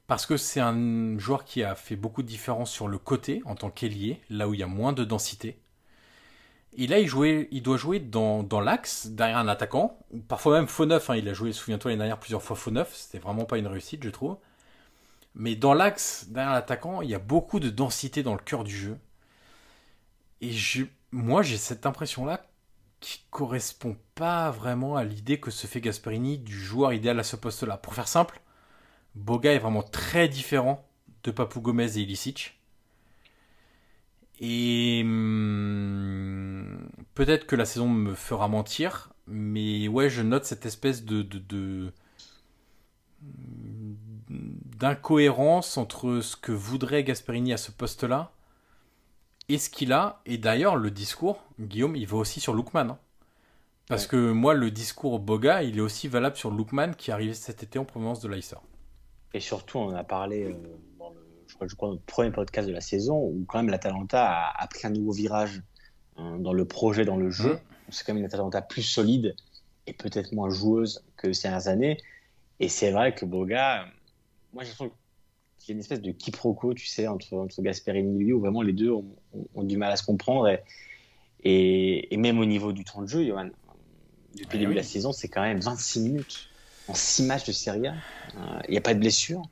Parce 0.08 0.26
que 0.26 0.36
c'est 0.36 0.60
un 0.60 1.18
joueur 1.18 1.44
qui 1.44 1.62
a 1.64 1.76
fait 1.76 1.96
beaucoup 1.96 2.22
de 2.22 2.28
différence 2.28 2.72
sur 2.72 2.88
le 2.88 2.98
côté 2.98 3.42
en 3.46 3.54
tant 3.54 3.70
qu'ailier, 3.70 4.22
là 4.30 4.48
où 4.48 4.54
il 4.54 4.60
y 4.60 4.64
a 4.64 4.68
moins 4.68 4.92
de 4.94 5.04
densité. 5.04 5.60
Et 6.76 6.86
là, 6.86 6.98
il, 6.98 7.10
il 7.50 7.62
doit 7.62 7.76
jouer 7.76 7.98
dans, 8.00 8.42
l'axe, 8.60 9.08
derrière 9.08 9.38
un 9.38 9.48
attaquant, 9.48 9.98
parfois 10.28 10.54
même 10.58 10.68
faux 10.68 10.86
neuf. 10.86 11.10
hein. 11.10 11.16
Il 11.16 11.28
a 11.28 11.34
joué, 11.34 11.52
souviens-toi, 11.52 11.90
l'année 11.90 11.98
dernière 11.98 12.20
plusieurs 12.20 12.42
fois 12.42 12.56
faux 12.56 12.70
neuf. 12.70 12.94
C'était 12.94 13.18
vraiment 13.18 13.44
pas 13.44 13.58
une 13.58 13.66
réussite, 13.66 14.02
je 14.04 14.10
trouve. 14.10 14.38
Mais 15.34 15.56
dans 15.56 15.74
l'axe, 15.74 16.26
derrière 16.28 16.52
l'attaquant, 16.52 17.02
il 17.02 17.10
y 17.10 17.14
a 17.14 17.18
beaucoup 17.18 17.60
de 17.60 17.70
densité 17.70 18.22
dans 18.22 18.34
le 18.34 18.40
cœur 18.40 18.64
du 18.64 18.76
jeu. 18.76 18.98
Et 20.40 20.52
moi, 21.12 21.42
j'ai 21.42 21.56
cette 21.56 21.86
impression-là 21.86 22.44
qui 23.00 23.24
correspond 23.30 23.96
pas 24.14 24.50
vraiment 24.50 24.96
à 24.96 25.04
l'idée 25.04 25.40
que 25.40 25.50
se 25.50 25.66
fait 25.66 25.80
Gasperini 25.80 26.38
du 26.38 26.58
joueur 26.58 26.92
idéal 26.92 27.18
à 27.20 27.24
ce 27.24 27.36
poste-là. 27.36 27.76
Pour 27.76 27.94
faire 27.94 28.08
simple, 28.08 28.40
Boga 29.18 29.52
est 29.52 29.58
vraiment 29.58 29.82
très 29.82 30.28
différent 30.28 30.84
de 31.24 31.30
Papou 31.30 31.60
Gomez 31.60 31.98
et 31.98 32.02
Ilicic. 32.02 32.58
Et 34.40 35.00
hum, 35.04 36.88
peut-être 37.14 37.46
que 37.46 37.56
la 37.56 37.64
saison 37.64 37.88
me 37.88 38.14
fera 38.14 38.48
mentir, 38.48 39.10
mais 39.26 39.88
ouais, 39.88 40.08
je 40.10 40.22
note 40.22 40.44
cette 40.44 40.64
espèce 40.66 41.04
de, 41.04 41.22
d'incohérence 44.78 45.76
entre 45.76 46.20
ce 46.20 46.36
que 46.36 46.52
voudrait 46.52 47.04
Gasperini 47.04 47.52
à 47.52 47.56
ce 47.56 47.70
poste-là 47.70 48.32
et 49.48 49.58
ce 49.58 49.68
qu'il 49.70 49.92
a. 49.92 50.20
Et 50.26 50.38
d'ailleurs, 50.38 50.76
le 50.76 50.90
discours, 50.90 51.42
Guillaume, 51.60 51.96
il 51.96 52.06
va 52.06 52.16
aussi 52.18 52.40
sur 52.40 52.54
Lookman. 52.54 52.90
hein. 52.90 52.98
Parce 53.88 54.04
Ouais. 54.04 54.08
que 54.08 54.32
moi, 54.32 54.54
le 54.54 54.70
discours 54.70 55.18
Boga, 55.20 55.62
il 55.62 55.78
est 55.78 55.82
aussi 55.82 56.08
valable 56.08 56.36
sur 56.36 56.50
Lookman 56.50 56.94
qui 56.96 57.10
est 57.10 57.14
arrivé 57.14 57.34
cet 57.34 57.62
été 57.62 57.78
en 57.78 57.84
provenance 57.84 58.20
de 58.20 58.28
Leicester. 58.28 58.56
Et 59.34 59.40
surtout, 59.40 59.78
on 59.78 59.88
en 59.88 59.94
a 59.94 60.04
parlé 60.04 60.44
euh, 60.44 60.52
dans 60.98 61.10
le, 61.10 61.20
je 61.48 61.54
crois, 61.54 61.66
je 61.68 61.74
crois, 61.74 61.96
premier 62.06 62.30
podcast 62.30 62.66
de 62.68 62.72
la 62.72 62.80
saison, 62.80 63.18
où 63.18 63.44
quand 63.46 63.58
même 63.58 63.68
l'Atalanta 63.70 64.24
a, 64.26 64.62
a 64.62 64.66
pris 64.68 64.86
un 64.86 64.90
nouveau 64.90 65.12
virage 65.12 65.62
hein, 66.16 66.38
dans 66.38 66.52
le 66.52 66.64
projet, 66.64 67.04
dans 67.04 67.16
le 67.16 67.30
jeu. 67.30 67.58
C'est 67.90 68.04
quand 68.04 68.12
même 68.14 68.20
une 68.20 68.26
Atalanta 68.26 68.62
plus 68.62 68.82
solide 68.82 69.34
et 69.86 69.92
peut-être 69.92 70.32
moins 70.32 70.50
joueuse 70.50 71.04
que 71.16 71.32
ces 71.32 71.48
dernières 71.48 71.68
années. 71.68 71.98
Et 72.60 72.68
c'est 72.68 72.90
vrai 72.90 73.14
que 73.14 73.24
Boga, 73.24 73.86
moi 74.52 74.64
j'ai 74.64 74.70
l'impression 74.70 74.90
qu'il 75.58 75.68
y 75.68 75.72
a 75.72 75.74
une 75.74 75.80
espèce 75.80 76.00
de 76.02 76.10
quiproquo, 76.12 76.74
tu 76.74 76.86
sais, 76.86 77.06
entre, 77.06 77.34
entre 77.34 77.62
Gasperini 77.62 78.14
et 78.20 78.24
lui, 78.24 78.32
où 78.32 78.40
vraiment 78.40 78.62
les 78.62 78.72
deux 78.72 78.90
ont, 78.90 79.06
ont- 79.32 79.46
ont 79.54 79.62
du 79.62 79.76
mal 79.76 79.90
à 79.92 79.96
se 79.96 80.02
comprendre. 80.04 80.48
Et, 80.48 80.60
et, 81.44 82.12
et 82.12 82.16
même 82.16 82.38
au 82.38 82.44
niveau 82.44 82.72
du 82.72 82.84
temps 82.84 83.02
de 83.02 83.06
jeu, 83.08 83.24
Johan, 83.24 83.48
depuis 84.34 84.44
Ouais, 84.44 84.52
le 84.54 84.58
début 84.58 84.66
oui. 84.66 84.74
de 84.74 84.80
la 84.80 84.82
saison, 84.84 85.12
c'est 85.12 85.28
quand 85.28 85.42
même 85.42 85.60
26 85.60 86.00
minutes 86.00 86.47
en 86.88 86.94
6 86.94 87.24
matchs 87.24 87.46
de 87.46 87.52
Serie 87.52 87.86
A. 87.86 87.92
Euh, 87.92 88.58
Il 88.68 88.72
n'y 88.72 88.78
a 88.78 88.80
pas 88.80 88.94
de 88.94 89.00
blessure. 89.00 89.42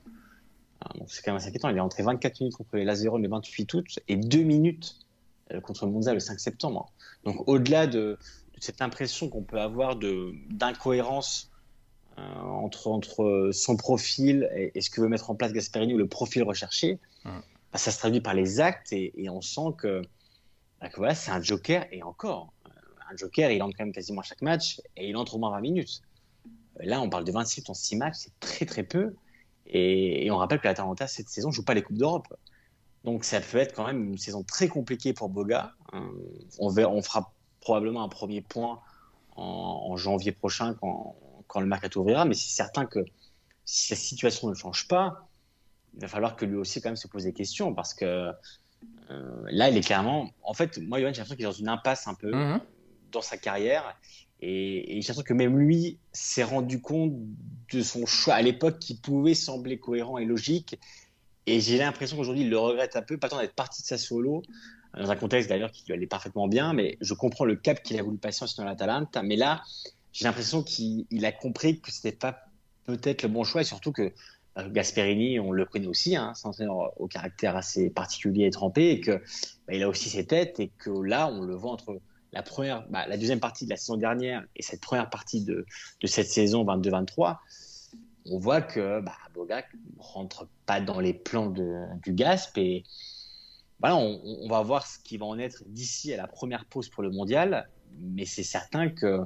Euh, 0.84 1.04
c'est 1.06 1.22
quand 1.22 1.32
même 1.32 1.36
assez 1.36 1.48
inquiétant. 1.48 1.68
Il 1.68 1.76
est 1.76 1.80
rentré 1.80 2.02
24 2.02 2.40
minutes 2.40 2.56
contre 2.56 2.76
les 2.76 2.84
Lazero 2.84 3.18
le 3.18 3.28
28 3.28 3.74
août 3.74 3.98
et 4.08 4.16
2 4.16 4.42
minutes 4.42 4.96
euh, 5.52 5.60
contre 5.60 5.86
Monza 5.86 6.14
le 6.14 6.20
5 6.20 6.38
septembre. 6.40 6.92
Donc 7.24 7.48
au-delà 7.48 7.86
de, 7.86 8.18
de 8.54 8.60
cette 8.60 8.82
impression 8.82 9.28
qu'on 9.28 9.42
peut 9.42 9.60
avoir 9.60 9.96
d'incohérence 9.96 11.50
euh, 12.18 12.22
entre, 12.22 12.88
entre 12.88 13.50
son 13.52 13.76
profil 13.76 14.48
et, 14.54 14.72
et 14.74 14.80
ce 14.80 14.90
que 14.90 15.00
veut 15.00 15.08
mettre 15.08 15.30
en 15.30 15.34
place 15.34 15.52
Gasperini 15.52 15.94
ou 15.94 15.98
le 15.98 16.08
profil 16.08 16.42
recherché, 16.42 16.98
bah, 17.24 17.78
ça 17.78 17.90
se 17.90 17.98
traduit 17.98 18.20
par 18.20 18.34
les 18.34 18.60
actes 18.60 18.92
et, 18.92 19.12
on 19.28 19.40
sent 19.42 19.74
que, 19.76 20.02
bah, 20.80 20.88
que 20.88 20.96
voilà, 20.96 21.14
c'est 21.14 21.30
un 21.30 21.42
joker 21.42 21.86
et 21.92 22.02
encore. 22.02 22.52
Un 23.10 23.16
joker, 23.16 23.50
il 23.50 23.62
entre 23.62 23.76
quand 23.76 23.84
même 23.84 23.92
quasiment 23.92 24.22
à 24.22 24.24
chaque 24.24 24.42
match 24.42 24.80
et 24.96 25.08
il 25.08 25.16
entre 25.16 25.34
au 25.34 25.38
moins 25.38 25.50
20 25.50 25.60
minutes. 25.60 26.02
Là, 26.80 27.00
on 27.00 27.08
parle 27.08 27.24
de 27.24 27.32
26 27.32 27.64
en 27.68 27.74
6 27.74 27.96
matchs, 27.96 28.14
c'est 28.16 28.40
très 28.40 28.66
très 28.66 28.82
peu. 28.82 29.14
Et, 29.66 30.30
on 30.30 30.36
rappelle 30.36 30.60
que 30.60 30.66
l'Atalanta, 30.66 31.06
cette 31.06 31.28
saison, 31.28 31.48
ne 31.48 31.54
joue 31.54 31.64
pas 31.64 31.74
les 31.74 31.82
Coupes 31.82 31.98
d'Europe. 31.98 32.28
Donc 33.04 33.24
ça 33.24 33.40
peut 33.40 33.58
être 33.58 33.74
quand 33.74 33.86
même 33.86 34.04
une 34.04 34.18
saison 34.18 34.42
très 34.42 34.68
compliquée 34.68 35.12
pour 35.12 35.28
Boga. 35.28 35.72
Euh, 35.94 36.00
on, 36.58 36.76
on 36.76 37.02
fera 37.02 37.32
probablement 37.60 38.02
un 38.02 38.08
premier 38.08 38.40
point 38.40 38.80
en, 39.36 39.96
janvier 39.96 40.32
prochain 40.32 40.74
quand, 40.74 41.16
quand, 41.46 41.60
le 41.60 41.66
mercato 41.66 42.00
ouvrira, 42.00 42.24
mais 42.24 42.34
c'est 42.34 42.54
certain 42.54 42.86
que 42.86 43.00
si 43.64 43.92
la 43.92 43.96
situation 43.96 44.48
ne 44.48 44.54
change 44.54 44.88
pas, 44.88 45.28
il 45.94 46.00
va 46.00 46.08
falloir 46.08 46.36
que 46.36 46.44
lui 46.44 46.56
aussi 46.56 46.80
quand 46.80 46.88
même 46.88 46.96
se 46.96 47.08
pose 47.08 47.24
des 47.24 47.32
questions 47.32 47.74
parce 47.74 47.94
que 47.94 48.32
euh, 49.10 49.42
là, 49.50 49.68
il 49.68 49.76
est 49.76 49.86
clairement. 49.86 50.30
En 50.42 50.54
fait, 50.54 50.78
moi, 50.78 51.00
Johan, 51.00 51.12
j'ai 51.12 51.18
l'impression 51.18 51.36
qu'il 51.36 51.44
est 51.44 51.48
dans 51.48 51.52
une 51.52 51.68
impasse 51.68 52.06
un 52.08 52.14
peu 52.14 52.32
mhm. 52.32 52.60
dans 53.12 53.22
sa 53.22 53.36
carrière 53.36 53.96
et, 54.40 54.84
j'ai 54.88 54.94
l'impression 54.94 55.22
que 55.22 55.34
même 55.34 55.58
lui 55.58 55.98
s'est 56.12 56.42
rendu 56.42 56.80
compte 56.80 57.14
de 57.72 57.82
son 57.82 58.06
choix 58.06 58.34
à 58.34 58.42
l'époque 58.42 58.78
qui 58.78 58.94
pouvait 58.94 59.34
sembler 59.34 59.78
cohérent 59.78 60.18
et 60.18 60.24
logique. 60.24 60.78
Et 61.46 61.60
j'ai 61.60 61.78
l'impression 61.78 62.16
qu'aujourd'hui, 62.16 62.42
il 62.42 62.50
le 62.50 62.58
regrette 62.58 62.96
un 62.96 63.02
peu, 63.02 63.16
pas 63.16 63.28
tant 63.28 63.38
d'être 63.38 63.54
parti 63.54 63.82
de 63.82 63.86
sa 63.86 63.98
solo, 63.98 64.42
dans 64.96 65.10
un 65.10 65.16
contexte 65.16 65.48
d'ailleurs 65.48 65.70
qui 65.70 65.84
lui 65.86 65.94
allait 65.94 66.06
parfaitement 66.06 66.48
bien, 66.48 66.72
mais 66.72 66.98
je 67.00 67.14
comprends 67.14 67.44
le 67.44 67.56
cap 67.56 67.82
qu'il 67.82 67.98
a 67.98 68.02
voulu 68.02 68.18
passer 68.18 68.44
en 68.44 68.64
la 68.64 68.70
l'Atalanta. 68.70 69.22
Mais 69.22 69.36
là, 69.36 69.62
j'ai 70.12 70.24
l'impression 70.24 70.62
qu'il 70.62 71.06
a 71.24 71.32
compris 71.32 71.80
que 71.80 71.92
c'était 71.92 72.12
pas 72.12 72.38
peut-être 72.84 73.22
le 73.22 73.28
bon 73.28 73.44
choix 73.44 73.62
et 73.62 73.64
surtout 73.64 73.92
que 73.92 74.12
euh, 74.58 74.70
Gasperini, 74.70 75.38
on 75.38 75.52
le 75.52 75.64
connaît 75.66 75.86
aussi, 75.86 76.16
hein, 76.16 76.32
c'est 76.34 76.64
un 76.64 76.70
au 76.70 77.06
caractère 77.06 77.56
assez 77.56 77.90
particulier 77.90 78.46
et 78.46 78.50
trempé, 78.50 78.90
et 78.90 79.00
que 79.00 79.22
bah, 79.68 79.74
a 79.74 79.86
aussi 79.86 80.08
ses 80.08 80.24
têtes, 80.24 80.60
et 80.60 80.70
que 80.78 80.90
là, 80.90 81.28
on 81.28 81.42
le 81.42 81.54
voit 81.54 81.72
entre 81.72 82.00
la 82.36 82.42
première, 82.42 82.86
bah, 82.90 83.06
la 83.06 83.16
deuxième 83.16 83.40
partie 83.40 83.64
de 83.64 83.70
la 83.70 83.76
saison 83.76 83.96
dernière 83.96 84.44
et 84.56 84.62
cette 84.62 84.82
première 84.82 85.08
partie 85.08 85.42
de, 85.42 85.64
de 86.00 86.06
cette 86.06 86.28
saison 86.28 86.64
22-23, 86.64 87.38
on 88.26 88.38
voit 88.38 88.60
que 88.60 89.00
bah, 89.00 89.16
Boga 89.34 89.64
rentre 89.98 90.46
pas 90.66 90.82
dans 90.82 91.00
les 91.00 91.14
plans 91.14 91.46
de, 91.46 91.84
du 92.02 92.12
Gasp 92.12 92.58
et 92.58 92.84
voilà, 93.80 93.96
on, 93.96 94.20
on, 94.22 94.48
va 94.48 94.60
voir 94.60 94.86
ce 94.86 94.98
qui 94.98 95.16
va 95.16 95.24
en 95.24 95.38
être 95.38 95.62
d'ici 95.66 96.12
à 96.12 96.18
la 96.18 96.26
première 96.26 96.66
pause 96.66 96.90
pour 96.90 97.02
le 97.02 97.10
mondial, 97.10 97.70
mais 97.98 98.26
c'est 98.26 98.42
certain 98.42 98.90
que 98.90 99.20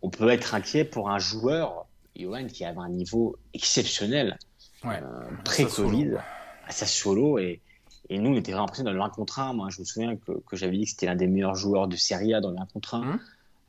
on 0.00 0.08
peut 0.08 0.30
être 0.30 0.54
inquiet 0.54 0.84
pour 0.84 1.10
un 1.10 1.18
joueur, 1.18 1.86
Johan, 2.14 2.46
qui 2.46 2.64
avait 2.64 2.78
un 2.78 2.88
niveau 2.88 3.36
exceptionnel, 3.52 4.38
euh, 4.86 5.00
très 5.44 5.68
solide, 5.68 6.22
à 6.66 6.72
sa 6.72 6.86
solo 6.86 7.38
et, 7.38 7.60
et 8.08 8.18
nous, 8.18 8.30
on 8.30 8.36
était 8.36 8.52
vraiment 8.52 8.64
impressionnés 8.64 8.90
dans 8.90 8.96
le 8.96 9.02
1 9.02 9.10
contre 9.10 9.38
1. 9.40 9.52
Moi, 9.54 9.68
je 9.70 9.80
me 9.80 9.84
souviens 9.84 10.16
que, 10.16 10.32
que 10.32 10.56
j'avais 10.56 10.76
dit 10.76 10.84
que 10.84 10.90
c'était 10.90 11.06
l'un 11.06 11.16
des 11.16 11.26
meilleurs 11.26 11.56
joueurs 11.56 11.88
de 11.88 11.96
Serie 11.96 12.34
A 12.34 12.40
dans 12.40 12.50
le 12.50 12.58
1 12.58 12.66
contre 12.66 12.94
1. 12.94 13.00
Mmh. 13.00 13.20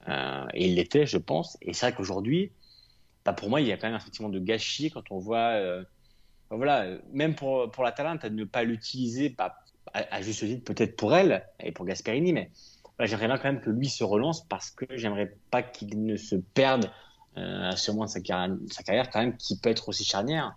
Euh, 0.10 0.46
et 0.54 0.68
il 0.68 0.76
l'était, 0.76 1.06
je 1.06 1.18
pense. 1.18 1.58
Et 1.62 1.74
c'est 1.74 1.88
vrai 1.88 1.96
qu'aujourd'hui, 1.96 2.52
bah, 3.26 3.34
pour 3.34 3.50
moi, 3.50 3.62
il 3.62 3.68
y 3.68 3.72
a 3.72 3.78
quand 3.78 3.88
même 3.88 3.96
un 3.96 4.00
sentiment 4.00 4.30
de 4.30 4.40
gâchis 4.40 4.92
quand 4.92 5.12
on 5.12 5.18
voit. 5.18 5.56
Euh, 5.56 5.84
voilà, 6.50 6.86
même 7.12 7.36
pour, 7.36 7.70
pour 7.72 7.84
la 7.84 7.92
Talente, 7.92 8.24
de 8.24 8.30
ne 8.30 8.46
pas 8.46 8.64
l'utiliser, 8.64 9.30
bah, 9.30 9.58
à, 9.94 10.22
juste 10.22 10.46
titre, 10.46 10.64
peut-être 10.64 10.96
pour 10.96 11.16
elle 11.16 11.46
et 11.60 11.72
pour 11.72 11.86
Gasperini, 11.86 12.32
mais 12.32 12.52
j'aimerais 13.00 13.28
bien 13.28 13.38
quand 13.38 13.52
même 13.52 13.62
que 13.62 13.70
lui 13.70 13.90
se 13.90 14.04
relance 14.04 14.46
parce 14.48 14.70
que 14.72 14.86
j'aimerais 14.92 15.36
pas 15.52 15.62
qu'il 15.62 16.06
ne 16.06 16.16
se 16.16 16.36
perde 16.36 16.90
euh, 17.38 17.70
à 17.70 17.76
ce 17.76 17.92
moment 17.92 18.06
de 18.06 18.10
sa 18.10 18.22
carrière, 18.22 18.56
sa 18.72 18.84
carrière, 18.84 19.10
quand 19.10 19.20
même, 19.20 19.36
qui 19.36 19.58
peut 19.58 19.70
être 19.70 19.90
aussi 19.90 20.06
charnière 20.06 20.56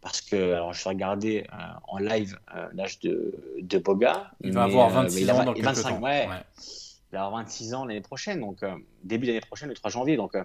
parce 0.00 0.20
que 0.20 0.52
alors 0.52 0.72
je 0.72 0.84
vais 0.84 0.90
regarder 0.90 1.46
euh, 1.52 1.56
en 1.88 1.98
live 1.98 2.38
euh, 2.54 2.68
l'âge 2.74 3.00
de, 3.00 3.34
de, 3.60 3.78
Boga. 3.78 4.30
Il 4.40 4.52
va 4.52 4.64
avoir 4.64 4.90
26 4.90 5.28
euh, 5.28 5.32
ans 5.32 5.44
dans 5.44 5.54
quelques 5.54 5.66
25, 5.66 5.88
temps. 5.88 6.00
Ouais, 6.00 6.28
Il 7.12 7.16
va 7.16 7.24
avoir 7.24 7.42
26 7.42 7.74
ans 7.74 7.84
l'année 7.84 8.00
prochaine, 8.00 8.40
donc 8.40 8.64
début 9.02 9.26
d'année 9.26 9.40
prochaine, 9.40 9.68
le 9.68 9.74
3 9.74 9.90
janvier. 9.90 10.16
Donc 10.16 10.36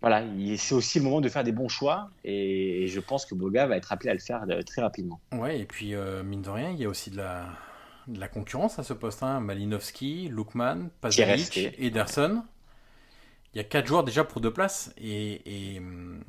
voilà, 0.00 0.22
c'est 0.58 0.74
aussi 0.74 0.98
le 0.98 1.04
moment 1.04 1.20
de 1.20 1.28
faire 1.28 1.44
des 1.44 1.52
bons 1.52 1.68
choix 1.68 2.10
et, 2.24 2.86
je 2.88 3.00
pense 3.00 3.24
que 3.24 3.34
Boga 3.34 3.66
va 3.66 3.76
être 3.76 3.90
appelé 3.92 4.10
à 4.10 4.14
le 4.14 4.20
faire 4.20 4.44
très 4.66 4.82
rapidement. 4.82 5.20
Ouais, 5.32 5.60
et 5.60 5.64
puis 5.64 5.94
mine 6.24 6.42
de 6.42 6.50
rien, 6.50 6.70
il 6.70 6.78
y 6.78 6.84
a 6.84 6.88
aussi 6.88 7.10
de 7.10 7.16
la, 7.16 7.46
de 8.08 8.20
la 8.20 8.28
concurrence 8.28 8.78
à 8.78 8.82
ce 8.82 8.92
poste. 8.92 9.22
Hein. 9.22 9.40
Malinowski, 9.40 10.28
Lukman, 10.28 10.90
Pazalic, 11.00 11.56
Ederson. 11.78 12.42
Il 13.54 13.58
y 13.58 13.60
a 13.60 13.64
quatre 13.64 13.86
joueurs 13.86 14.04
déjà 14.04 14.24
pour 14.24 14.40
deux 14.40 14.52
places 14.52 14.92
et, 14.98 15.74
et 15.74 15.78
hum, 15.78 16.24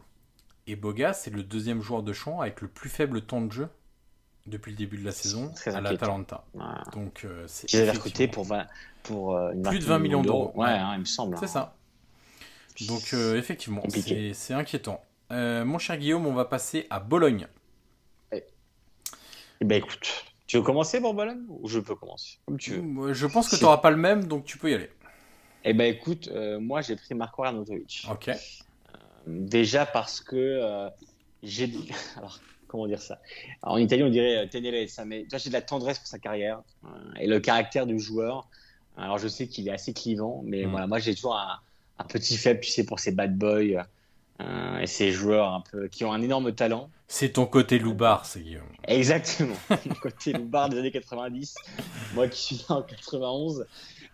et 0.68 0.76
Boga, 0.76 1.14
c'est 1.14 1.30
le 1.30 1.44
deuxième 1.44 1.82
joueur 1.82 2.04
de 2.04 2.14
champ 2.14 2.42
avec 2.42 2.62
le 2.62 2.68
plus 2.68 2.90
faible 2.90 3.22
temps 3.22 3.42
de 3.42 3.52
jeu 3.52 3.70
depuis 4.48 4.72
le 4.72 4.78
début 4.78 4.98
de 4.98 5.06
la 5.06 5.12
saison 5.12 5.52
à 5.66 5.82
l'Atalanta. 5.82 6.44
Donc, 6.94 7.24
euh, 7.26 7.46
c'est. 7.48 7.72
Ils 7.74 7.90
recruté 7.90 8.28
pour, 8.28 8.48
pour 9.04 9.36
euh, 9.36 9.54
plus 9.64 9.80
de 9.80 9.86
20 9.86 10.00
millions 10.00 10.22
d'euros. 10.22 10.52
Ouais, 10.56 10.70
hein, 10.70 10.94
il 10.96 11.00
me 11.00 11.06
semble. 11.06 11.38
C'est 11.38 11.46
hein. 11.46 11.48
ça. 11.48 11.76
Donc, 12.88 13.14
euh, 13.14 13.38
effectivement, 13.38 13.84
c'est 13.90 14.54
inquiétant. 14.54 15.04
mon 15.30 15.78
cher 15.78 15.98
Guillaume, 15.98 16.26
on 16.26 16.34
va 16.34 16.46
passer 16.46 16.88
à 16.90 17.00
Bologne. 17.00 17.48
Eh, 18.32 18.44
eh 19.62 19.66
ben, 19.66 19.78
écoute, 19.78 20.26
tu 20.48 20.58
veux 20.58 20.64
commencer 20.64 21.00
pour 21.00 21.14
Bologne 21.14 21.44
ou 21.50 21.68
je 21.68 21.80
peux 21.80 21.96
commencer 21.96 22.38
Comme 22.46 22.58
tu 22.58 22.72
veux. 22.72 23.14
Je 23.14 23.28
pense 23.28 23.50
que 23.50 23.56
tu 23.56 23.64
n'auras 23.64 23.78
pas 23.78 23.92
le 23.92 23.98
même, 23.98 24.26
donc 24.26 24.46
tu 24.46 24.58
peux 24.58 24.72
y 24.72 24.74
aller. 24.74 24.90
Eh 25.64 25.74
ben, 25.74 25.92
écoute, 25.92 26.30
moi 26.60 26.82
j'ai 26.82 26.96
pris 26.96 27.16
Marco 27.16 27.44
Arnautovic. 27.44 28.08
Ok. 28.12 28.32
Déjà 29.28 29.86
parce 29.86 30.22
que 30.22 30.36
euh, 30.36 30.90
j'ai. 31.44 31.72
Alors, 32.18 32.40
comment 32.68 32.88
dire 32.88 33.02
ça? 33.02 33.20
En 33.62 33.78
Italie, 33.78 34.04
on 34.04 34.10
dirait 34.10 34.48
euh, 34.54 34.88
ça 34.88 35.06
mais 35.06 35.26
j'ai 35.32 35.50
de 35.50 35.54
la 35.54 35.62
tendresse 35.62 36.00
pour 36.00 36.08
sa 36.08 36.20
carrière 36.20 36.62
euh, 36.84 36.88
et 37.20 37.28
le 37.28 37.40
caractère 37.40 37.86
du 37.86 38.00
joueur. 38.00 38.48
Alors, 38.98 39.18
je 39.18 39.28
sais 39.28 39.48
qu'il 39.48 39.68
est 39.68 39.72
assez 39.72 39.94
clivant, 39.94 40.42
mais 40.46 40.66
mm. 40.66 40.70
voilà, 40.70 40.88
moi, 40.88 41.00
j'ai 41.00 41.16
toujours 41.16 41.36
un, 41.36 42.04
petit 42.08 42.38
faible, 42.38 42.62
tu 42.62 42.72
sais, 42.72 42.86
pour 42.86 43.00
ces 43.00 43.12
bad 43.12 43.38
boys 43.38 43.84
et 44.82 44.86
ces 44.86 45.14
joueurs 45.14 45.54
un 45.54 45.62
peu 45.62 45.88
qui 45.88 46.04
ont 46.04 46.12
un 46.12 46.22
énorme 46.22 46.54
talent. 46.54 46.90
C'est 47.08 47.34
ton 47.34 47.46
côté 47.46 47.80
loubar, 47.80 48.26
c'est 48.26 48.42
Guillaume. 48.42 48.64
Exactement, 48.86 49.56
mon 49.70 49.96
côté 49.96 50.34
loubar 50.34 50.70
des 50.70 50.78
années 50.78 50.92
90. 50.92 51.56
moi 52.14 52.28
qui 52.28 52.56
suis 52.56 52.66
là 52.70 52.76
en 52.78 52.82
91. 52.82 53.66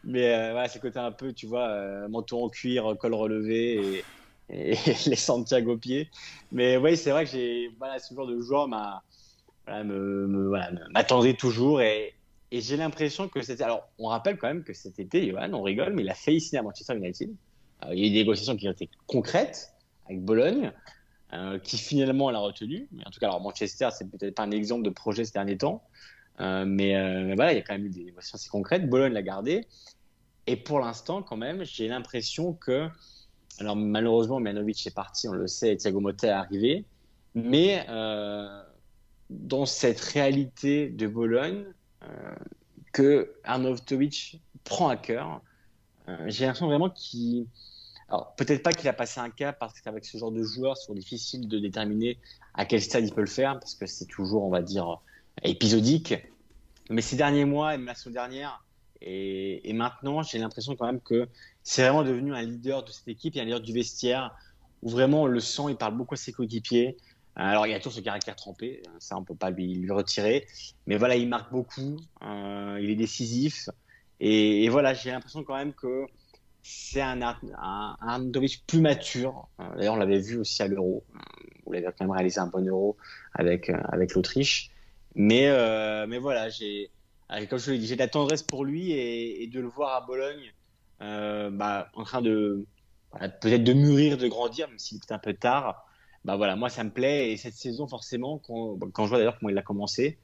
Mais 0.03 0.51
voilà, 0.51 0.67
c'est 0.67 0.77
le 0.77 0.89
côté 0.89 0.99
un 0.99 1.11
peu, 1.11 1.33
tu 1.33 1.47
vois, 1.47 2.07
manteau 2.07 2.43
en 2.43 2.49
cuir, 2.49 2.95
col 2.99 3.15
relevé 3.15 3.97
et 3.97 4.03
et 4.51 4.75
les 5.07 5.15
Santiago 5.15 5.77
pieds. 5.77 6.09
Mais 6.51 6.77
oui, 6.77 6.97
c'est 6.97 7.11
vrai 7.11 7.25
que 7.25 7.31
j'ai 7.31 7.71
ce 7.99 8.13
genre 8.13 8.27
de 8.27 8.39
joueur 8.41 8.67
m'a 8.67 9.03
m'attendait 10.89 11.35
toujours 11.35 11.81
et, 11.81 12.13
et 12.51 12.61
j'ai 12.61 12.75
l'impression 12.75 13.29
que 13.29 13.41
c'était. 13.41 13.63
Alors, 13.63 13.87
on 13.97 14.07
rappelle 14.07 14.37
quand 14.37 14.47
même 14.47 14.63
que 14.63 14.73
cet 14.73 14.99
été, 14.99 15.29
Johan, 15.29 15.53
on 15.53 15.61
rigole, 15.61 15.93
mais 15.93 16.03
il 16.03 16.09
a 16.09 16.13
failli 16.13 16.41
signer 16.41 16.59
à 16.59 16.63
Manchester 16.63 16.95
United. 16.97 17.29
il 17.91 17.99
y 17.99 18.03
a 18.03 18.07
eu 18.07 18.09
des 18.09 18.19
négociations 18.19 18.57
qui 18.57 18.67
ont 18.67 18.71
été 18.71 18.89
concrètes 19.07 19.73
avec 20.07 20.21
Bologne, 20.21 20.73
euh, 21.33 21.59
qui 21.59 21.77
finalement 21.77 22.29
l'a 22.29 22.39
retenu. 22.39 22.89
Mais 22.91 23.07
en 23.07 23.11
tout 23.11 23.19
cas, 23.19 23.27
alors 23.27 23.41
Manchester, 23.41 23.89
c'est 23.97 24.09
peut-être 24.09 24.35
pas 24.35 24.43
un 24.43 24.51
exemple 24.51 24.83
de 24.83 24.89
projet 24.89 25.23
ces 25.23 25.31
derniers 25.31 25.57
temps. 25.57 25.81
Euh, 26.41 26.65
mais, 26.65 26.95
euh, 26.95 27.23
mais, 27.25 27.35
voilà, 27.35 27.53
il 27.53 27.55
y 27.55 27.59
a 27.59 27.61
quand 27.61 27.73
même 27.73 27.85
eu 27.85 27.89
des 27.89 28.03
négociations 28.03 28.35
assez 28.35 28.49
concrètes. 28.49 28.89
Bologne 28.89 29.13
l'a 29.13 29.21
gardé. 29.21 29.65
Et 30.47 30.57
pour 30.57 30.79
l'instant, 30.79 31.21
quand 31.21 31.37
même, 31.37 31.63
j'ai 31.63 31.87
l'impression 31.87 32.53
que 32.53 32.89
alors 33.61 33.75
malheureusement, 33.75 34.39
Manovic 34.39 34.85
est 34.87 34.95
parti, 34.95 35.27
on 35.27 35.33
le 35.33 35.47
sait, 35.47 35.73
et 35.73 35.77
Thiago 35.77 35.99
Motta 35.99 36.27
est 36.27 36.31
arrivé. 36.31 36.85
Mais 37.35 37.85
euh, 37.89 38.61
dans 39.29 39.65
cette 39.65 40.01
réalité 40.01 40.89
de 40.89 41.07
Bologne, 41.07 41.65
euh, 42.03 42.35
que 42.91 43.31
Arnautovic 43.43 44.41
prend 44.63 44.89
à 44.89 44.97
cœur, 44.97 45.41
euh, 46.09 46.17
j'ai 46.27 46.45
l'impression 46.45 46.67
vraiment 46.67 46.89
qu'il... 46.89 47.45
Alors 48.09 48.33
peut-être 48.35 48.63
pas 48.63 48.73
qu'il 48.73 48.89
a 48.89 48.93
passé 48.93 49.19
un 49.21 49.29
cap, 49.29 49.59
parce 49.59 49.79
qu'avec 49.79 50.05
ce 50.05 50.17
genre 50.17 50.31
de 50.31 50.43
joueurs, 50.43 50.75
c'est 50.75 50.93
difficile 50.93 51.47
de 51.47 51.59
déterminer 51.59 52.17
à 52.55 52.65
quel 52.65 52.81
stade 52.81 53.05
il 53.05 53.13
peut 53.13 53.21
le 53.21 53.27
faire, 53.27 53.59
parce 53.59 53.75
que 53.75 53.85
c'est 53.85 54.05
toujours, 54.05 54.43
on 54.43 54.49
va 54.49 54.61
dire, 54.61 54.99
épisodique. 55.43 56.15
Mais 56.89 57.01
ces 57.01 57.15
derniers 57.15 57.45
mois 57.45 57.75
et 57.75 57.77
même 57.77 57.85
la 57.85 57.95
semaine 57.95 58.15
dernière, 58.15 58.63
et, 59.01 59.73
maintenant, 59.73 60.21
j'ai 60.21 60.37
l'impression 60.37 60.75
quand 60.75 60.85
même 60.85 61.01
que 61.01 61.27
c'est 61.63 61.83
vraiment 61.83 62.03
devenu 62.03 62.33
un 62.33 62.41
leader 62.41 62.83
de 62.83 62.91
cette 62.91 63.07
équipe 63.07 63.35
et 63.35 63.41
un 63.41 63.45
leader 63.45 63.61
du 63.61 63.73
vestiaire 63.73 64.35
où 64.81 64.89
vraiment 64.89 65.23
on 65.23 65.25
le 65.27 65.39
sent, 65.39 65.63
il 65.69 65.75
parle 65.75 65.95
beaucoup 65.95 66.15
à 66.15 66.17
ses 66.17 66.31
coéquipiers. 66.31 66.97
Alors 67.35 67.65
il 67.65 67.71
y 67.71 67.73
a 67.73 67.77
toujours 67.77 67.93
ce 67.93 68.01
caractère 68.01 68.35
trempé, 68.35 68.83
ça 68.99 69.15
on 69.17 69.23
peut 69.23 69.35
pas 69.35 69.51
lui, 69.51 69.89
retirer, 69.89 70.47
mais 70.85 70.97
voilà, 70.97 71.15
il 71.15 71.29
marque 71.29 71.51
beaucoup, 71.51 71.97
euh, 72.23 72.77
il 72.81 72.89
est 72.89 72.95
décisif 72.95 73.69
et, 74.19 74.69
voilà, 74.69 74.93
j'ai 74.93 75.09
l'impression 75.09 75.43
quand 75.43 75.55
même 75.55 75.73
que 75.73 76.05
c'est 76.61 77.01
un, 77.01 77.19
un, 77.21 78.31
plus 78.67 78.81
mature. 78.81 79.47
Euh, 79.59 79.63
d'ailleurs, 79.77 79.95
on 79.95 79.97
l'avait 79.97 80.19
vu 80.19 80.37
aussi 80.37 80.61
à 80.61 80.67
l'Euro, 80.67 81.03
vous 81.65 81.71
l'avez 81.71 81.85
quand 81.85 82.01
même 82.01 82.11
réalisé 82.11 82.39
un 82.39 82.47
bon 82.47 82.67
Euro 82.67 82.97
avec 83.33 83.69
euh, 83.69 83.81
avec 83.91 84.13
l'Autriche, 84.13 84.69
mais 85.15 85.49
mais 86.07 86.17
voilà, 86.17 86.49
j'ai 86.49 86.91
comme 87.49 87.59
je 87.59 87.71
l'ai 87.71 87.77
dit, 87.77 87.87
j'ai 87.87 87.95
de 87.95 87.99
la 87.99 88.07
tendresse 88.07 88.43
pour 88.43 88.65
lui 88.65 88.91
et, 88.91 89.47
de 89.47 89.59
le 89.59 89.67
voir 89.67 89.95
à 89.95 90.05
Bologne 90.05 90.43
euh, 90.43 90.60
bah, 91.01 91.89
en 91.95 92.03
train 92.03 92.21
de 92.21 92.65
peut-être 93.41 93.63
de 93.63 93.73
mûrir, 93.73 94.17
de 94.17 94.27
grandir, 94.27 94.69
même 94.69 94.79
s'il 94.79 94.97
est 94.97 95.11
un 95.11 95.19
peu 95.19 95.33
tard. 95.33 95.85
Bah 96.23 96.35
voilà, 96.35 96.55
moi 96.55 96.69
ça 96.69 96.83
me 96.83 96.91
plaît 96.91 97.31
et 97.31 97.37
cette 97.37 97.55
saison 97.55 97.87
forcément 97.87 98.37
quand, 98.37 98.77
quand 98.93 99.05
je 99.05 99.09
vois 99.09 99.17
d'ailleurs 99.17 99.39
comment 99.39 99.49
il 99.49 99.57
a 99.57 99.63
commencé, 99.63 100.19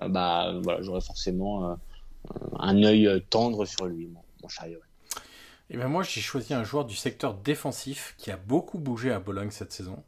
bah 0.00 0.54
voilà, 0.62 0.80
j'aurais 0.80 1.00
forcément 1.00 1.76
un 2.58 2.82
œil 2.82 3.22
tendre 3.30 3.64
sur 3.64 3.86
lui, 3.86 4.06
mon, 4.06 4.22
mon 4.42 4.48
Et 4.68 4.78
eh 5.70 5.76
ben 5.76 5.88
moi, 5.88 6.02
j'ai 6.02 6.20
choisi 6.20 6.54
un 6.54 6.64
joueur 6.64 6.84
du 6.84 6.96
secteur 6.96 7.34
défensif 7.34 8.14
qui 8.18 8.30
a 8.30 8.36
beaucoup 8.36 8.78
bougé 8.78 9.10
à 9.10 9.20
Bologne 9.20 9.50
cette 9.50 9.72
saison, 9.72 10.02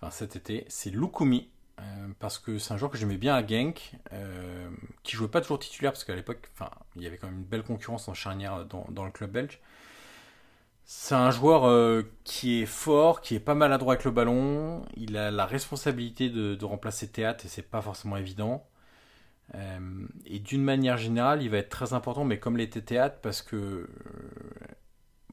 enfin 0.00 0.10
cet 0.10 0.36
été. 0.36 0.64
C'est 0.68 0.90
Lukumi, 0.90 1.48
parce 2.18 2.38
que 2.38 2.58
c'est 2.58 2.74
un 2.74 2.76
joueur 2.76 2.90
que 2.90 2.98
j'aimais 2.98 3.16
bien 3.16 3.34
à 3.34 3.46
Genk, 3.46 3.92
euh, 4.12 4.68
qui 5.02 5.16
jouait 5.16 5.28
pas 5.28 5.40
toujours 5.40 5.58
titulaire, 5.58 5.92
parce 5.92 6.04
qu'à 6.04 6.14
l'époque, 6.14 6.50
il 6.96 7.02
y 7.02 7.06
avait 7.06 7.18
quand 7.18 7.28
même 7.28 7.38
une 7.38 7.44
belle 7.44 7.62
concurrence 7.62 8.08
en 8.08 8.14
charnière 8.14 8.64
dans, 8.66 9.04
le 9.04 9.10
club 9.10 9.30
belge. 9.30 9.60
C'est 10.84 11.14
un 11.14 11.30
joueur 11.30 11.66
euh, 11.66 12.02
qui 12.24 12.62
est 12.62 12.66
fort, 12.66 13.20
qui 13.20 13.34
est 13.34 13.40
pas 13.40 13.54
maladroit 13.54 13.94
avec 13.94 14.04
le 14.04 14.10
ballon. 14.10 14.84
Il 14.96 15.16
a 15.16 15.30
la 15.30 15.44
responsabilité 15.46 16.30
de, 16.30 16.64
remplacer 16.64 17.08
Théâtre 17.08 17.44
et 17.44 17.48
c'est 17.48 17.62
pas 17.62 17.82
forcément 17.82 18.16
évident. 18.16 18.66
Euh, 19.54 20.06
et 20.26 20.38
d'une 20.38 20.62
manière 20.62 20.96
générale, 20.98 21.42
il 21.42 21.50
va 21.50 21.58
être 21.58 21.68
très 21.70 21.92
important, 21.92 22.24
mais 22.24 22.38
comme 22.38 22.56
l'était 22.56 22.82
Théâtre, 22.82 23.18
parce 23.22 23.42
que 23.42 23.56
euh, 23.56 23.88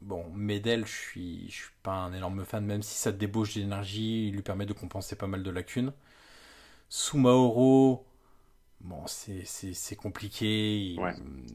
bon, 0.01 0.29
Medel, 0.33 0.85
je 0.85 0.91
suis, 0.91 1.49
je 1.49 1.55
suis 1.55 1.73
pas 1.83 1.93
un 1.93 2.13
énorme 2.13 2.45
fan, 2.45 2.65
même 2.65 2.83
si 2.83 2.95
ça 2.95 3.11
débauche 3.11 3.55
d'énergie, 3.55 4.27
il 4.27 4.35
lui 4.35 4.41
permet 4.41 4.65
de 4.65 4.73
compenser 4.73 5.15
pas 5.15 5.27
mal 5.27 5.43
de 5.43 5.51
lacunes. 5.51 5.93
Soumaoro, 6.89 8.05
Bon, 8.85 9.01
c'est 9.07 9.95
compliqué. 9.95 10.95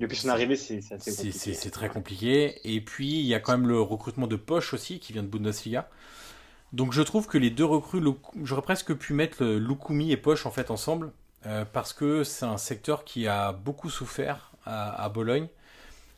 Depuis 0.01 0.16
son 0.16 0.31
arrivée, 0.31 0.57
c'est 0.57 0.81
C'est 0.81 1.70
très 1.70 1.89
compliqué. 1.89 2.59
Et 2.65 2.81
puis, 2.81 3.20
il 3.20 3.27
y 3.27 3.35
a 3.35 3.40
quand 3.40 3.52
même 3.52 3.69
le 3.69 3.81
recrutement 3.81 4.27
de 4.27 4.35
Poche 4.35 4.74
aussi, 4.74 4.98
qui 4.98 5.12
vient 5.12 5.23
de 5.23 5.28
Bundesliga. 5.28 5.89
Donc, 6.73 6.93
je 6.93 7.02
trouve 7.02 7.28
que 7.28 7.39
les 7.39 7.51
deux 7.51 7.65
recrues, 7.65 8.02
j'aurais 8.43 8.62
presque 8.62 8.94
pu 8.94 9.12
mettre 9.12 9.44
Lukumi 9.44 10.11
et 10.11 10.16
Poche 10.16 10.44
en 10.44 10.51
fait 10.51 10.73
ensemble, 10.73 11.12
euh, 11.47 11.65
parce 11.65 11.93
que 11.93 12.24
c'est 12.24 12.47
un 12.47 12.59
secteur 12.59 13.05
qui 13.05 13.28
a 13.28 13.52
beaucoup 13.52 13.90
souffert 13.90 14.51
à, 14.66 15.09
Bologne 15.09 15.48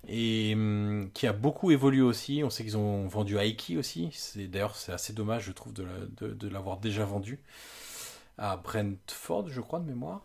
et 0.08 0.52
hum, 0.54 1.10
qui 1.12 1.26
a 1.26 1.32
beaucoup 1.34 1.70
évolué 1.70 2.00
aussi. 2.00 2.42
On 2.42 2.48
sait 2.48 2.64
qu'ils 2.64 2.78
ont 2.78 3.06
vendu 3.06 3.36
Aiki 3.38 3.76
aussi. 3.76 4.10
D'ailleurs, 4.36 4.76
c'est 4.76 4.92
assez 4.92 5.12
dommage, 5.12 5.44
je 5.44 5.52
trouve, 5.52 5.74
de 5.74 6.48
l'avoir 6.48 6.78
déjà 6.78 7.04
vendu 7.04 7.38
à 8.38 8.56
Brentford, 8.56 9.48
je 9.48 9.60
crois, 9.60 9.80
de 9.80 9.86
mémoire. 9.86 10.22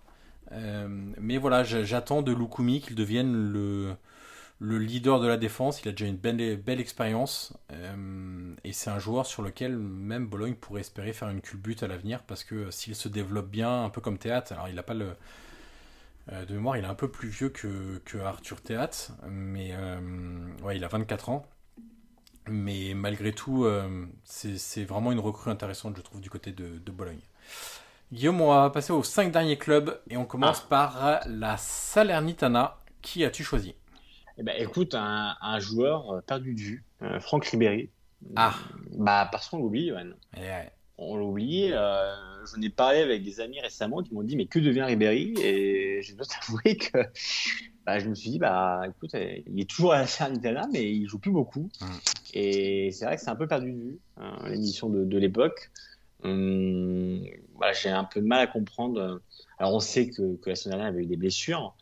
Euh, 0.51 0.87
mais 1.19 1.37
voilà, 1.37 1.63
j'attends 1.63 2.21
de 2.21 2.31
Lukumi 2.33 2.81
qu'il 2.81 2.95
devienne 2.95 3.51
le, 3.51 3.95
le 4.59 4.77
leader 4.77 5.19
de 5.19 5.27
la 5.27 5.37
défense. 5.37 5.81
Il 5.83 5.89
a 5.89 5.91
déjà 5.91 6.05
une 6.05 6.17
belle, 6.17 6.79
expérience. 6.79 7.53
Euh, 7.71 8.55
et 8.63 8.73
c'est 8.73 8.89
un 8.89 8.99
joueur 8.99 9.25
sur 9.25 9.41
lequel 9.41 9.77
même 9.77 10.27
Bologne 10.27 10.55
pourrait 10.55 10.81
espérer 10.81 11.13
faire 11.13 11.29
une 11.29 11.41
culbute 11.41 11.83
à 11.83 11.87
l'avenir. 11.87 12.23
Parce 12.23 12.43
que 12.43 12.71
s'il 12.71 12.95
se 12.95 13.09
développe 13.09 13.49
bien, 13.49 13.83
un 13.83 13.89
peu 13.89 14.01
comme 14.01 14.17
Théâtre, 14.17 14.53
alors 14.53 14.69
il 14.69 14.75
n'a 14.75 14.83
pas 14.83 14.93
le. 14.93 15.15
Euh, 16.33 16.45
de 16.45 16.55
mémoire, 16.55 16.75
il 16.75 16.83
est 16.83 16.87
un 16.87 16.95
peu 16.95 17.09
plus 17.09 17.29
vieux 17.29 17.49
que, 17.49 18.01
Arthur 18.23 18.61
Théâtre. 18.61 19.11
Mais 19.29 19.73
ouais, 20.63 20.77
il 20.77 20.83
a 20.83 20.87
24 20.87 21.29
ans. 21.29 21.45
Mais 22.49 22.93
malgré 22.93 23.33
tout, 23.33 23.67
c'est 24.23 24.85
vraiment 24.85 25.11
une 25.11 25.19
recrue 25.19 25.51
intéressante, 25.51 25.97
je 25.97 26.01
trouve, 26.01 26.21
du 26.21 26.29
côté 26.29 26.51
de 26.51 26.91
Bologne. 26.91 27.19
Guillaume, 28.13 28.39
on 28.39 28.53
va 28.53 28.69
passer 28.69 28.93
aux 28.93 29.03
cinq 29.03 29.33
derniers 29.33 29.57
clubs 29.57 29.99
et 30.09 30.15
on 30.15 30.23
commence 30.23 30.61
ah. 30.63 30.69
par 30.69 31.19
la 31.27 31.57
Salernitana. 31.57 32.77
Qui 33.01 33.25
as-tu 33.25 33.43
choisi? 33.43 33.75
Eh 34.37 34.43
ben, 34.43 34.55
écoute, 34.57 34.95
un, 34.95 35.59
joueur 35.59 36.11
euh, 36.11 36.21
perdu 36.21 36.53
de 36.53 36.59
vue, 36.59 36.85
euh, 37.01 37.19
Franck 37.19 37.45
Ribéry. 37.45 37.89
Ah. 38.37 38.55
Bah, 38.93 39.27
parce 39.29 39.49
qu'on 39.49 39.57
l'oublie, 39.57 39.89
Johan. 39.89 40.11
Eh 40.37 40.69
on 40.97 41.17
l'oublie. 41.17 41.71
Euh, 41.73 42.15
J'en 42.45 42.61
ai 42.61 42.69
parlé 42.69 42.99
avec 42.99 43.23
des 43.23 43.41
amis 43.41 43.59
récemment 43.59 44.01
qui 44.01 44.13
m'ont 44.13 44.23
dit, 44.23 44.37
mais 44.37 44.45
que 44.45 44.59
devient 44.59 44.83
Ribéry? 44.83 45.33
Et 45.41 46.01
je 46.01 46.15
dois 46.15 46.25
t'avouer 46.47 46.77
que 46.77 46.99
bah, 47.85 47.99
je 47.99 48.07
me 48.07 48.15
suis 48.15 48.29
dit, 48.29 48.39
bah, 48.39 48.83
écoute, 48.87 49.15
il 49.15 49.59
est 49.59 49.69
toujours 49.69 49.91
à 49.91 49.99
la 49.99 50.07
Salernitana, 50.07 50.67
mais 50.71 50.89
il 50.89 51.09
joue 51.09 51.19
plus 51.19 51.31
beaucoup. 51.31 51.69
Hum. 51.81 51.89
Et 52.33 52.89
c'est 52.91 53.03
vrai 53.03 53.17
que 53.17 53.21
c'est 53.21 53.29
un 53.29 53.35
peu 53.35 53.47
perdu 53.47 53.73
de 53.73 53.77
vue, 53.77 53.99
hein, 54.15 54.37
l'émission 54.47 54.89
de, 54.89 55.03
de 55.03 55.17
l'époque. 55.17 55.71
Hum, 56.23 57.21
j'ai 57.73 57.89
un 57.89 58.03
peu 58.03 58.21
de 58.21 58.25
mal 58.25 58.41
à 58.41 58.47
comprendre. 58.47 59.21
Alors, 59.57 59.73
on 59.73 59.79
sait 59.79 60.09
que, 60.09 60.37
la 60.45 60.55
semaine 60.55 60.77
dernière 60.77 60.93
avait 60.93 61.03
eu 61.03 61.07
des 61.07 61.17
blessures, 61.17 61.75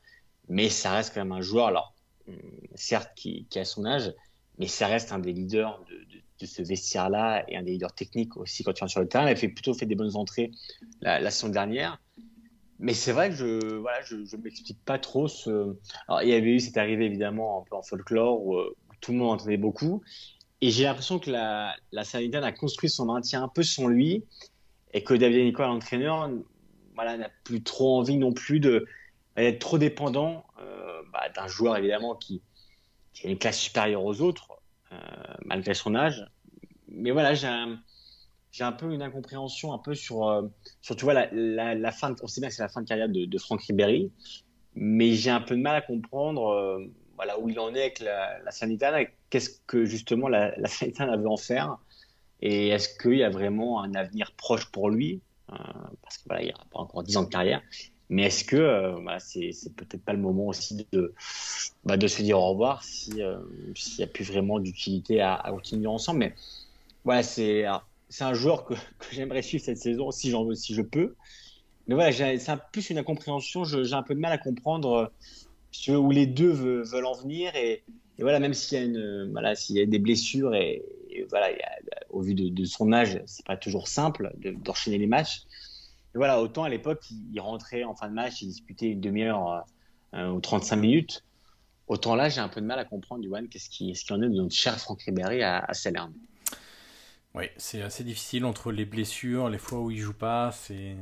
mais 0.48 0.70
ça 0.70 0.94
reste 0.94 1.14
quand 1.14 1.22
même 1.22 1.32
un 1.32 1.42
joueur, 1.42 1.68
alors, 1.68 1.94
hum, 2.28 2.36
certes, 2.76 3.12
qui, 3.16 3.46
qui 3.50 3.60
a 3.60 3.66
son 3.66 3.86
âge, 3.86 4.14
mais 4.58 4.68
ça 4.68 4.88
reste 4.88 5.12
un 5.12 5.20
des 5.20 5.34
leaders 5.34 5.84
de, 6.40 6.46
ce 6.46 6.62
vestiaire-là 6.62 7.44
et 7.48 7.58
un 7.58 7.64
des 7.64 7.72
leaders 7.72 7.94
techniques 7.94 8.38
aussi 8.38 8.64
quand 8.64 8.78
il 8.78 8.82
rentre 8.82 8.92
sur 8.92 9.02
le 9.02 9.08
terrain. 9.08 9.28
Il 9.28 9.32
a 9.32 9.36
plutôt 9.36 9.74
fait 9.74 9.86
des 9.86 9.96
bonnes 9.96 10.16
entrées 10.16 10.52
la, 11.02 11.20
la 11.20 11.32
saison 11.32 11.50
dernière. 11.50 12.00
Mais 12.78 12.94
c'est 12.94 13.14
vrai 13.14 13.30
que 13.30 13.36
je 13.36 13.76
voilà, 13.78 14.02
je, 14.04 14.36
m'explique 14.36 14.84
pas 14.84 15.00
trop. 15.00 15.28
Alors, 16.08 16.22
il 16.22 16.30
y 16.30 16.34
avait 16.34 16.52
eu 16.52 16.60
cette 16.60 16.78
arrivée 16.78 17.06
évidemment 17.06 17.62
un 17.62 17.66
peu 17.68 17.76
en 17.76 17.82
folklore 17.82 18.46
où, 18.46 18.58
où 18.60 18.94
tout 19.02 19.14
le 19.14 19.18
monde 19.18 19.32
entendait 19.32 19.58
beaucoup. 19.58 20.04
Et 20.62 20.72
j'ai 20.72 20.84
l'impression 20.84 21.20
que 21.20 21.32
la, 21.32 21.76
la 21.92 22.04
a 22.04 22.52
construit 22.52 22.90
son 22.90 23.06
maintien 23.06 23.44
un 23.44 23.48
peu 23.48 23.64
sans 23.64 23.88
lui 23.88 24.24
et 24.96 25.04
que 25.04 25.14
David 25.14 25.44
Nicolas, 25.44 25.68
l'entraîneur, 25.68 26.32
voilà, 26.96 27.18
n'a 27.18 27.30
plus 27.44 27.62
trop 27.62 28.00
envie 28.00 28.18
non 28.18 28.32
plus 28.32 28.62
d'être 28.62 29.60
trop 29.60 29.78
dépendant 29.78 30.46
euh, 30.62 31.02
bah, 31.12 31.28
d'un 31.36 31.48
joueur 31.48 31.76
évidemment 31.76 32.16
qui, 32.16 32.42
a 33.26 33.28
une 33.28 33.38
classe 33.38 33.60
supérieure 33.60 34.06
aux 34.06 34.22
autres 34.22 34.48
euh, 34.94 34.96
malgré 35.44 35.74
son 35.74 35.96
âge. 35.96 36.26
Mais 36.88 37.12
voilà, 37.12 37.34
j'ai 37.34 37.46
un, 37.48 38.72
peu 38.72 38.90
une 38.94 39.02
incompréhension 39.02 39.74
un 39.74 39.80
peu 39.80 39.96
sur, 39.96 40.30
euh, 40.30 40.44
sur 40.82 40.96
tu 40.96 41.04
vois, 41.04 41.14
la, 41.14 41.92
fin. 41.92 42.12
De, 42.12 42.16
on 42.24 42.28
sait 42.28 42.40
bien 42.40 42.48
que 42.50 42.56
c'est 42.56 42.64
la 42.64 42.70
fin 42.70 42.82
de 42.82 42.88
carrière 42.88 43.10
de, 43.10 43.38
Franck 43.38 43.64
Ribéry, 43.64 44.14
mais 44.76 45.12
j'ai 45.12 45.30
un 45.30 45.42
peu 45.42 45.58
de 45.58 45.62
mal 45.62 45.76
à 45.76 45.82
comprendre 45.82 46.80
voilà, 47.18 47.38
où 47.38 47.50
il 47.50 47.60
en 47.60 47.76
est 47.76 47.82
avec 47.82 48.00
la, 48.00 48.40
la 48.40 48.52
Sanitana, 48.52 49.04
qu'est-ce 49.30 49.60
que 49.68 49.84
justement 49.84 50.30
la, 50.30 50.58
la 50.58 50.70
Sanitana 50.70 51.18
veut 51.18 51.30
en 51.30 51.38
faire, 51.38 51.80
et 52.48 52.68
est-ce 52.68 52.90
qu'il 52.90 53.18
y 53.18 53.24
a 53.24 53.30
vraiment 53.32 53.82
un 53.82 53.96
avenir 53.96 54.32
proche 54.38 54.68
pour 54.68 54.92
lui, 54.92 55.20
euh, 55.52 55.56
parce 56.04 56.18
qu'il 56.18 56.28
voilà, 56.28 56.44
il 56.44 56.52
a 56.52 56.54
pas 56.72 56.78
encore 56.78 57.02
10 57.02 57.18
ans 57.18 57.24
de 57.24 57.30
carrière, 57.30 57.64
mais 58.10 58.26
est-ce 58.26 58.46
que 58.46 58.56
euh, 58.56 58.92
voilà, 59.02 59.20
c'est, 59.20 59.50
peut-être 59.76 60.04
pas 60.04 60.14
le 60.14 60.20
moment 60.20 60.46
aussi 60.46 60.86
de, 60.92 61.16
bah, 61.86 61.96
se 62.08 62.22
dire 62.22 62.38
au 62.38 62.50
revoir 62.50 62.84
euh, 63.18 63.40
s'il 63.74 63.98
n'y 63.98 64.04
a 64.04 64.08
plus 64.08 64.26
vraiment 64.26 64.60
d'utilité 64.60 65.22
à, 65.22 65.44
continuer 65.50 65.88
ensemble, 65.88 66.20
mais 66.20 66.36
voilà, 67.04 67.24
c'est, 67.24 67.66
un 67.66 68.34
joueur 68.36 68.66
que, 68.68 68.76
j'aimerais 69.12 69.42
suivre 69.42 69.64
cette 69.64 69.80
saison 69.80 70.12
si, 70.12 70.30
je 70.30 70.82
peux. 70.84 71.16
Mais 71.88 71.96
voilà, 71.96 72.12
c'est 72.12 72.52
plus 72.72 72.92
une 72.92 73.00
incompréhension. 73.00 73.64
j'ai 73.64 73.94
un 73.94 74.04
peu 74.04 74.14
de 74.14 74.20
mal 74.20 74.32
à 74.32 74.38
comprendre 74.38 75.12
où 75.88 76.12
les 76.12 76.28
deux 76.28 76.52
veulent, 76.52 77.06
en 77.06 77.14
venir. 77.14 77.56
Et, 77.56 77.84
voilà, 78.20 78.40
même 78.40 78.54
s'il 78.54 78.78
y, 78.78 79.56
s'il 79.56 79.78
y 79.78 79.82
a 79.82 79.86
des 79.88 80.00
blessures, 80.00 80.54
et, 80.54 80.84
voilà, 81.30 81.50
au 82.10 82.22
vu 82.22 82.34
de, 82.34 82.66
son 82.66 82.92
âge, 82.92 83.22
c'est 83.26 83.46
pas 83.46 83.58
toujours 83.58 83.88
simple 83.88 84.34
d'enchaîner 84.38 84.98
les 84.98 85.08
matchs. 85.08 85.44
Et 86.14 86.18
voilà, 86.18 86.42
autant 86.42 86.64
à 86.64 86.70
l'époque, 86.70 87.04
il, 87.10 87.40
rentrait 87.40 87.84
en 87.84 87.96
fin 87.96 88.08
de 88.08 88.14
match, 88.14 88.42
il 88.42 88.48
disputait 88.48 88.88
une 88.88 89.02
demi-heure 89.02 89.66
euh, 90.14 90.30
ou 90.30 90.40
35 90.40 90.76
minutes. 90.78 91.24
Autant 91.88 92.16
là, 92.16 92.30
j'ai 92.30 92.42
un 92.42 92.50
peu 92.50 92.62
de 92.62 92.66
mal 92.66 92.80
à 92.80 92.86
comprendre, 92.86 93.24
Yuan, 93.24 93.48
qu'est-ce 93.48 93.70
qui, 93.70 93.94
en 94.10 94.22
est 94.22 94.30
de 94.30 94.34
notre 94.34 94.56
cher 94.56 94.80
Franck 94.80 95.02
Ribéry 95.04 95.44
à, 95.44 95.60
à 95.60 95.74
Salerne. 95.74 96.14
Oui, 97.36 97.46
c'est 97.58 97.82
assez 97.82 98.04
difficile 98.06 98.46
entre 98.46 98.72
les 98.72 98.86
blessures, 98.86 99.50
les 99.50 99.58
fois 99.58 99.82
où 99.82 99.92
il 99.92 99.98
joue 99.98 100.14
pas, 100.14 100.52
c'est 100.54 100.96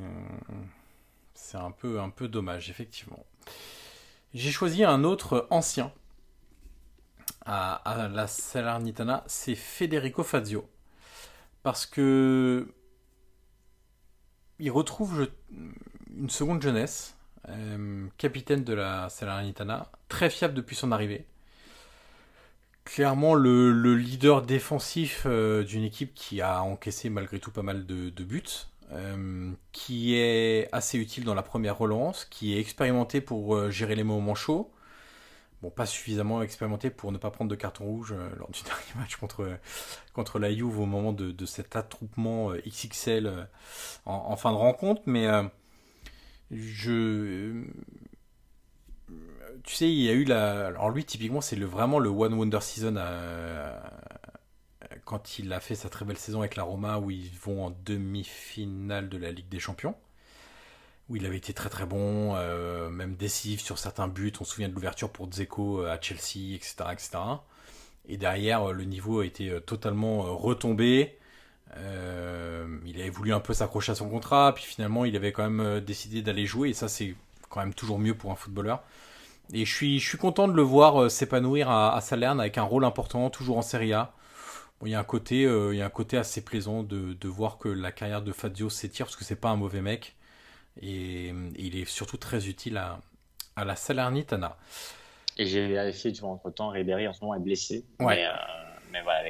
c'est 1.36 1.58
un 1.58 1.72
peu 1.72 2.00
un 2.00 2.10
peu 2.10 2.28
dommage 2.28 2.72
effectivement. 2.72 3.24
J'ai 4.34 4.50
choisi 4.50 4.84
un 4.84 5.04
autre 5.04 5.48
ancien 5.52 5.92
à, 7.46 8.10
la 8.12 8.28
Salernitana, 8.28 9.24
c'est 9.28 9.56
Federico 9.56 10.24
Fazio. 10.24 10.68
Parce 11.62 11.86
que 11.86 12.68
il 14.60 14.72
retrouve 14.72 15.30
une 16.16 16.30
seconde 16.30 16.62
jeunesse, 16.62 17.16
euh, 17.50 18.08
capitaine 18.18 18.64
de 18.64 18.74
la 18.74 19.10
Salernitana, 19.10 19.92
très 20.10 20.30
fiable 20.30 20.54
depuis 20.54 20.76
son 20.76 20.92
arrivée. 20.92 21.26
Clairement 22.86 23.34
le, 23.34 23.96
leader 23.96 24.42
défensif 24.42 25.24
euh, 25.26 25.64
d'une 25.64 25.84
équipe 25.84 26.14
qui 26.14 26.42
a 26.42 26.62
encaissé 26.64 27.10
malgré 27.10 27.40
tout 27.40 27.52
pas 27.52 27.64
mal 27.64 27.86
de 27.86 28.24
buts. 28.24 28.68
Euh, 28.92 29.52
qui 29.72 30.16
est 30.16 30.70
assez 30.72 31.00
utile 31.00 31.24
dans 31.24 31.34
la 31.34 31.42
première 31.42 31.78
relance, 31.78 32.26
qui 32.26 32.54
est 32.54 32.60
expérimenté 32.60 33.22
pour 33.22 33.72
gérer 33.72 33.96
les 33.96 34.04
moments 34.04 34.36
chauds. 34.36 34.73
Bon, 35.64 35.72
pas 35.72 35.88
suffisamment 35.88 36.44
expérimenté 36.44 36.92
pour 36.92 37.12
ne 37.12 37.18
pas 37.18 37.32
prendre 37.32 37.50
de 37.50 37.56
carton 37.56 37.86
rouge 37.86 38.14
euh, 38.16 38.30
lors 38.38 38.52
du 38.52 38.62
dernier 38.66 38.94
match 38.96 39.16
contre, 39.16 39.58
contre 40.14 40.38
la 40.38 40.54
Juve 40.54 40.80
au 40.80 40.86
moment 40.86 41.14
de, 41.14 41.32
de 41.32 41.46
cet 41.46 41.76
attroupement 41.76 42.52
XXL 42.68 43.48
en, 44.06 44.36
fin 44.36 44.52
de 44.52 44.58
rencontre, 44.58 45.02
mais 45.06 45.28
je 46.52 47.64
tu 49.64 49.76
sais, 49.76 49.90
il 49.90 50.02
y 50.02 50.10
a 50.10 50.14
eu 50.14 50.26
la. 50.26 50.68
Alors 50.68 50.90
lui, 50.90 51.06
typiquement, 51.06 51.40
c'est 51.40 51.56
le, 51.56 51.66
vraiment 51.66 52.00
le 52.00 52.10
One 52.10 52.34
Wonder 52.34 52.60
Season 52.60 52.98
quand 55.06 55.40
il 55.40 55.52
a 55.54 55.60
fait 55.60 55.76
sa 55.76 55.90
très 55.90 56.06
belle 56.06 56.18
saison 56.18 56.40
avec 56.40 56.56
la 56.56 56.64
Roma 56.64 56.98
où 56.98 57.12
ils 57.12 57.32
vont 57.42 57.66
en 57.66 57.76
demi-finale 57.86 59.10
de 59.10 59.18
la 59.18 59.32
Ligue 59.32 59.50
des 59.50 59.60
Champions, 59.60 59.96
il 61.16 61.26
avait 61.26 61.38
été 61.38 61.54
très 61.54 61.70
très 61.70 61.86
bon, 61.86 62.36
même 62.90 63.16
décisif 63.16 63.62
sur 63.62 63.78
certains 63.78 64.08
buts. 64.08 64.34
On 64.40 64.44
se 64.44 64.52
souvient 64.54 64.70
de 64.70 64.74
l'ouverture 64.74 65.10
pour 65.10 65.28
Dzeko 65.28 65.84
à 65.86 66.00
Chelsea, 66.00 66.56
etc.. 66.56 67.16
Et 68.08 68.18
derrière, 68.18 68.74
le 68.74 68.84
niveau 68.84 69.22
a 69.22 69.26
été 69.26 69.60
totalement 69.66 70.36
retombé. 70.36 71.18
il 71.76 73.00
avait 73.00 73.10
voulu 73.10 73.34
un 73.34 73.40
peu 73.40 73.54
s'accrocher 73.54 73.94
à 73.94 73.96
son 73.96 74.10
contrat, 74.10 74.54
puis 74.54 74.64
finalement, 74.64 75.06
il 75.06 75.16
avait 75.16 75.32
quand 75.32 75.50
même 75.50 75.80
décidé 75.80 76.22
d'aller 76.22 76.46
jouer. 76.46 76.70
Et 76.70 76.74
ça, 76.74 76.88
c'est 76.88 77.16
quand 77.50 77.62
même 77.62 77.74
toujours 77.74 78.00
mieux 78.00 78.16
pour 78.16 78.32
un 78.32 78.36
footballeur. 78.36 78.84
Et 79.54 79.66
je 79.66 79.74
suis, 79.74 80.18
content 80.18 80.48
de 80.48 80.54
le 80.54 80.62
voir 80.62 81.12
s'épanouir 81.12 81.70
à, 81.70 82.00
Salerne 82.02 82.40
avec 82.40 82.58
un 82.58 82.64
rôle 82.64 82.86
important, 82.86 83.30
toujours 83.30 83.58
en 83.58 83.62
Serie 83.62 83.94
A 83.94 84.14
il 84.86 84.92
y 84.92 84.96
a 84.96 85.00
un 85.00 85.04
côté, 85.04 85.46
euh, 85.46 85.74
il 85.74 85.78
y 85.78 85.82
a 85.82 85.86
un 85.86 85.90
côté 85.90 86.18
assez 86.18 86.42
plaisant 86.42 86.84
de, 86.84 87.14
de, 87.14 87.28
voir 87.28 87.58
que 87.58 87.70
la 87.70 87.92
carrière 87.92 88.22
de 88.22 88.32
Fazio 88.32 88.70
s'étire 88.70 89.06
parce 89.06 89.16
que 89.16 89.24
c'est 89.24 89.36
pas 89.36 89.50
un 89.50 89.56
mauvais 89.56 89.82
mec 89.82 90.16
et, 90.82 91.34
il 91.58 91.78
est 91.78 91.86
surtout 91.86 92.18
très 92.18 92.48
utile 92.48 92.78
à, 92.78 93.00
à 93.56 93.66
la 93.66 93.76
Salernitana. 93.76 94.58
Et 95.38 95.48
j'ai 95.48 95.68
vérifié 95.68 96.12
du 96.12 96.22
entre 96.22 96.52
temps, 96.52 96.70
Ribéry 96.70 97.08
en 97.08 97.14
ce 97.14 97.22
moment 97.22 97.36
est 97.36 97.40
blessé. 97.40 97.84
Ouais. 98.00 98.16
Mais, 98.92 99.00
euh, 99.00 99.02
voilà, 99.04 99.24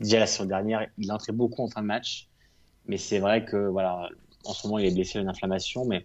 déjà 0.00 0.20
la 0.20 0.26
saison 0.26 0.44
dernière, 0.44 0.86
il 0.98 1.10
entrait 1.10 1.32
beaucoup 1.32 1.64
en 1.64 1.68
fin 1.68 1.82
de 1.82 1.86
match, 1.86 2.28
mais 2.86 2.96
c'est 2.96 3.18
vrai 3.18 3.44
que 3.44 3.56
voilà, 3.56 4.08
en 4.44 4.52
ce 4.52 4.66
moment 4.66 4.78
il 4.78 4.86
est 4.86 4.94
blessé, 4.94 5.18
une 5.18 5.28
inflammation, 5.28 5.84
mais 5.84 6.04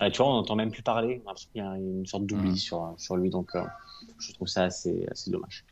tu 0.00 0.16
vois, 0.18 0.28
on 0.28 0.34
n'entend 0.34 0.56
même 0.56 0.70
plus 0.70 0.82
parler. 0.82 1.22
Il 1.54 1.58
y 1.58 1.64
a 1.64 1.76
une 1.76 2.06
sorte 2.06 2.26
d'oubli 2.26 2.50
mm. 2.50 2.56
sur, 2.56 2.94
sur 2.98 3.16
lui, 3.16 3.30
donc 3.30 3.54
euh, 3.54 3.64
je 4.18 4.32
trouve 4.32 4.48
ça 4.48 4.64
assez, 4.64 5.06
assez 5.10 5.30
dommage. 5.30 5.64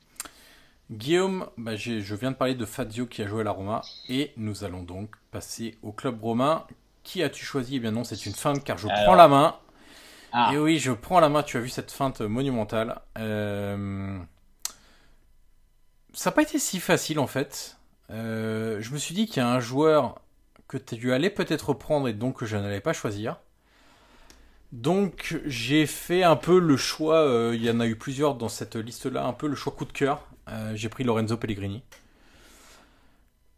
Guillaume, 0.91 1.49
bah, 1.57 1.77
je 1.77 2.15
viens 2.15 2.31
de 2.31 2.37
parler 2.37 2.55
de 2.55 2.65
Fazio 2.65 3.07
qui 3.07 3.23
a 3.23 3.27
joué 3.27 3.41
à 3.41 3.45
la 3.45 3.53
Roma 3.53 3.83
et 4.09 4.33
nous 4.37 4.65
allons 4.65 4.83
donc 4.83 5.11
passer 5.31 5.77
au 5.83 5.93
club 5.93 6.23
romain. 6.23 6.67
Qui 7.05 7.23
as-tu 7.23 7.45
choisi? 7.45 7.77
Eh 7.77 7.79
bien 7.81 7.93
non, 7.93 8.03
c'est 8.03 8.27
une 8.27 8.35
feinte 8.35 8.65
car 8.65 8.79
je 8.79 8.89
prends 8.89 9.15
la 9.15 9.29
main. 9.29 9.57
Ah. 10.37 10.51
Et 10.53 10.59
oui, 10.59 10.81
je 10.81 10.91
prends 10.91 11.21
la 11.21 11.29
main, 11.29 11.45
tu 11.45 11.59
as 11.59 11.61
vu 11.61 11.69
cette 11.69 11.93
feinte 11.93 12.21
monumentale. 12.21 13.01
Euh, 13.19 14.19
ça 16.13 16.31
n'a 16.31 16.35
pas 16.35 16.43
été 16.43 16.59
si 16.59 16.81
facile 16.81 17.21
en 17.21 17.29
fait. 17.29 17.79
Euh, 18.11 18.79
je 18.81 18.91
me 18.91 18.99
suis 18.99 19.15
dit 19.15 19.27
qu'il 19.27 19.37
y 19.37 19.47
a 19.47 19.49
un 19.49 19.61
joueur 19.61 20.21
que 20.67 20.77
tu 20.77 21.13
allais 21.13 21.31
peut-être 21.31 21.73
prendre 21.73 22.09
et 22.09 22.15
donc 22.15 22.41
que 22.41 22.47
je 22.47 22.57
n'allais 22.57 22.81
pas 22.81 22.93
choisir. 22.93 23.37
Donc 24.73 25.39
j'ai 25.45 25.87
fait 25.87 26.25
un 26.25 26.35
peu 26.35 26.59
le 26.59 26.77
choix, 26.77 27.19
euh, 27.19 27.53
il 27.55 27.63
y 27.63 27.71
en 27.71 27.79
a 27.79 27.87
eu 27.87 27.95
plusieurs 27.95 28.35
dans 28.35 28.49
cette 28.49 28.75
liste-là, 28.75 29.25
un 29.25 29.33
peu 29.35 29.47
le 29.47 29.55
choix 29.55 29.73
coup 29.73 29.85
de 29.85 29.93
cœur. 29.93 30.27
J'ai 30.75 30.89
pris 30.89 31.05
Lorenzo 31.05 31.37
Pellegrini. 31.37 31.85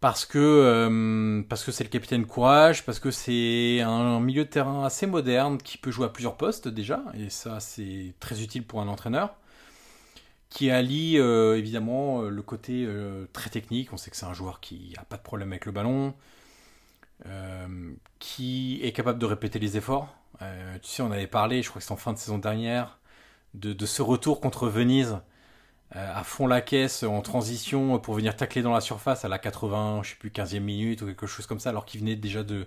Parce 0.06 0.24
que 0.24 0.38
euh, 0.38 1.42
parce 1.48 1.64
que 1.64 1.72
c'est 1.72 1.82
le 1.82 1.90
capitaine 1.90 2.26
courage, 2.26 2.84
parce 2.84 3.00
que 3.00 3.10
c'est 3.10 3.80
un 3.80 4.20
milieu 4.20 4.44
de 4.44 4.48
terrain 4.48 4.84
assez 4.84 5.04
moderne 5.04 5.58
qui 5.58 5.78
peut 5.78 5.90
jouer 5.90 6.06
à 6.06 6.08
plusieurs 6.08 6.36
postes 6.36 6.68
déjà, 6.68 7.02
et 7.18 7.28
ça 7.28 7.58
c'est 7.58 8.14
très 8.20 8.40
utile 8.40 8.64
pour 8.64 8.80
un 8.80 8.86
entraîneur 8.86 9.34
qui 10.48 10.70
allie 10.70 11.18
euh, 11.18 11.58
évidemment 11.58 12.22
le 12.22 12.42
côté 12.42 12.88
très 13.32 13.50
technique. 13.50 13.92
On 13.92 13.96
sait 13.96 14.12
que 14.12 14.16
c'est 14.16 14.26
un 14.26 14.32
joueur 14.32 14.60
qui 14.60 14.94
n'a 14.96 15.02
pas 15.02 15.16
de 15.16 15.22
problème 15.22 15.50
avec 15.50 15.66
le 15.66 15.72
ballon, 15.72 16.14
qui 18.20 18.78
est 18.84 18.92
capable 18.92 19.18
de 19.18 19.26
répéter 19.26 19.58
les 19.58 19.76
efforts. 19.76 20.14
tu 20.82 20.88
sais, 20.88 21.02
on 21.02 21.10
avait 21.10 21.26
parlé, 21.26 21.64
je 21.64 21.68
crois 21.68 21.80
que 21.80 21.84
c'est 21.84 21.92
en 21.92 21.96
fin 21.96 22.12
de 22.12 22.18
saison 22.18 22.38
dernière, 22.38 23.00
de, 23.54 23.86
ce 23.86 24.02
retour 24.02 24.40
contre 24.40 24.68
Venise 24.68 25.14
euh, 25.14 25.18
à 25.92 26.24
fond 26.24 26.46
la 26.46 26.60
caisse 26.60 27.04
en 27.04 27.22
transition 27.22 27.98
pour 27.98 28.14
venir 28.14 28.36
tacler 28.36 28.62
dans 28.62 28.72
la 28.72 28.80
surface 28.80 29.24
à 29.24 29.28
la 29.28 29.38
80, 29.38 30.02
je 30.02 30.10
sais 30.10 30.16
plus, 30.16 30.30
15e 30.30 30.60
minute 30.60 31.02
ou 31.02 31.06
quelque 31.06 31.26
chose 31.26 31.46
comme 31.46 31.60
ça, 31.60 31.70
alors 31.70 31.84
qu'il 31.84 32.00
venait 32.00 32.16
déjà 32.16 32.42
de, 32.42 32.66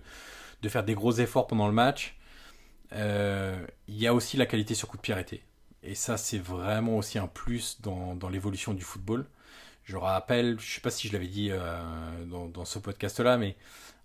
de 0.61 0.69
faire 0.69 0.83
des 0.83 0.93
gros 0.95 1.11
efforts 1.13 1.47
pendant 1.47 1.67
le 1.67 1.73
match. 1.73 2.17
Euh, 2.93 3.65
il 3.87 3.97
y 3.97 4.07
a 4.07 4.13
aussi 4.13 4.37
la 4.37 4.45
qualité 4.45 4.75
sur 4.75 4.87
coup 4.87 4.97
de 4.97 5.01
pied 5.01 5.13
arrêté. 5.13 5.43
Et 5.83 5.95
ça, 5.95 6.17
c'est 6.17 6.39
vraiment 6.39 6.97
aussi 6.97 7.19
un 7.19 7.27
plus 7.27 7.81
dans, 7.81 8.15
dans 8.15 8.29
l'évolution 8.29 8.73
du 8.73 8.83
football. 8.83 9.25
Je 9.83 9.97
rappelle, 9.97 10.59
je 10.59 10.75
sais 10.75 10.81
pas 10.81 10.91
si 10.91 11.07
je 11.07 11.13
l'avais 11.13 11.27
dit 11.27 11.49
euh, 11.51 12.25
dans, 12.25 12.47
dans, 12.47 12.65
ce 12.65 12.79
podcast-là, 12.79 13.37
mais 13.37 13.55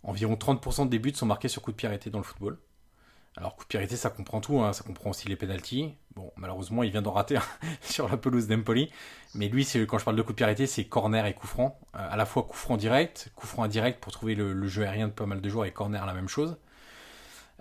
environ 0.02 0.34
30% 0.34 0.88
des 0.88 0.98
buts 0.98 1.12
sont 1.14 1.26
marqués 1.26 1.48
sur 1.48 1.62
coup 1.62 1.72
de 1.72 1.76
pied 1.76 1.88
arrêté 1.88 2.10
dans 2.10 2.18
le 2.18 2.24
football. 2.24 2.58
Alors, 3.36 3.56
coup 3.56 3.65
de 3.65 3.69
pied 3.69 3.97
ça 3.97 4.11
comprend 4.11 4.40
tout, 4.40 4.61
hein. 4.61 4.73
ça 4.73 4.85
comprend 4.85 5.11
aussi 5.11 5.28
les 5.28 5.35
pénalties. 5.36 5.94
Bon, 6.15 6.31
malheureusement, 6.36 6.85
il 6.85 6.90
vient 6.93 7.02
d'en 7.02 7.11
rater 7.11 7.36
sur 7.81 8.09
la 8.09 8.16
pelouse 8.16 8.47
d'Empoli. 8.47 8.90
Mais 9.35 9.48
lui, 9.48 9.66
quand 9.89 9.98
je 9.98 10.05
parle 10.05 10.16
de 10.16 10.23
coup 10.23 10.32
de 10.32 10.44
pied 10.44 10.66
c'est 10.66 10.85
corner 10.85 11.27
et 11.27 11.35
coup 11.35 11.48
franc. 11.48 11.78
Euh, 11.97 12.09
à 12.11 12.16
la 12.16 12.27
fois 12.27 12.44
coup 12.44 12.56
franc 12.56 12.77
direct, 12.77 13.32
coup 13.35 13.47
franc 13.47 13.65
indirect 13.65 14.01
pour 14.01 14.12
trouver 14.12 14.36
le, 14.36 14.66
jeu 14.69 14.85
aérien 14.85 15.09
de 15.09 15.12
pas 15.12 15.27
mal 15.27 15.40
de 15.40 15.48
joueurs 15.48 15.65
et 15.66 15.73
corner 15.73 16.06
la 16.06 16.15
même 16.15 16.28
chose. 16.28 16.56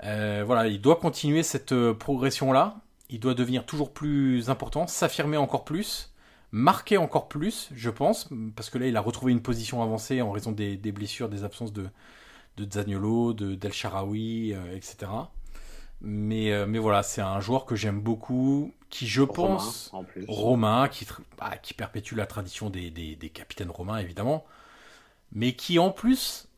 Euh, 0.04 0.44
voilà, 0.46 0.68
il 0.68 0.80
doit 0.80 0.98
continuer 0.98 1.42
cette 1.42 1.72
euh, 1.72 1.94
progression-là. 1.96 2.78
Il 3.10 3.20
doit 3.20 3.34
devenir 3.34 3.66
toujours 3.66 3.94
plus 3.94 4.50
important, 4.52 4.86
s'affirmer 4.86 5.38
encore 5.38 5.66
plus, 5.66 6.14
marquer 6.52 6.98
encore 6.98 7.28
plus, 7.30 7.70
je 7.76 7.90
pense, 7.90 8.30
parce 8.56 8.70
que 8.70 8.78
là, 8.78 8.88
il 8.88 8.96
a 8.96 9.02
retrouvé 9.02 9.32
une 9.32 9.42
position 9.42 9.84
avancée 9.84 10.22
en 10.22 10.32
raison 10.32 10.52
des, 10.52 10.78
blessures, 10.92 11.30
des 11.30 11.44
absences 11.44 11.74
de, 11.74 11.90
de 12.58 12.66
de 12.66 13.56
Del 13.56 13.74
Sharawi, 13.74 14.56
etc. 14.74 15.08
Mais, 16.06 16.52
euh, 16.52 16.66
mais 16.68 16.80
voilà, 16.80 17.02
c'est 17.02 17.22
un 17.22 17.40
joueur 17.40 17.66
que 17.66 17.78
j'aime 17.78 18.02
beaucoup, 18.02 18.74
qui 18.90 19.08
je 19.08 19.24
pense, 19.24 19.90
romain, 20.28 20.90
qui, 20.90 21.08
bah, 21.38 21.54
qui 21.62 21.74
perpétue 21.74 22.16
la 22.16 22.26
tradition 22.26 22.70
des, 22.70 22.92
des, 22.92 23.30
capitaines 23.30 23.72
romains 23.72 24.00
évidemment, 24.00 24.46
mais 25.32 25.54
qui 25.54 25.80
en 25.80 25.92
plus 25.92 26.50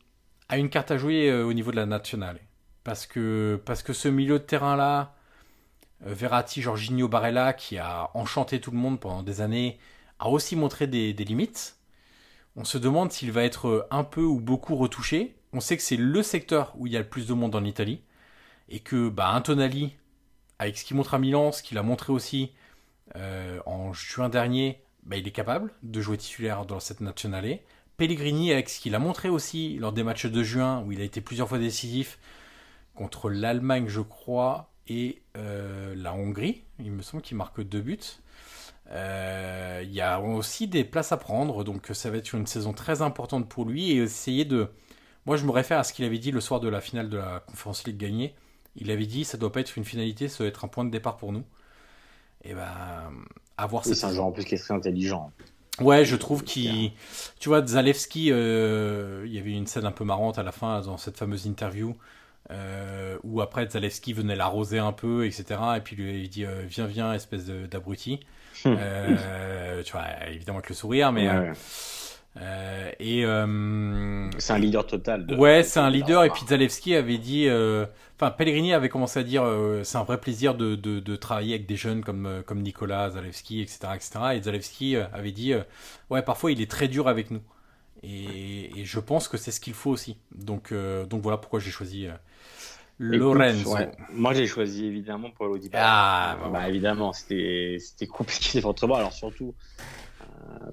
a 0.48 0.58
une 0.58 0.68
carte 0.68 0.90
à 0.90 0.98
jouer 0.98 1.30
euh, 1.30 1.44
au 1.44 1.52
niveau 1.52 1.70
de 1.70 1.76
la 1.76 1.86
nationale. 1.86 2.40
Parce 2.82 3.06
que, 3.06 3.60
parce 3.64 3.84
que 3.84 3.92
ce 3.92 4.08
milieu 4.08 4.40
de 4.40 4.44
terrain-là, 4.44 5.14
euh, 6.04 6.12
Verratti, 6.12 6.60
Jorginho, 6.60 7.06
Barella, 7.06 7.52
qui 7.52 7.78
a 7.78 8.10
enchanté 8.14 8.60
tout 8.60 8.72
le 8.72 8.78
monde 8.78 8.98
pendant 8.98 9.22
des 9.22 9.40
années, 9.42 9.78
a 10.18 10.28
aussi 10.28 10.56
montré 10.56 10.88
des, 10.88 11.12
des 11.14 11.24
limites. 11.24 11.76
On 12.56 12.64
se 12.64 12.78
demande 12.78 13.12
s'il 13.12 13.30
va 13.30 13.44
être 13.44 13.86
un 13.92 14.02
peu 14.02 14.22
ou 14.22 14.40
beaucoup 14.40 14.74
retouché. 14.74 15.36
On 15.52 15.60
sait 15.60 15.76
que 15.76 15.82
c'est 15.84 15.96
le 15.96 16.22
secteur 16.24 16.74
où 16.78 16.88
il 16.88 16.92
y 16.92 16.96
a 16.96 17.00
le 17.00 17.08
plus 17.08 17.28
de 17.28 17.34
monde 17.34 17.54
en 17.54 17.64
Italie 17.64 18.00
et 18.68 18.80
que 18.80 19.08
bah, 19.08 19.30
un 19.30 19.42
avec 20.58 20.78
ce 20.78 20.84
qu'il 20.84 20.96
montre 20.96 21.14
à 21.14 21.18
Milan, 21.18 21.52
ce 21.52 21.62
qu'il 21.62 21.78
a 21.78 21.82
montré 21.82 22.12
aussi 22.12 22.52
euh, 23.14 23.60
en 23.66 23.92
juin 23.92 24.28
dernier, 24.28 24.82
bah, 25.04 25.16
il 25.16 25.26
est 25.26 25.32
capable 25.32 25.72
de 25.82 26.00
jouer 26.00 26.16
titulaire 26.16 26.66
dans 26.66 26.80
cette 26.80 27.00
nationale. 27.00 27.58
Pellegrini, 27.96 28.52
avec 28.52 28.68
ce 28.68 28.80
qu'il 28.80 28.94
a 28.94 28.98
montré 28.98 29.28
aussi 29.28 29.78
lors 29.78 29.92
des 29.92 30.02
matchs 30.02 30.26
de 30.26 30.42
juin, 30.42 30.82
où 30.82 30.92
il 30.92 31.00
a 31.00 31.04
été 31.04 31.20
plusieurs 31.20 31.48
fois 31.48 31.58
décisif 31.58 32.18
contre 32.94 33.30
l'Allemagne, 33.30 33.86
je 33.88 34.00
crois, 34.00 34.70
et 34.88 35.22
euh, 35.36 35.94
la 35.96 36.14
Hongrie. 36.14 36.62
Il 36.78 36.92
me 36.92 37.02
semble 37.02 37.22
qu'il 37.22 37.36
marque 37.36 37.62
deux 37.62 37.80
buts. 37.80 37.98
Euh, 38.90 39.80
il 39.82 39.92
y 39.92 40.00
a 40.00 40.20
aussi 40.20 40.68
des 40.68 40.84
places 40.84 41.12
à 41.12 41.16
prendre, 41.16 41.64
donc 41.64 41.88
ça 41.92 42.10
va 42.10 42.18
être 42.18 42.32
une 42.34 42.46
saison 42.46 42.72
très 42.72 43.02
importante 43.02 43.48
pour 43.48 43.64
lui 43.64 43.92
et 43.92 43.96
essayer 43.96 44.44
de. 44.44 44.68
Moi, 45.24 45.36
je 45.36 45.44
me 45.44 45.50
réfère 45.50 45.78
à 45.78 45.84
ce 45.84 45.92
qu'il 45.92 46.04
avait 46.04 46.18
dit 46.18 46.30
le 46.30 46.40
soir 46.40 46.60
de 46.60 46.68
la 46.68 46.80
finale 46.80 47.08
de 47.08 47.16
la 47.16 47.40
Conférence 47.40 47.84
League 47.84 47.96
gagnée 47.96 48.34
il 48.76 48.90
avait 48.90 49.06
dit 49.06 49.24
ça 49.24 49.38
doit 49.38 49.52
pas 49.52 49.60
être 49.60 49.76
une 49.76 49.84
finalité, 49.84 50.28
ça 50.28 50.38
doit 50.38 50.48
être 50.48 50.64
un 50.64 50.68
point 50.68 50.84
de 50.84 50.90
départ 50.90 51.16
pour 51.16 51.32
nous. 51.32 51.44
Et 52.44 52.54
ben, 52.54 52.70
avoir 53.56 53.84
C'est 53.84 54.04
un 54.04 54.12
joueur 54.12 54.26
en 54.26 54.32
plus 54.32 54.44
qui 54.44 54.54
est 54.54 54.58
très 54.58 54.74
intelligent. 54.74 55.32
Ouais, 55.80 56.04
je 56.04 56.16
trouve 56.16 56.42
qu'il. 56.42 56.92
Tu 57.38 57.48
vois, 57.48 57.64
Zalewski, 57.66 58.32
euh, 58.32 59.24
il 59.26 59.34
y 59.34 59.38
avait 59.38 59.52
une 59.52 59.66
scène 59.66 59.84
un 59.84 59.92
peu 59.92 60.04
marrante 60.04 60.38
à 60.38 60.42
la 60.42 60.52
fin 60.52 60.80
dans 60.80 60.96
cette 60.96 61.18
fameuse 61.18 61.46
interview 61.46 61.94
euh, 62.50 63.18
où 63.24 63.40
après 63.40 63.68
Zalewski 63.68 64.12
venait 64.12 64.36
l'arroser 64.36 64.78
un 64.78 64.92
peu, 64.92 65.26
etc. 65.26 65.60
Et 65.76 65.80
puis 65.80 65.96
lui 65.96 66.22
il 66.22 66.28
dit 66.30 66.44
euh, 66.46 66.62
Viens, 66.66 66.86
viens, 66.86 67.12
espèce 67.12 67.46
d'abruti. 67.46 68.20
tu 68.62 68.68
vois, 68.70 70.04
évidemment 70.30 70.58
avec 70.58 70.68
le 70.68 70.74
sourire, 70.74 71.12
mais. 71.12 71.28
Euh, 72.38 72.90
et 73.00 73.24
euh, 73.24 74.28
c'est 74.38 74.52
un 74.52 74.58
leader 74.58 74.86
total. 74.86 75.26
ouais, 75.38 75.62
c'est 75.62 75.80
un 75.80 75.90
leader. 75.90 76.24
Et 76.24 76.30
puis 76.30 76.42
Zalewski 76.46 76.94
avait 76.94 77.18
dit, 77.18 77.48
euh, 77.48 77.86
enfin 78.16 78.30
Pellegrini 78.30 78.74
avait 78.74 78.88
commencé 78.88 79.20
à 79.20 79.22
dire, 79.22 79.44
c'est 79.84 79.96
un 79.96 80.04
vrai 80.04 80.18
plaisir 80.18 80.54
de, 80.54 80.74
de, 80.74 81.00
de, 81.00 81.16
travailler 81.16 81.54
avec 81.54 81.66
des 81.66 81.76
jeunes 81.76 82.02
comme 82.04 82.42
comme 82.46 82.60
Nicolas 82.60 83.10
Zalewski, 83.10 83.62
etc., 83.62 83.78
etc. 83.94 84.10
Et 84.34 84.42
Zalewski 84.42 84.96
avait 84.96 85.32
dit, 85.32 85.54
ouais, 86.10 86.22
parfois 86.22 86.52
il 86.52 86.60
est 86.60 86.70
très 86.70 86.88
dur 86.88 87.08
avec 87.08 87.30
nous. 87.30 87.42
Et, 88.02 88.80
et 88.80 88.84
je 88.84 89.00
pense 89.00 89.28
que 89.28 89.38
c'est 89.38 89.50
ce 89.50 89.60
qu'il 89.60 89.74
faut 89.74 89.90
aussi. 89.90 90.18
Donc 90.34 90.74
donc 91.08 91.22
voilà 91.22 91.38
pourquoi 91.38 91.60
j'ai 91.60 91.70
choisi. 91.70 92.08
Lorenzo. 92.98 93.76
Moi, 94.12 94.32
j'ai 94.32 94.46
choisi 94.46 94.86
évidemment 94.86 95.28
Paulo 95.30 95.58
Di 95.58 95.68
Ah, 95.74 96.38
bah, 96.40 96.48
bah, 96.50 96.68
évidemment, 96.68 97.12
c'était 97.12 97.78
compliqué 98.10 98.60
de 98.60 98.86
moi. 98.86 98.98
Alors 98.98 99.12
surtout, 99.12 99.54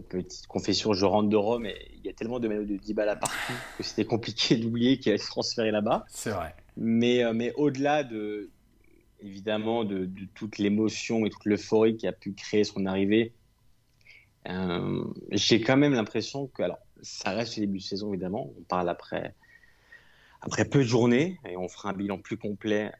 petite 0.10 0.48
confession, 0.48 0.94
je 0.94 1.06
rentre 1.06 1.30
de 1.30 1.36
Rome 1.36 1.66
et 1.66 1.92
il 1.96 2.06
y 2.06 2.10
a 2.10 2.14
tellement 2.14 2.40
de 2.40 2.48
maillots 2.48 2.66
de 2.66 2.78
Dybala 2.78 3.16
partout 3.16 3.54
que 3.78 3.84
c'était 3.84 4.06
compliqué 4.06 4.56
d'oublier 4.58 5.00
qu'il 5.00 5.12
allait 5.12 5.18
se 5.18 5.28
transférer 5.28 5.72
là-bas. 5.72 6.06
C'est 6.10 6.32
vrai. 6.32 6.56
Mais, 6.78 7.24
euh, 7.24 7.34
mais 7.34 7.54
au-delà 7.56 8.04
de, 8.04 8.50
évidemment, 9.22 9.84
de, 9.84 10.10
toute 10.36 10.58
l'émotion 10.58 11.26
et 11.26 11.30
toute 11.30 11.46
l'euphorie 11.46 11.98
qui 11.98 12.08
a 12.08 12.12
pu 12.12 12.34
créer 12.34 12.64
son 12.64 12.86
arrivée, 12.86 13.34
euh, 14.50 15.04
j'ai 15.32 15.62
quand 15.62 15.78
même 15.78 15.94
l'impression 15.94 16.48
que, 16.48 16.64
alors, 16.64 16.80
ça 17.02 17.32
reste 17.32 17.58
le 17.58 17.62
début 17.62 17.80
de 17.80 17.84
saison, 17.84 18.10
évidemment, 18.14 18.54
on 18.58 18.64
parle 18.64 18.90
après, 18.90 19.36
après 20.44 20.66
peu 20.66 20.80
de 20.80 20.84
journées, 20.84 21.40
et 21.48 21.58
on 21.58 21.68
fera 21.68 21.90
un 21.90 21.94
bilan 21.94 22.18
plus 22.18 22.38
complet 22.38 22.92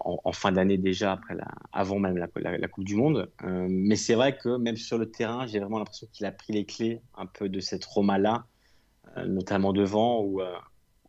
en, 0.00 0.32
fin 0.32 0.52
d'année 0.52 0.78
déjà, 0.78 1.12
après 1.12 1.34
la, 1.34 1.48
avant 1.72 1.98
même 1.98 2.16
la, 2.16 2.28
la, 2.36 2.68
Coupe 2.68 2.84
du 2.84 2.94
Monde. 2.94 3.30
mais 3.42 3.96
c'est 3.96 4.14
vrai 4.14 4.36
que 4.36 4.56
même 4.56 4.76
sur 4.76 4.98
le 4.98 5.10
terrain, 5.10 5.46
j'ai 5.46 5.60
vraiment 5.60 5.78
l'impression 5.78 6.06
qu'il 6.12 6.26
a 6.26 6.32
pris 6.32 6.52
les 6.52 6.66
clés 6.66 7.00
un 7.16 7.26
peu 7.26 7.48
de 7.48 7.60
cette 7.60 7.84
Roma-là, 7.84 8.44
notamment 9.26 9.72
devant, 9.72 10.22
où 10.22 10.42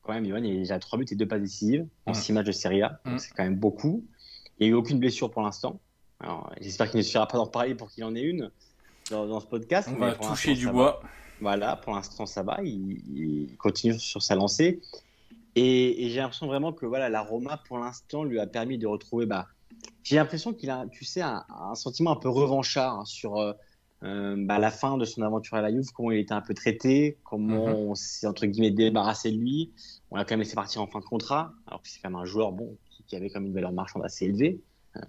quand 0.10 0.16
même, 0.16 0.26
Johan, 0.26 0.44
il 0.44 0.56
a 0.56 0.60
déjà 0.60 0.80
3 0.80 1.00
buts 1.00 1.06
et 1.12 1.16
2 1.16 1.28
passes 1.28 1.42
décisives 1.42 1.86
en 2.06 2.14
6 2.14 2.34
matchs 2.34 2.48
de 2.48 2.52
Serie 2.52 2.82
A. 2.82 3.00
Mm. 3.06 3.18
C'est 3.18 3.32
quand 3.36 3.44
même 3.44 3.58
beaucoup. 3.58 4.06
Il 4.58 4.66
n'y 4.66 4.70
a 4.70 4.72
eu 4.72 4.74
aucune 4.76 5.00
blessure 5.00 5.30
pour 5.30 5.42
l'instant. 5.42 5.80
J'espère 6.60 6.90
qu'il 6.90 6.98
ne 6.98 7.04
suffira 7.04 7.28
pas 7.28 7.38
d'en 7.38 7.48
parler 7.48 7.76
pour 7.76 7.90
qu'il 7.90 8.04
en 8.04 8.16
ait 8.16 8.22
une 8.22 8.52
dans, 9.10 9.40
ce 9.40 9.46
podcast. 9.46 9.90
On 9.92 10.00
va 10.00 10.14
toucher 10.14 10.56
du 10.56 10.68
bois. 10.68 11.02
Voilà, 11.42 11.78
pour 11.78 11.94
l'instant, 11.94 12.26
ça 12.26 12.44
va. 12.44 12.60
Il, 12.64 13.56
continue 13.58 13.98
sur 13.98 14.22
sa 14.22 14.36
lancée. 14.36 14.82
Et, 15.56 16.10
j'ai 16.10 16.20
l'impression 16.20 16.48
vraiment 16.48 16.74
que 16.74 16.86
voilà, 16.86 17.10
la 17.10 17.22
Roma, 17.22 17.62
pour 17.68 17.80
l'instant, 17.80 18.24
lui 18.24 18.40
a 18.40 18.48
permis 18.48 18.78
de 18.78 18.88
retrouver. 18.88 19.26
Bah, 19.26 19.48
j'ai 20.04 20.16
l'impression 20.16 20.54
qu'il 20.54 20.70
a, 20.70 20.86
tu 20.92 21.06
sais, 21.06 21.22
un, 21.22 21.44
sentiment 21.76 22.12
un 22.12 22.16
peu 22.16 22.30
revanchard 22.30 23.00
hein, 23.00 23.06
sur 23.06 23.38
euh, 23.38 23.54
euh, 24.04 24.36
bah, 24.38 24.60
la 24.60 24.72
fin 24.72 24.98
de 24.98 25.04
son 25.04 25.22
aventure 25.24 25.58
à 25.58 25.62
la 25.62 25.72
Juve, 25.72 25.92
comment 25.94 26.12
il 26.12 26.20
était 26.20 26.34
un 26.34 26.42
peu 26.42 26.54
traité, 26.54 27.18
comment 27.24 27.68
mhm. 27.68 27.74
on 27.74 27.96
s'est 27.96 28.28
entre 28.28 28.46
guillemets 28.46 28.72
débarrassé 28.72 29.32
de 29.32 29.38
lui. 29.38 29.72
On 30.10 30.16
l'a 30.16 30.24
quand 30.24 30.32
même 30.32 30.40
laissé 30.40 30.56
partir 30.56 30.82
en 30.82 30.88
fin 30.88 31.00
de 31.00 31.06
contrat, 31.06 31.54
alors 31.68 31.82
que 31.82 31.90
c'est 31.90 32.00
quand 32.00 32.10
même 32.10 32.20
un 32.20 32.26
joueur 32.26 32.52
bon 32.52 32.78
qui, 33.08 33.16
avait 33.16 33.30
quand 33.30 33.40
même 33.40 33.48
une 33.48 33.54
valeur 33.54 33.74
marchande 33.74 34.06
assez 34.06 34.26
élevée. 34.26 34.62
Euh, 34.96 35.02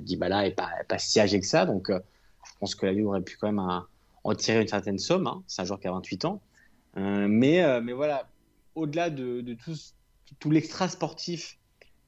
Dybala 0.00 0.46
est 0.46 0.52
pas, 0.52 0.70
pas 0.88 0.98
si 0.98 1.18
âgé 1.18 1.40
que 1.40 1.46
ça, 1.46 1.64
donc 1.64 1.88
euh, 1.88 2.00
je 2.44 2.50
pense 2.60 2.74
que 2.74 2.86
la 2.86 2.94
Juve 2.94 3.06
aurait 3.06 3.22
pu 3.22 3.36
quand 3.40 3.50
même 3.50 3.82
en 4.24 4.34
tirer 4.34 4.60
une 4.60 4.68
certaine 4.68 4.98
somme. 4.98 5.26
Hein. 5.26 5.42
C'est 5.46 5.62
un 5.62 5.64
joueur 5.64 5.80
qui 5.80 5.88
a 5.88 5.92
28 5.92 6.24
ans. 6.26 6.42
Mais, 6.96 7.80
mais 7.80 7.92
voilà, 7.92 8.28
au-delà 8.80 9.10
de, 9.10 9.56
tout, 10.38 10.50
l'extra 10.50 10.88
sportif 10.88 11.58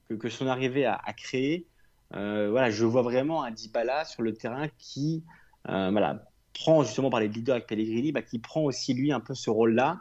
que, 0.09 0.29
son 0.29 0.47
arrivée 0.47 0.85
a, 0.85 1.13
créé, 1.13 1.67
euh, 2.13 2.49
voilà, 2.51 2.69
je 2.69 2.85
vois 2.85 3.01
vraiment 3.01 3.43
un 3.43 3.51
Dybala 3.51 4.05
sur 4.05 4.21
le 4.21 4.33
terrain 4.33 4.67
qui 4.77 5.23
voilà, 5.65 6.25
prend 6.53 6.83
justement 6.83 7.09
par 7.09 7.19
les 7.19 7.27
leaders 7.27 7.55
avec 7.55 7.67
Pellegrini, 7.67 8.11
bah, 8.11 8.21
qui 8.21 8.39
prend 8.39 8.61
aussi 8.61 8.93
lui 8.93 9.11
un 9.11 9.19
peu 9.19 9.33
ce 9.33 9.49
rôle-là. 9.49 9.99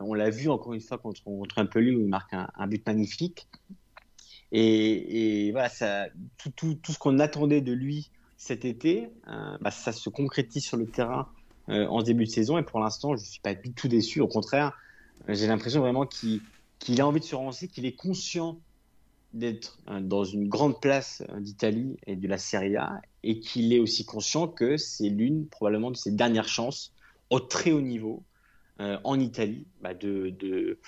On 0.00 0.14
l'a 0.14 0.30
vu 0.30 0.48
encore 0.48 0.74
une 0.74 0.80
fois 0.80 0.98
contre, 0.98 1.22
contre 1.22 1.58
un 1.58 1.66
peu 1.66 1.80
où 1.80 2.00
il 2.00 2.08
marque 2.08 2.34
un, 2.34 2.66
but 2.66 2.84
magnifique. 2.86 3.48
Et, 4.52 5.50
voilà, 5.52 5.70
tout, 6.36 6.78
ce 6.88 6.98
qu'on 6.98 7.18
attendait 7.18 7.60
de 7.60 7.72
lui 7.72 8.10
cet 8.36 8.64
été, 8.64 9.08
euh, 9.28 9.56
bah, 9.60 9.70
ça 9.70 9.92
se 9.92 10.08
concrétise 10.10 10.64
sur 10.64 10.76
le 10.76 10.86
terrain 10.86 11.28
euh, 11.68 11.86
en 11.86 12.02
début 12.02 12.24
de 12.24 12.30
saison. 12.30 12.58
Et 12.58 12.62
pour 12.62 12.80
l'instant, 12.80 13.16
je 13.16 13.22
ne 13.22 13.26
suis 13.26 13.40
pas 13.40 13.54
du 13.54 13.72
tout 13.72 13.88
déçu. 13.88 14.20
Au 14.20 14.28
contraire, 14.28 14.76
j'ai 15.28 15.46
l'impression 15.46 15.80
vraiment 15.80 16.06
qu'il 16.06 16.40
a 17.00 17.06
envie 17.06 17.20
de 17.20 17.24
se 17.24 17.34
relancer, 17.34 17.68
qu'il 17.68 17.86
est 17.86 17.96
conscient 17.96 18.58
d'être 19.32 19.78
euh, 19.88 20.00
dans 20.00 20.24
une 20.24 20.48
grande 20.48 20.80
place 20.80 21.22
d'Italie 21.38 21.96
et 22.06 22.16
de 22.16 22.28
la 22.28 22.38
Serie 22.38 22.76
A, 22.76 23.00
et 23.22 23.40
qu'il 23.40 23.72
est 23.72 23.80
aussi 23.80 24.04
conscient 24.04 24.48
que 24.48 24.76
c'est 24.76 25.08
l'une 25.08 25.46
probablement 25.48 25.90
de 25.90 25.96
ses 25.96 26.12
dernières 26.12 26.48
chances 26.48 26.92
au 27.30 27.40
très 27.40 27.72
haut 27.72 27.80
niveau 27.80 28.22
en 29.04 29.20
Italie 29.20 29.68
bah, 29.82 29.94
de, 29.94 30.30
de, 30.30 30.80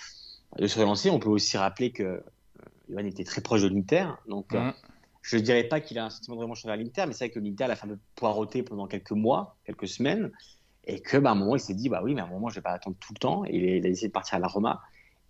de, 0.59 0.67
se 0.67 0.77
relancer. 0.77 1.09
On 1.09 1.21
peut 1.21 1.29
aussi 1.29 1.57
rappeler 1.57 1.93
que 1.93 2.21
Johan 2.91 3.05
était 3.05 3.23
très 3.23 3.41
proche 3.41 3.63
de 3.63 3.69
l'Inter, 3.69 4.09
donc 4.27 4.53
mmh. 4.53 4.73
Je 5.27 5.37
ne 5.37 5.43
dirais 5.43 5.65
pas 5.65 5.81
qu'il 5.81 5.99
a 5.99 6.05
un 6.05 6.11
sentiment 6.11 6.37
de 6.37 6.43
vraiment 6.43 6.55
changer 6.55 6.73
à 6.73 6.77
l'Inter, 6.77 7.05
mais 7.07 7.13
c'est 7.13 7.27
vrai 7.27 7.31
que 7.31 7.41
l'Inter 7.41 7.65
a 7.65 7.75
fait 7.75 7.87
un 7.87 7.89
peu 7.89 7.99
poireauter 8.15 8.63
pendant 8.63 8.87
quelques 8.87 9.11
mois, 9.11 9.57
quelques 9.65 9.89
semaines, 9.89 10.31
et 10.87 11.01
que 11.01 11.17
bah, 11.17 11.31
à 11.31 11.33
un 11.33 11.37
moment, 11.37 11.57
il 11.57 11.61
s'est 11.61 11.75
dit, 11.75 11.89
bah 11.89 12.01
oui, 12.03 12.15
mais 12.15 12.21
à 12.21 12.25
un 12.25 12.31
moment, 12.31 12.49
je 12.49 12.57
vais 12.57 12.63
pas 12.63 12.71
attendre 12.71 12.97
tout 13.01 13.13
le 13.13 13.19
temps. 13.19 13.45
Et 13.45 13.57
il 13.57 13.87
a 13.87 13.89
décidé 13.89 14.09
de 14.09 14.13
partir 14.13 14.35
à 14.35 14.39
la 14.39 14.47
Roma. 14.47 14.83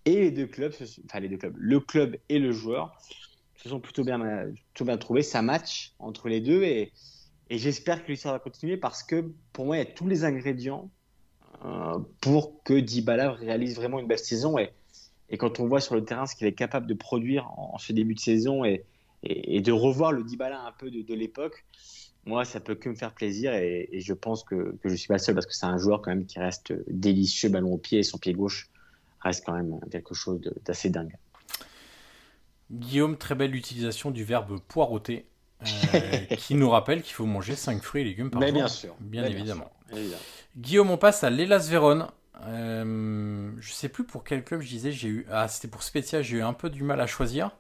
Et 0.05 0.21
les 0.21 0.31
deux 0.31 0.47
clubs, 0.47 0.73
enfin 1.07 1.21
les 1.21 1.29
deux 1.29 1.39
clubs, 1.39 1.55
le 1.57 1.81
club 1.81 2.17
et 2.29 2.39
le 2.39 2.53
joueur 2.53 2.97
se 3.57 3.69
sont 3.69 3.81
plutôt 3.81 4.05
bien, 4.05 4.21
plutôt 4.73 4.85
bien 4.85 4.97
trouvés. 4.99 5.23
Ça 5.23 5.43
match 5.43 5.95
entre 5.99 6.29
les 6.29 6.41
deux 6.41 6.63
et, 6.63 6.93
et 7.51 7.59
j'espère 7.59 8.05
que 8.05 8.13
l'histoire 8.13 8.35
va 8.35 8.39
continuer 8.39 8.77
parce 8.77 9.03
que 9.03 9.33
pour 9.53 9.65
moi, 9.65 9.77
il 9.77 9.79
y 9.81 9.83
a 9.83 9.87
tous 9.87 10.07
les 10.07 10.25
ingrédients 10.25 10.91
euh, 11.65 11.99
pour 12.21 12.63
que 12.63 12.75
Dybala 12.75 13.33
réalise 13.33 13.75
vraiment 13.75 13.99
une 13.99 14.07
belle 14.07 14.19
saison. 14.19 14.59
Et, 14.59 14.71
et 15.31 15.39
quand 15.39 15.59
on 15.59 15.67
voit 15.67 15.81
sur 15.81 15.97
le 15.97 16.05
terrain 16.05 16.27
ce 16.27 16.37
qu'il 16.37 16.47
est 16.47 16.53
capable 16.53 16.87
de 16.87 16.95
produire 16.95 17.51
en, 17.59 17.73
en 17.75 17.79
ce 17.79 17.93
début 17.93 18.15
de 18.15 18.21
saison 18.21 18.65
et, 18.65 18.85
et, 19.23 19.61
de 19.61 19.73
revoir 19.73 20.13
le 20.13 20.23
Dybala 20.23 20.61
un 20.61 20.73
peu 20.73 20.91
de, 20.91 21.15
l'époque, 21.15 21.65
moi, 22.27 22.45
ça 22.45 22.61
peut 22.61 22.75
que 22.75 22.89
me 22.89 22.97
faire 22.97 23.13
plaisir 23.13 23.55
et, 23.55 23.89
je 23.93 24.13
pense 24.13 24.43
que, 24.43 24.77
que 24.83 24.89
je 24.89 24.95
suis 24.95 25.09
pas 25.09 25.19
seul 25.19 25.35
parce 25.35 25.47
que 25.47 25.55
c'est 25.55 25.67
un 25.67 25.79
joueur 25.79 26.03
quand 26.03 26.11
même 26.11 26.27
qui 26.27 26.39
reste 26.39 26.75
délicieux, 26.91 27.49
ballon 27.49 27.73
au 27.73 27.79
pied 27.79 28.01
et 28.01 28.03
son 28.03 28.19
pied 28.19 28.35
gauche 28.35 28.69
reste 29.21 29.45
quand 29.47 29.55
même 29.55 29.81
quelque 29.91 30.15
chose 30.15 30.41
d'assez 30.65 30.91
dingue. 30.91 31.17
Guillaume, 32.71 33.17
très 33.17 33.35
belle 33.35 33.55
utilisation 33.55 34.11
du 34.11 34.25
verbe 34.25 34.59
poireauter, 34.69 35.27
euh, 35.63 35.67
qui 36.37 36.55
nous 36.55 36.69
rappelle 36.69 37.03
qu'il 37.03 37.15
faut 37.15 37.27
manger 37.27 37.55
5 37.55 37.83
fruits 37.83 38.03
et 38.03 38.05
légumes 38.05 38.31
par 38.31 38.41
Mais 38.41 38.49
jour. 38.49 38.57
Bien 38.57 38.69
sûr. 38.69 38.97
Bien, 39.01 39.25
évidemment. 39.25 39.71
Guillaume, 40.57 40.91
on 40.91 40.99
passe 40.99 41.23
à 41.23 41.31
l'Elas 41.31 41.69
Vérone. 41.71 42.09
Euh, 42.43 43.51
je 43.59 43.73
sais 43.73 43.89
plus 43.89 44.05
pour 44.05 44.25
quel 44.25 44.45
club 44.45 44.61
je 44.61 44.69
disais, 44.69 44.93
j'ai 44.93 45.09
eu. 45.09 45.27
Ah, 45.31 45.49
c'était 45.49 45.69
pour 45.69 45.83
Spezia, 45.83 46.23
j'ai 46.23 46.39
eu 46.39 46.43
un 46.43 46.53
peu 46.53 46.71
du 46.71 46.83
mal 46.83 47.01
à 47.01 47.07
choisir. 47.07 47.53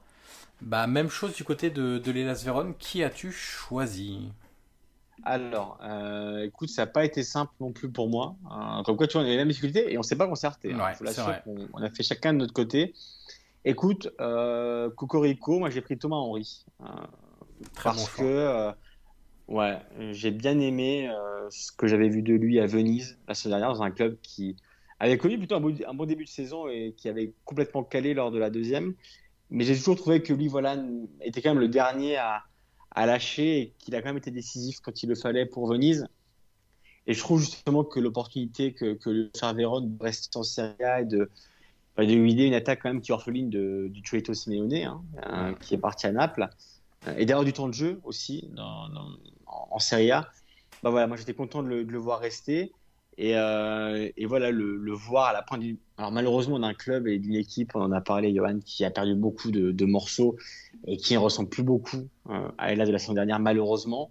Bah, 0.60 0.86
même 0.86 1.09
chose 1.09 1.34
du 1.34 1.44
côté 1.44 1.70
de, 1.70 1.98
de 1.98 2.10
l'Elas 2.10 2.43
Vérone. 2.44 2.74
Qui 2.78 3.05
as-tu 3.05 3.30
choisi? 3.30 4.32
Alors, 5.24 5.78
euh, 5.82 6.44
écoute, 6.44 6.68
ça 6.68 6.82
n'a 6.82 6.86
pas 6.86 7.05
été 7.05 7.22
simple 7.22 7.52
non 7.60 7.72
plus 7.72 7.90
pour 7.90 8.09
moi. 8.09 8.36
Euh, 8.44 8.82
comme 8.82 8.97
quoi, 8.97 9.06
tu 9.06 9.14
vois, 9.14 9.22
on 9.22 9.24
a 9.24 9.28
les 9.28 9.36
mêmes 9.36 9.48
difficultés 9.48 9.93
et 9.93 9.97
on 9.97 10.01
ne 10.01 10.05
s'est 10.05 10.16
pas 10.16 10.28
concerté. 10.28 10.72
Hein. 10.72 10.93
on, 11.72 11.82
a 11.82 11.90
fait 11.90 12.02
chacun 12.02 12.32
de 12.32 12.38
notre 12.38 12.52
côté. 12.52 12.94
Écoute, 13.64 14.09
euh, 14.20 14.90
Cocorico, 14.90 15.59
moi 15.59 15.70
j'ai 15.70 15.80
pris 15.80 15.98
Thomas 15.98 16.16
Henry. 16.16 16.64
Euh, 16.82 16.84
parce 17.82 18.09
que 18.10 18.72
ouais, 19.48 19.78
j'ai 20.12 20.30
bien 20.30 20.59
aimé 20.60 21.10
ce 21.51 21.72
que 21.72 21.86
j'avais 21.86 22.09
vu 22.09 22.22
de 22.22 22.34
lui 22.34 22.60
à 22.60 22.66
Venise 22.66 23.18
la 23.26 23.34
semaine 23.34 23.59
dernière 23.59 23.74
dans 23.74 23.82
un 23.82 23.90
club 23.90 24.18
qui 24.22 24.56
avait 25.01 25.18
connu 25.18 25.38
plutôt 25.38 25.56
un 25.56 25.60
bon, 25.60 25.74
un 25.86 25.94
bon 25.94 26.05
début 26.05 26.24
de 26.24 26.28
saison 26.28 26.68
et 26.68 26.94
qui 26.97 27.09
avait 27.09 27.32
complètement 27.44 27.82
calé 27.82 28.14
lors 28.14 28.30
de 28.30 28.38
la 28.38 28.51
deuxième 28.51 28.94
mais 29.51 29.64
j'ai 29.64 29.76
toujours 29.76 29.97
trouvé 29.97 30.22
que 30.22 30.32
lui, 30.32 30.48
voilà, 30.48 30.76
était 31.20 31.40
quand 31.40 31.51
même 31.51 31.60
le 31.60 31.68
dernier 31.68 32.16
à, 32.16 32.44
à 32.97 33.06
lâcher 33.06 33.60
et 33.60 33.73
qu'il 33.78 33.94
a 33.94 34.02
quand 34.02 34.09
même 34.09 34.16
été 34.16 34.31
décisif 34.31 34.81
quand 34.81 35.02
il 35.02 35.09
le 35.09 35.14
fallait 35.14 35.47
pour 35.47 35.68
Venise. 35.68 36.09
Et 37.06 37.14
je 37.14 37.20
trouve 37.20 37.40
justement 37.40 37.85
que 37.85 38.01
l'opportunité 38.01 38.73
que, 38.73 38.94
que 38.94 39.10
le 39.10 39.31
Cerveron 39.35 39.82
de 39.82 40.02
rester 40.02 40.36
en 40.36 40.43
Serie 40.43 40.82
A 40.82 41.02
et 41.02 41.05
de, 41.05 41.31
de 41.98 42.02
lui 42.02 42.32
aider 42.32 42.47
une 42.47 42.55
attaque 42.55 42.81
quand 42.82 42.89
même 42.89 43.01
qui 43.01 43.12
est 43.12 43.14
orpheline 43.14 43.51
de, 43.51 43.89
du 43.90 44.02
Chueto 44.02 44.35
Simeone, 44.35 44.74
hein, 44.74 45.02
euh, 45.27 45.55
qui 45.60 45.74
est 45.74 45.78
parti 45.78 46.06
à 46.06 46.12
Naples, 46.12 46.48
euh, 47.06 47.14
et 47.16 47.27
d'ailleurs 47.27 47.44
du 47.44 47.52
temps 47.52 47.68
de 47.68 47.74
jeu 47.74 48.01
aussi 48.02 48.48
dans, 48.55 48.89
dans, 48.89 49.09
en 49.47 49.78
Serie 49.78 50.10
A, 50.10 50.28
bah 50.82 50.90
voilà, 50.90 51.06
moi 51.06 51.16
j'étais 51.16 51.35
content 51.35 51.62
de 51.62 51.68
le, 51.68 51.85
de 51.85 51.93
le, 51.93 51.98
voir 51.98 52.18
rester. 52.18 52.73
Et, 53.18 53.36
euh, 53.36 54.10
et 54.16 54.26
voilà, 54.26 54.51
le, 54.51 54.93
voir 54.93 55.26
à 55.26 55.32
la 55.32 55.43
pointe 55.43 55.60
du. 55.60 55.78
Alors, 55.97 56.12
malheureusement, 56.12 56.59
d'un 56.59 56.74
club 56.74 57.09
et 57.09 57.18
d'une 57.18 57.34
équipe, 57.34 57.74
on 57.74 57.80
en 57.80 57.93
a 57.93 58.01
parlé, 58.01 58.34
Johan, 58.34 58.59
qui 58.64 58.84
a 58.84 58.90
perdu 58.90 59.14
beaucoup 59.14 59.51
de, 59.51 59.84
morceaux 59.84 60.36
et 60.86 60.97
qui 60.97 61.14
ne 61.14 61.18
ressemble 61.18 61.48
plus 61.48 61.62
beaucoup 61.62 62.09
euh, 62.28 62.48
à 62.59 62.74
la 62.74 62.84
de 62.84 62.93
la 62.93 62.98
saison 62.98 63.14
dernière, 63.14 63.38
malheureusement. 63.38 64.10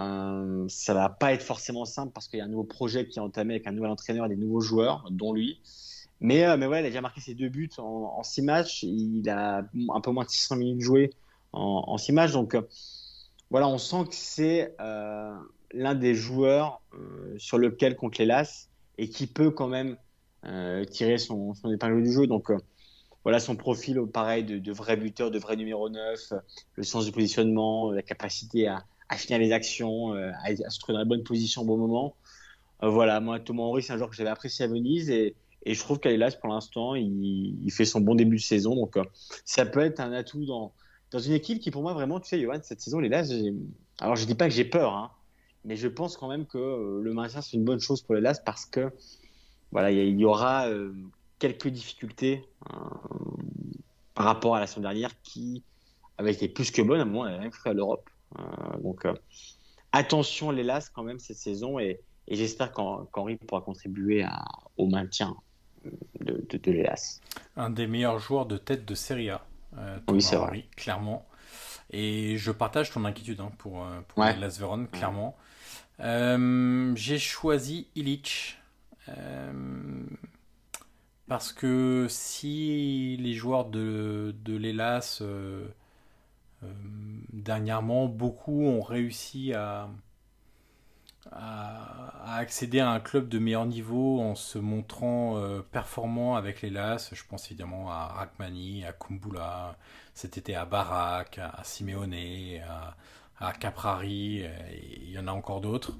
Euh, 0.00 0.64
ça 0.68 0.94
va 0.94 1.10
pas 1.10 1.34
être 1.34 1.42
forcément 1.42 1.84
simple 1.84 2.12
parce 2.14 2.26
qu'il 2.26 2.38
y 2.38 2.42
a 2.42 2.46
un 2.46 2.48
nouveau 2.48 2.64
projet 2.64 3.06
qui 3.06 3.18
est 3.18 3.22
entamé 3.22 3.54
avec 3.54 3.66
un 3.66 3.72
nouvel 3.72 3.90
entraîneur 3.90 4.24
et 4.24 4.30
des 4.30 4.36
nouveaux 4.36 4.62
joueurs, 4.62 5.06
dont 5.10 5.34
lui. 5.34 5.60
Mais, 6.20 6.46
euh, 6.46 6.56
mais 6.56 6.66
ouais, 6.66 6.80
il 6.80 6.86
a 6.86 6.88
déjà 6.88 7.02
marqué 7.02 7.20
ses 7.20 7.34
deux 7.34 7.50
buts 7.50 7.68
en, 7.76 8.22
six 8.22 8.40
matchs. 8.40 8.84
Il 8.84 9.28
a 9.28 9.66
un 9.90 10.00
peu 10.00 10.10
moins 10.10 10.24
de 10.24 10.30
600 10.30 10.56
minutes 10.56 10.80
jouées 10.80 11.10
en, 11.52 11.84
en 11.86 11.98
six 11.98 12.12
matchs. 12.12 12.32
Donc, 12.32 12.56
voilà, 13.50 13.68
on 13.68 13.76
sent 13.76 14.04
que 14.08 14.14
c'est 14.14 14.74
l'un 15.74 15.94
des 15.94 16.14
joueurs 16.14 16.80
euh, 16.94 17.34
sur 17.38 17.58
lequel 17.58 17.96
compte 17.96 18.18
les 18.18 18.26
LAS 18.26 18.68
et 18.98 19.08
qui 19.08 19.26
peut 19.26 19.50
quand 19.50 19.68
même 19.68 19.96
euh, 20.44 20.84
tirer 20.84 21.18
son, 21.18 21.54
son, 21.54 21.72
épingle 21.72 22.02
du 22.02 22.12
jeu. 22.12 22.26
Donc 22.26 22.50
euh, 22.50 22.58
voilà 23.24 23.40
son 23.40 23.56
profil, 23.56 24.00
pareil, 24.12 24.44
de, 24.44 24.58
de, 24.58 24.72
vrai 24.72 24.96
buteur, 24.96 25.30
de 25.30 25.38
vrai 25.38 25.56
numéro 25.56 25.88
9, 25.88 26.32
le 26.74 26.82
sens 26.82 27.04
du 27.04 27.12
positionnement, 27.12 27.90
la 27.92 28.02
capacité 28.02 28.66
à, 28.66 28.84
à 29.08 29.16
finir 29.16 29.38
les 29.38 29.52
actions, 29.52 30.12
à, 30.12 30.54
se 30.54 30.78
trouver 30.80 30.94
dans 30.94 31.00
la 31.00 31.04
bonne 31.04 31.22
position 31.22 31.62
au 31.62 31.64
bon 31.64 31.76
moment. 31.76 32.16
voilà, 32.82 33.20
moi, 33.20 33.38
Thomas 33.38 33.62
Henry, 33.62 33.82
c'est 33.82 33.92
un 33.92 33.96
joueur 33.96 34.10
que 34.10 34.16
j'avais 34.16 34.30
apprécié 34.30 34.64
à 34.64 34.68
Venise 34.68 35.10
et, 35.10 35.36
et 35.64 35.74
je 35.74 35.80
trouve 35.80 36.00
qu'à 36.00 36.10
l'Elas, 36.10 36.36
pour 36.40 36.48
l'instant, 36.48 36.96
il, 36.96 37.70
fait 37.70 37.84
son 37.84 38.00
bon 38.00 38.16
début 38.16 38.36
de 38.36 38.42
saison. 38.42 38.74
Donc 38.74 38.98
ça 39.44 39.64
peut 39.66 39.80
être 39.80 40.00
un 40.00 40.12
atout 40.12 40.44
dans, 40.44 40.72
dans 41.12 41.20
une 41.20 41.34
équipe 41.34 41.60
qui, 41.60 41.70
pour 41.70 41.82
moi, 41.82 41.92
vraiment, 41.92 42.18
tu 42.18 42.28
sais, 42.28 42.40
Johan, 42.40 42.58
cette 42.62 42.80
saison, 42.80 42.98
l'Elas, 42.98 43.32
alors 44.00 44.16
je 44.16 44.26
dis 44.26 44.34
pas 44.34 44.48
que 44.48 44.54
j'ai 44.54 44.64
peur, 44.64 44.94
hein, 44.94 45.12
mais 45.64 45.76
je 45.76 45.88
pense 45.88 46.16
quand 46.16 46.28
même 46.28 46.46
que 46.46 46.58
euh, 46.58 47.00
le 47.02 47.12
maintien, 47.12 47.40
c'est 47.40 47.56
une 47.56 47.64
bonne 47.64 47.80
chose 47.80 48.02
pour 48.02 48.14
les 48.14 48.20
LAS 48.20 48.40
parce 48.44 48.66
que 48.66 48.92
voilà, 49.72 49.90
il 49.90 50.20
y, 50.20 50.24
aura 50.24 50.68
euh, 50.68 50.92
quelques 51.38 51.68
difficultés 51.68 52.44
euh, 52.70 52.76
par 54.14 54.26
rapport 54.26 54.54
à 54.54 54.60
la 54.60 54.68
saison 54.68 54.82
dernière 54.82 55.10
qui 55.22 55.64
avait 56.18 56.32
été 56.32 56.46
plus 56.46 56.70
que 56.70 56.82
bonne. 56.82 57.00
À 57.00 57.02
un 57.02 57.06
moment, 57.06 57.26
elle 57.26 57.34
a 57.34 57.38
même 57.38 57.50
à 57.64 57.72
l'Europe. 57.72 58.08
Euh, 58.38 58.42
donc, 58.78 59.06
euh, 59.06 59.14
attention 59.92 60.50
les 60.50 60.62
LAS 60.62 60.90
quand 60.94 61.02
même 61.02 61.18
cette 61.18 61.38
saison 61.38 61.78
et, 61.78 62.00
et 62.28 62.36
j'espère 62.36 62.70
qu'Henri 62.70 63.36
pourra 63.36 63.62
contribuer 63.62 64.22
à, 64.22 64.44
au 64.76 64.86
maintien 64.86 65.34
de, 66.20 66.46
de, 66.48 66.58
de 66.58 66.70
l'Elas. 66.70 67.20
Un 67.56 67.70
des 67.70 67.86
meilleurs 67.86 68.20
joueurs 68.20 68.46
de 68.46 68.58
tête 68.58 68.84
de 68.84 68.94
Serie 68.94 69.30
A. 69.30 69.44
oui, 70.08 70.22
c'est 70.22 70.36
vrai. 70.36 70.66
Clairement. 70.76 71.26
Et 71.90 72.36
je 72.36 72.52
partage 72.52 72.92
ton 72.92 73.04
inquiétude 73.04 73.40
hein, 73.40 73.50
pour, 73.58 73.84
pour 74.06 74.18
ouais. 74.18 74.36
Las 74.36 74.60
clairement. 74.92 75.34
J'ai 75.98 77.18
choisi 77.18 77.88
Illich. 77.94 78.58
parce 81.28 81.52
que 81.52 82.06
si 82.08 83.16
les 83.18 83.34
joueurs 83.34 83.66
de, 83.66 84.34
de 84.44 84.56
l'Elas 84.56 85.22
euh, 86.62 86.66
dernièrement, 87.32 88.06
beaucoup 88.06 88.62
ont 88.64 88.80
réussi 88.82 89.52
à, 89.54 89.88
à, 91.30 92.36
accéder 92.36 92.80
à 92.80 92.90
un 92.90 93.00
club 93.00 93.28
de 93.28 93.38
meilleur 93.38 93.66
niveau 93.66 94.20
en 94.20 94.34
se 94.34 94.58
montrant 94.58 95.36
euh, 95.38 95.60
performant 95.60 96.36
avec 96.36 96.62
les 96.62 96.70
LAS. 96.70 97.10
Je 97.12 97.22
pense 97.28 97.46
évidemment 97.46 97.90
à 97.90 98.06
Rachmani, 98.06 98.84
à 98.84 98.92
Kumbula, 98.92 99.76
cet 100.14 100.38
été 100.38 100.54
à 100.54 100.64
Barak, 100.64 101.38
à 101.38 101.62
Simeone, 101.64 102.14
à, 102.68 102.94
Caprari, 103.50 104.44
il 105.02 105.10
y 105.10 105.18
en 105.18 105.26
a 105.26 105.32
encore 105.32 105.60
d'autres. 105.60 105.92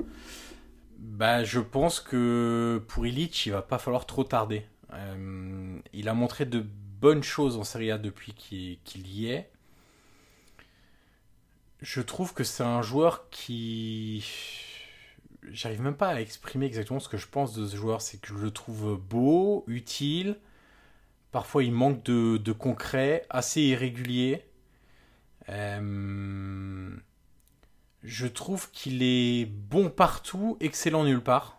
Bah, 0.98 1.42
je 1.42 1.58
pense 1.58 1.98
que 1.98 2.80
pour 2.86 3.04
Illich, 3.04 3.46
il 3.46 3.52
va 3.52 3.62
pas 3.62 3.78
falloir 3.78 4.06
trop 4.06 4.22
tarder. 4.22 4.64
Euh, 4.92 5.80
il 5.92 6.08
a 6.08 6.14
montré 6.14 6.44
de 6.44 6.64
bonnes 7.00 7.24
choses 7.24 7.56
en 7.56 7.64
Serie 7.64 7.90
A 7.90 7.98
depuis 7.98 8.34
qu'il 8.34 9.08
y 9.08 9.26
est 9.26 9.52
je 11.82 12.00
trouve 12.00 12.32
que 12.32 12.44
c'est 12.44 12.62
un 12.62 12.80
joueur 12.80 13.28
qui. 13.30 14.24
J'arrive 15.50 15.82
même 15.82 15.96
pas 15.96 16.10
à 16.10 16.20
exprimer 16.20 16.66
exactement 16.66 17.00
ce 17.00 17.08
que 17.08 17.16
je 17.16 17.26
pense 17.26 17.54
de 17.54 17.66
ce 17.66 17.76
joueur. 17.76 18.00
C'est 18.00 18.20
que 18.20 18.28
je 18.28 18.34
le 18.34 18.52
trouve 18.52 18.96
beau, 18.96 19.64
utile. 19.66 20.38
Parfois, 21.32 21.64
il 21.64 21.72
manque 21.72 22.04
de, 22.04 22.52
concret, 22.52 23.26
assez 23.28 23.62
irrégulier. 23.62 24.44
Euh, 25.48 26.94
je 28.02 28.26
trouve 28.26 28.70
qu'il 28.70 29.02
est 29.02 29.46
bon 29.46 29.90
partout, 29.90 30.56
excellent 30.60 31.04
nulle 31.04 31.22
part. 31.22 31.58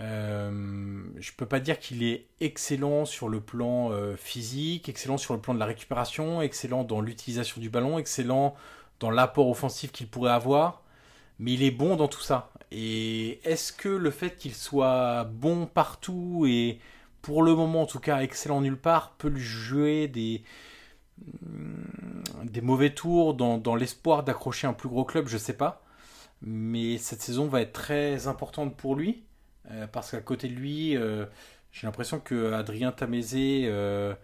Euh, 0.00 1.04
je 1.18 1.30
peux 1.36 1.46
pas 1.46 1.60
dire 1.60 1.78
qu'il 1.78 2.02
est 2.02 2.26
excellent 2.40 3.04
sur 3.04 3.28
le 3.28 3.40
plan 3.40 3.92
euh, 3.92 4.16
physique, 4.16 4.88
excellent 4.88 5.18
sur 5.18 5.34
le 5.34 5.40
plan 5.40 5.54
de 5.54 5.60
la 5.60 5.66
récupération, 5.66 6.42
excellent 6.42 6.82
dans 6.82 7.00
l'utilisation 7.00 7.60
du 7.60 7.70
ballon, 7.70 7.98
excellent 7.98 8.56
dans 8.98 9.10
l'apport 9.10 9.48
offensif 9.48 9.92
qu'il 9.92 10.08
pourrait 10.08 10.32
avoir, 10.32 10.82
mais 11.38 11.52
il 11.52 11.62
est 11.62 11.70
bon 11.70 11.94
dans 11.94 12.08
tout 12.08 12.20
ça. 12.20 12.50
Et 12.72 13.40
est-ce 13.44 13.72
que 13.72 13.88
le 13.88 14.10
fait 14.10 14.36
qu'il 14.36 14.54
soit 14.54 15.24
bon 15.24 15.66
partout 15.66 16.44
et 16.48 16.80
pour 17.22 17.42
le 17.42 17.54
moment 17.54 17.82
en 17.82 17.86
tout 17.86 18.00
cas 18.00 18.20
excellent 18.20 18.60
nulle 18.60 18.76
part 18.76 19.12
peut 19.12 19.28
lui 19.28 19.40
jouer 19.40 20.08
des, 20.08 20.42
des 22.44 22.60
mauvais 22.60 22.94
tours 22.94 23.34
dans, 23.34 23.76
l'espoir 23.76 24.22
d'accrocher 24.22 24.66
un 24.66 24.72
plus 24.72 24.88
gros 24.88 25.04
club 25.04 25.28
Je 25.28 25.38
sais 25.38 25.56
pas. 25.56 25.82
Mais 26.42 26.98
cette 26.98 27.22
saison 27.22 27.46
va 27.46 27.62
être 27.62 27.72
très 27.72 28.26
importante 28.26 28.76
pour 28.76 28.96
lui 28.96 29.22
euh, 29.70 29.86
parce 29.86 30.10
qu'à 30.10 30.20
côté 30.20 30.48
de 30.48 30.54
lui, 30.54 30.96
euh, 30.96 31.24
j'ai 31.72 31.86
l'impression 31.86 32.20
que 32.20 32.52
Adrien 32.52 32.92
Tamézé 32.92 33.64
euh, 33.66 34.14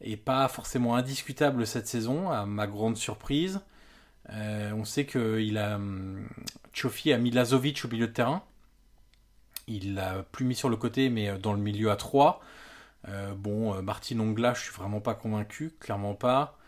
est 0.00 0.16
pas 0.16 0.48
forcément 0.48 0.96
indiscutable 0.96 1.66
cette 1.66 1.86
saison, 1.86 2.30
à 2.30 2.46
ma 2.46 2.66
grande 2.66 2.96
surprise. 2.96 3.60
On 4.30 4.84
sait 4.84 5.06
qu'il 5.06 5.56
a. 5.56 5.76
Hum, 5.76 6.28
Chofi 6.72 7.12
a 7.12 7.18
mis 7.18 7.30
Lazovic 7.30 7.84
au 7.84 7.88
milieu 7.88 8.06
de 8.06 8.12
terrain. 8.12 8.42
Il 9.66 9.94
l'a 9.94 10.22
plus 10.32 10.44
mis 10.44 10.54
sur 10.54 10.68
le 10.68 10.76
côté, 10.76 11.08
mais 11.10 11.38
dans 11.38 11.52
le 11.52 11.60
milieu 11.60 11.90
à 11.90 11.96
3. 11.96 12.40
Euh, 13.06 13.34
bon, 13.34 13.80
Martin 13.82 14.18
Ongla, 14.20 14.54
je 14.54 14.62
suis 14.62 14.72
vraiment 14.72 15.00
pas 15.00 15.14
convaincu, 15.14 15.72
clairement 15.80 16.14
pas. 16.14 16.58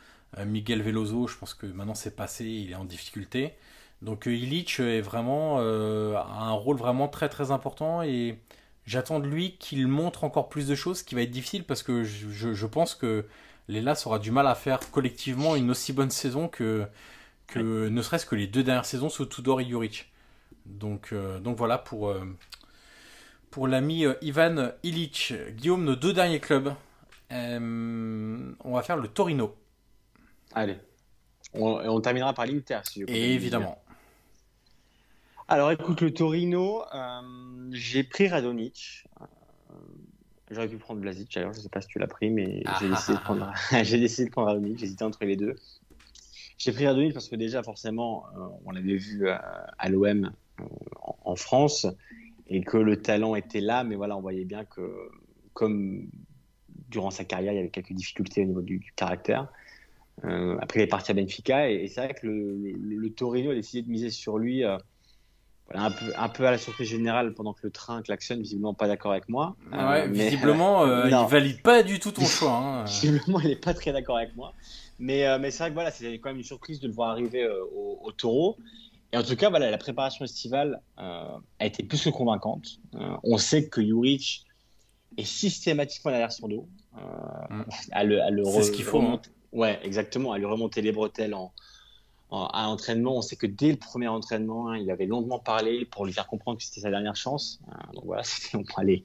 Miguel 0.46 0.80
Veloso, 0.82 1.26
je 1.26 1.36
pense 1.36 1.54
que 1.54 1.66
maintenant 1.66 1.96
c'est 1.96 2.14
passé, 2.14 2.44
il 2.44 2.70
est 2.70 2.76
en 2.76 2.84
difficulté. 2.84 3.54
Donc 4.00 4.26
Illich 4.26 4.78
est 4.78 5.00
vraiment 5.00 5.58
a 5.58 6.44
un 6.44 6.52
rôle 6.52 6.76
vraiment 6.76 7.08
très 7.08 7.28
très 7.28 7.50
important 7.50 8.02
et 8.02 8.38
j'attends 8.86 9.18
de 9.18 9.26
lui 9.26 9.56
qu'il 9.58 9.88
montre 9.88 10.22
encore 10.22 10.48
plus 10.48 10.68
de 10.68 10.76
choses, 10.76 10.98
ce 11.00 11.04
qui 11.04 11.16
va 11.16 11.22
être 11.22 11.32
difficile 11.32 11.64
parce 11.64 11.82
que 11.82 12.04
je, 12.04 12.54
je 12.54 12.66
pense 12.66 12.94
que 12.94 13.26
l'Elas 13.66 14.04
aura 14.06 14.20
du 14.20 14.30
mal 14.30 14.46
à 14.46 14.54
faire 14.54 14.78
collectivement 14.92 15.56
une 15.56 15.70
aussi 15.70 15.92
bonne 15.92 16.10
saison 16.10 16.46
que 16.46 16.86
que 17.50 17.88
ne 17.88 18.02
serait-ce 18.02 18.26
que 18.26 18.36
les 18.36 18.46
deux 18.46 18.62
dernières 18.62 18.86
saisons 18.86 19.08
sous 19.08 19.26
Tudor 19.26 19.60
et 19.60 19.66
Juric. 19.66 20.10
Donc, 20.66 21.10
euh, 21.12 21.40
donc 21.40 21.56
voilà 21.56 21.78
pour, 21.78 22.08
euh, 22.08 22.24
pour 23.50 23.68
l'ami 23.68 24.06
euh, 24.06 24.14
Ivan 24.22 24.72
Illich. 24.82 25.32
Guillaume, 25.52 25.84
nos 25.84 25.96
deux 25.96 26.12
derniers 26.12 26.40
clubs. 26.40 26.72
on 27.30 28.54
va 28.64 28.82
faire 28.82 28.96
le 28.96 29.08
Torino. 29.08 29.54
Allez. 30.52 30.76
On, 31.54 31.80
on 31.88 32.00
terminera 32.00 32.32
par 32.32 32.46
l'Inter. 32.46 32.80
Si 32.84 33.02
évidemment. 33.02 33.82
Alors 35.48 35.72
écoute, 35.72 36.00
le 36.00 36.14
Torino, 36.14 36.84
j'ai 37.72 38.04
pris 38.04 38.28
Radonic. 38.28 39.04
J'aurais 40.50 40.68
pu 40.68 40.78
prendre 40.78 41.00
Blazic 41.00 41.32
d'ailleurs, 41.32 41.52
je 41.52 41.58
ne 41.58 41.62
sais 41.62 41.68
pas 41.68 41.80
si 41.80 41.86
tu 41.86 42.00
l'as 42.00 42.08
pris, 42.08 42.28
mais 42.28 42.62
j'ai 42.80 42.88
décidé, 42.88 43.18
de 43.18 43.22
prendre... 43.22 43.52
décidé 43.72 44.26
de 44.26 44.30
prendre 44.30 44.48
Radonic. 44.48 44.78
J'hésitais 44.78 45.04
entre 45.04 45.24
les 45.24 45.36
deux. 45.36 45.56
J'ai 46.60 46.72
pris 46.72 46.86
Radonjic 46.86 47.14
parce 47.14 47.28
que 47.28 47.36
déjà, 47.36 47.62
forcément, 47.62 48.26
euh, 48.36 48.46
on 48.66 48.70
l'avait 48.70 48.96
vu 48.96 49.30
à, 49.30 49.88
l'OM 49.88 50.30
euh, 50.60 50.64
en, 51.24 51.34
France 51.34 51.86
et 52.50 52.62
que 52.62 52.76
le 52.76 53.00
talent 53.00 53.34
était 53.34 53.60
là, 53.60 53.84
mais 53.84 53.94
voilà, 53.94 54.16
on 54.16 54.20
voyait 54.20 54.44
bien 54.44 54.64
que, 54.64 55.10
comme 55.54 56.08
durant 56.88 57.10
sa 57.10 57.24
carrière, 57.24 57.52
il 57.52 57.56
y 57.56 57.58
avait 57.60 57.70
quelques 57.70 57.92
difficultés 57.92 58.42
au 58.42 58.46
niveau 58.46 58.62
du, 58.62 58.92
caractère. 58.96 59.48
Euh, 60.24 60.58
après, 60.60 60.80
il 60.80 60.82
est 60.82 60.88
parti 60.88 61.12
à 61.12 61.14
Benfica 61.14 61.70
et, 61.70 61.86
c'est 61.88 62.04
vrai 62.04 62.14
que 62.14 62.26
le, 62.26 63.10
Torino 63.10 63.52
a 63.52 63.54
décidé 63.54 63.82
de 63.82 63.90
miser 63.90 64.10
sur 64.10 64.36
lui. 64.36 64.64
un, 64.64 64.78
peu, 65.72 66.12
un, 66.18 66.28
peu, 66.28 66.46
à 66.46 66.50
la 66.50 66.58
surprise 66.58 66.88
générale 66.88 67.32
pendant 67.32 67.52
que 67.52 67.60
le 67.62 67.70
train 67.70 68.02
klaxonne, 68.02 68.42
visiblement 68.42 68.74
pas 68.74 68.88
d'accord 68.88 69.12
avec 69.12 69.28
moi. 69.28 69.56
Ouais, 69.72 70.08
visiblement, 70.08 70.84
il 71.06 71.14
valide 71.28 71.62
pas 71.62 71.82
du 71.82 72.00
tout 72.00 72.10
ton 72.10 72.24
choix. 72.26 72.52
Hein. 72.52 72.84
visiblement, 72.84 73.40
il 73.40 73.48
n'est 73.48 73.56
pas 73.56 73.74
très 73.74 73.92
d'accord 73.92 74.18
avec 74.18 74.34
moi. 74.36 74.52
Mais, 75.00 75.26
euh, 75.26 75.38
mais 75.40 75.50
c'est 75.50 75.62
vrai 75.62 75.70
que 75.70 75.74
voilà, 75.74 75.90
c'est 75.90 76.12
quand 76.18 76.28
même 76.28 76.36
une 76.36 76.44
surprise 76.44 76.78
de 76.78 76.86
le 76.86 76.92
voir 76.92 77.10
arriver 77.10 77.42
euh, 77.42 77.64
au, 77.74 78.12
taureau. 78.12 78.58
Et 79.12 79.16
en 79.16 79.22
tout 79.22 79.36
cas, 79.36 79.50
voilà, 79.50 79.70
la 79.70 79.78
préparation 79.78 80.24
estivale 80.24 80.80
euh, 80.98 81.38
a 81.58 81.66
été 81.66 81.82
plus 81.82 82.04
que 82.04 82.10
convaincante. 82.10 82.80
on 83.22 83.38
sait 83.38 83.68
que 83.68 83.82
Juric 83.82 84.46
est 85.16 85.24
systématiquement 85.24 86.12
derrière 86.12 86.32
son 86.32 86.48
dos. 86.48 86.68
Mm. 86.92 87.62
à 87.92 88.04
le, 88.04 88.22
à 88.22 88.30
le 88.30 88.44
c'est 88.44 88.62
ce 88.64 88.72
qu'il 88.72 88.84
faut. 88.84 89.00
Hein. 89.00 89.20
Ouais, 89.52 89.80
exactement. 89.82 90.32
À 90.32 90.38
lui 90.38 90.46
remonter 90.46 90.80
les 90.80 90.92
bretelles 90.92 91.34
en, 91.34 91.52
à 92.30 92.64
l'entraînement. 92.64 93.16
On 93.16 93.22
sait 93.22 93.36
que 93.36 93.46
dès 93.46 93.70
le 93.70 93.76
premier 93.76 94.08
entraînement, 94.08 94.68
hein, 94.70 94.78
il 94.78 94.90
avait 94.90 95.06
longuement 95.06 95.38
parlé 95.38 95.84
pour 95.84 96.06
lui 96.06 96.12
faire 96.12 96.26
comprendre 96.26 96.58
que 96.58 96.64
c'était 96.64 96.80
sa 96.80 96.90
dernière 96.90 97.16
chance. 97.16 97.60
donc 97.94 98.04
voilà, 98.04 98.22
donc, 98.52 98.66
allez, 98.76 99.04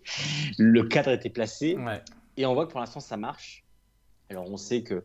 le 0.57 0.83
cadre 0.83 1.11
était 1.11 1.29
placé. 1.29 1.75
Ouais. 1.75 2.01
Et 2.37 2.45
on 2.45 2.53
voit 2.53 2.65
que 2.67 2.71
pour 2.71 2.79
l'instant, 2.79 2.99
ça 2.99 3.17
marche. 3.17 3.63
Alors 4.29 4.49
on 4.49 4.57
sait 4.57 4.83
que 4.83 5.03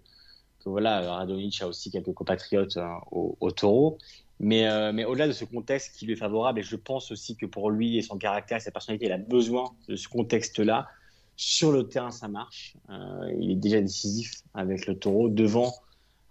que 0.60 0.68
voilà, 0.68 1.00
Radonic 1.10 1.62
a 1.62 1.68
aussi 1.68 1.90
quelques 1.90 2.12
compatriotes 2.12 2.76
euh, 2.76 2.86
au, 3.10 3.50
taureau. 3.50 3.98
Mais, 4.40 4.66
euh, 4.66 4.90
mais 4.92 5.04
au-delà 5.04 5.28
de 5.28 5.32
ce 5.32 5.44
contexte 5.44 5.96
qui 5.96 6.06
lui 6.06 6.14
est 6.14 6.16
favorable, 6.16 6.60
et 6.60 6.62
je 6.62 6.76
pense 6.76 7.12
aussi 7.12 7.36
que 7.36 7.46
pour 7.46 7.70
lui 7.70 7.98
et 7.98 8.02
son 8.02 8.16
caractère, 8.16 8.60
sa 8.60 8.70
personnalité, 8.70 9.06
il 9.06 9.12
a 9.12 9.18
besoin 9.18 9.70
de 9.86 9.96
ce 9.96 10.08
contexte-là. 10.08 10.88
Sur 11.36 11.72
le 11.72 11.88
terrain, 11.88 12.10
ça 12.10 12.28
marche. 12.28 12.74
Euh, 12.90 13.34
il 13.38 13.50
est 13.50 13.56
déjà 13.56 13.80
décisif 13.80 14.32
avec 14.54 14.86
le 14.86 14.98
taureau. 14.98 15.28
Devant, 15.28 15.72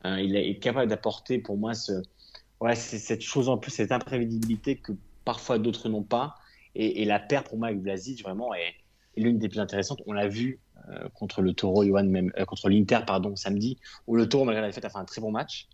il 0.04 0.36
est 0.36 0.60
capable 0.60 0.90
d'apporter 0.90 1.40
pour 1.40 1.58
moi 1.58 1.74
cette 1.74 3.22
chose 3.22 3.50
en 3.50 3.58
plus, 3.58 3.72
cette 3.72 3.92
imprévisibilité 3.92 4.76
que 4.76 4.94
parfois 5.26 5.60
d'autres 5.60 5.90
n'ont 5.90 6.04
pas. 6.04 6.36
Et, 6.76 7.06
la 7.06 7.20
paire 7.20 7.44
pour 7.44 7.58
moi 7.58 7.68
avec 7.68 7.82
Vlasic, 7.82 8.24
vraiment, 8.24 8.54
est, 8.54 8.74
l'une 9.18 9.38
des 9.38 9.50
plus 9.50 9.60
intéressantes. 9.60 10.02
On 10.06 10.14
l'a 10.14 10.28
vu 10.28 10.60
euh, 10.90 11.10
contre 11.14 11.42
le 11.42 11.54
Taureau, 11.54 11.84
même, 11.84 12.32
euh, 12.38 12.46
contre 12.46 12.70
l'Inter, 12.70 13.00
pardon, 13.06 13.36
samedi, 13.36 13.78
où 14.08 14.16
le 14.16 14.30
Taureau, 14.30 14.46
malgré 14.46 14.62
la 14.62 14.68
défaite, 14.68 14.86
a 14.86 14.90
fait 14.90 14.98
un 14.98 15.06
très 15.06 15.22
bon 15.22 15.32
match. 15.32 15.68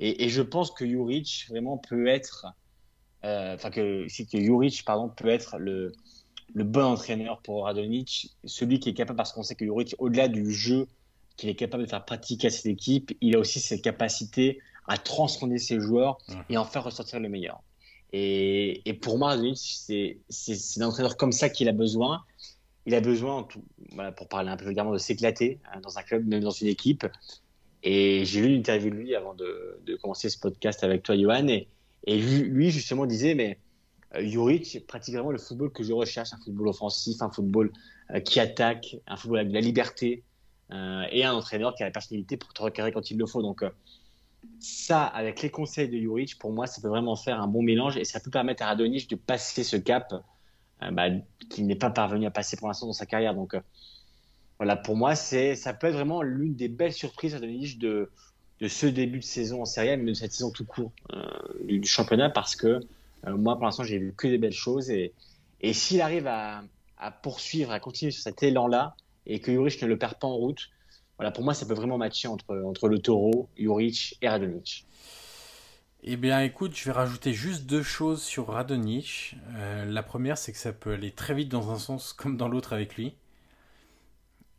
Et, 0.00 0.28
je 0.28 0.42
pense 0.42 0.70
que 0.70 0.86
Juric 0.86 1.46
vraiment 1.48 1.78
peut 1.78 2.08
être, 2.08 2.46
euh, 3.24 3.54
enfin 3.54 3.70
que, 3.70 4.06
si 4.08 4.26
que 4.26 4.40
Juric, 4.40 4.84
pardon, 4.84 5.08
peut 5.08 5.28
être 5.28 5.58
le, 5.58 5.92
le 6.52 6.64
bon 6.64 6.84
entraîneur 6.84 7.40
pour 7.42 7.64
Radonic, 7.64 8.34
celui 8.44 8.80
qui 8.80 8.88
est 8.88 8.94
capable, 8.94 9.16
parce 9.16 9.32
qu'on 9.32 9.42
sait 9.42 9.54
que 9.54 9.64
Juric, 9.64 9.94
au-delà 9.98 10.28
du 10.28 10.52
jeu 10.52 10.88
qu'il 11.36 11.48
est 11.48 11.54
capable 11.54 11.84
de 11.84 11.88
faire 11.88 12.04
pratiquer 12.04 12.48
à 12.48 12.50
cette 12.50 12.66
équipe, 12.66 13.16
il 13.20 13.36
a 13.36 13.38
aussi 13.38 13.60
cette 13.60 13.82
capacité 13.82 14.60
à 14.86 14.98
transcender 14.98 15.58
ses 15.58 15.80
joueurs 15.80 16.18
et 16.48 16.56
en 16.58 16.64
faire 16.64 16.84
ressortir 16.84 17.20
le 17.20 17.28
meilleur. 17.28 17.62
Et, 18.12 18.88
et 18.88 18.94
pour 18.94 19.18
moi, 19.18 19.30
Radonic, 19.30 19.58
c'est 19.58 20.18
un 20.78 20.86
entraîneur 20.86 21.16
comme 21.16 21.32
ça 21.32 21.48
qu'il 21.48 21.68
a 21.68 21.72
besoin 21.72 22.24
il 22.86 22.94
a 22.94 23.00
besoin, 23.00 23.46
pour 24.16 24.28
parler 24.28 24.50
un 24.50 24.56
peu 24.56 24.66
vulgairement, 24.66 24.92
de 24.92 24.98
s'éclater 24.98 25.58
hein, 25.72 25.80
dans 25.80 25.98
un 25.98 26.02
club, 26.02 26.26
même 26.26 26.42
dans 26.42 26.50
une 26.50 26.68
équipe. 26.68 27.06
Et 27.84 28.24
j'ai 28.24 28.40
lu 28.40 28.48
une 28.48 28.60
interview 28.60 28.88
de 28.88 28.94
lui 28.94 29.14
avant 29.14 29.34
de, 29.34 29.78
commencer 30.00 30.30
ce 30.30 30.38
podcast 30.38 30.82
avec 30.82 31.02
toi, 31.02 31.16
Johan. 31.16 31.46
Et, 31.48 31.68
lui, 32.18 32.70
justement, 32.70 33.04
disait 33.04 33.34
Mais 33.34 33.58
euh, 34.16 34.26
Juric 34.26 34.86
pratique 34.86 35.14
vraiment 35.14 35.30
le 35.30 35.38
football 35.38 35.70
que 35.70 35.84
je 35.84 35.92
recherche 35.92 36.32
un 36.32 36.38
football 36.38 36.68
offensif, 36.68 37.20
un 37.20 37.30
football 37.30 37.70
euh, 38.10 38.20
qui 38.20 38.40
attaque, 38.40 38.96
un 39.06 39.16
football 39.16 39.40
avec 39.40 39.50
de 39.50 39.54
la 39.54 39.60
liberté. 39.60 40.24
et 41.12 41.24
un 41.24 41.34
entraîneur 41.34 41.74
qui 41.74 41.82
a 41.82 41.86
la 41.86 41.92
personnalité 41.92 42.38
pour 42.38 42.52
te 42.54 42.62
recadrer 42.62 42.90
quand 42.90 43.10
il 43.10 43.18
le 43.18 43.26
faut. 43.26 43.42
Donc, 43.42 43.62
ça, 44.58 45.04
avec 45.04 45.42
les 45.42 45.50
conseils 45.50 45.88
de 45.90 45.98
Juric, 45.98 46.38
pour 46.38 46.52
moi, 46.52 46.66
ça 46.66 46.80
peut 46.80 46.88
vraiment 46.88 47.16
faire 47.16 47.40
un 47.40 47.46
bon 47.46 47.62
mélange 47.62 47.98
et 47.98 48.04
ça 48.04 48.18
peut 48.18 48.30
permettre 48.30 48.62
à 48.62 48.68
Radonjic 48.68 49.10
de 49.10 49.16
passer 49.16 49.62
ce 49.62 49.76
cap 49.76 50.14
bah, 50.80 51.08
qu'il 51.50 51.66
n'est 51.66 51.76
pas 51.76 51.90
parvenu 51.90 52.24
à 52.24 52.30
passer 52.30 52.56
pour 52.56 52.68
l'instant 52.68 52.86
dans 52.86 52.94
sa 52.94 53.06
carrière. 53.06 53.34
Donc, 53.34 53.54
voilà, 54.58 54.76
pour 54.76 54.96
moi, 54.96 55.14
c'est, 55.14 55.56
ça 55.56 55.74
peut 55.74 55.88
être 55.88 55.94
vraiment 55.94 56.22
l'une 56.22 56.54
des 56.54 56.68
belles 56.68 56.92
surprises 56.92 57.34
de, 57.34 58.10
de 58.60 58.68
ce 58.68 58.86
début 58.86 59.18
de 59.18 59.24
saison 59.24 59.62
en 59.62 59.64
Serie 59.64 59.90
A, 59.90 59.96
mais 59.96 60.04
de 60.04 60.14
cette 60.14 60.32
saison 60.32 60.50
tout 60.50 60.64
court 60.64 60.92
euh, 61.12 61.22
du, 61.64 61.86
championnat, 61.86 62.30
parce 62.30 62.54
que 62.54 62.80
euh, 63.26 63.36
moi, 63.36 63.56
pour 63.56 63.64
l'instant, 63.64 63.82
j'ai 63.84 63.98
vu 63.98 64.14
que 64.16 64.28
des 64.28 64.38
belles 64.38 64.52
choses. 64.52 64.90
Et, 64.90 65.12
et 65.60 65.72
s'il 65.72 66.00
arrive 66.00 66.26
à, 66.26 66.62
à, 66.98 67.10
poursuivre, 67.10 67.72
à 67.72 67.80
continuer 67.80 68.12
sur 68.12 68.22
cet 68.22 68.42
élan-là, 68.42 68.94
et 69.26 69.40
que 69.40 69.50
Juric 69.50 69.82
ne 69.82 69.88
le 69.88 69.98
perd 69.98 70.18
pas 70.18 70.28
en 70.28 70.36
route, 70.36 70.70
voilà, 71.18 71.30
pour 71.30 71.44
moi, 71.44 71.54
ça 71.54 71.66
peut 71.66 71.74
vraiment 71.74 71.98
matcher 71.98 72.28
entre, 72.28 72.56
entre 72.64 72.88
le 72.88 72.98
taureau, 72.98 73.48
Juric 73.56 74.18
et 74.20 74.28
Radonic. 74.28 74.86
Eh 76.06 76.16
bien, 76.16 76.40
écoute, 76.42 76.76
je 76.76 76.84
vais 76.84 76.92
rajouter 76.92 77.32
juste 77.32 77.64
deux 77.64 77.82
choses 77.82 78.22
sur 78.22 78.48
Radonic. 78.48 79.36
Euh, 79.56 79.86
la 79.86 80.02
première, 80.02 80.36
c'est 80.36 80.52
que 80.52 80.58
ça 80.58 80.72
peut 80.72 80.92
aller 80.92 81.10
très 81.10 81.32
vite 81.32 81.48
dans 81.48 81.70
un 81.70 81.78
sens 81.78 82.12
comme 82.12 82.36
dans 82.36 82.48
l'autre 82.48 82.74
avec 82.74 82.96
lui. 82.96 83.14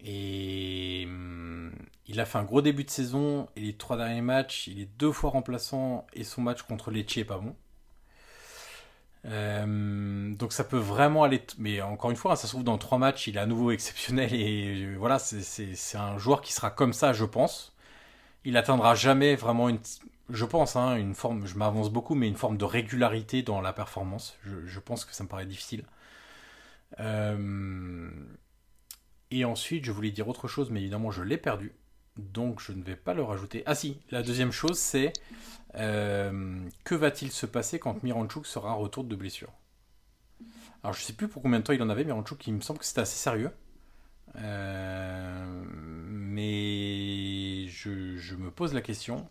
Et 0.06 1.06
hum, 1.08 1.72
il 2.08 2.20
a 2.20 2.26
fait 2.26 2.38
un 2.38 2.44
gros 2.44 2.62
début 2.62 2.84
de 2.86 2.90
saison 2.92 3.50
et 3.56 3.62
les 3.62 3.74
trois 3.74 3.98
derniers 3.98 4.22
matchs, 4.22 4.68
il 4.68 4.80
est 4.82 4.90
deux 5.00 5.12
fois 5.12 5.32
remplaçant 5.32 6.06
et 6.14 6.24
son 6.24 6.42
match 6.42 6.62
contre 6.64 6.92
Lecce 6.92 7.18
est 7.18 7.26
pas 7.26 7.40
bon. 7.40 7.56
Euh, 9.26 10.36
donc 10.36 10.54
ça 10.54 10.64
peut 10.64 10.78
vraiment 10.78 11.24
aller. 11.24 11.42
Mais 11.58 11.82
encore 11.82 12.12
une 12.12 12.18
fois, 12.18 12.36
ça 12.36 12.44
se 12.48 12.54
trouve 12.54 12.64
dans 12.64 12.78
trois 12.78 12.98
matchs, 13.00 13.28
il 13.28 13.38
est 13.38 13.40
à 13.40 13.46
nouveau 13.48 13.72
exceptionnel 13.72 14.34
et 14.34 14.84
euh, 14.86 14.96
voilà, 14.98 15.18
c'est 15.20 15.98
un 15.98 16.18
joueur 16.18 16.42
qui 16.42 16.54
sera 16.54 16.70
comme 16.70 16.94
ça, 16.94 17.14
je 17.14 17.26
pense. 17.26 17.76
Il 18.46 18.58
atteindra 18.58 18.96
jamais 18.96 19.36
vraiment 19.36 19.70
une, 19.70 19.80
je 20.30 20.46
pense, 20.46 20.76
hein, 20.76 20.96
une 20.98 21.16
forme. 21.16 21.48
Je 21.48 21.56
m'avance 21.58 21.90
beaucoup, 21.92 22.16
mais 22.16 22.28
une 22.28 22.36
forme 22.36 22.58
de 22.58 22.66
régularité 22.66 23.42
dans 23.44 23.62
la 23.62 23.74
performance. 23.74 24.38
Je, 24.44 24.66
je 24.66 24.80
pense 24.80 25.06
que 25.06 25.16
ça 25.16 25.24
me 25.24 25.30
paraît 25.30 25.46
difficile. 25.48 25.84
Euh, 27.00 28.10
et 29.32 29.46
ensuite, 29.46 29.86
je 29.86 29.92
voulais 29.92 30.12
dire 30.12 30.28
autre 30.28 30.48
chose, 30.48 30.70
mais 30.70 30.82
évidemment, 30.82 31.12
je 31.12 31.24
l'ai 31.24 31.38
perdu. 31.38 31.74
Donc, 32.18 32.62
je 32.62 32.72
ne 32.72 32.84
vais 32.84 32.96
pas 32.96 33.14
le 33.14 33.24
rajouter. 33.24 33.64
Ah 33.66 33.76
si, 33.76 34.00
la 34.10 34.24
deuxième 34.24 34.52
chose, 34.52 34.78
c'est 34.78 35.12
euh, 35.76 36.60
que 36.84 36.96
va-t-il 36.96 37.32
se 37.32 37.46
passer 37.46 37.80
quand 37.80 38.04
Miranchuk 38.04 38.46
sera 38.46 38.74
en 38.74 38.78
retour 38.78 39.04
de 39.04 39.16
blessure? 39.16 39.52
Alors, 40.84 40.94
je 40.94 41.02
ne 41.02 41.06
sais 41.06 41.14
plus 41.14 41.28
pour 41.28 41.42
combien 41.42 41.60
de 41.60 41.64
temps 41.64 41.74
il 41.74 41.82
en 41.82 41.90
avait, 41.90 42.06
Miranchuk. 42.06 42.46
Il 42.48 42.54
me 42.54 42.62
semble 42.62 42.80
que 42.80 42.86
c'était 42.86 43.02
assez 43.02 43.18
sérieux. 43.18 43.52
Euh, 44.38 45.64
mais 46.10 47.68
je, 47.68 48.36
me 48.36 48.52
pose 48.52 48.74
la 48.74 48.82
question. 48.82 49.28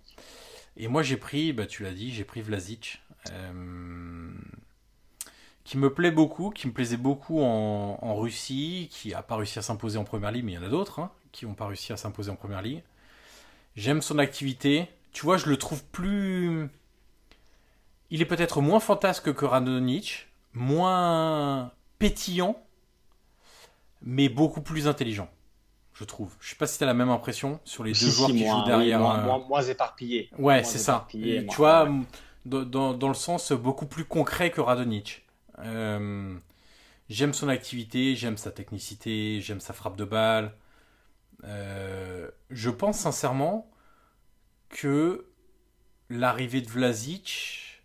Et 0.76 0.88
moi, 0.88 1.02
j'ai 1.02 1.16
pris, 1.16 1.52
bah, 1.52 1.66
tu 1.66 1.82
l'as 1.84 1.92
dit, 1.92 2.12
j'ai 2.12 2.24
pris 2.24 2.42
Vlasic. 2.42 3.02
Euh, 3.30 4.32
qui 5.64 5.78
me 5.78 5.92
plaît 5.92 6.10
beaucoup, 6.10 6.50
qui 6.50 6.66
me 6.66 6.72
plaisait 6.72 6.98
beaucoup 6.98 7.40
en, 7.40 8.14
Russie, 8.16 8.88
qui 8.90 9.10
n'a 9.10 9.22
pas 9.22 9.36
réussi 9.36 9.58
à 9.58 9.62
s'imposer 9.62 9.98
en 9.98 10.04
première 10.04 10.30
ligue, 10.30 10.44
mais 10.44 10.52
il 10.52 10.54
y 10.56 10.58
en 10.58 10.62
a 10.62 10.68
d'autres 10.68 11.00
hein, 11.00 11.10
qui 11.32 11.46
n'ont 11.46 11.54
pas 11.54 11.66
réussi 11.66 11.92
à 11.92 11.96
s'imposer 11.96 12.30
en 12.30 12.36
première 12.36 12.62
ligue. 12.62 12.82
J'aime 13.74 14.02
son 14.02 14.18
activité. 14.18 14.88
Tu 15.12 15.24
vois, 15.24 15.36
je 15.36 15.48
le 15.48 15.56
trouve 15.56 15.82
plus. 15.84 16.68
Il 18.10 18.20
est 18.20 18.26
peut-être 18.26 18.60
moins 18.60 18.78
fantasque 18.78 19.32
que 19.32 19.44
Radonic, 19.44 20.28
moins 20.52 21.72
pétillant, 21.98 22.56
mais 24.02 24.28
beaucoup 24.28 24.60
plus 24.60 24.86
intelligent, 24.86 25.28
je 25.94 26.04
trouve. 26.04 26.34
Je 26.40 26.50
sais 26.50 26.56
pas 26.56 26.66
si 26.66 26.76
tu 26.76 26.84
as 26.84 26.86
la 26.86 26.94
même 26.94 27.08
impression 27.08 27.58
sur 27.64 27.84
les 27.84 27.92
deux 27.92 28.10
joueurs 28.10 28.30
qui 28.30 28.46
jouent 28.46 28.64
derrière. 28.64 29.00
moins, 29.00 29.38
moins, 29.48 29.62
éparpillé. 29.62 30.28
Ouais, 30.38 30.62
c'est 30.62 30.78
ça. 30.78 31.08
tu 31.10 31.46
vois, 31.56 31.88
dans, 32.44 32.92
dans, 32.92 33.08
le 33.08 33.14
sens 33.14 33.52
beaucoup 33.52 33.86
plus 33.86 34.04
concret 34.04 34.50
que 34.50 34.60
Radonic. 34.60 35.23
Euh, 35.60 36.36
j'aime 37.08 37.34
son 37.34 37.48
activité, 37.48 38.16
j'aime 38.16 38.36
sa 38.36 38.50
technicité, 38.50 39.40
j'aime 39.40 39.60
sa 39.60 39.72
frappe 39.72 39.96
de 39.96 40.04
balle. 40.04 40.54
Euh, 41.44 42.30
je 42.50 42.70
pense 42.70 42.98
sincèrement 42.98 43.70
que 44.68 45.26
l'arrivée 46.10 46.60
de 46.60 46.68
Vlasic, 46.68 47.82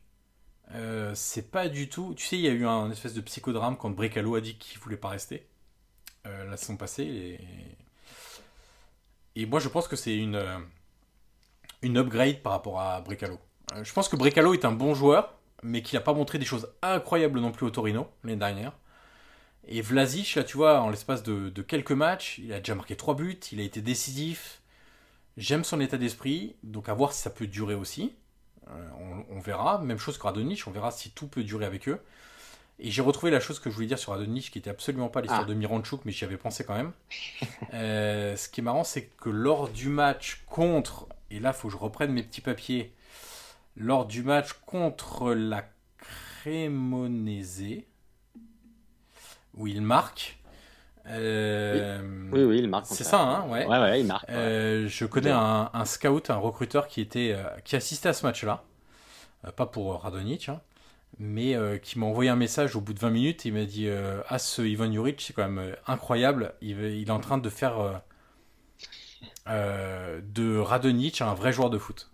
euh, 0.71 1.13
c'est 1.15 1.51
pas 1.51 1.67
du 1.69 1.89
tout. 1.89 2.13
Tu 2.15 2.25
sais, 2.25 2.37
il 2.37 2.41
y 2.41 2.47
a 2.47 2.51
eu 2.51 2.65
un 2.65 2.91
espèce 2.91 3.13
de 3.13 3.21
psychodrame 3.21 3.77
quand 3.77 3.89
Brecalo 3.89 4.35
a 4.35 4.41
dit 4.41 4.57
qu'il 4.57 4.79
voulait 4.79 4.97
pas 4.97 5.09
rester 5.09 5.47
la 6.25 6.57
saison 6.57 6.77
passée. 6.77 7.37
Et, 9.35 9.41
et 9.41 9.45
moi, 9.47 9.59
je 9.59 9.67
pense 9.67 9.87
que 9.87 9.95
c'est 9.95 10.15
une, 10.15 10.39
une 11.81 11.97
upgrade 11.97 12.41
par 12.41 12.51
rapport 12.51 12.79
à 12.79 13.01
Brecalo. 13.01 13.39
je 13.81 13.93
pense 13.93 14.09
que 14.09 14.15
Brecalo 14.15 14.53
est 14.53 14.63
un 14.63 14.71
bon 14.71 14.93
joueur 14.93 15.39
mais 15.64 15.81
qui 15.81 15.95
n'a 15.95 16.02
pas 16.02 16.14
montré 16.14 16.38
des 16.38 16.45
choses 16.45 16.69
incroyables 16.81 17.40
non 17.40 17.52
plus 17.52 17.65
au 17.65 17.69
Torino 17.69 18.07
l'année 18.23 18.38
dernière. 18.38 18.73
Et 19.68 19.81
Vlasic, 19.81 20.36
là, 20.36 20.44
tu 20.44 20.57
vois, 20.57 20.81
en 20.81 20.90
l'espace 20.90 21.22
de, 21.22 21.61
quelques 21.61 21.91
matchs, 21.91 22.40
il 22.40 22.52
a 22.53 22.60
déjà 22.60 22.76
marqué 22.76 22.95
3 22.95 23.15
buts, 23.15 23.40
il 23.52 23.60
a 23.60 23.64
été 23.64 23.81
décisif. 23.81 24.61
J'aime 25.38 25.64
son 25.64 25.80
état 25.80 25.98
d'esprit, 25.98 26.56
donc 26.64 26.90
à 26.90 26.94
voir 26.94 27.14
si 27.14 27.22
ça 27.22 27.30
peut 27.30 27.48
durer 27.48 27.76
aussi. 27.76 28.15
Euh, 28.68 29.23
on, 29.30 29.40
verra. 29.40 29.80
Même 29.80 29.99
chose 29.99 30.18
que 30.18 30.23
Radonich, 30.23 30.68
on 30.68 30.72
verra 30.72 30.91
si 30.91 31.11
tout 31.11 31.27
peut 31.27 31.44
durer 31.44 31.65
avec 31.65 31.88
eux. 31.88 31.99
Et 32.80 32.90
j'ai 32.90 33.02
retrouvé 33.02 33.31
la 33.31 33.40
chose 33.40 33.60
que 33.60 33.69
je 33.69 33.76
voulais 33.76 33.88
dire 33.88 33.99
sur 33.99 34.14
Radonich, 34.14 34.52
qui 34.52 34.57
était 34.57 34.69
absolument 34.69 35.10
pas 35.10 35.22
l'histoire 35.22 35.44
ah. 35.44 35.49
de 35.49 35.53
Miranchuk, 35.53 36.02
mais 36.06 36.11
j'y 36.11 36.26
avais 36.26 36.38
pensé 36.38 36.64
quand 36.64 36.76
même. 36.76 36.91
Euh, 37.76 38.36
ce 38.36 38.49
qui 38.49 38.61
est 38.61 38.64
marrant, 38.64 38.84
c'est 38.84 39.06
que 39.06 39.30
lors 39.30 39.69
du 39.69 39.90
match 39.90 40.44
contre, 40.48 41.07
et 41.30 41.40
là, 41.40 41.49
il 41.49 41.53
faut 41.56 41.68
que 41.68 41.73
je 41.73 41.77
reprenne 41.77 42.11
mes 42.11 42.23
petits 42.23 42.41
papiers, 42.41 42.91
lors 43.80 44.06
du 44.06 44.23
match 44.23 44.53
contre 44.65 45.34
la 45.34 45.64
Cremonese, 45.97 47.84
où 49.56 49.68
il 49.68 49.81
marque. 49.81 50.38
Euh, 51.07 52.01
oui. 52.31 52.43
oui. 52.43 52.60
il 52.60 52.69
marque. 52.69 52.85
C'est 52.85 53.03
ça, 53.03 53.22
hein, 53.22 53.47
ouais. 53.49 53.65
Ouais, 53.65 53.80
ouais, 53.80 54.01
il 54.01 54.06
marque. 54.06 54.30
Euh, 54.30 54.88
je 54.88 55.06
connais 55.06 55.31
un, 55.31 55.85
scout, 55.85 56.30
un 56.30 56.35
recruteur 56.35 56.88
qui 56.88 57.01
était, 57.01 57.34
euh, 57.35 57.43
qui 57.64 57.76
assistait 57.76 58.10
à 58.10 58.14
ce 58.14 58.26
match-là, 58.26 58.64
pas 59.56 59.65
pour 59.65 60.01
Radonic, 60.01 60.49
hein, 60.49 60.61
mais 61.18 61.56
qui 61.81 61.97
m'a 61.97 62.06
envoyé 62.06 62.30
un 62.30 62.35
message 62.35 62.76
au 62.76 62.81
bout 62.81 62.93
de 62.93 62.99
20 62.99 63.10
minutes. 63.10 63.45
il 63.45 63.53
m'a 63.53 63.64
dit 63.64 63.89
Ah, 64.27 64.39
ce 64.39 64.61
Ivan 64.61 64.91
Juric, 64.91 65.22
c'est 65.22 65.34
quand 65.34 65.47
même 65.47 65.76
incroyable. 65.88 66.53
Il, 66.61 66.80
il, 66.81 67.07
est 67.07 67.11
en 67.11 67.22
train 67.22 67.38
de 67.38 67.49
faire 67.49 68.01
de 69.47 70.57
Radonic 70.57 71.22
un 71.22 71.34
vrai 71.34 71.53
joueur 71.53 71.69
de 71.69 71.77
foot. 71.77 72.11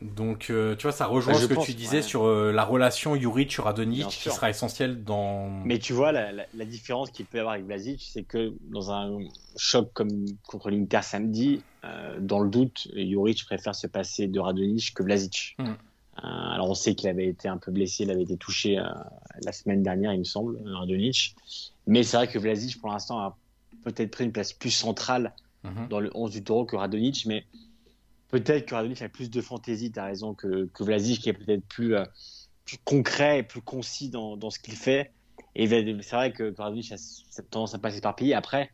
Donc, 0.00 0.48
euh, 0.50 0.76
tu 0.76 0.82
vois, 0.82 0.92
ça 0.92 1.06
rejoint 1.06 1.34
bah, 1.34 1.40
ce 1.40 1.46
que 1.46 1.64
tu 1.64 1.74
disais 1.74 2.02
sur 2.02 2.24
euh, 2.24 2.52
la 2.52 2.64
relation 2.64 3.14
Juric-Radonic 3.14 4.08
qui 4.08 4.30
sera 4.30 4.50
essentielle 4.50 5.04
dans. 5.04 5.48
Mais 5.64 5.78
tu 5.78 5.92
vois, 5.92 6.12
la, 6.12 6.64
différence 6.64 7.10
qu'il 7.10 7.26
peut 7.26 7.38
y 7.38 7.40
avoir 7.40 7.54
avec 7.54 7.66
Vlasic, 7.66 8.02
c'est 8.12 8.22
que 8.22 8.54
dans 8.70 8.90
un 8.92 9.18
choc 9.56 9.90
comme 9.92 10.26
contre 10.46 10.70
l'Inter 10.70 11.00
samedi, 11.02 11.62
euh, 11.84 12.18
dans 12.20 12.40
le 12.40 12.50
doute, 12.50 12.88
Juric 12.94 13.44
préfère 13.44 13.74
se 13.74 13.86
passer 13.86 14.26
de 14.26 14.40
Radonic 14.40 14.94
que 14.94 15.02
Vlasic. 15.02 15.56
Hmm. 15.58 15.74
alors, 16.16 16.70
on 16.70 16.74
sait 16.74 16.94
qu'il 16.94 17.08
avait 17.08 17.28
été 17.28 17.48
un 17.48 17.58
peu 17.58 17.72
blessé, 17.72 18.04
il 18.04 18.10
avait 18.10 18.22
été 18.22 18.36
touché 18.36 18.80
la 19.44 19.52
semaine 19.52 19.82
dernière, 19.82 20.12
il 20.12 20.20
me 20.20 20.24
semble, 20.24 20.58
Radonic. 20.66 21.34
Mais 21.86 22.02
c'est 22.02 22.16
vrai 22.16 22.28
que 22.28 22.38
Vlasic, 22.38 22.80
pour 22.80 22.90
l'instant, 22.90 23.18
a 23.18 23.36
peut-être 23.84 24.10
pris 24.10 24.24
une 24.24 24.32
place 24.32 24.52
plus 24.52 24.70
centrale 24.70 25.32
mhm. 25.64 25.88
dans 25.88 26.00
le 26.00 26.10
11 26.14 26.30
du 26.30 26.44
taureau 26.44 26.64
que 26.64 26.76
Radonic, 26.76 27.26
mais 27.26 27.44
peut-être 28.32 28.66
que 28.66 28.74
Radonjic 28.74 29.02
a 29.02 29.08
plus 29.08 29.30
de 29.30 29.40
fantaisie, 29.40 29.92
tu 29.92 30.00
as 30.00 30.06
raison, 30.06 30.34
que, 30.34 30.64
que 30.72 30.82
Vlasic 30.82 31.20
qui 31.20 31.28
est 31.28 31.34
peut-être 31.34 31.64
plus, 31.66 31.94
euh, 31.94 32.04
plus, 32.64 32.78
concret 32.78 33.40
et 33.40 33.42
plus 33.42 33.60
concis 33.60 34.08
dans, 34.08 34.36
dans 34.36 34.50
ce 34.50 34.58
qu'il 34.58 34.74
fait. 34.74 35.12
Et 35.54 35.68
c'est 35.68 36.16
vrai 36.16 36.32
que 36.32 36.52
Radonjic 36.56 36.92
a 36.92 36.96
cette 36.96 37.50
tendance 37.50 37.74
à 37.74 37.78
pas 37.78 37.90
s'éparpiller. 37.90 38.34
Après, 38.34 38.70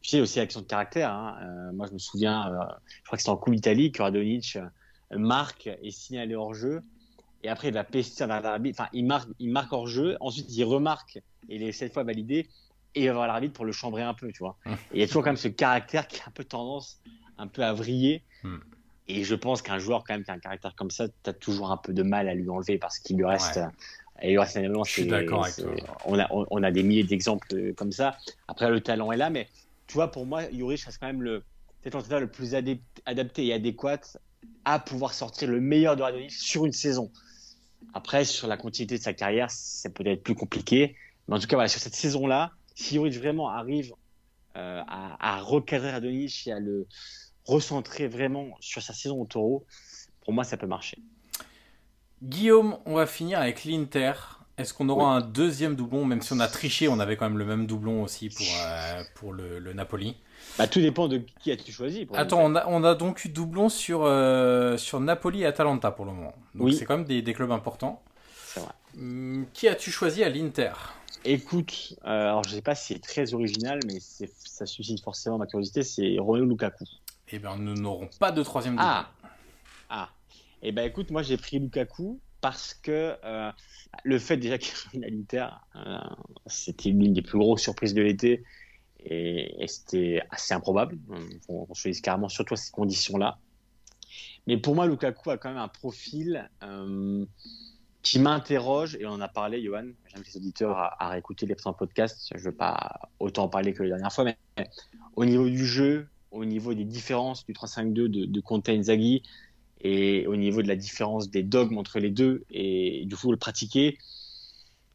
tu 0.00 0.10
sais 0.10 0.20
aussi 0.20 0.38
avec 0.38 0.52
son 0.52 0.62
caractère. 0.62 1.10
Hein, 1.12 1.36
euh, 1.42 1.72
moi, 1.72 1.86
je 1.88 1.92
me 1.92 1.98
souviens, 1.98 2.48
euh, 2.48 2.64
je 2.86 3.06
crois 3.06 3.16
que 3.16 3.22
c'était 3.22 3.30
en 3.30 3.36
Coupe 3.36 3.54
d'Italie 3.54 3.90
que 3.90 4.00
Radonjic 4.00 4.56
marque 5.10 5.68
et 5.82 5.90
signalé 5.90 6.36
hors 6.36 6.54
jeu. 6.54 6.80
Et 7.42 7.48
après, 7.48 7.68
il 7.68 7.74
va 7.74 7.82
pester 7.82 8.26
l'arbitre. 8.26 8.80
Enfin, 8.80 8.90
il 8.92 9.06
marque, 9.06 9.28
il 9.40 9.50
marque 9.50 9.72
hors 9.72 9.88
jeu. 9.88 10.16
Ensuite, 10.20 10.46
il 10.56 10.64
remarque 10.64 11.16
et 11.48 11.56
il 11.56 11.64
est 11.64 11.72
cette 11.72 11.92
fois 11.92 12.04
validé. 12.04 12.46
Et 12.94 13.02
il 13.02 13.06
va 13.08 13.14
voir 13.14 13.26
l'arbitre 13.26 13.54
pour 13.54 13.64
le 13.64 13.72
chambrer 13.72 14.02
un 14.02 14.14
peu, 14.14 14.30
tu 14.30 14.38
vois. 14.38 14.56
Hum. 14.66 14.74
Et 14.92 14.96
il 14.96 15.00
y 15.00 15.02
a 15.02 15.06
toujours 15.08 15.24
quand 15.24 15.30
même 15.30 15.36
ce 15.36 15.48
caractère 15.48 16.06
qui 16.06 16.20
a 16.20 16.24
un 16.28 16.30
peu 16.30 16.44
tendance 16.44 17.00
un 17.38 17.48
peu 17.48 17.64
à 17.64 17.72
vriller. 17.72 18.22
Hum. 18.44 18.60
Et 19.10 19.24
je 19.24 19.34
pense 19.34 19.62
qu'un 19.62 19.78
joueur 19.78 20.04
quand 20.04 20.14
même 20.14 20.24
qui 20.24 20.30
a 20.30 20.34
un 20.34 20.38
caractère 20.38 20.74
comme 20.76 20.90
ça, 20.90 21.08
tu 21.08 21.30
as 21.30 21.32
toujours 21.32 21.70
un 21.70 21.76
peu 21.76 21.92
de 21.92 22.02
mal 22.02 22.28
à 22.28 22.34
lui 22.34 22.48
enlever 22.48 22.78
parce 22.78 22.98
qu'il 22.98 23.16
lui 23.16 23.24
reste. 23.24 23.60
Et 24.22 24.30
lui 24.30 24.38
reste 24.38 24.58
je 24.58 24.90
suis 24.90 25.06
d'accord 25.06 25.44
avec 25.44 25.56
toi. 25.56 25.72
On 26.04 26.18
a, 26.18 26.28
on 26.30 26.62
a 26.62 26.70
des 26.70 26.82
milliers 26.82 27.04
d'exemples 27.04 27.72
comme 27.74 27.92
ça. 27.92 28.16
Après, 28.48 28.70
le 28.70 28.80
talent 28.80 29.10
est 29.12 29.16
là, 29.16 29.30
mais 29.30 29.48
tu 29.86 29.94
vois, 29.94 30.10
pour 30.10 30.26
moi, 30.26 30.42
Juric 30.52 30.82
reste 30.84 30.98
quand 31.00 31.08
même 31.08 31.22
le, 31.22 31.42
le 31.84 32.26
plus 32.26 32.54
adapté 33.06 33.46
et 33.46 33.52
adéquat 33.52 34.00
à 34.64 34.78
pouvoir 34.78 35.14
sortir 35.14 35.48
le 35.48 35.60
meilleur 35.60 35.96
de 35.96 36.02
Radonjic 36.02 36.30
sur 36.30 36.64
une 36.64 36.72
saison. 36.72 37.10
Après, 37.94 38.24
sur 38.24 38.46
la 38.46 38.56
continuité 38.56 38.98
de 38.98 39.02
sa 39.02 39.14
carrière, 39.14 39.50
c'est 39.50 39.92
peut-être 39.92 40.22
plus 40.22 40.36
compliqué. 40.36 40.94
Mais 41.26 41.36
en 41.36 41.38
tout 41.40 41.48
cas, 41.48 41.56
voilà, 41.56 41.68
sur 41.68 41.80
cette 41.80 41.94
saison-là, 41.94 42.52
si 42.74 42.94
Juric 42.94 43.14
vraiment 43.14 43.48
arrive 43.48 43.92
à, 44.54 45.16
à, 45.18 45.40
recadrer 45.40 45.90
Adonis 45.90 46.44
et 46.46 46.52
à 46.52 46.60
le 46.60 46.86
recentrer 47.50 48.06
vraiment 48.08 48.56
sur 48.60 48.82
sa 48.82 48.92
saison 48.92 49.20
au 49.20 49.26
taureau, 49.26 49.64
pour 50.24 50.32
moi, 50.32 50.44
ça 50.44 50.56
peut 50.56 50.66
marcher. 50.66 50.98
Guillaume, 52.22 52.78
on 52.86 52.94
va 52.94 53.06
finir 53.06 53.40
avec 53.40 53.64
l'Inter. 53.64 54.12
Est-ce 54.58 54.74
qu'on 54.74 54.88
aura 54.90 55.14
un 55.14 55.20
deuxième 55.22 55.74
doublon, 55.74 56.04
même 56.04 56.20
si 56.20 56.34
on 56.34 56.40
a 56.40 56.48
triché, 56.48 56.86
on 56.86 57.00
avait 57.00 57.16
quand 57.16 57.24
même 57.24 57.38
le 57.38 57.46
même 57.46 57.66
doublon 57.66 58.02
aussi 58.02 58.28
pour, 58.28 58.46
euh, 58.66 59.02
pour 59.14 59.32
le, 59.32 59.72
Napoli 59.72 60.16
bah, 60.58 60.66
Tout 60.66 60.80
dépend 60.80 61.08
de 61.08 61.22
qui 61.40 61.50
as-tu 61.50 61.72
choisi. 61.72 62.06
Attends, 62.12 62.42
on 62.42 62.54
a, 62.54 62.66
on 62.66 62.84
a, 62.84 62.94
donc 62.94 63.24
eu 63.24 63.30
doublon 63.30 63.70
sur, 63.70 64.02
euh, 64.04 64.76
sur 64.76 65.00
Napoli 65.00 65.42
et 65.42 65.46
Atalanta 65.46 65.90
pour 65.90 66.04
le 66.04 66.12
moment. 66.12 66.34
Donc 66.54 66.66
oui. 66.66 66.74
c'est 66.74 66.84
quand 66.84 66.98
même 66.98 67.06
des, 67.06 67.22
des 67.22 67.32
clubs 67.32 67.52
importants. 67.52 68.02
C'est 68.46 68.60
vrai. 68.60 68.72
Hum, 68.98 69.46
qui 69.54 69.66
as-tu 69.66 69.90
choisi 69.90 70.22
à 70.22 70.28
l'Inter? 70.28 70.72
Écoute, 71.24 71.94
euh, 72.04 72.08
alors 72.08 72.44
je 72.44 72.54
sais 72.54 72.62
pas 72.62 72.74
si 72.74 72.94
c'est 72.94 73.00
très 73.00 73.34
original, 73.34 73.78
mais 73.86 73.98
ça 74.00 74.64
suscite 74.64 75.02
forcément 75.02 75.36
ma 75.36 75.46
curiosité, 75.46 75.82
c'est 75.82 76.16
Romelu 76.18 76.46
Lukaku. 76.46 76.84
Eh 77.32 77.38
bien, 77.38 77.56
nous 77.56 77.74
n'aurons 77.74 78.08
pas 78.18 78.32
de 78.32 78.42
troisième. 78.42 78.76
Ah, 78.78 79.10
ah. 79.88 80.10
Eh 80.62 80.72
ben 80.72 80.84
écoute, 80.84 81.10
moi 81.10 81.22
j'ai 81.22 81.36
pris 81.36 81.58
Lukaku 81.58 82.20
parce 82.40 82.74
que 82.74 83.16
euh, 83.24 83.50
le 84.04 84.18
fait 84.18 84.36
déjà 84.36 84.58
qu'il 84.58 85.00
l'Inter, 85.00 85.48
euh, 85.76 85.98
c'était 86.46 86.90
l'une 86.90 87.12
des 87.12 87.22
plus 87.22 87.38
grosses 87.38 87.62
surprises 87.62 87.94
de 87.94 88.02
l'été 88.02 88.44
et, 88.98 89.64
c'était 89.68 90.22
assez 90.30 90.52
improbable. 90.54 90.98
On, 91.48 91.66
on 91.68 91.74
choisit 91.74 92.04
carrément 92.04 92.28
surtout 92.28 92.54
à 92.54 92.56
ces 92.56 92.70
conditions-là. 92.72 93.38
Mais 94.46 94.56
pour 94.56 94.74
moi, 94.74 94.86
Lukaku 94.86 95.30
a 95.30 95.38
quand 95.38 95.50
même 95.50 95.58
un 95.58 95.68
profil 95.68 96.50
euh, 96.62 97.24
qui 98.02 98.18
m'interroge 98.18 98.96
et 98.96 99.06
on 99.06 99.12
en 99.12 99.20
a 99.20 99.28
parlé, 99.28 99.62
Johan. 99.62 99.86
J'invite 100.08 100.34
les 100.34 100.36
auditeurs 100.36 100.76
à, 100.76 101.08
réécouter 101.08 101.46
les 101.46 101.54
présents 101.54 101.72
podcasts. 101.72 102.32
Je 102.34 102.38
ne 102.38 102.44
veux 102.44 102.54
pas 102.56 103.00
autant 103.18 103.44
en 103.44 103.48
parler 103.48 103.72
que 103.72 103.82
la 103.82 103.90
dernière 103.90 104.12
fois, 104.12 104.24
mais 104.24 104.36
au 105.16 105.24
niveau 105.24 105.48
du 105.48 105.64
jeu, 105.64 106.08
au 106.30 106.44
niveau 106.44 106.74
des 106.74 106.84
différences 106.84 107.44
du 107.44 107.52
3-5-2 107.52 107.92
de, 107.92 108.24
de 108.24 108.40
Conte 108.40 108.68
Inzaghi, 108.68 109.22
et 109.80 110.26
au 110.26 110.36
niveau 110.36 110.62
de 110.62 110.68
la 110.68 110.76
différence 110.76 111.30
des 111.30 111.42
dogmes 111.42 111.78
entre 111.78 111.98
les 111.98 112.10
deux 112.10 112.44
et 112.50 113.04
du 113.06 113.16
coup 113.16 113.30
le 113.30 113.36
pratiquer. 113.36 113.96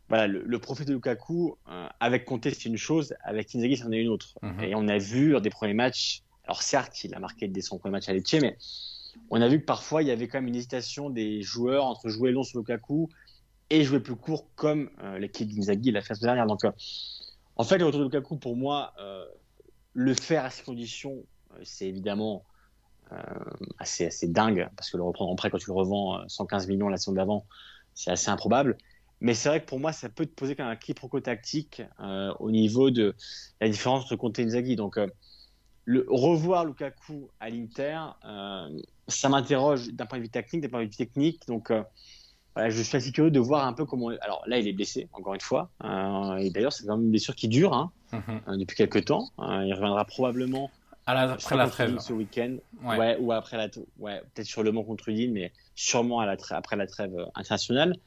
Voilà, 0.08 0.28
le, 0.28 0.60
profil 0.60 0.86
de 0.86 0.94
Lukaku, 0.94 1.56
euh, 1.68 1.88
avec 2.00 2.26
Conte, 2.26 2.44
c'est 2.44 2.66
une 2.66 2.78
chose, 2.78 3.16
avec 3.24 3.56
Inzaghi, 3.56 3.76
c'en 3.76 3.92
est 3.92 4.02
une 4.02 4.10
autre. 4.10 4.38
Mhm. 4.44 4.64
Et 4.64 4.76
on 4.76 4.88
a 4.88 5.00
vu 5.00 5.32
lors 5.32 5.42
des 5.42 5.50
premiers 5.50 5.74
matchs, 5.74 6.22
alors 6.44 6.62
certes, 6.62 7.04
il 7.04 7.16
a 7.16 7.20
marqué 7.20 7.48
dès 7.48 7.62
son 7.62 7.80
premier 7.80 7.94
match 7.94 8.08
à 8.08 8.14
Lecce, 8.14 8.36
mais 8.40 8.56
on 9.32 9.42
a 9.42 9.48
vu 9.48 9.60
que 9.60 9.66
parfois 9.66 10.04
il 10.04 10.08
y 10.08 10.12
avait 10.12 10.28
quand 10.28 10.38
même 10.38 10.48
une 10.48 10.56
hésitation 10.56 11.10
des 11.10 11.42
joueurs 11.42 11.86
entre 11.86 12.10
jouer 12.10 12.32
long 12.32 12.44
sur 12.44 12.60
Lukaku 12.60 13.10
et 13.72 13.84
jouer 13.84 14.00
plus 14.00 14.16
court 14.16 14.48
comme 14.56 14.92
euh, 15.02 15.18
l'équipe 15.18 15.52
d'Inzaghi 15.52 15.90
l'a 15.90 16.02
fait 16.02 16.14
la 16.22 16.28
dernière. 16.28 16.46
Donc, 16.46 16.66
euh, 16.66 16.72
en 17.56 17.64
fait, 17.64 17.80
le 17.80 17.86
retour 17.86 18.02
de 18.02 18.06
Lukaku, 18.06 18.38
pour 18.38 18.56
moi, 18.56 18.94
le 19.96 20.14
faire 20.14 20.46
à 20.46 20.52
ces 20.52 20.62
conditions, 20.64 21.24
c'est 21.64 21.88
évidemment 21.88 22.44
euh, 23.12 23.18
assez, 23.80 24.06
assez 24.06 24.28
dingue, 24.28 24.68
parce 24.76 24.92
que 24.92 24.98
le 24.98 25.04
reprendre 25.04 25.32
en 25.32 25.36
prêt 25.36 25.50
quand 25.50 25.58
tu 25.58 25.70
le 25.70 25.74
revends 25.74 26.28
115 26.28 26.66
euh, 26.66 26.68
millions 26.68 26.90
la 26.90 26.98
saison 26.98 27.14
d'avant, 27.14 27.46
c'est 27.94 28.12
assez 28.12 28.30
improbable. 28.30 28.78
Mais 29.22 29.34
c'est 29.34 29.48
vrai 29.48 29.62
que 29.62 29.66
pour 29.66 29.80
moi, 29.80 29.94
ça 29.94 30.10
peut 30.10 30.26
te 30.26 30.34
poser 30.34 30.56
un 30.60 30.76
quiproquo 30.76 31.22
tactique 31.22 31.82
euh, 32.02 32.34
au 32.40 32.52
niveau 32.52 32.92
de 32.92 33.16
la 33.62 33.70
différence 33.70 34.04
entre 34.04 34.18
Conte 34.18 34.38
et 34.40 34.44
Inzaghi. 34.44 34.76
Donc, 34.76 35.00
le, 35.86 36.06
revoir 36.10 36.66
Lukaku 36.66 37.30
à 37.40 37.50
l'Inter, 37.50 38.00
ça 39.08 39.30
m'interroge 39.30 39.88
d'un 39.94 40.06
point 40.06 40.18
de 40.18 40.24
vue 40.24 40.30
technique, 40.30 40.62
d'un 40.62 40.70
point 40.70 40.80
de 40.80 40.90
vue 40.90 40.98
technique. 40.98 41.48
Donc, 41.48 41.72
voilà, 42.56 42.70
je 42.70 42.82
suis 42.82 42.98
assez 42.98 43.12
curieux 43.12 43.32
de 43.32 43.40
voir 43.40 43.68
un 43.68 43.74
peu 43.74 43.86
comment. 43.86 44.10
Alors 44.22 44.44
là, 44.48 44.58
il 44.58 44.68
est 44.68 44.74
blessé, 44.74 45.08
encore 45.14 45.34
une 45.34 45.42
fois. 45.42 45.70
et 45.84 46.50
d'ailleurs, 46.50 46.74
c'est 46.74 46.86
quand 46.86 46.96
même 46.96 47.06
une 47.06 47.12
blessure 47.12 47.36
qui 47.36 47.48
dure 47.48 47.74
hein, 47.74 47.92
mm-hmm. 48.14 48.58
depuis 48.60 48.78
quelques 48.78 49.06
temps. 49.06 49.30
il 49.40 49.74
reviendra 49.74 50.06
probablement 50.06 50.72
après 51.06 51.56
la 51.56 51.68
trêve. 51.68 52.00
Ce 52.00 52.14
week-end. 52.14 52.58
Ouais. 52.84 53.18
ou 53.20 53.32
après 53.32 53.58
la. 53.58 53.70
Ouais, 54.00 54.22
peut-être 54.34 54.48
sur 54.48 54.64
le 54.64 54.72
Mont 54.72 54.84
contre 54.84 55.10
Udine, 55.10 55.34
mais 55.34 55.52
sûrement 55.76 56.20
à 56.20 56.26
la 56.26 56.36
après 56.52 56.76
la 56.76 56.88
trêve 56.88 57.16
euh, 57.18 57.26
internationale. 57.36 57.98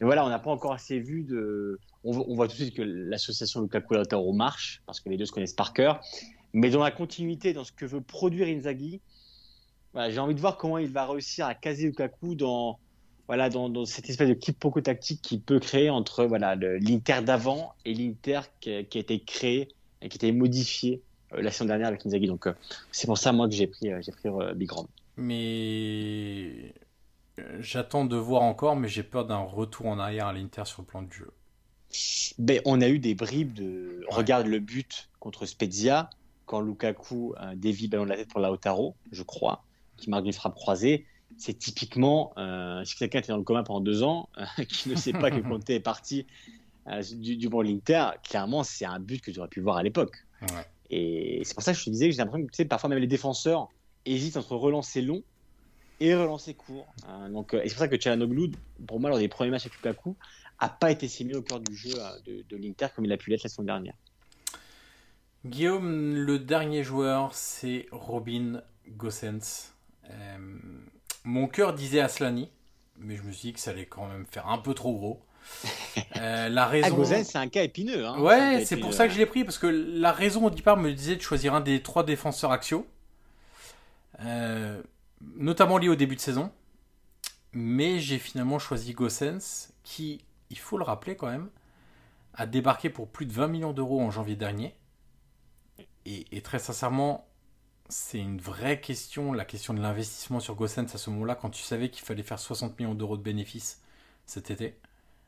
Et 0.00 0.04
voilà, 0.04 0.24
on 0.24 0.28
n'a 0.28 0.38
pas 0.38 0.50
encore 0.50 0.72
assez 0.72 0.98
vu 0.98 1.22
de. 1.22 1.78
On, 2.02 2.34
voit 2.34 2.48
tout 2.48 2.52
de 2.52 2.62
suite 2.62 2.76
que 2.76 2.82
l'association 2.82 3.62
Lukaku 3.62 3.94
Lautaro 3.94 4.32
marche, 4.34 4.82
parce 4.84 5.00
que 5.00 5.08
les 5.08 5.16
deux 5.16 5.24
se 5.24 5.32
connaissent 5.32 5.54
par 5.54 5.72
cœur. 5.72 6.00
Mais 6.52 6.68
dans 6.68 6.82
la 6.82 6.90
continuité, 6.90 7.54
dans 7.54 7.64
ce 7.64 7.72
que 7.72 7.86
veut 7.86 8.02
produire 8.02 8.46
Inzaghi, 8.46 9.00
voilà, 9.94 10.10
j'ai 10.10 10.18
envie 10.18 10.34
de 10.34 10.40
voir 10.40 10.58
comment 10.58 10.76
il 10.76 10.90
va 10.90 11.06
réussir 11.06 11.46
à 11.46 11.54
caser 11.54 11.86
Lukaku 11.86 12.34
dans, 12.34 12.78
voilà, 13.26 13.48
dans, 13.48 13.68
dans 13.68 13.84
cette 13.84 14.10
espèce 14.10 14.28
de 14.28 14.34
quiproquo 14.34 14.80
tactique 14.80 15.22
qu'il 15.22 15.40
peut 15.40 15.58
créer 15.58 15.90
entre 15.90 16.24
voilà, 16.24 16.54
l'Inter 16.54 17.22
d'avant 17.22 17.74
et 17.84 17.94
l'Inter 17.94 18.40
qui, 18.60 18.84
qui, 18.84 18.98
a 18.98 19.00
été 19.00 19.20
créé 19.20 19.68
et 20.02 20.08
qui 20.08 20.16
a 20.16 20.28
été 20.28 20.32
modifié 20.32 21.02
euh, 21.32 21.42
la 21.42 21.50
saison 21.50 21.66
dernière 21.66 21.88
avec 21.88 22.04
Inzaghi. 22.06 22.26
Donc 22.26 22.46
euh, 22.46 22.54
c'est 22.92 23.06
pour 23.06 23.18
ça 23.18 23.32
moi 23.32 23.48
que 23.48 23.54
j'ai 23.54 23.66
pris, 23.66 23.92
euh, 23.92 24.00
j'ai 24.02 24.12
pris 24.12 24.28
Big 24.54 24.70
Rom. 24.70 24.86
Mais 25.16 26.74
j'attends 27.60 28.04
de 28.04 28.16
voir 28.16 28.42
encore, 28.42 28.76
mais 28.76 28.88
j'ai 28.88 29.02
peur 29.02 29.26
d'un 29.26 29.38
retour 29.38 29.86
en 29.86 29.98
arrière 29.98 30.26
à 30.26 30.32
l'Inter 30.32 30.64
sur 30.64 30.82
le 30.82 30.86
plan 30.86 31.02
du 31.02 31.16
jeu. 31.16 31.32
Ben, 32.38 32.60
on 32.64 32.80
a 32.80 32.88
eu 32.88 32.98
des 32.98 33.14
bribes 33.14 33.52
de. 33.52 34.04
Regarde 34.08 34.46
le 34.48 34.58
but 34.58 35.08
contre 35.20 35.46
Spezia, 35.46 36.10
quand 36.44 36.60
Lukaku 36.60 37.34
dévie 37.54 37.86
ballon 37.86 38.04
de 38.04 38.10
la 38.10 38.16
tête 38.16 38.28
pour 38.28 38.40
Lautaro, 38.40 38.96
je 39.12 39.22
crois, 39.22 39.62
qui 39.96 40.10
marque 40.10 40.26
une 40.26 40.32
frappe 40.32 40.56
croisée. 40.56 41.06
C'est 41.36 41.58
typiquement, 41.58 42.32
si 42.84 42.96
quelqu'un 42.96 43.18
était 43.18 43.32
dans 43.32 43.38
le 43.38 43.44
coma 43.44 43.62
pendant 43.62 43.80
deux 43.80 44.02
ans, 44.02 44.28
qui 44.68 44.88
ne 44.88 44.94
sait 44.94 45.12
pas 45.12 45.30
que 45.30 45.40
Conte 45.48 45.68
est 45.70 45.80
parti 45.80 46.26
du, 47.12 47.36
du 47.36 47.48
bon 47.48 47.60
l'Inter, 47.62 48.10
clairement, 48.22 48.62
c'est 48.62 48.84
un 48.84 49.00
but 49.00 49.22
que 49.22 49.30
tu 49.30 49.38
aurais 49.38 49.48
pu 49.48 49.60
voir 49.60 49.76
à 49.76 49.82
l'époque. 49.82 50.16
Ouais. 50.42 50.66
Et 50.90 51.42
c'est 51.44 51.54
pour 51.54 51.62
ça 51.62 51.72
que 51.72 51.78
je 51.78 51.84
te 51.84 51.90
disais 51.90 52.06
que 52.06 52.12
j'ai 52.12 52.18
l'impression 52.18 52.46
que 52.46 52.52
tu 52.52 52.56
sais, 52.56 52.64
parfois 52.64 52.90
même 52.90 52.98
les 52.98 53.06
défenseurs 53.06 53.68
hésitent 54.04 54.36
entre 54.36 54.56
relancer 54.56 55.02
long 55.02 55.22
et 56.00 56.14
relancer 56.14 56.54
court. 56.54 56.86
Donc, 57.30 57.54
euh, 57.54 57.62
et 57.62 57.68
c'est 57.68 57.74
pour 57.74 57.80
ça 57.80 57.88
que 57.88 58.00
Chalanoglu, 58.00 58.50
pour 58.86 59.00
moi, 59.00 59.10
lors 59.10 59.18
des 59.18 59.28
premiers 59.28 59.50
matchs 59.50 59.66
avec 59.66 59.76
Lukaku, 59.76 60.16
a 60.58 60.68
pas 60.68 60.90
été 60.90 61.08
si 61.08 61.24
mis 61.24 61.34
au 61.34 61.42
cœur 61.42 61.60
du 61.60 61.74
jeu 61.74 61.92
euh, 61.98 62.42
de, 62.48 62.56
l'Inter 62.56 62.88
comme 62.94 63.04
il 63.04 63.12
a 63.12 63.16
pu 63.16 63.30
l'être 63.30 63.42
la 63.44 63.48
semaine 63.48 63.66
dernière. 63.66 63.94
Guillaume, 65.44 66.14
le 66.14 66.38
dernier 66.38 66.82
joueur, 66.82 67.34
c'est 67.34 67.86
Robin 67.90 68.62
Gossens. 68.88 69.72
Euh, 70.10 70.38
mon 71.24 71.48
cœur 71.48 71.72
disait 71.72 72.00
Aslani, 72.00 72.50
mais 72.98 73.16
je 73.16 73.22
me 73.22 73.32
suis 73.32 73.48
dit 73.48 73.52
que 73.54 73.60
ça 73.60 73.70
allait 73.70 73.86
quand 73.86 74.06
même 74.06 74.26
faire 74.30 74.48
un 74.48 74.58
peu 74.58 74.74
trop 74.74 74.94
gros. 74.94 75.22
Euh, 76.16 76.48
la 76.48 76.66
raison. 76.66 77.02
Ah, 77.02 77.24
c'est 77.24 77.38
un 77.38 77.48
cas 77.48 77.62
épineux. 77.64 78.06
Hein. 78.06 78.18
Ouais, 78.20 78.64
c'est 78.64 78.76
pour 78.76 78.94
ça 78.94 79.06
que 79.06 79.12
je 79.12 79.18
l'ai 79.18 79.26
pris 79.26 79.44
parce 79.44 79.58
que 79.58 79.66
la 79.66 80.12
raison 80.12 80.46
au 80.46 80.50
départ 80.50 80.76
me 80.76 80.92
disait 80.92 81.16
de 81.16 81.20
choisir 81.20 81.54
un 81.54 81.60
des 81.60 81.82
trois 81.82 82.04
défenseurs 82.04 82.50
axiaux, 82.52 82.86
euh, 84.20 84.80
notamment 85.36 85.76
lié 85.76 85.88
au 85.88 85.96
début 85.96 86.14
de 86.16 86.20
saison. 86.20 86.50
Mais 87.52 87.98
j'ai 87.98 88.18
finalement 88.18 88.58
choisi 88.58 88.92
Gossens, 88.92 89.72
qui, 89.82 90.24
il 90.50 90.58
faut 90.58 90.78
le 90.78 90.84
rappeler 90.84 91.16
quand 91.16 91.28
même, 91.28 91.48
a 92.34 92.46
débarqué 92.46 92.90
pour 92.90 93.08
plus 93.08 93.26
de 93.26 93.32
20 93.32 93.48
millions 93.48 93.72
d'euros 93.72 94.00
en 94.00 94.10
janvier 94.10 94.36
dernier. 94.36 94.74
Et, 96.06 96.24
et 96.32 96.42
très 96.42 96.58
sincèrement, 96.58 97.26
c'est 97.88 98.18
une 98.18 98.40
vraie 98.40 98.80
question, 98.80 99.32
la 99.32 99.44
question 99.44 99.74
de 99.74 99.80
l'investissement 99.80 100.40
sur 100.40 100.54
Gossens 100.54 100.94
à 100.94 100.98
ce 100.98 101.10
moment-là, 101.10 101.34
quand 101.34 101.50
tu 101.50 101.62
savais 101.62 101.90
qu'il 101.90 102.04
fallait 102.04 102.22
faire 102.22 102.38
60 102.38 102.78
millions 102.78 102.94
d'euros 102.94 103.16
de 103.16 103.22
bénéfices 103.22 103.82
cet 104.26 104.50
été. 104.50 104.78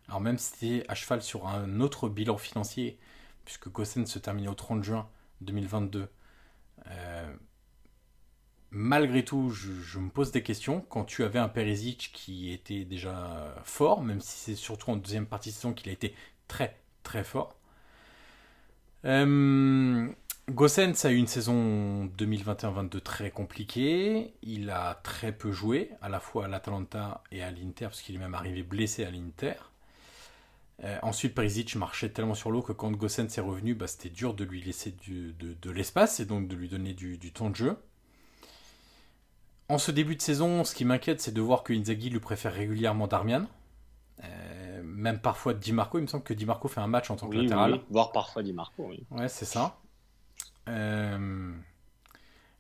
Alors 0.09 0.21
même 0.21 0.39
si 0.39 0.53
c'était 0.53 0.85
à 0.89 0.95
cheval 0.95 1.23
sur 1.23 1.49
un 1.49 1.81
autre 1.81 2.09
bilan 2.09 2.39
financier, 2.39 2.99
puisque 3.45 3.69
Gossen 3.71 4.07
se 4.07 4.19
terminait 4.19 4.49
au 4.49 4.55
30 4.55 4.83
juin 4.83 5.09
2022, 5.43 6.09
euh, 6.89 7.37
malgré 8.71 9.25
tout, 9.25 9.51
je, 9.51 9.99
me 9.99 10.11
pose 10.11 10.33
des 10.33 10.43
questions. 10.43 10.81
Quand 10.89 11.05
tu 11.05 11.25
avais 11.25 11.39
un 11.39 11.49
Perisic 11.49 12.11
qui 12.15 12.53
était 12.53 12.85
déjà 12.85 13.55
fort, 13.65 14.03
même 14.03 14.21
si 14.21 14.39
c'est 14.39 14.55
surtout 14.55 14.91
en 14.91 14.97
deuxième 14.97 15.27
partie 15.27 15.51
de 15.51 15.55
saison 15.55 15.73
qu'il 15.73 15.89
a 15.91 15.93
été 15.93 16.15
très 16.49 16.79
très 17.03 17.25
fort. 17.25 17.57
Euh, 19.05 20.09
Gossens 20.51 21.05
a 21.05 21.11
eu 21.11 21.17
une 21.17 21.27
saison 21.27 22.07
2021-22 22.19 23.01
très 23.01 23.31
compliquée. 23.31 24.33
Il 24.43 24.71
a 24.71 24.95
très 25.03 25.33
peu 25.33 25.51
joué, 25.51 25.91
à 26.01 26.09
la 26.09 26.21
fois 26.21 26.45
à 26.45 26.49
l'Atalanta 26.49 27.23
et 27.33 27.43
à 27.43 27.51
l'Inter, 27.51 27.87
parce 27.87 28.01
qu'il 28.01 28.15
est 28.15 28.19
même 28.19 28.35
arrivé 28.35 28.63
blessé 28.63 29.05
à 29.05 29.11
l'Inter. 29.11 29.55
Euh, 30.85 30.99
ensuite, 31.03 31.35
Perisic 31.35 31.75
marchait 31.75 32.11
tellement 32.11 32.35
sur 32.35 32.53
l'eau 32.53 32.63
que 32.63 32.73
quand 32.73 32.93
Gossens 32.93 33.37
est 33.37 33.41
revenu, 33.41 33.75
bah, 33.75 33.89
c'était 33.89 34.09
dur 34.09 34.35
de 34.35 34.45
lui 34.45 34.63
laisser 34.63 34.95
de, 35.09 35.71
l'espace 35.71 36.21
et 36.21 36.27
donc 36.27 36.47
de 36.47 36.55
lui 36.55 36.69
donner 36.69 36.93
du, 36.93 37.19
temps 37.33 37.51
de 37.51 37.57
jeu. 37.57 37.77
En 39.69 39.79
ce 39.79 39.91
début 39.91 40.15
de 40.15 40.23
saison, 40.23 40.63
ce 40.63 40.77
qui 40.77 40.85
m'inquiète, 40.85 41.21
c'est 41.21 41.35
de 41.35 41.41
voir 41.41 41.65
que 41.65 41.73
Inzaghi 41.73 42.09
lui 42.09 42.21
préfère 42.21 42.53
régulièrement 42.53 43.09
Darmian. 43.09 43.47
Euh, 44.23 44.83
même 44.85 45.19
parfois 45.19 45.55
Di 45.55 45.73
Marco, 45.73 45.99
il 45.99 46.03
me 46.03 46.07
semble 46.07 46.23
que 46.23 46.35
Di 46.35 46.47
Marco 46.47 46.69
fait 46.69 46.81
un 46.81 46.87
match 46.87 47.11
en 47.11 47.17
tant 47.17 47.29
que 47.29 47.37
latéral. 47.37 47.73
Oui, 47.73 47.81
voire 47.91 48.13
parfois 48.13 48.45
Di 48.45 48.53
Marco, 48.53 48.87
oui. 48.87 49.05
Ouais, 49.11 49.29
c'est 49.29 49.45
ça. 49.45 49.77
Euh, 50.69 51.53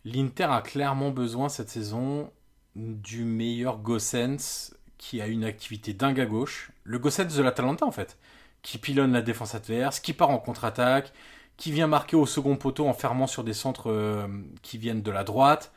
L'Inter 0.05 0.45
a 0.45 0.63
clairement 0.63 1.11
besoin 1.11 1.49
cette 1.49 1.69
saison 1.69 2.31
du 2.77 3.25
meilleur 3.25 3.79
Gossens 3.79 4.73
qui 4.99 5.21
a 5.21 5.27
une 5.27 5.45
activité 5.45 5.93
dingue 5.95 6.21
à 6.21 6.27
gauche, 6.27 6.71
le 6.85 6.99
Gossens 6.99 7.37
de 7.37 7.43
l'Atalanta 7.43 7.85
en 7.85 7.91
fait, 7.91 8.17
qui 8.63 8.79
pilonne 8.79 9.13
la 9.13 9.23
défense 9.23 9.55
adverse, 9.55 10.01
qui 10.01 10.13
part 10.13 10.31
en 10.31 10.39
contre-attaque, 10.39 11.13
qui 11.57 11.73
vient 11.73 11.87
marquer 11.87 12.17
au 12.17 12.27
second 12.27 12.57
poteau 12.57 12.87
en 12.87 12.93
fermant 12.93 13.27
sur 13.27 13.45
des 13.45 13.53
centres 13.55 13.91
euh, 13.91 14.27
qui 14.63 14.79
viennent 14.79 15.03
de 15.03 15.11
la 15.11 15.25
droite, 15.25 15.73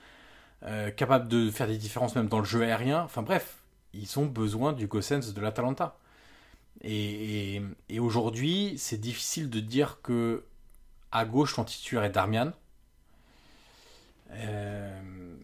euh, 0.64 0.92
capable 0.92 1.28
de 1.28 1.50
faire 1.50 1.68
des 1.68 1.78
différences 1.78 2.16
même 2.16 2.28
dans 2.28 2.40
le 2.40 2.46
jeu 2.46 2.62
aérien. 2.64 3.02
Enfin 3.04 3.22
bref, 3.22 3.58
ils 3.94 4.20
ont 4.20 4.26
besoin 4.26 4.74
du 4.74 4.88
Gossens 4.88 5.34
de 5.34 5.42
l'Atalanta. 5.42 5.98
Et, 6.82 7.62
aujourd'hui, 8.00 8.76
c'est 8.78 9.00
difficile 9.00 9.50
de 9.50 9.60
dire 9.60 10.00
que 10.02 10.44
à 11.12 11.26
gauche, 11.26 11.56
ton 11.56 11.64
titulaire 11.64 12.04
est 12.04 12.12
Darmian. 12.12 12.52
Euh, 14.32 15.00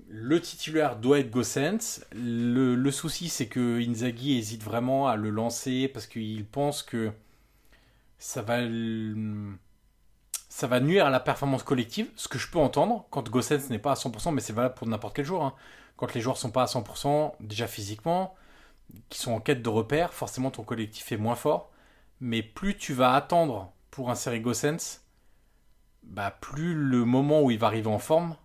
le 0.08 0.42
titulaire 0.42 0.96
doit 0.98 1.20
être 1.20 1.32
Gossens. 1.32 2.02
Le, 2.14 2.92
souci, 2.92 3.30
c'est 3.30 3.48
que 3.48 3.80
Inzaghi 3.80 4.38
hésite 4.38 4.64
vraiment 4.64 5.08
à 5.08 5.16
le 5.16 5.30
lancer 5.30 5.88
parce 5.88 6.08
qu'il 6.08 6.46
pense 6.46 6.84
que 6.84 7.12
ça 8.18 8.42
va, 8.42 8.60
ça 10.50 10.68
va 10.68 10.80
nuire 10.80 11.06
à 11.06 11.10
la 11.10 11.20
performance 11.20 11.64
collective, 11.64 12.10
ce 12.16 12.28
que 12.28 12.38
je 12.38 12.50
peux 12.50 12.60
entendre 12.60 13.06
quand 13.10 13.30
Gossens 13.30 13.70
n'est 13.70 13.80
pas 13.80 13.92
à 13.92 13.96
100%, 13.96 14.34
mais 14.34 14.42
c'est 14.42 14.54
valable 14.54 14.76
pour 14.76 14.88
n'importe 14.88 15.16
quel 15.16 15.26
joueur. 15.26 15.44
Hein. 15.44 15.54
Quand 15.98 16.14
les 16.14 16.22
joueurs 16.22 16.38
sont 16.38 16.52
pas 16.52 16.64
à 16.64 16.66
100%, 16.66 17.34
déjà 17.40 17.68
physiquement, 17.68 18.36
qui 19.10 19.20
sont 19.20 19.34
en 19.34 19.40
quête 19.40 19.62
de 19.62 19.70
repères, 19.70 20.14
forcément 20.14 20.52
ton 20.52 20.64
collectif 20.64 21.12
est 21.12 21.18
moins 21.18 21.36
fort. 21.36 21.72
Mais 22.22 22.42
plus 22.44 22.78
tu 22.78 22.94
vas 22.94 23.14
attendre 23.14 23.74
pour 23.92 24.10
insérer 24.10 24.40
Gossens, 24.40 25.02
bah 26.06 26.36
plus 26.40 26.73
le 26.73 27.03
moment 27.06 27.41
où 27.41 27.52
il 27.52 27.60
va 27.60 27.68
arriver 27.68 27.88
en 27.88 27.99
forme 27.99 28.36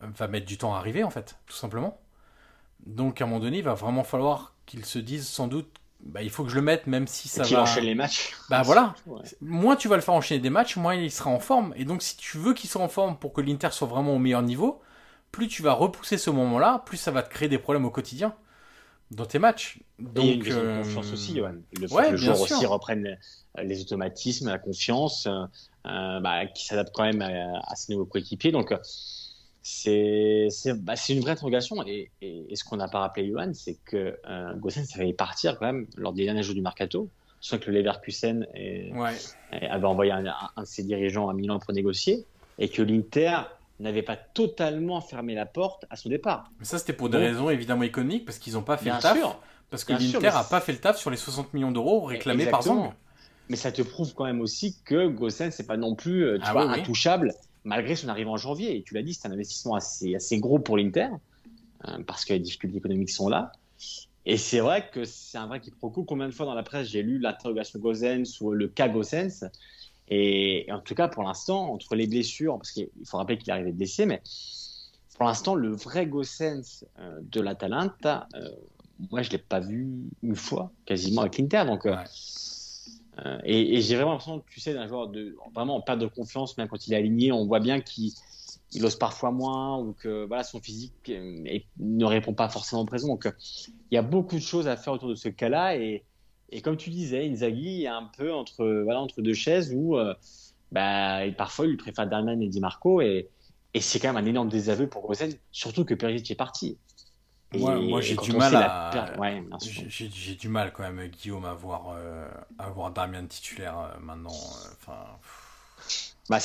va 0.00 0.28
mettre 0.28 0.46
du 0.46 0.58
temps 0.58 0.74
à 0.74 0.78
arriver 0.78 1.04
en 1.04 1.10
fait, 1.10 1.36
tout 1.46 1.56
simplement. 1.56 2.00
Donc 2.86 3.20
à 3.20 3.24
un 3.24 3.26
moment 3.26 3.40
donné, 3.40 3.58
il 3.58 3.64
va 3.64 3.74
vraiment 3.74 4.04
falloir 4.04 4.54
qu'il 4.66 4.84
se 4.84 4.98
dise 4.98 5.26
sans 5.26 5.46
doute, 5.46 5.68
bah, 6.00 6.22
il 6.22 6.30
faut 6.30 6.44
que 6.44 6.50
je 6.50 6.54
le 6.54 6.62
mette 6.62 6.86
même 6.86 7.06
si 7.06 7.28
ça 7.28 7.42
va. 7.42 7.62
enchaîne 7.62 7.84
les 7.84 7.94
matchs. 7.94 8.34
Bah 8.48 8.62
voilà. 8.62 8.94
Ouais. 9.06 9.22
Moins 9.42 9.76
tu 9.76 9.88
vas 9.88 9.96
le 9.96 10.02
faire 10.02 10.14
enchaîner 10.14 10.40
des 10.40 10.50
matchs, 10.50 10.76
moins 10.76 10.94
il 10.94 11.10
sera 11.10 11.30
en 11.30 11.40
forme. 11.40 11.74
Et 11.76 11.84
donc 11.84 12.02
si 12.02 12.16
tu 12.16 12.38
veux 12.38 12.54
qu'il 12.54 12.70
soit 12.70 12.82
en 12.82 12.88
forme 12.88 13.18
pour 13.18 13.32
que 13.32 13.40
l'Inter 13.40 13.70
soit 13.72 13.88
vraiment 13.88 14.14
au 14.14 14.18
meilleur 14.18 14.42
niveau, 14.42 14.80
plus 15.32 15.48
tu 15.48 15.62
vas 15.62 15.72
repousser 15.72 16.16
ce 16.18 16.30
moment-là, 16.30 16.82
plus 16.86 16.96
ça 16.96 17.10
va 17.10 17.22
te 17.22 17.30
créer 17.30 17.48
des 17.48 17.58
problèmes 17.58 17.84
au 17.84 17.90
quotidien 17.90 18.34
dans 19.10 19.26
tes 19.26 19.38
matchs. 19.38 19.78
Et 19.98 20.02
une 20.02 20.12
Donc, 20.12 20.44
question 20.44 20.62
de 20.62 20.66
euh, 20.68 20.78
confiance 20.82 21.12
aussi, 21.12 21.36
Johan. 21.36 21.54
Le 21.80 21.88
fait 21.88 21.94
ouais, 21.94 22.06
que 22.06 22.10
le 22.12 22.16
joueur 22.16 22.36
sûr. 22.36 22.56
aussi 22.56 22.66
reprenne 22.66 23.16
les, 23.58 23.64
les 23.64 23.80
automatismes, 23.82 24.48
la 24.48 24.58
confiance, 24.58 25.26
euh, 25.26 25.44
euh, 25.86 26.20
bah, 26.20 26.46
qui 26.46 26.64
s'adapte 26.64 26.92
quand 26.94 27.04
même 27.04 27.20
à, 27.22 27.60
à 27.66 27.74
ses 27.76 27.92
nouveaux 27.92 28.06
coéquipiers. 28.06 28.52
Donc, 28.52 28.72
euh, 28.72 28.78
c'est 29.62 30.48
bah, 30.76 30.94
une 31.08 31.20
vraie 31.20 31.32
interrogation. 31.32 31.84
Et, 31.86 32.10
et, 32.22 32.46
et 32.48 32.56
ce 32.56 32.64
qu'on 32.64 32.76
n'a 32.76 32.88
pas 32.88 33.00
rappelé, 33.00 33.28
Johan, 33.28 33.50
c'est 33.54 33.78
que 33.84 34.16
euh, 34.28 34.54
Gossen 34.56 34.84
savait 34.86 35.12
partir 35.12 35.58
quand 35.58 35.66
même 35.66 35.86
lors 35.96 36.12
des 36.12 36.24
derniers 36.24 36.42
jours 36.42 36.54
du 36.54 36.62
mercato. 36.62 37.08
Je 37.42 37.56
que 37.56 37.70
le 37.70 37.78
Leverkusen 37.78 38.46
est- 38.54 38.92
Ouais. 38.92 39.16
avait 39.50 39.86
envoyé 39.86 40.12
un, 40.12 40.26
un 40.26 40.60
de 40.62 40.66
ses 40.66 40.82
dirigeants 40.82 41.28
à 41.30 41.34
Milan 41.34 41.58
pour 41.58 41.72
négocier 41.72 42.26
et 42.58 42.68
que 42.68 42.82
l'Inter 42.82 43.38
n'avait 43.80 44.02
pas 44.02 44.16
totalement 44.16 45.00
fermé 45.00 45.34
la 45.34 45.46
porte 45.46 45.84
à 45.90 45.96
son 45.96 46.08
départ. 46.08 46.50
Mais 46.58 46.64
ça, 46.64 46.78
c'était 46.78 46.92
pour 46.92 47.08
des 47.08 47.18
Donc- 47.18 47.26
raisons 47.26 47.50
évidemment 47.50 47.82
économiques, 47.82 48.24
parce 48.24 48.38
qu'ils 48.38 48.54
n'ont 48.54 48.62
pas 48.62 48.76
fait 48.76 48.84
Bien 48.86 48.96
le 48.96 49.02
taf. 49.02 49.16
sûr. 49.18 49.40
Parce 49.70 49.84
que 49.84 49.92
l'Inter 49.92 50.18
mais 50.20 50.26
a 50.28 50.42
pas 50.44 50.60
fait 50.60 50.72
le 50.72 50.78
taf 50.78 50.98
sur 50.98 51.10
les 51.10 51.16
60 51.16 51.54
millions 51.54 51.70
d'euros 51.70 52.00
réclamés 52.02 52.46
par. 52.46 52.62
Zang. 52.62 52.92
Mais 53.48 53.56
ça 53.56 53.70
te 53.72 53.82
prouve 53.82 54.14
quand 54.14 54.24
même 54.24 54.40
aussi 54.40 54.76
que 54.84 55.06
Gossen, 55.08 55.50
c'est 55.50 55.66
pas 55.66 55.76
non 55.76 55.94
plus 55.94 56.24
euh, 56.24 56.38
tu 56.38 56.44
Ah 56.46 56.52
vois, 56.52 56.70
intouchable, 56.70 57.32
malgré 57.64 57.94
son 57.96 58.08
arrivée 58.08 58.30
en 58.30 58.36
janvier. 58.36 58.76
Et 58.76 58.82
tu 58.82 58.94
l'as 58.94 59.02
dit, 59.02 59.14
c'est 59.14 59.28
un 59.28 59.32
investissement 59.32 59.74
assez, 59.74 60.14
assez 60.14 60.38
gros 60.38 60.58
pour 60.58 60.76
l'Inter, 60.76 61.08
euh, 61.88 61.98
parce 62.06 62.24
que 62.24 62.32
les 62.32 62.38
difficultés 62.40 62.78
économiques 62.78 63.10
sont 63.10 63.28
là. 63.28 63.52
Et 64.26 64.36
c'est 64.36 64.60
vrai 64.60 64.90
que 64.92 65.04
c'est 65.04 65.38
un 65.38 65.46
vrai 65.46 65.60
quiproquo. 65.60 66.04
Combien 66.04 66.26
de 66.28 66.32
fois 66.34 66.46
dans 66.46 66.54
la 66.54 66.62
presse 66.62 66.88
j'ai 66.88 67.02
lu 67.02 67.18
l'interrogation 67.18 67.78
Gossens 67.78 68.40
ou 68.40 68.50
le 68.52 68.68
cas 68.68 68.88
Gossens? 68.88 69.44
Et, 70.10 70.68
et 70.68 70.72
en 70.72 70.80
tout 70.80 70.94
cas, 70.94 71.08
pour 71.08 71.22
l'instant, 71.22 71.72
entre 71.72 71.94
les 71.94 72.06
blessures, 72.06 72.58
parce 72.58 72.72
qu'il 72.72 72.88
faut 73.06 73.16
rappeler 73.18 73.38
qu'il 73.38 73.48
est 73.50 73.52
arrivé 73.52 73.72
blessé, 73.72 74.06
mais 74.06 74.22
pour 75.16 75.24
l'instant, 75.26 75.54
le 75.54 75.70
vrai 75.70 76.06
Gossens 76.06 76.84
euh, 76.98 77.20
de 77.22 77.40
l'Atalanta, 77.40 78.28
euh, 78.34 78.48
moi, 79.10 79.22
je 79.22 79.30
l'ai 79.30 79.38
pas 79.38 79.60
vu 79.60 80.10
une 80.22 80.36
fois, 80.36 80.72
quasiment 80.86 81.22
avec 81.22 81.38
l'Inter. 81.38 81.64
Donc, 81.66 81.86
euh, 81.86 81.94
Ouais. 81.94 82.04
euh, 83.18 83.38
et, 83.44 83.76
et 83.76 83.80
j'ai 83.82 83.96
vraiment 83.96 84.12
l'impression, 84.12 84.40
tu 84.48 84.60
sais, 84.60 84.74
d'un 84.74 84.86
joueur 84.88 85.08
de, 85.08 85.36
vraiment 85.54 85.76
en 85.76 85.80
perte 85.82 85.98
de 85.98 86.06
confiance, 86.06 86.56
même 86.58 86.68
quand 86.68 86.86
il 86.86 86.92
est 86.92 86.96
aligné, 86.96 87.32
on 87.32 87.46
voit 87.46 87.60
bien 87.60 87.80
qu'il 87.80 88.12
il 88.72 88.84
ose 88.84 88.96
parfois 88.96 89.30
moins 89.32 89.78
ou 89.78 89.94
que 89.94 90.26
voilà, 90.26 90.42
son 90.44 90.60
physique 90.60 90.94
euh, 91.08 91.58
ne 91.78 92.04
répond 92.04 92.34
pas 92.34 92.48
forcément 92.48 92.84
présent. 92.86 93.08
Donc, 93.08 93.28
il 93.90 93.94
y 93.94 93.98
a 93.98 94.02
beaucoup 94.02 94.36
de 94.36 94.40
choses 94.40 94.68
à 94.68 94.76
faire 94.76 94.92
autour 94.92 95.08
de 95.08 95.14
ce 95.14 95.28
cas-là. 95.28 95.76
Et, 95.76 96.06
et 96.50 96.60
comme 96.62 96.76
tu 96.76 96.90
disais, 96.90 97.26
Inzaghi 97.28 97.84
est 97.84 97.88
un 97.88 98.04
peu 98.16 98.32
entre, 98.32 98.66
voilà, 98.84 99.00
entre 99.00 99.22
deux 99.22 99.34
chaises 99.34 99.72
où 99.74 99.96
euh, 99.96 100.14
bah, 100.72 101.24
et 101.24 101.32
parfois 101.32 101.66
il 101.66 101.76
préfère 101.76 102.06
Darman 102.08 102.40
et 102.42 102.48
Di 102.48 102.60
Marco. 102.60 103.00
Et, 103.00 103.28
et 103.74 103.80
c'est 103.80 103.98
quand 104.00 104.12
même 104.12 104.24
un 104.24 104.28
énorme 104.28 104.48
désaveu 104.48 104.88
pour 104.88 105.06
Gossen, 105.06 105.32
surtout 105.52 105.84
que 105.84 105.94
Perisic 105.94 106.30
est 106.30 106.34
parti. 106.34 106.76
Et- 107.52 107.58
Moi- 107.58 107.80
moi, 107.80 108.00
j'ai 108.00 108.14
du 108.16 108.32
mal 108.32 108.54
à- 108.54 108.90
per- 108.92 109.20
ouais. 109.20 109.42
J'ai 109.88 110.34
du 110.36 110.48
mal 110.48 110.72
quand 110.72 110.82
même, 110.82 111.08
Guillaume, 111.08 111.44
à 111.44 111.54
voir, 111.54 111.94
euh, 111.96 112.28
à 112.58 112.68
voir 112.70 112.92
Darmian 112.92 113.26
titulaire 113.26 113.78
euh, 113.78 113.98
maintenant. 114.00 114.30
euh, 114.30 114.72
Enfin, 114.80 114.98
Bah, 116.28 116.38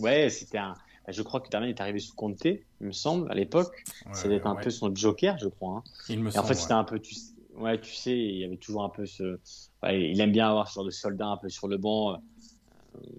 ouais, 0.00 0.30
c'était 0.30 0.58
un. 0.58 0.74
Je 1.08 1.22
crois 1.22 1.40
que 1.40 1.48
Darman 1.48 1.68
est 1.68 1.80
arrivé 1.80 1.98
sous 1.98 2.14
Conte, 2.14 2.44
il 2.44 2.60
me 2.80 2.92
semble, 2.92 3.30
à 3.30 3.34
l'époque. 3.34 3.84
ouais, 4.06 4.34
être 4.34 4.46
un 4.46 4.54
ouais. 4.54 4.62
peu 4.62 4.70
son 4.70 4.94
joker, 4.94 5.36
je 5.38 5.48
crois. 5.48 5.78
hein. 5.78 5.82
Il 6.08 6.20
me 6.20 6.30
Et 6.32 6.38
en 6.38 6.42
fait, 6.42 6.48
ouais. 6.50 6.54
c'était 6.54 6.72
un 6.74 6.84
peu. 6.84 6.98
Tu... 7.00 7.14
Ouais, 7.56 7.80
tu 7.80 7.92
sais, 7.94 8.16
il 8.16 8.36
y 8.38 8.44
avait 8.44 8.56
toujours 8.56 8.82
un 8.84 8.88
peu 8.88 9.04
ce. 9.06 9.38
ouais, 9.82 10.10
il 10.10 10.20
aime 10.20 10.32
bien 10.32 10.48
avoir 10.48 10.68
ce 10.68 10.74
genre 10.74 10.84
de 10.84 10.90
soldats 10.90 11.26
un 11.28 11.36
peu 11.36 11.48
sur 11.48 11.68
le 11.68 11.76
banc, 11.76 12.14
euh, 12.14 12.16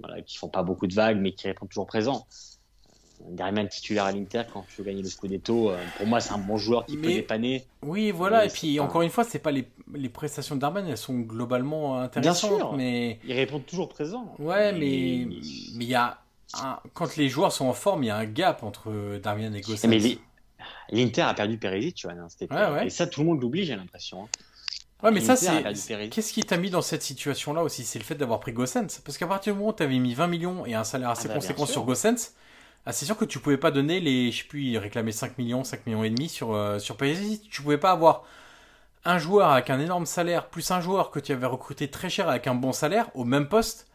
voilà, 0.02 0.22
qui 0.22 0.38
font 0.38 0.50
pas 0.50 0.64
beaucoup 0.64 0.88
de 0.88 0.94
vagues, 0.94 1.20
mais 1.20 1.34
qui 1.34 1.48
répondent 1.48 1.70
toujours 1.70 1.86
présents. 1.88 2.26
Darman 3.30 3.70
titulaire 3.70 4.04
à 4.06 4.12
l'Inter 4.12 4.42
quand 4.52 4.66
tu 4.68 4.82
veux 4.82 4.84
gagner 4.86 5.02
le 5.02 5.08
Scudetto, 5.08 5.70
euh, 5.70 5.78
pour 5.98 6.08
moi, 6.08 6.20
c'est 6.20 6.34
un 6.34 6.38
bon 6.40 6.58
joueur 6.58 6.86
qui 6.86 6.98
peut 6.98 7.08
Mais- 7.08 7.14
dépanner. 7.16 7.64
Oui, 7.82 8.12
voilà. 8.12 8.42
Mais 8.42 8.48
et 8.48 8.50
puis 8.50 8.80
encore 8.82 9.02
une 9.02 9.10
fois, 9.12 9.24
c'est 9.24 9.40
pas 9.40 9.52
les, 9.52 9.66
les 9.94 10.10
prestations 10.10 10.56
de 10.56 10.62
Darman, 10.62 10.86
elles 10.88 10.98
sont 10.98 11.20
globalement 11.20 12.00
intéressantes, 12.00 12.58
sûr. 12.58 12.74
mais 12.74 13.20
Il 13.26 13.34
répond 13.34 13.60
toujours 13.60 13.88
présent. 13.88 14.34
ouais, 14.40 14.74
mais 14.74 15.26
mais 15.76 15.86
il 15.86 15.90
y 15.90 15.96
a 15.96 16.20
un- 16.56 16.80
quand 16.94 17.16
les 17.16 17.30
joueurs 17.30 17.54
sont 17.54 17.66
en 17.68 17.74
forme, 17.74 18.04
il 18.04 18.08
y 18.08 18.10
a 18.10 18.18
un 18.18 18.26
gap 18.26 18.62
entre 18.64 19.20
Darmian 19.24 19.54
et 19.54 19.62
Gossens. 19.62 19.88
Mais 19.88 20.00
les- 20.00 20.20
l'Inter 20.90 21.22
a 21.24 21.34
perdu 21.34 21.58
Perisic, 21.58 21.96
tu 21.96 22.08
vois, 22.08 22.16
cet 22.30 22.44
été. 22.44 22.56
Ouais, 22.56 22.72
ouais. 22.72 22.88
Et 22.88 22.90
ça, 22.90 23.08
tout 23.08 23.22
le 23.22 23.28
monde 23.28 23.42
l'oublie, 23.42 23.66
j'ai 23.66 23.76
l'impression. 23.76 24.24
hein. 24.24 24.30
Ouais, 25.04 25.12
mais 25.12 25.20
ça, 25.22 25.36
c'est. 25.36 25.62
Perisic. 25.62 26.14
Qu'est-ce 26.14 26.32
qui 26.34 26.44
t'a 26.44 26.58
mis 26.58 26.70
dans 26.70 26.82
cette 26.82 27.04
situation-là 27.04 27.64
aussi? 27.64 27.84
C'est 27.84 28.00
le 28.00 28.06
fait 28.06 28.16
d'avoir 28.16 28.40
pris 28.40 28.54
Gossens. 28.54 29.02
Parce 29.04 29.18
qu'à 29.18 29.28
partir 29.28 29.54
du 29.54 29.60
moment 29.60 29.72
où 29.72 29.76
tu 29.76 29.84
avais 29.84 30.00
mis 30.00 30.14
20 30.14 30.28
millions 30.28 30.66
et 30.66 30.76
un 30.76 30.84
salaire 30.84 31.10
assez 31.10 31.26
Ah 31.26 31.30
bah, 31.30 31.34
conséquent 31.36 31.66
sur 31.66 31.84
Gossens, 31.84 32.32
ah, 32.86 32.94
c'est 32.94 33.06
sûr 33.06 33.18
que 33.18 33.26
tu 33.26 33.40
pouvais 33.40 33.58
pas 33.58 33.72
donner 33.72 34.00
les. 34.00 34.32
Je 34.32 34.40
sais 34.44 34.48
plus, 34.48 34.64
il 34.64 34.78
réclamait 34.78 35.12
5 35.12 35.38
millions, 35.38 35.64
5 35.64 35.86
millions 35.88 36.04
et 36.04 36.10
demi 36.10 36.30
sur, 36.30 36.54
euh, 36.54 36.80
sur 36.80 36.96
PSG. 36.98 37.40
Tu 37.50 37.62
pouvais 37.62 37.78
pas 37.78 37.92
avoir 37.92 38.24
un 39.06 39.18
joueur 39.20 39.50
avec 39.50 39.70
un 39.70 39.80
énorme 39.80 40.06
salaire, 40.06 40.50
plus 40.50 40.72
un 40.72 40.82
joueur 40.82 41.12
que 41.12 41.20
tu 41.20 41.32
avais 41.34 41.46
recruté 41.46 41.90
très 41.90 42.10
cher 42.10 42.30
avec 42.30 42.48
un 42.48 42.56
bon 42.56 42.72
salaire, 42.74 43.10
au 43.16 43.26
même 43.26 43.48
poste. 43.50 43.88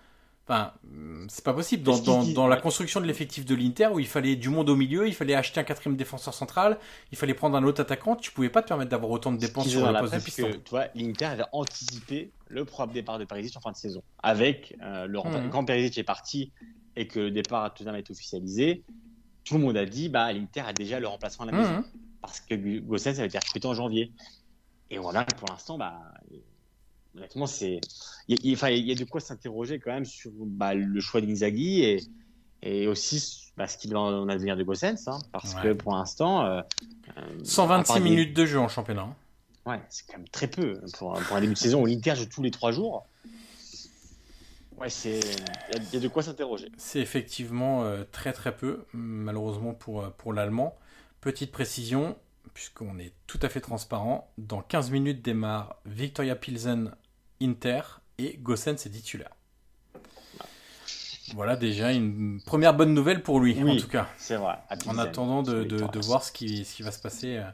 Enfin, 0.48 0.72
hum, 0.84 1.26
c'est 1.28 1.44
pas 1.44 1.52
possible. 1.52 1.82
Dans, 1.82 2.46
la 2.46 2.56
construction 2.56 3.00
de 3.00 3.06
l'effectif 3.06 3.44
de 3.44 3.54
l'Inter, 3.54 3.88
où 3.92 3.98
il 3.98 4.06
fallait 4.06 4.34
du 4.34 4.48
monde 4.48 4.70
au 4.70 4.76
milieu, 4.76 5.06
il 5.06 5.14
fallait 5.14 5.34
acheter 5.34 5.60
un 5.60 5.64
quatrième 5.64 5.94
défenseur 5.94 6.32
central, 6.32 6.78
il 7.12 7.18
fallait 7.18 7.34
prendre 7.34 7.54
un 7.56 7.64
autre 7.64 7.82
attaquant, 7.82 8.16
tu 8.16 8.30
pouvais 8.30 8.48
pas 8.48 8.62
te 8.62 8.68
permettre 8.68 8.90
d'avoir 8.90 9.10
autant 9.10 9.30
de 9.30 9.36
dépenses 9.36 9.68
sur 9.68 9.86
le 9.86 9.98
poste 9.98 10.14
de 10.14 10.20
piston. 10.20 10.50
que, 10.50 10.56
tu 10.56 10.70
vois, 10.70 10.86
l'Inter 10.94 11.26
avait 11.26 11.44
anticipé 11.52 12.32
le 12.48 12.64
probable 12.64 12.94
départ 12.94 13.18
de 13.18 13.26
Perisic 13.26 13.58
en 13.58 13.60
fin 13.60 13.72
de 13.72 13.76
saison. 13.76 14.02
Avec 14.22 14.74
euh, 14.82 15.06
le 15.06 15.18
remplacement. 15.18 15.44
Mhm. 15.44 15.52
Quand 15.52 15.64
Perisic 15.66 15.98
est 15.98 16.02
parti 16.02 16.50
et 16.96 17.06
que 17.06 17.20
le 17.20 17.30
départ 17.30 17.64
à 17.64 17.70
Tottenham 17.70 17.96
est 17.96 18.10
officialisé, 18.10 18.84
tout 19.44 19.54
le 19.58 19.60
monde 19.60 19.76
a 19.76 19.84
dit 19.84 20.08
bah 20.08 20.32
l'Inter 20.32 20.62
a 20.66 20.72
déjà 20.72 20.98
le 20.98 21.08
remplacement 21.08 21.44
à 21.46 21.50
la 21.50 21.58
maison 21.58 21.74
Mhm. 21.74 21.84
parce 22.22 22.40
que 22.40 22.54
Gossens 22.80 23.18
avait 23.18 23.26
été 23.26 23.38
recruté 23.38 23.68
en 23.68 23.74
janvier. 23.74 24.12
Et 24.90 24.96
que 24.96 25.34
pour 25.36 25.50
l'instant, 25.50 25.76
bah, 25.76 26.00
honnêtement, 27.16 27.46
c'est 27.46 27.80
il 28.28 28.34
y, 28.46 28.54
a- 28.54 28.70
il- 28.70 28.86
y 28.86 28.92
a 28.92 28.94
de 28.94 29.04
quoi 29.04 29.20
s'interroger 29.20 29.78
quand 29.78 29.92
même 29.92 30.04
sur 30.04 30.30
bah, 30.34 30.74
le 30.74 31.00
choix 31.00 31.20
d'Inzaghi 31.20 31.82
et, 31.82 32.00
et 32.62 32.86
aussi 32.86 33.50
bah, 33.56 33.66
ce 33.66 33.76
qu'il 33.78 33.92
va 33.92 34.00
en 34.00 34.28
advenir 34.28 34.56
de 34.56 34.62
Gossens, 34.62 35.08
hein, 35.08 35.18
parce 35.32 35.54
Ouais. 35.54 35.62
que 35.62 35.72
pour 35.72 35.92
l'instant, 35.94 36.44
euh, 36.44 36.60
euh, 37.16 37.40
à 37.40 37.44
126 37.44 37.86
part 37.88 37.96
des- 38.02 38.02
minutes 38.10 38.34
de 38.36 38.46
jeu 38.46 38.58
en 38.58 38.68
championnat. 38.68 39.14
Ouais, 39.66 39.80
c'est 39.90 40.06
quand 40.06 40.16
même 40.18 40.28
très 40.28 40.46
peu 40.48 40.80
pour, 40.98 41.16
un- 41.16 41.22
pour 41.22 41.36
un 41.36 41.40
début 41.40 41.54
de 41.54 41.58
saison 41.58 41.82
où 41.82 41.86
l'Inter 41.86 42.14
joue 42.16 42.26
tous 42.26 42.42
les 42.42 42.50
trois 42.50 42.72
jours. 42.72 43.06
Ouais, 44.78 44.88
c'est 44.90 45.18
il 45.18 45.74
y 45.74 45.76
a- 45.78 45.82
il 45.82 45.94
y, 45.94 45.96
a 45.96 46.00
de 46.00 46.08
quoi 46.08 46.22
s'interroger. 46.22 46.70
C'est 46.76 47.00
effectivement 47.00 47.82
euh, 47.84 48.04
très 48.12 48.32
très 48.32 48.56
peu, 48.56 48.84
malheureusement 48.92 49.74
pour, 49.74 50.02
euh, 50.04 50.10
pour 50.16 50.32
l'Allemand. 50.32 50.76
Petite 51.20 51.50
précision, 51.50 52.16
puisqu'on 52.58 52.98
est 52.98 53.12
tout 53.28 53.38
à 53.42 53.48
fait 53.48 53.60
transparent, 53.60 54.32
dans 54.36 54.62
15 54.62 54.90
minutes 54.90 55.22
démarre 55.22 55.76
Victoria 55.86 56.34
Pilsen 56.34 56.90
Inter 57.40 57.82
et 58.18 58.36
Gossens 58.36 58.84
est 58.84 58.90
titulaire. 58.90 59.30
Voilà 61.36 61.54
déjà 61.54 61.92
une 61.92 62.40
première 62.44 62.74
bonne 62.74 62.94
nouvelle 62.94 63.22
pour 63.22 63.38
lui, 63.38 63.56
Oui. 63.62 63.70
en 63.70 63.76
tout 63.80 63.86
cas. 63.86 64.08
C'est 64.16 64.34
vrai. 64.34 64.56
En 64.88 64.98
attendant 64.98 65.44
de, 65.44 66.00
voir 66.04 66.24
ce 66.24 66.32
qui, 66.32 66.64
ce 66.64 66.74
qui 66.74 66.82
va 66.82 66.90
se 66.90 66.98
passer 66.98 67.36
euh, 67.36 67.44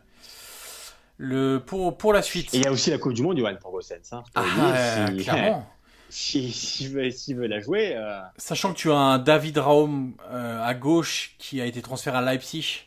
le, 1.19 1.59
pour, 1.59 1.99
pour 1.99 2.15
la 2.15 2.23
suite. 2.23 2.55
Et 2.55 2.57
il 2.57 2.65
y 2.65 2.67
a 2.67 2.73
aussi 2.73 2.89
la 2.89 2.97
Coupe 2.97 3.13
du 3.13 3.23
Monde, 3.23 3.37
Johan, 3.37 3.57
pour 3.61 3.73
Gossens. 3.73 4.11
Hein, 4.13 4.23
Ah, 4.35 4.43
euh, 5.03 5.07
si- 5.19 5.23
clairement. 5.23 5.71
s'il 6.09 6.51
si, 6.55 6.89
veut, 6.89 7.11
veut, 7.35 7.47
la 7.47 7.61
jouer. 7.61 7.95
Euh, 7.95 8.23
Sachant 8.39 8.73
que 8.73 8.79
tu 8.79 8.91
as 8.91 8.97
un 8.97 9.19
David 9.19 9.59
Raum 9.59 10.15
à 10.31 10.73
gauche 10.73 11.35
qui 11.39 11.61
a 11.61 11.67
été 11.67 11.83
transféré 11.83 12.17
à 12.17 12.23
Leipzig, 12.23 12.87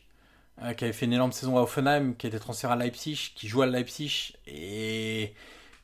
qui 0.75 0.83
avait 0.83 0.93
fait 0.93 1.05
une 1.05 1.13
énorme 1.13 1.31
saison 1.31 1.57
à 1.57 1.61
Offenheim, 1.61 2.13
qui 2.13 2.27
a 2.27 2.29
été 2.29 2.39
transféré 2.39 2.73
à 2.73 2.75
Leipzig, 2.75 3.33
qui 3.35 3.47
joue 3.47 3.61
à 3.61 3.67
Leipzig 3.67 4.33
et 4.47 5.33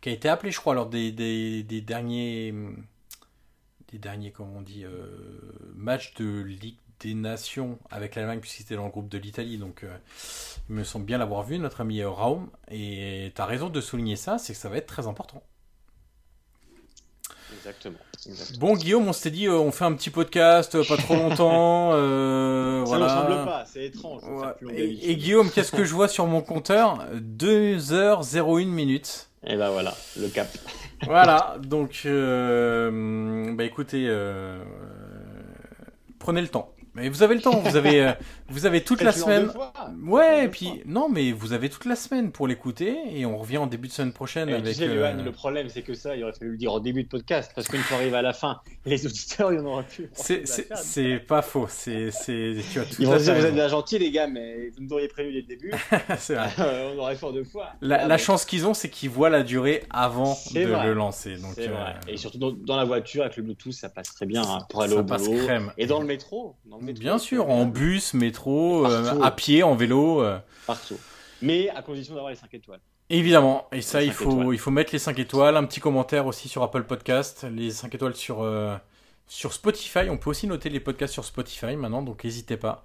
qui 0.02 0.10
a 0.10 0.12
été 0.12 0.30
appelé, 0.30 0.52
je 0.52 0.60
crois, 0.60 0.74
lors 0.74 0.88
des, 0.88 1.12
derniers, 1.64 2.54
des 3.92 3.98
derniers, 4.00 4.32
comment 4.32 4.58
on 4.58 4.62
dit, 4.62 4.86
matchs 5.76 6.14
de 6.16 6.42
Ligue 6.42 6.78
des 7.04 7.14
Nations 7.14 7.78
avec 7.92 8.16
l'Allemagne, 8.16 8.40
puisqu'il 8.40 8.64
était 8.64 8.76
dans 8.76 8.86
le 8.86 8.92
groupe 8.92 9.10
de 9.10 9.18
l'Italie. 9.18 9.58
Donc, 9.58 9.84
euh, 9.84 9.98
il 10.70 10.76
me 10.76 10.84
semble 10.84 11.06
bien 11.06 11.18
l'avoir 11.18 11.44
vu, 11.44 11.60
notre 11.60 11.82
ami 11.82 12.04
Raum. 12.04 12.50
Et 12.70 13.32
tu 13.36 13.42
as 13.42 13.46
raison 13.46 13.70
de 13.70 13.82
souligner 13.82 14.16
ça, 14.16 14.38
c'est 14.38 14.54
que 14.54 14.60
ça 14.60 14.70
va 14.70 14.78
être 14.78 14.88
très 14.88 15.08
important. 15.08 15.44
Exactement. 17.54 18.00
Bon, 18.60 18.76
Guillaume, 18.76 19.08
on 19.08 19.14
s'était 19.14 19.32
dit, 19.32 19.48
euh, 19.48 19.58
on 19.58 19.72
fait 19.72 19.86
un 19.86 19.94
petit 19.94 20.10
podcast, 20.10 20.76
euh, 20.76 20.84
pas 20.88 20.98
trop 20.98 21.16
longtemps. 21.16 21.92
ça 21.92 22.84
voilà. 22.86 23.06
ne 23.06 23.10
semble 23.10 23.46
pas, 23.46 23.66
c'est 23.66 23.86
étrange. 23.86 24.22
Et, 24.76 25.16
Guillaume, 25.16 25.50
qu'est-ce 25.50 25.72
que 25.72 25.84
je 25.84 25.94
vois 25.94 26.08
sur 26.08 26.28
mon 26.28 26.42
compteur? 26.42 27.06
2h01 27.14 28.68
minutes. 28.68 29.30
Et 29.46 29.58
ben 29.58 29.70
voilà, 29.72 29.94
le 30.18 30.28
cap. 30.30 30.48
voilà, 31.06 31.58
donc, 31.62 32.08
bah 33.56 33.64
écoutez, 33.64 34.08
prenez 36.20 36.42
le 36.42 36.48
temps. 36.48 36.74
Mais 36.96 37.10
vous 37.10 37.24
avez 37.24 37.34
le 37.34 37.42
temps, 37.42 37.60
vous 37.60 37.76
avez, 37.76 38.06
euh, 38.06 38.12
vous 38.50 38.66
avez 38.66 38.84
toute 38.84 39.02
la 39.02 39.12
semaine. 39.12 39.52
Ouais, 40.06 40.46
et 40.46 40.48
puis 40.48 40.82
non, 40.86 41.10
mais 41.10 41.32
vous 41.32 41.54
avez 41.54 41.70
toute 41.70 41.86
la 41.86 41.96
semaine 41.96 42.32
pour 42.32 42.48
l'écouter 42.48 42.98
et 43.14 43.26
on 43.26 43.38
revient 43.38 43.58
en 43.58 43.68
début 43.68 43.88
de 43.88 43.94
semaine 43.94 44.14
prochaine 44.14 44.50
et 44.50 44.54
avec. 44.54 44.74
Tu 44.74 44.74
sais, 44.74 44.88
euh, 44.88 45.14
le 45.14 45.32
problème 45.32 45.70
c'est 45.70 45.82
que 45.82 45.94
ça, 45.94 46.16
il 46.16 46.24
aurait 46.24 46.34
fallu 46.34 46.52
le 46.52 46.58
dire 46.58 46.74
au 46.74 46.80
début 46.80 47.04
de 47.04 47.10
podcast 47.10 47.52
parce 47.56 47.68
qu'une 47.68 47.82
fois 47.82 47.98
arrivé 47.98 48.16
à 48.18 48.22
la 48.22 48.34
fin, 48.34 48.62
les 48.86 49.06
auditeurs 49.06 49.52
ils 49.54 49.60
en 49.60 49.66
auraient 49.66 49.84
plus. 49.84 50.10
C'est 50.14 51.20
pas 51.20 51.42
faux, 51.42 51.68
c'est 51.70 52.10
tu 52.26 52.80
as 52.80 52.86
tout 52.86 52.96
Ils 53.00 53.08
vont 53.08 53.18
dire 53.18 53.36
vous 53.36 53.46
êtes 53.46 53.54
bien 53.54 53.68
gentils 53.68 54.00
les 54.00 54.12
gars, 54.12 54.28
mais 54.28 54.70
vous 54.76 54.84
nous 54.84 54.94
auriez 54.94 55.08
prévu 55.08 55.34
dès 55.34 55.42
le 55.42 55.48
début. 55.48 55.72
c'est 56.18 56.36
vrai. 56.36 56.50
on 56.96 57.00
aurait 57.00 57.16
fait 57.16 57.32
deux 57.34 57.44
fois. 57.44 57.70
La, 57.82 58.08
la 58.08 58.18
chance 58.18 58.46
qu'ils 58.46 58.66
ont, 58.68 58.74
c'est 58.74 58.90
qu'ils 58.90 59.10
voient 59.10 59.30
la 59.30 59.44
durée 59.44 59.84
avant 59.90 60.38
de 60.54 60.60
le 60.60 60.94
lancer. 60.94 61.38
Donc, 61.38 61.58
euh... 61.58 61.68
vrai. 61.68 61.96
Et 62.08 62.18
surtout 62.18 62.38
dans, 62.38 62.78
la 62.78 62.86
voiture 62.86 63.24
avec 63.24 63.38
le 63.38 63.44
Bluetooth, 63.44 63.74
ça 63.74 63.90
passe 63.90 64.14
très 64.14 64.26
bien 64.26 64.42
hein, 64.42 64.60
pour 64.70 64.82
aller 64.82 64.96
au 64.96 65.04
boulot. 65.04 65.48
Et 65.78 65.86
dans 65.86 66.00
le 66.00 66.06
métro. 66.06 66.56
Dans 66.66 66.78
le 66.78 66.84
métro 66.84 67.02
bien 67.02 67.18
sûr, 67.18 67.50
en 67.50 67.66
bus, 67.66 68.14
métro, 68.34 68.86
euh, 68.86 69.22
à 69.22 69.32
pied, 69.32 69.64
en 69.64 69.76
vélo. 69.76 70.22
Euh. 70.22 70.40
Partout. 70.66 70.98
Mais 71.42 71.70
à 71.70 71.82
condition 71.82 72.16
d'avoir 72.16 72.32
les 72.32 72.38
5 72.38 72.54
étoiles. 72.54 72.80
Évidemment, 73.10 73.68
et 73.72 73.82
ça, 73.82 74.02
il 74.02 74.12
faut, 74.12 74.54
il 74.54 74.58
faut 74.58 74.72
mettre 74.72 74.92
les 74.94 75.00
5 75.00 75.20
étoiles, 75.20 75.56
un 75.56 75.66
petit 75.66 75.80
commentaire 75.80 76.26
aussi 76.26 76.50
sur 76.50 76.64
Apple 76.64 76.84
Podcast, 76.84 77.46
les 77.52 77.70
5 77.70 77.94
étoiles 77.94 78.16
sur, 78.16 78.42
euh, 78.42 78.76
sur 79.28 79.54
Spotify. 79.54 80.10
On 80.10 80.18
peut 80.18 80.30
aussi 80.30 80.48
noter 80.48 80.70
les 80.70 80.80
podcasts 80.80 81.14
sur 81.14 81.26
Spotify 81.26 81.76
maintenant, 81.76 82.02
donc 82.02 82.24
n'hésitez 82.24 82.58
pas. 82.58 82.84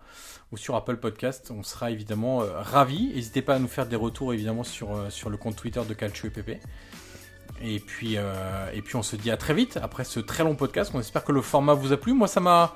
Ou 0.52 0.56
sur 0.56 0.76
Apple 0.76 0.96
Podcast, 0.96 1.50
on 1.56 1.62
sera 1.62 1.90
évidemment 1.90 2.38
ravis. 2.38 3.12
N'hésitez 3.14 3.42
pas 3.42 3.54
à 3.54 3.58
nous 3.58 3.68
faire 3.68 3.86
des 3.86 3.96
retours 3.96 4.32
évidemment 4.32 4.64
sur, 4.64 4.88
sur 5.10 5.28
le 5.28 5.36
compte 5.36 5.56
Twitter 5.56 5.82
de 5.86 5.94
Calcio 5.94 6.28
et 6.28 6.30
PP. 6.30 6.58
Et 7.62 7.80
puis, 7.80 8.16
et 8.72 8.82
puis 8.82 8.96
on 8.96 9.02
se 9.02 9.14
dit 9.14 9.30
à 9.30 9.36
très 9.36 9.52
vite 9.52 9.78
après 9.82 10.04
ce 10.04 10.20
très 10.20 10.44
long 10.44 10.56
podcast. 10.56 10.90
On 10.94 11.00
espère 11.00 11.22
que 11.22 11.32
le 11.32 11.42
format 11.42 11.74
vous 11.74 11.92
a 11.92 11.98
plu. 11.98 12.14
Moi, 12.14 12.28
ça 12.28 12.40
m'a 12.40 12.74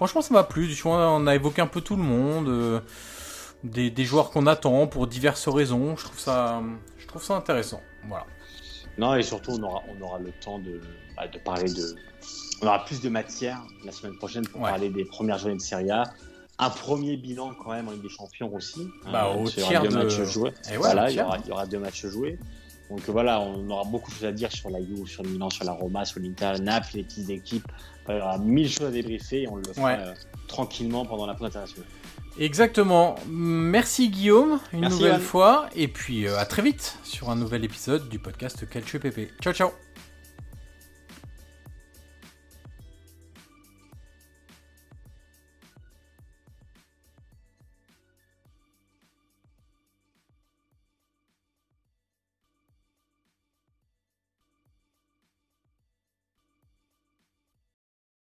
Franchement, 0.00 0.22
ça 0.22 0.32
m'a 0.32 0.44
plu. 0.44 0.74
On 0.86 1.26
a 1.26 1.34
évoqué 1.34 1.60
un 1.60 1.66
peu 1.66 1.82
tout 1.82 1.94
le 1.94 2.02
monde, 2.02 2.48
euh, 2.48 2.80
des, 3.64 4.04
joueurs 4.06 4.30
qu'on 4.30 4.46
attend 4.46 4.86
pour 4.86 5.06
diverses 5.06 5.46
raisons. 5.46 5.94
Je 5.94 6.04
trouve 6.04 6.18
ça, 6.18 6.62
je 6.96 7.06
trouve 7.06 7.22
ça 7.22 7.36
intéressant. 7.36 7.82
Voilà. 8.08 8.24
Non, 8.96 9.14
et 9.14 9.22
surtout, 9.22 9.50
on 9.58 9.62
aura, 9.62 9.82
on 9.94 10.02
aura 10.02 10.18
le 10.18 10.32
temps 10.32 10.58
de, 10.58 10.80
bah, 11.14 11.28
de 11.28 11.38
parler 11.38 11.70
de. 11.70 11.96
On 12.62 12.66
aura 12.66 12.82
plus 12.86 13.02
de 13.02 13.10
matière 13.10 13.60
la 13.84 13.92
semaine 13.92 14.16
prochaine 14.16 14.48
pour 14.48 14.62
parler 14.62 14.88
des 14.88 15.04
premières 15.04 15.36
journées 15.36 15.56
de 15.56 15.60
Serie 15.60 15.90
A. 15.90 16.04
Un 16.58 16.70
premier 16.70 17.18
bilan 17.18 17.52
quand 17.62 17.72
même 17.72 17.88
en 17.88 17.90
Ligue 17.90 18.00
des 18.00 18.08
Champions 18.08 18.54
aussi. 18.54 18.88
Bah, 19.12 19.28
au 19.28 19.46
aura 19.60 19.80
deux 19.80 19.90
matchs 19.90 20.22
joués. 20.22 20.54
voilà, 20.78 21.10
il 21.10 21.16
y, 21.18 21.20
aura, 21.20 21.36
il 21.44 21.48
y, 21.48 21.52
aura, 21.52 21.66
deux 21.66 21.78
matchs 21.78 22.06
joués. 22.06 22.38
Donc 22.90 23.00
voilà, 23.08 23.40
on 23.40 23.70
aura 23.70 23.84
beaucoup 23.84 24.10
de 24.10 24.16
choses 24.16 24.24
à 24.24 24.32
dire 24.32 24.50
sur 24.50 24.68
la 24.68 24.80
Juve, 24.80 25.06
sur 25.06 25.22
le 25.22 25.30
Milan, 25.30 25.48
sur 25.48 25.64
la 25.64 25.72
Roma, 25.72 26.04
sur 26.04 26.20
l'Inter, 26.20 26.54
Naples, 26.60 26.90
les 26.94 27.04
petites 27.04 27.30
équipes 27.30 27.70
il 28.12 28.18
y 28.18 28.20
aura 28.20 28.38
mille 28.38 28.70
choses 28.70 28.88
à 28.88 28.90
débriefer 28.90 29.42
et 29.42 29.48
on 29.48 29.56
le 29.56 29.62
fera 29.74 29.90
euh, 29.92 30.14
tranquillement 30.46 31.04
pendant 31.04 31.26
la 31.26 31.34
pause 31.34 31.48
internationale. 31.48 31.86
Exactement. 32.38 33.16
Merci 33.28 34.08
Guillaume, 34.08 34.60
une 34.72 34.88
nouvelle 34.88 35.20
fois. 35.20 35.68
Et 35.74 35.88
puis 35.88 36.26
euh, 36.26 36.38
à 36.38 36.44
très 36.46 36.62
vite 36.62 36.98
sur 37.02 37.30
un 37.30 37.36
nouvel 37.36 37.64
épisode 37.64 38.08
du 38.08 38.18
podcast 38.18 38.68
Calcio 38.68 38.98
PP. 38.98 39.32
Ciao 39.40 39.52
ciao 39.52 39.89